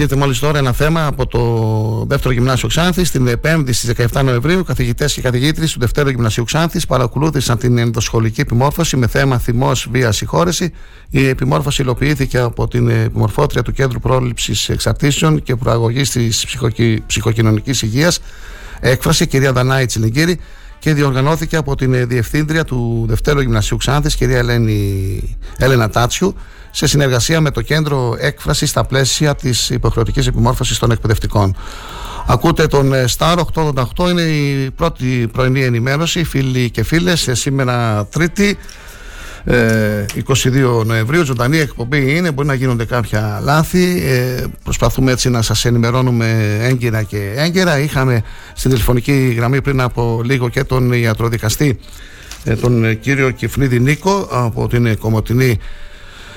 ήρθε 0.01 0.15
μόλις 0.15 0.39
τώρα, 0.39 0.57
ένα 0.57 0.71
θέμα 0.71 1.05
από 1.05 1.27
το 1.27 2.05
δεύτερο 2.07 2.33
γυμνάσιο 2.33 2.67
Ξάνθης. 2.67 3.11
Την 3.11 3.39
5η 3.43 3.73
στις 3.73 3.93
17 4.13 4.23
Νοεμβρίου, 4.23 4.63
καθηγητές 4.63 5.13
και 5.13 5.21
καθηγήτρε 5.21 5.65
του 5.65 5.79
δεύτερου 5.79 6.09
γυμνασίου 6.09 6.43
Ξάνθης 6.43 6.85
παρακολούθησαν 6.85 7.57
την 7.57 7.77
ενδοσχολική 7.77 8.41
επιμόρφωση 8.41 8.97
με 8.97 9.07
θέμα 9.07 9.37
θυμός, 9.37 9.87
βίας, 9.91 10.15
συγχώρεση. 10.15 10.73
Η 11.09 11.27
επιμόρφωση 11.27 11.81
υλοποιήθηκε 11.81 12.37
από 12.37 12.67
την 12.67 12.89
επιμορφώτρια 12.89 13.61
του 13.61 13.71
Κέντρου 13.71 13.99
Πρόληψης 13.99 14.69
Εξαρτήσεων 14.69 15.43
και 15.43 15.55
Προαγωγής 15.55 16.09
της 16.09 16.45
Ψυχοκοινωνικής 17.05 17.81
Υγείας, 17.81 18.19
έκφραση, 18.79 19.27
κυρία 19.27 19.53
Δανάη 19.53 19.85
Τσιλιγκύρη, 19.85 20.39
και 20.79 20.93
διοργανώθηκε 20.93 21.55
από 21.55 21.75
την 21.75 22.07
Διευθύντρια 22.07 22.63
του 22.63 23.05
Δευτέρου 23.07 23.41
Γυμνασίου 23.41 23.77
Ξάνθης, 23.77 24.15
κυρία 24.15 24.37
Ελένη, 24.37 25.37
Έλενα 25.57 25.89
Τάτσιου, 25.89 26.35
σε 26.71 26.87
συνεργασία 26.87 27.41
με 27.41 27.51
το 27.51 27.61
Κέντρο 27.61 28.15
Έκφρασης 28.19 28.69
στα 28.69 28.83
πλαίσια 28.83 29.35
της 29.35 29.69
υποχρεωτικής 29.69 30.27
επιμόρφωσης 30.27 30.79
των 30.79 30.91
εκπαιδευτικών. 30.91 31.55
Ακούτε 32.27 32.67
τον 32.67 32.93
ε, 32.93 33.05
Star 33.17 33.37
888, 33.53 34.09
είναι 34.09 34.21
η 34.21 34.71
πρώτη 34.71 35.29
πρωινή 35.31 35.63
ενημέρωση, 35.63 36.23
φίλοι 36.23 36.69
και 36.69 36.83
φίλες, 36.83 37.29
σήμερα 37.31 38.05
Τρίτη. 38.05 38.57
22 39.45 40.53
ε, 40.53 40.85
Νοεμβρίου, 40.85 41.23
ζωντανή 41.23 41.57
εκπομπή 41.57 42.15
είναι, 42.15 42.31
μπορεί 42.31 42.47
να 42.47 42.53
γίνονται 42.53 42.85
κάποια 42.85 43.39
λάθη. 43.43 44.03
Ε, 44.05 44.43
προσπαθούμε 44.63 45.11
έτσι 45.11 45.29
να 45.29 45.41
σας 45.41 45.65
ενημερώνουμε 45.65 46.57
έγκαιρα 46.61 47.03
και 47.03 47.33
έγκαιρα. 47.35 47.79
Είχαμε 47.79 48.23
στην 48.55 48.71
τηλεφωνική 48.71 49.33
γραμμή 49.37 49.61
πριν 49.61 49.81
από 49.81 50.21
λίγο 50.23 50.49
και 50.49 50.63
τον 50.63 50.93
ιατροδικαστή, 50.93 51.79
ε, 52.43 52.55
τον 52.55 52.99
κύριο 52.99 53.29
Κιφνίδη 53.31 53.79
Νίκο 53.79 54.27
από 54.31 54.67
την 54.67 54.97
Κομωτινή 54.97 55.59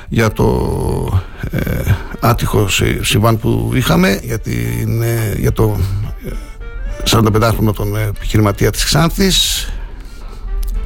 για 0.08 0.32
το 0.32 1.22
ε, 1.50 1.94
άτυχο 2.20 2.68
συμβάν 3.00 3.38
που 3.38 3.72
είχαμε 3.74 4.20
για, 4.22 4.38
την, 4.38 5.02
ε, 5.02 5.34
για 5.38 5.52
το 5.52 5.76
45χρονο 7.08 7.74
τον 7.74 7.96
επιχειρηματία 7.96 8.70
της 8.70 8.84
Ξάνθης. 8.84 9.68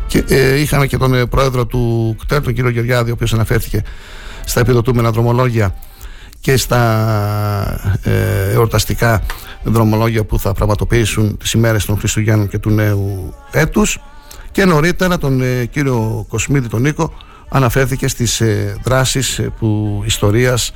Και 0.06 0.24
ε, 0.28 0.60
είχαμε 0.60 0.86
και 0.86 0.96
τον 0.96 1.14
ε, 1.14 1.26
πρόεδρο 1.26 1.66
του 1.66 2.16
ΚΤΕΡ, 2.20 2.42
τον 2.42 2.54
κύριο 2.54 2.70
Γεωργιάδη, 2.70 3.10
ο 3.10 3.12
οποίος 3.12 3.32
αναφέρθηκε 3.32 3.82
στα 4.44 4.60
επιδοτούμενα 4.60 5.10
δρομολόγια 5.10 5.74
και 6.40 6.56
στα 6.56 7.98
ε, 8.02 8.50
εορταστικά 8.52 9.22
δρομολόγια 9.64 10.24
που 10.24 10.38
θα 10.38 10.52
πραγματοποιήσουν 10.52 11.36
τις 11.36 11.52
ημέρες 11.52 11.84
των 11.84 11.98
Χριστουγέννων 11.98 12.48
και 12.48 12.58
του 12.58 12.70
νέου 12.70 13.34
έτους. 13.50 14.00
Και 14.50 14.64
νωρίτερα 14.64 15.18
τον 15.18 15.40
ε, 15.40 15.64
κύριο 15.64 16.26
Κοσμίδη 16.28 16.68
τον 16.68 16.80
Νίκο 16.80 17.12
αναφέρθηκε 17.48 18.08
στις 18.08 18.40
ε, 18.40 18.76
δράσεις 18.82 19.38
ε, 19.38 19.52
που 19.58 20.02
ιστορίας 20.06 20.72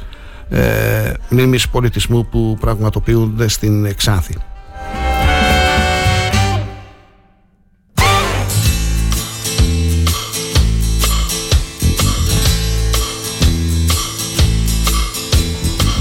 ε, 0.48 1.12
μνήμης 1.28 1.68
πολιτισμού 1.68 2.26
που 2.26 2.56
πραγματοποιούνται 2.60 3.48
στην 3.48 3.96
Ξάνθη. 3.96 4.34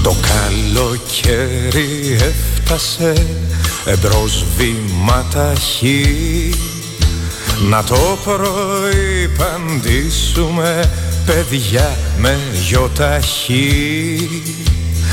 Το 0.02 0.14
καλοκαίρι 0.28 2.12
έφτασε 2.12 3.26
εμπρός 3.84 4.44
βήμα 4.56 5.24
ταχύ 5.32 6.50
να 7.70 7.84
το 7.84 8.18
πρωί 8.24 9.28
παντήσουμε 9.38 10.90
παιδιά 11.26 11.96
με 12.18 12.38
γιοταχή. 12.66 14.28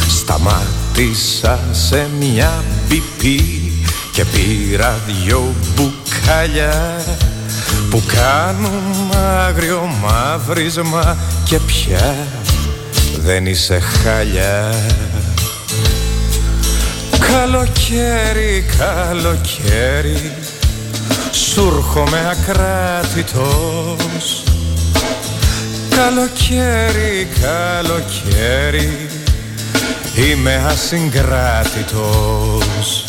Σταμάτησα 0.10 1.60
σε 1.72 2.10
μια 2.20 2.64
μπιπί 2.88 3.72
και 4.12 4.26
πήρα 4.26 5.00
δυο 5.08 5.54
μπουκάλια 5.76 7.04
που 7.90 8.04
κάνουν 8.08 9.12
άγριο 9.48 9.90
μαύρισμα 10.02 11.18
και 11.44 11.60
πια 11.60 12.28
δεν 13.18 13.46
είσαι 13.46 13.80
χάλια. 13.80 14.74
Καλοκαίρι, 17.20 18.66
καλοκαίρι 18.78 20.34
σου 21.31 21.72
έρχομαι 21.76 22.31
ακράτητος. 22.31 24.44
Καλοκαίρι, 25.90 27.27
καλοκαίρι 27.41 29.10
Είμαι 30.15 30.64
ασυγκράτητος. 30.68 33.06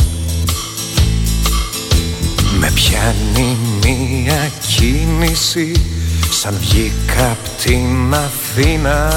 Με 2.58 2.70
πιάνει 2.74 3.56
μία 3.82 4.50
κίνηση 4.76 5.72
Σαν 6.30 6.54
βγήκα 6.60 7.30
απ' 7.30 7.48
την 7.64 8.14
Αθήνα. 8.14 9.12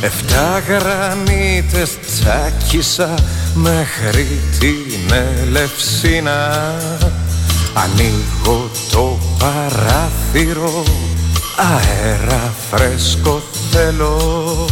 Εφτά 0.00 0.62
γρανίτες 0.68 1.90
τσάκισα 2.06 3.14
μέχρι 3.54 4.40
την 4.58 5.14
Ελευσίνα 5.42 6.74
Ανοίγω 7.78 8.70
το 8.90 9.18
παράθυρο 9.38 10.82
Αέρα 11.56 12.54
φρέσκο 12.70 13.42
θέλω. 13.70 14.66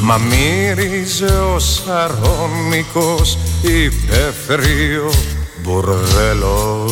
Μα 0.00 0.18
μύριζε 0.18 1.38
ο 1.54 1.58
σαρώνικος 1.58 3.38
υπαίθριο 3.62 5.10
μπουρδέλο. 5.62 6.90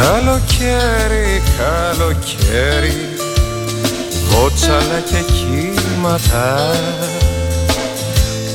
Καλοκαίρι, 0.00 1.42
καλοκαίρι 1.58 3.08
Βότσαλα 4.28 5.00
και 5.10 5.32
κύματα. 5.32 6.74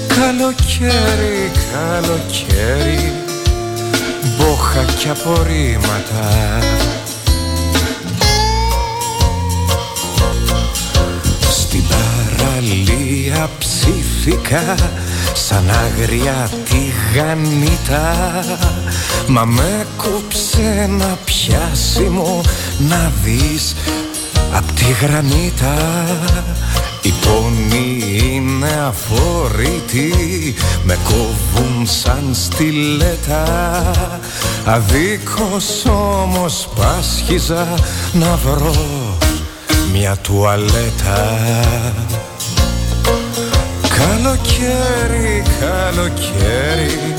Καλοκαίρι, 0.08 1.52
καλοκαίρι 1.74 3.27
μπόχα 4.36 4.84
και 4.84 5.10
απορρίμματα. 5.10 6.60
Στην 11.50 11.84
παραλία 11.88 13.50
ψήθηκα 13.60 14.76
σαν 15.34 15.70
άγρια 15.70 16.50
γανίτα. 17.16 18.44
Μα 19.28 19.46
με 19.46 19.86
κόψε 19.98 20.80
ένα 20.84 21.18
πιάσιμο 21.26 22.42
να 22.78 23.12
δεις 23.24 23.76
απ' 24.52 24.72
τη 24.72 24.86
γρανίτα 25.02 25.74
οι 27.08 27.14
πόνοι 27.22 28.04
είναι 28.34 28.88
αφορητοί 28.88 30.14
Με 30.84 30.98
κόβουν 31.04 31.86
σαν 31.86 32.30
στιλέτα 32.32 33.92
Αδίκως 34.66 35.86
όμως 35.86 36.70
πάσχιζα 36.76 37.68
να 38.14 38.40
βρω 38.46 39.18
μια 39.92 40.18
τουαλέτα. 40.22 41.40
Καλοκαίρι, 43.98 45.44
καλοκαίρι 45.60 47.16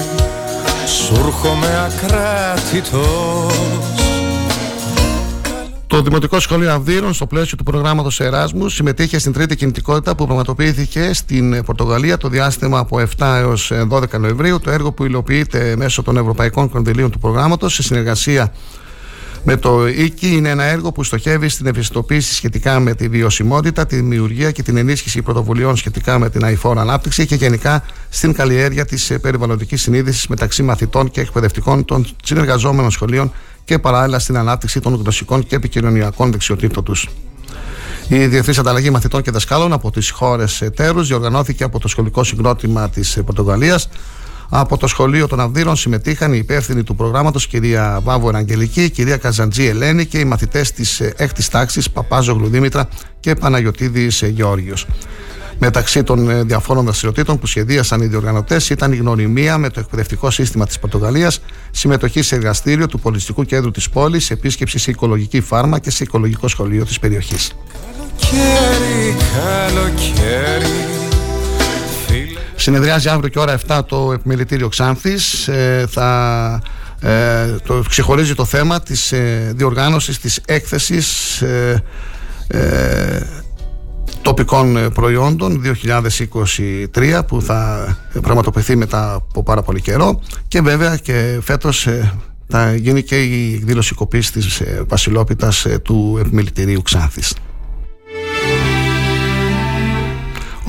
Σου 0.86 1.14
έρχομαι 1.26 1.86
ακράτητος 1.86 3.97
το 5.98 6.04
Το 6.04 6.10
Δημοτικό 6.10 6.40
Σχολείο 6.40 6.72
Αυδείρων, 6.72 7.12
στο 7.12 7.26
πλαίσιο 7.26 7.56
του 7.56 7.62
προγράμματος 7.62 8.20
Εράσμους, 8.20 8.74
συμμετείχε 8.74 9.18
στην 9.18 9.32
τρίτη 9.32 9.56
κινητικότητα 9.56 10.14
που 10.14 10.26
πραγματοποιήθηκε 10.26 11.10
στην 11.12 11.64
Πορτογαλία 11.64 12.16
το 12.16 12.28
διάστημα 12.28 12.78
από 12.78 13.00
7 13.18 13.36
έως 13.38 13.72
12 13.88 14.18
Νοεμβρίου. 14.18 14.60
Το 14.60 14.70
έργο 14.70 14.92
που 14.92 15.04
υλοποιείται 15.04 15.74
μέσω 15.76 16.02
των 16.02 16.16
Ευρωπαϊκών 16.16 16.68
Κονδυλίων 16.68 17.10
του 17.10 17.18
προγράμματος 17.18 17.74
σε 17.74 17.82
συνεργασία 17.82 18.52
με 19.44 19.56
το 19.56 19.86
ΙΚΙ 19.88 20.36
είναι 20.36 20.48
ένα 20.48 20.64
έργο 20.64 20.92
που 20.92 21.04
στοχεύει 21.04 21.48
στην 21.48 21.66
ευαισθητοποίηση 21.66 22.34
σχετικά 22.34 22.80
με 22.80 22.94
τη 22.94 23.08
βιωσιμότητα, 23.08 23.86
τη 23.86 23.96
δημιουργία 23.96 24.50
και 24.50 24.62
την 24.62 24.76
ενίσχυση 24.76 25.22
πρωτοβουλειών 25.22 25.76
σχετικά 25.76 26.18
με 26.18 26.30
την 26.30 26.44
αηφόρα 26.44 26.80
ανάπτυξη 26.80 27.26
και 27.26 27.34
γενικά 27.34 27.84
στην 28.08 28.32
καλλιέργεια 28.32 28.84
της 28.84 29.12
περιβαλλοντικής 29.20 29.82
συνείδησης 29.82 30.26
μεταξύ 30.26 30.62
μαθητών 30.62 31.10
και 31.10 31.20
εκπαιδευτικών 31.20 31.84
των 31.84 32.06
συνεργαζόμενων 32.24 32.90
σχολείων 32.90 33.32
και 33.68 33.78
παράλληλα 33.78 34.18
στην 34.18 34.36
ανάπτυξη 34.36 34.80
των 34.80 34.94
γλωσσικών 34.94 35.46
και 35.46 35.54
επικοινωνιακών 35.56 36.30
δεξιοτήτων 36.30 36.84
τους. 36.84 37.08
Η 38.08 38.26
διεθνής 38.26 38.58
ανταλλαγή 38.58 38.90
μαθητών 38.90 39.22
και 39.22 39.30
δασκάλων 39.30 39.72
από 39.72 39.90
τις 39.90 40.10
χώρες 40.10 40.60
εταίρους 40.60 41.08
διοργανώθηκε 41.08 41.64
από 41.64 41.78
το 41.78 41.88
σχολικό 41.88 42.24
συγκρότημα 42.24 42.88
της 42.88 43.18
Πορτογαλίας. 43.24 43.88
Από 44.48 44.76
το 44.76 44.86
σχολείο 44.86 45.26
των 45.26 45.40
Αυδείρων 45.40 45.76
συμμετείχαν 45.76 46.32
οι 46.32 46.38
υπεύθυνοι 46.38 46.82
του 46.82 46.94
προγράμματος, 46.94 47.46
κυρία 47.46 48.00
Βάβο 48.02 48.28
Εραγγελική, 48.28 48.90
κυρία 48.90 49.16
Καζαντζή 49.16 49.64
Ελένη 49.66 50.06
και 50.06 50.18
οι 50.18 50.24
μαθητές 50.24 50.72
της 50.72 51.02
6η 51.18 51.44
τάξης 51.50 51.90
Παπάζογλου 51.90 52.48
Δήμητρα 52.48 52.88
και 53.20 53.34
Παναγιοτήδη 53.34 54.10
Γεώργιος. 54.28 54.86
Μεταξύ 55.58 56.02
των 56.02 56.30
ε, 56.30 56.42
διαφόρων 56.42 56.84
δραστηριοτήτων 56.84 57.38
που 57.38 57.46
σχεδίασαν 57.46 58.00
οι 58.00 58.06
διοργανωτές 58.06 58.70
ήταν 58.70 58.92
η 58.92 58.96
γνωριμία 58.96 59.58
με 59.58 59.70
το 59.70 59.80
εκπαιδευτικό 59.80 60.30
σύστημα 60.30 60.66
της 60.66 60.78
Πορτογαλίας, 60.78 61.40
συμμετοχή 61.70 62.22
σε 62.22 62.34
εργαστήριο 62.34 62.86
του 62.86 63.00
Πολιστικού 63.00 63.44
Κέντρου 63.44 63.70
της 63.70 63.88
πόλης, 63.88 64.30
επίσκεψη 64.30 64.78
σε 64.78 64.90
οικολογική 64.90 65.40
φάρμα 65.40 65.78
και 65.78 65.90
σε 65.90 66.04
οικολογικό 66.04 66.48
σχολείο 66.48 66.84
της 66.84 66.98
περιοχής. 66.98 67.52
Συνεδριάζει 72.56 73.08
αύριο 73.08 73.28
και 73.28 73.38
ώρα 73.38 73.58
7 73.68 73.80
το 73.86 74.12
επιμελητήριο 74.12 74.68
Ξάνθης. 74.68 75.48
Ε, 75.48 75.86
θα 75.90 76.62
ε, 77.00 77.56
το 77.66 77.82
ξεχωρίζει 77.88 78.34
το 78.34 78.44
θέμα 78.44 78.80
της 78.80 79.12
ε, 79.12 79.52
διοργάνωσης 79.56 80.18
της 80.18 80.40
έκθεσης 80.46 81.40
ε, 81.42 81.82
ε 82.48 83.20
τοπικών 84.22 84.76
ε, 84.76 84.90
προϊόντων 84.90 85.62
2023 86.94 87.20
που 87.26 87.42
θα 87.42 87.86
πραγματοποιηθεί 88.22 88.76
μετά 88.76 89.14
από 89.14 89.42
πάρα 89.42 89.62
πολύ 89.62 89.80
καιρό 89.80 90.20
και 90.48 90.60
βέβαια 90.60 90.96
και 90.96 91.38
φέτος 91.42 91.86
ε, 91.86 92.12
θα 92.48 92.74
γίνει 92.74 93.02
και 93.02 93.22
η 93.22 93.54
εκδήλωση 93.54 93.94
κοπής 93.94 94.30
της 94.30 94.60
ε, 94.60 94.84
Βασιλόπιτας 94.88 95.66
του 95.82 96.16
Επιμελητηρίου 96.20 96.82
Ξάνθης. 96.82 97.34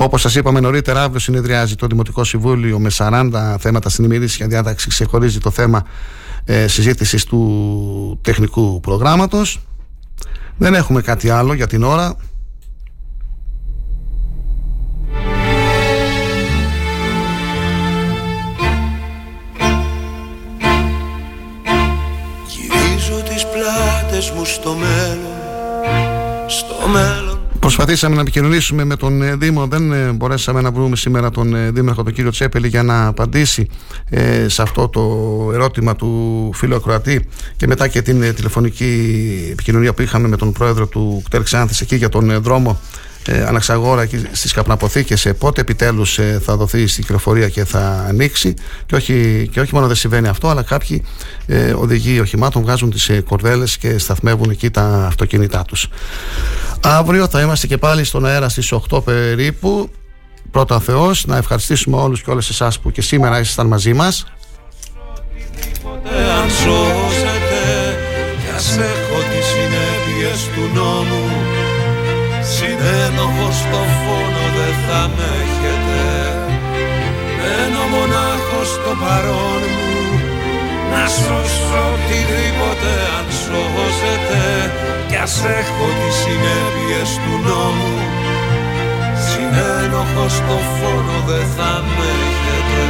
Όπως 0.02 0.20
σας 0.20 0.34
είπαμε 0.34 0.60
νωρίτερα, 0.60 1.02
αύριο 1.02 1.20
συνεδριάζει 1.20 1.74
το 1.74 1.86
Δημοτικό 1.86 2.24
Συμβούλιο 2.24 2.78
με 2.78 2.90
40 2.96 3.56
θέματα 3.58 3.88
στην 3.88 4.04
ημερήσια 4.04 4.46
διάταξη. 4.46 4.88
Ξεχωρίζει 4.88 5.38
το 5.38 5.50
θέμα 5.50 5.86
ε, 6.44 6.66
συζήτησης 6.66 7.24
του 7.24 8.18
τεχνικού 8.22 8.80
προγράμματος. 8.80 9.60
Δεν 10.56 10.74
έχουμε 10.74 11.00
κάτι 11.02 11.30
άλλο 11.30 11.52
για 11.52 11.66
την 11.66 11.82
ώρα. 11.82 12.16
Μου 24.28 24.44
στο 24.44 24.74
μέλλον 24.74 26.48
Στο 26.48 26.88
μέλλον. 26.88 27.38
Προσπαθήσαμε 27.58 28.14
να 28.14 28.20
επικοινωνήσουμε 28.20 28.84
με 28.84 28.96
τον 28.96 29.22
ε, 29.22 29.36
Δήμο, 29.36 29.66
δεν 29.66 29.92
ε, 29.92 30.12
μπορέσαμε 30.12 30.60
να 30.60 30.70
βρούμε 30.70 30.96
σήμερα 30.96 31.30
τον 31.30 31.54
ε, 31.54 31.70
Δήμαρχο, 31.70 32.02
τον 32.02 32.12
κύριο 32.12 32.30
Τσέπελη, 32.30 32.68
για 32.68 32.82
να 32.82 33.06
απαντήσει 33.06 33.68
σε 34.46 34.62
αυτό 34.62 34.88
το 34.88 35.00
ερώτημα 35.52 35.96
του 35.96 36.50
φίλου 36.54 36.74
Ακροατή. 36.74 37.28
Και 37.56 37.66
μετά 37.66 37.88
και 37.88 38.02
την 38.02 38.34
τηλεφωνική 38.34 39.48
επικοινωνία 39.52 39.94
που 39.94 40.02
είχαμε 40.02 40.28
με 40.28 40.36
τον 40.36 40.52
πρόεδρο 40.52 40.86
του 40.86 41.22
ΚΤΕΡ 41.24 41.42
Ξάνθης 41.42 41.80
εκεί 41.80 41.96
για 41.96 42.08
τον 42.08 42.42
δρόμο 42.42 42.80
ε, 43.30 43.44
Αναξαγόρα 43.44 44.06
και 44.06 44.18
στις 44.32 44.52
καπναποθήκες 44.52 45.26
ε, 45.26 45.32
πότε 45.32 45.60
επιτέλους 45.60 46.18
ε, 46.18 46.40
θα 46.44 46.56
δοθεί 46.56 46.86
στην 46.86 47.02
κυκλοφορία 47.02 47.48
και 47.48 47.64
θα 47.64 48.04
ανοίξει. 48.08 48.54
Και 48.86 48.94
όχι, 48.94 49.48
και 49.52 49.60
όχι 49.60 49.74
μόνο 49.74 49.86
δεν 49.86 49.96
συμβαίνει 49.96 50.28
αυτό 50.28 50.48
αλλά 50.48 50.62
κάποιοι 50.62 51.04
ε, 51.46 51.72
οδηγοί 51.72 52.20
οχημάτων 52.20 52.62
βγάζουν 52.62 52.90
τις 52.90 53.08
ε, 53.08 53.20
κορδέλες 53.20 53.78
και 53.78 53.98
σταθμεύουν 53.98 54.50
εκεί 54.50 54.70
τα 54.70 55.06
αυτοκίνητά 55.06 55.64
τους. 55.66 55.88
Αύριο 56.82 57.28
θα 57.28 57.40
είμαστε 57.40 57.66
και 57.66 57.78
πάλι 57.78 58.04
στον 58.04 58.26
αέρα 58.26 58.48
στις 58.48 58.74
8 58.90 59.04
περίπου. 59.04 59.90
Πρώτα 60.50 60.80
Θεός 60.80 61.26
να 61.26 61.36
ευχαριστήσουμε 61.36 61.96
όλους 61.96 62.22
και 62.22 62.30
όλες 62.30 62.48
εσάς 62.48 62.78
που 62.78 62.90
και 62.90 63.02
σήμερα 63.02 63.40
ήσασταν 63.40 63.66
μαζί 63.66 63.92
μας. 63.92 64.26
Αν 66.42 66.50
σώσετε 66.50 67.96
κι 68.40 68.54
ας 68.56 68.76
έχω 68.76 69.18
τις 69.30 69.46
συνέπειες 69.46 70.48
του 70.54 70.74
νόμου 70.74 71.49
Συνένοχος 72.62 73.56
στο 73.64 73.82
φόνο 74.00 74.44
δεν 74.56 74.74
θα 74.86 75.02
με 75.16 75.28
έχετε. 75.44 76.02
Μένω 77.38 77.82
μονάχος 77.94 78.68
στο 78.76 78.92
παρόν 79.02 79.62
μου. 79.74 79.98
Να 80.92 81.04
σώσω 81.20 81.82
οτιδήποτε 81.94 82.92
αν 83.16 83.26
σώσετε. 83.42 84.42
Κι 85.08 85.16
ας 85.16 85.36
έχω 85.60 85.86
τις 85.98 86.14
συνέπειες 86.22 87.10
του 87.22 87.34
νόμου. 87.48 87.94
Συνένοχος 89.28 90.32
στο 90.32 90.56
φόνο 90.76 91.16
δεν 91.28 91.46
θα 91.56 91.72
με 91.96 92.08
έχετε. 92.28 92.82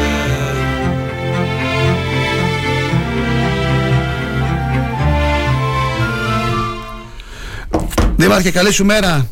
Δήμαρχε, 8.16 8.50
καλή 8.50 8.72
σου 8.72 8.84
μέρα. 8.84 9.26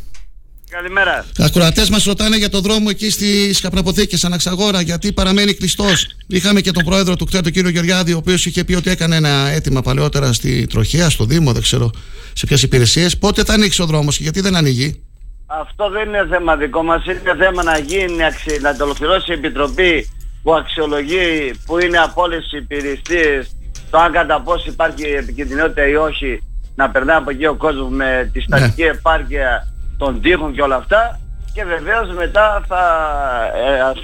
Καλημέρα. 0.69 1.25
Ακροατές 1.39 1.91
μας 1.91 2.05
ρωτάνε 2.05 2.37
για 2.37 2.49
το 2.49 2.61
δρόμο 2.61 2.87
εκεί 2.91 3.11
στι 3.11 3.55
καπναποθήκε 3.63 4.27
Αναξαγόρα, 4.27 4.81
γιατί 4.81 5.13
παραμένει 5.13 5.55
κλειστός. 5.55 6.07
Είχαμε 6.27 6.61
και 6.61 6.71
τον 6.71 6.85
πρόεδρο 6.85 7.17
του 7.17 7.25
ΚΤΕ, 7.25 7.41
τον 7.41 7.53
κύριο 7.53 7.71
Γεωργιάδη, 7.71 8.13
ο 8.13 8.17
οποίος 8.17 8.47
είχε 8.47 8.65
πει 8.65 8.75
ότι 8.75 8.91
έκανε 8.91 9.17
ένα 9.17 9.29
αίτημα 9.29 9.83
παλαιότερα 9.83 10.33
στη 10.33 10.67
Τροχέα, 10.67 11.11
στο 11.11 11.25
Δήμο, 11.25 11.53
δεν 11.53 11.63
ξέρω 11.63 11.91
σε 12.33 12.47
ποιες 12.47 12.63
υπηρεσίες. 12.63 13.19
Πότε 13.19 13.45
θα 13.45 13.53
ανοίξει 13.53 13.83
ο 13.83 13.87
δρόμος 13.87 14.17
και 14.17 14.23
γιατί 14.23 14.41
δεν 14.41 14.57
ανοίγει; 14.57 15.03
Αυτό 15.47 15.91
δεν 15.91 16.09
είναι 16.09 16.27
θέμα 16.31 16.57
δικό 16.57 16.83
μας. 16.83 17.05
Είναι 17.05 17.37
θέμα 17.39 17.63
να 17.63 17.79
γίνει, 17.79 18.17
να 18.61 18.77
το 18.77 18.85
ολοκληρώσει 18.85 19.31
η 19.31 19.35
Επιτροπή 19.35 20.09
που 20.43 20.55
αξιολογεί 20.55 21.55
που 21.67 21.79
είναι 21.79 21.99
από 21.99 22.23
όλε 22.23 22.37
τι 22.37 22.57
υπηρεσίες 22.57 23.57
το 23.91 23.99
αν 23.99 24.13
κατά 24.13 24.41
πόσο 24.41 24.65
υπάρχει 24.71 25.03
επικίνδυνοτητα 25.03 25.89
ή 25.89 25.95
όχι 25.95 26.43
να 26.75 26.91
περνάει 26.91 27.17
από 27.17 27.31
εκεί 27.31 27.47
ο 27.47 27.55
κόσμος 27.55 27.91
με 27.91 28.31
τη 28.33 28.41
στατική 28.41 28.83
ναι. 28.83 28.89
επάρκεια 28.89 29.73
των 29.99 30.21
τείχων 30.21 30.55
και 30.55 30.63
όλα 30.63 30.77
αυτά 30.77 31.21
και 31.55 31.65
βεβαίως 31.65 32.15
μετά 32.17 32.65
θα, 32.69 32.83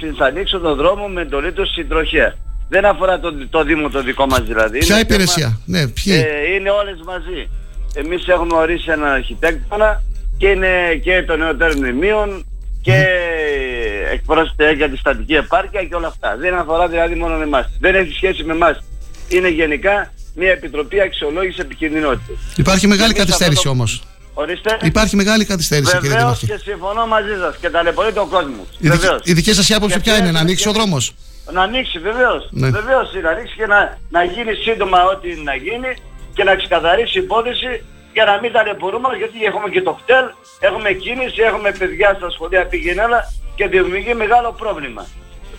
ε, 0.01 0.13
θα 0.17 0.25
ανοίξω 0.25 0.59
τον 0.59 0.75
δρόμο 0.75 1.07
με 1.07 1.25
το 1.25 1.39
λίτο 1.39 1.65
στην 1.65 1.87
τροχέα. 1.87 2.33
Δεν 2.69 2.85
αφορά 2.85 3.19
το, 3.19 3.47
το 3.49 3.63
Δήμο 3.63 3.89
το 3.89 4.01
δικό 4.03 4.25
μας 4.25 4.41
δηλαδή. 4.41 4.77
Ποια 4.77 4.99
υπηρεσία, 4.99 5.59
ναι, 5.65 5.79
Ε, 5.79 6.53
είναι 6.55 6.69
όλες 6.69 6.99
μαζί. 7.05 7.49
Εμείς 7.93 8.27
έχουμε 8.27 8.55
ορίσει 8.55 8.91
έναν 8.91 9.11
αρχιτέκτονα 9.11 10.01
και 10.37 10.47
είναι 10.47 10.95
και 11.03 11.23
το 11.27 11.35
νεότερο 11.35 11.73
μνημείων 11.77 12.45
και 12.81 13.05
mm. 13.05 14.13
εκπρόσωπε 14.13 14.71
για 14.71 14.89
τη 14.89 14.97
στατική 14.97 15.33
επάρκεια 15.33 15.83
και 15.83 15.95
όλα 15.95 16.07
αυτά. 16.07 16.35
Δεν 16.37 16.53
αφορά 16.55 16.87
δηλαδή 16.87 17.15
μόνο 17.15 17.41
εμάς. 17.41 17.77
Δεν 17.79 17.95
έχει 17.95 18.13
σχέση 18.13 18.43
με 18.43 18.53
εμάς. 18.53 18.83
Είναι 19.29 19.49
γενικά 19.49 20.11
μια 20.35 20.51
επιτροπή 20.51 21.01
αξιολόγησης 21.01 21.59
επικίνδυνοτητας. 21.59 22.37
Υπάρχει 22.55 22.87
μεγάλη 22.87 23.13
καθυστέρηση 23.13 23.63
το... 23.63 23.69
όμως. 23.69 24.03
Ορίστε. 24.37 24.77
Υπάρχει 24.81 25.15
μεγάλη 25.15 25.45
καθυστέρηση, 25.45 25.97
κύριε 26.01 26.17
Δημαρχή. 26.17 26.45
και 26.45 26.57
συμφωνώ 26.57 27.05
μαζί 27.07 27.35
σας 27.39 27.55
και 27.61 27.69
ταλαιπωρεί 27.69 28.13
τον 28.13 28.29
κόσμος. 28.29 28.67
Η, 28.79 28.89
η 29.23 29.33
δική 29.33 29.53
σας 29.53 29.71
άποψη 29.71 29.99
ποια 29.99 30.17
είναι, 30.17 30.31
να 30.31 30.39
ανοίξει 30.39 30.67
ο 30.69 30.71
δρόμος; 30.71 31.13
Να 31.51 31.61
ανοίξει, 31.61 31.99
βεβαίως. 31.99 32.47
Ναι. 32.51 32.69
Βεβαίως 32.69 33.13
είναι 33.13 33.21
να 33.21 33.29
ανοίξει 33.29 33.55
και 33.55 33.65
να, 33.65 33.97
να 34.09 34.23
γίνει 34.23 34.53
σύντομα 34.53 35.03
ό,τι 35.03 35.31
είναι 35.31 35.41
να 35.51 35.55
γίνει 35.55 35.91
και 36.35 36.43
να 36.43 36.55
ξεκαθαρίσει 36.55 37.19
η 37.19 37.21
υπόθεση 37.23 37.83
για 38.13 38.25
να 38.25 38.39
μην 38.41 38.51
ταλαιπωρούμε 38.51 39.07
γιατί 39.17 39.37
έχουμε 39.49 39.69
και 39.69 39.81
το 39.81 39.93
χτέλ, 40.01 40.25
έχουμε 40.59 40.91
κίνηση, 40.91 41.41
έχουμε 41.49 41.71
παιδιά 41.79 42.09
στα 42.17 42.29
σχολεία 42.29 42.65
πηγαίνελα 42.65 43.19
και 43.55 43.67
δημιουργεί 43.67 44.13
μεγάλο 44.13 44.49
πρόβλημα. 44.61 45.05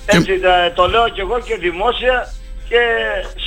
Έτσι 0.07 0.33
το 0.75 0.85
λέω 0.93 1.09
και 1.09 1.21
εγώ 1.21 1.41
και 1.41 1.57
δημόσια 1.57 2.17
και 2.69 2.81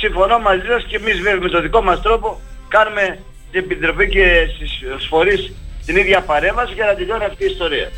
συμφωνώ 0.00 0.38
μαζί 0.38 0.66
σας 0.72 0.82
και 0.88 0.96
εμείς 0.96 1.16
με 1.42 1.48
το 1.48 1.60
δικό 1.60 1.82
μας 1.82 2.02
τρόπο 2.02 2.40
κάνουμε 2.68 3.04
την 3.50 3.60
Επιτροπή 3.64 4.08
και 4.08 4.26
στις 4.54 5.06
φορείς 5.08 5.52
την 5.86 5.96
ίδια 5.96 6.20
παρέμβαση 6.20 6.72
για 6.74 6.86
να 6.86 6.94
τελειώνει 6.94 7.24
αυτή 7.24 7.44
η 7.44 7.46
ιστορία. 7.46 7.90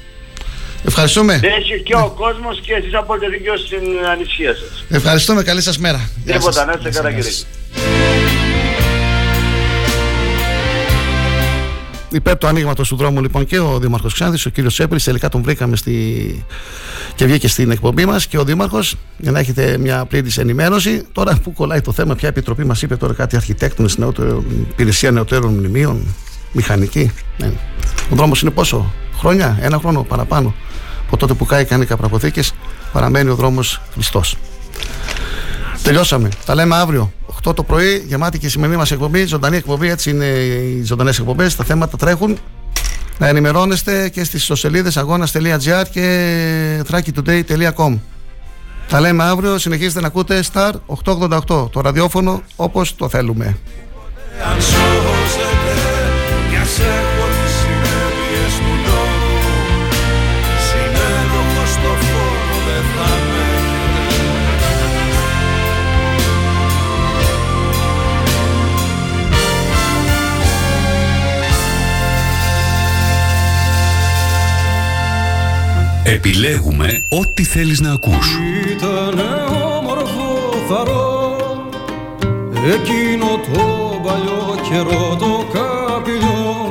Ευχαριστούμε. 0.86 1.40
Έχει 1.42 1.82
και 1.82 1.94
ο 1.94 2.12
κόσμος 2.16 2.60
και 2.60 2.74
εσείς 2.74 2.94
από 2.94 3.18
το 3.18 3.28
δίκαιο 3.28 3.56
στην 3.56 4.06
ανησυχία 4.10 4.54
σας. 4.54 4.84
Ευχαριστούμε. 4.90 5.42
Καλή 5.42 5.62
σας 5.62 5.78
μέρα. 5.78 6.10
Τίποτα. 6.26 6.64
Να 6.64 6.72
είστε 6.72 6.90
καλά 6.90 7.12
κύριε. 7.12 7.30
Υπέρ 12.12 12.39
του 12.39 12.47
ανοίγματος 12.47 12.89
του 12.89 12.97
δρόμου 12.97 13.20
λοιπόν 13.20 13.47
και 13.47 13.59
ο 13.59 13.78
Δήμαρχος 13.78 14.14
Ξάνθης, 14.14 14.47
ο 14.47 14.51
κύριος 14.51 14.72
Τσέπρη. 14.72 15.01
Τελικά 15.01 15.28
τον 15.28 15.43
βρήκαμε 15.43 15.76
στη... 15.76 16.44
και 17.14 17.24
βγήκε 17.24 17.48
στην 17.48 17.70
εκπομπή 17.70 18.06
μας 18.06 18.26
και 18.26 18.39
ο 18.39 18.44
Δήμαρχος 18.44 18.94
για 19.18 19.30
να 19.30 19.39
έχετε 19.39 19.78
μια 19.78 20.05
πλήρης 20.05 20.39
ενημέρωση. 20.39 21.02
Τώρα 21.12 21.39
που 21.43 21.52
κολλάει 21.52 21.80
το 21.80 21.93
θέμα, 21.93 22.14
ποια 22.14 22.28
επιτροπή 22.28 22.64
μας 22.64 22.82
είπε 22.82 22.97
τώρα 22.97 23.12
κάτι 23.14 23.36
αρχιτέκτονες, 23.36 23.98
υπηρεσία 24.70 25.10
νεωτέρων 25.10 25.55
μνημείων, 25.55 26.14
μηχανική. 26.52 27.12
Ναι. 27.39 27.52
Ο 28.10 28.14
δρόμος 28.14 28.43
είναι 28.43 28.51
πόσο, 28.51 28.93
χρόνια, 29.18 29.59
ένα 29.60 29.78
χρόνο 29.78 30.02
παραπάνω. 30.02 30.55
Από 31.06 31.16
τότε 31.16 31.34
που 31.34 31.47
κάει 31.47 31.64
κάνει 31.64 31.84
καπραποθήκε, 31.84 32.43
παραμένει 32.93 33.30
ο 33.30 33.34
δρόμος 33.34 33.80
κλειστός. 33.94 34.36
Τελειώσαμε. 35.82 36.28
Τα 36.44 36.54
λέμε 36.54 36.76
αύριο. 36.76 37.12
8 37.48 37.54
το 37.54 37.62
πρωί, 37.62 38.04
γεμάτη 38.06 38.38
και 38.38 38.46
η 38.46 38.48
σημερινή 38.48 38.76
μας 38.76 38.90
εκπομπή. 38.90 39.24
Ζωντανή 39.24 39.56
εκπομπή, 39.56 39.88
έτσι 39.88 40.10
είναι 40.10 40.24
οι 40.24 40.82
ζωντανές 40.84 41.18
εκπομπές. 41.18 41.56
Τα 41.56 41.64
θέματα 41.64 41.96
τρέχουν. 41.96 42.38
Να 43.18 43.28
ενημερώνεστε 43.28 44.09
και 44.09 44.24
στις 44.24 44.40
ιστοσελίδες 44.40 44.96
αγώνα.gr 44.96 45.84
και 45.90 46.84
thrakitoday.com. 46.90 47.98
Τα 48.88 49.00
λέμε 49.00 49.24
αύριο. 49.24 49.59
Συνεχίζετε 49.59 50.00
να 50.00 50.06
ακούτε 50.06 50.42
Star 50.52 50.72
888, 51.04 51.70
το 51.70 51.80
ραδιόφωνο 51.80 52.42
όπως 52.56 52.96
το 52.96 53.09
θέλουμε. 53.09 53.56
Επιλέγουμε 76.24 77.07
ό,τι 77.09 77.43
θέλεις 77.44 77.81
να 77.81 77.93
ακούς. 77.93 78.39
Ήτανε 78.70 79.23
όμορφο 79.77 80.53
θαρό 80.69 81.36
Εκείνο 82.74 83.27
το 83.27 83.65
παλιό 84.03 84.59
καιρό 84.69 85.16
το 85.19 85.47
καπηλιό 85.53 86.70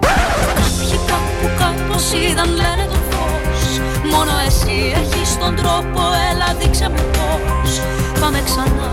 Κάποιοι 0.00 0.98
κάπου 1.06 1.46
κάπως 1.58 2.12
είδαν 2.12 2.48
λένε 2.48 2.86
το 2.90 2.98
φως. 3.10 3.80
Μόνο 4.12 4.32
εσύ 4.46 4.92
έχεις 5.00 5.38
τον 5.38 5.56
τρόπο 5.56 6.00
Έλα 6.30 6.54
δείξε 6.60 6.88
μου 6.88 7.04
πώς. 7.12 7.80
Πάμε 8.20 8.42
ξανά 8.44 8.90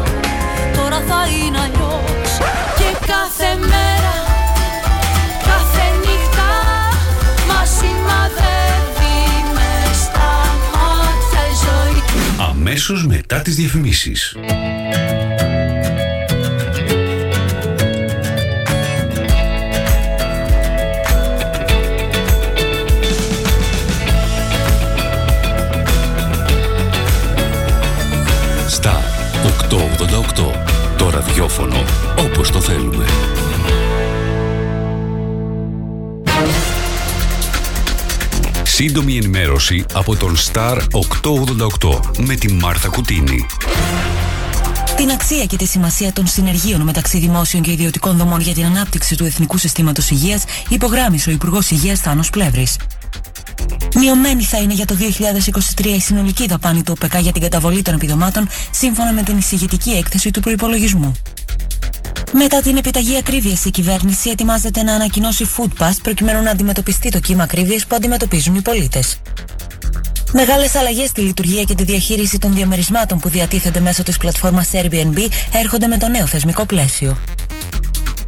Τώρα 0.75 1.03
θα 1.07 1.21
είναι 1.27 1.59
αλλιώς. 1.59 2.29
Και 2.77 3.05
κάθε 3.07 3.49
μέρα 3.59 4.30
Αμέσως 12.63 13.05
μετά 13.05 13.41
τις 13.41 13.55
διαφημίσεις. 13.55 14.35
Στα 28.67 29.01
888. 29.43 30.53
Το 30.97 31.09
ραδιόφωνο 31.09 31.83
όπως 32.17 32.51
το 32.51 32.61
θέλουμε. 32.61 33.05
Σύντομη 38.73 39.17
ενημέρωση 39.17 39.85
από 39.93 40.15
τον 40.15 40.35
Star 40.37 40.77
888 41.81 41.99
με 42.17 42.35
τη 42.35 42.53
Μάρθα 42.53 42.87
Κουτίνη. 42.87 43.45
Την 44.95 45.11
αξία 45.11 45.45
και 45.45 45.55
τη 45.55 45.65
σημασία 45.65 46.13
των 46.13 46.27
συνεργείων 46.27 46.81
μεταξύ 46.81 47.17
δημόσιων 47.17 47.63
και 47.63 47.71
ιδιωτικών 47.71 48.17
δομών 48.17 48.41
για 48.41 48.53
την 48.53 48.65
ανάπτυξη 48.65 49.17
του 49.17 49.25
Εθνικού 49.25 49.57
Συστήματος 49.57 50.09
Υγείας 50.09 50.43
υπογράμμισε 50.69 51.29
ο 51.29 51.33
Υπουργός 51.33 51.69
Υγείας 51.69 51.99
Θάνος 51.99 52.29
Πλεύρης. 52.29 52.77
Μειωμένη 53.95 54.43
θα 54.43 54.57
είναι 54.57 54.73
για 54.73 54.85
το 54.85 54.95
2023 55.75 55.85
η 55.85 55.99
συνολική 55.99 56.47
δαπάνη 56.47 56.83
του 56.83 56.93
ΟΠΕΚΑ 56.95 57.19
για 57.19 57.31
την 57.31 57.41
καταβολή 57.41 57.81
των 57.81 57.93
επιδομάτων 57.93 58.47
σύμφωνα 58.71 59.11
με 59.11 59.23
την 59.23 59.37
εισηγητική 59.37 59.89
έκθεση 59.89 60.31
του 60.31 60.39
προπολογισμού. 60.39 61.11
Μετά 62.33 62.61
την 62.61 62.77
επιταγή 62.77 63.17
ακρίβειας, 63.17 63.65
η 63.65 63.71
κυβέρνηση 63.71 64.29
ετοιμάζεται 64.29 64.83
να 64.83 64.93
ανακοινώσει 64.93 65.45
food 65.57 65.83
pass 65.83 65.93
προκειμένου 66.03 66.43
να 66.43 66.51
αντιμετωπιστεί 66.51 67.09
το 67.09 67.19
κύμα 67.19 67.43
ακρίβειας 67.43 67.85
που 67.85 67.95
αντιμετωπίζουν 67.95 68.55
οι 68.55 68.61
πολίτες. 68.61 69.17
Μεγάλες 70.31 70.75
αλλαγές 70.75 71.09
στη 71.09 71.21
λειτουργία 71.21 71.63
και 71.63 71.75
τη 71.75 71.83
διαχείριση 71.83 72.37
των 72.37 72.53
διαμερισμάτων 72.53 73.19
που 73.19 73.29
διατίθενται 73.29 73.79
μέσω 73.79 74.03
της 74.03 74.17
πλατφόρμας 74.17 74.69
Airbnb 74.73 75.27
έρχονται 75.53 75.87
με 75.87 75.97
το 75.97 76.07
νέο 76.07 76.25
θεσμικό 76.25 76.65
πλαίσιο. 76.65 77.17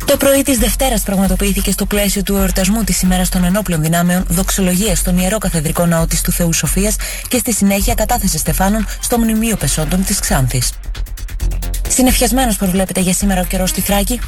Το 0.06 0.18
πρωί 0.18 0.42
της 0.42 0.58
Δευτέρας 0.58 1.02
πραγματοποιήθηκε 1.02 1.72
στο 1.72 1.86
πλαίσιο 1.86 2.24
του 2.24 2.36
εορτασμού 2.36 2.84
της 2.84 3.02
ημέρας 3.02 3.30
των 3.30 3.44
ενόπλων 3.44 3.82
δυνάμεων 3.82 4.26
δοξολογίας 4.30 4.98
στον 5.00 5.18
ιερό 5.18 5.38
καθεδρικό 5.38 5.86
ναό 5.86 6.06
της 6.06 6.22
του 6.22 6.32
Θεού 6.32 6.54
Σοφίας 6.54 6.96
και 7.28 7.38
στη 7.38 7.54
συνέχεια 7.54 7.94
κατάθεση 7.94 8.38
στεφάνων 8.38 8.86
στο 9.02 9.18
μνημείο 9.18 9.56
Πεσόντων 9.56 10.06
της 10.06 10.20
Ξάνθης. 10.20 10.72
Συνεφιασμένος 11.94 12.58
προβλέπεται 12.58 13.00
για 13.00 13.14
σήμερα 13.14 13.42
ο 13.42 13.46
καιρός 13.46 13.70
στη 13.70 13.82
Θράκη. 13.82 14.20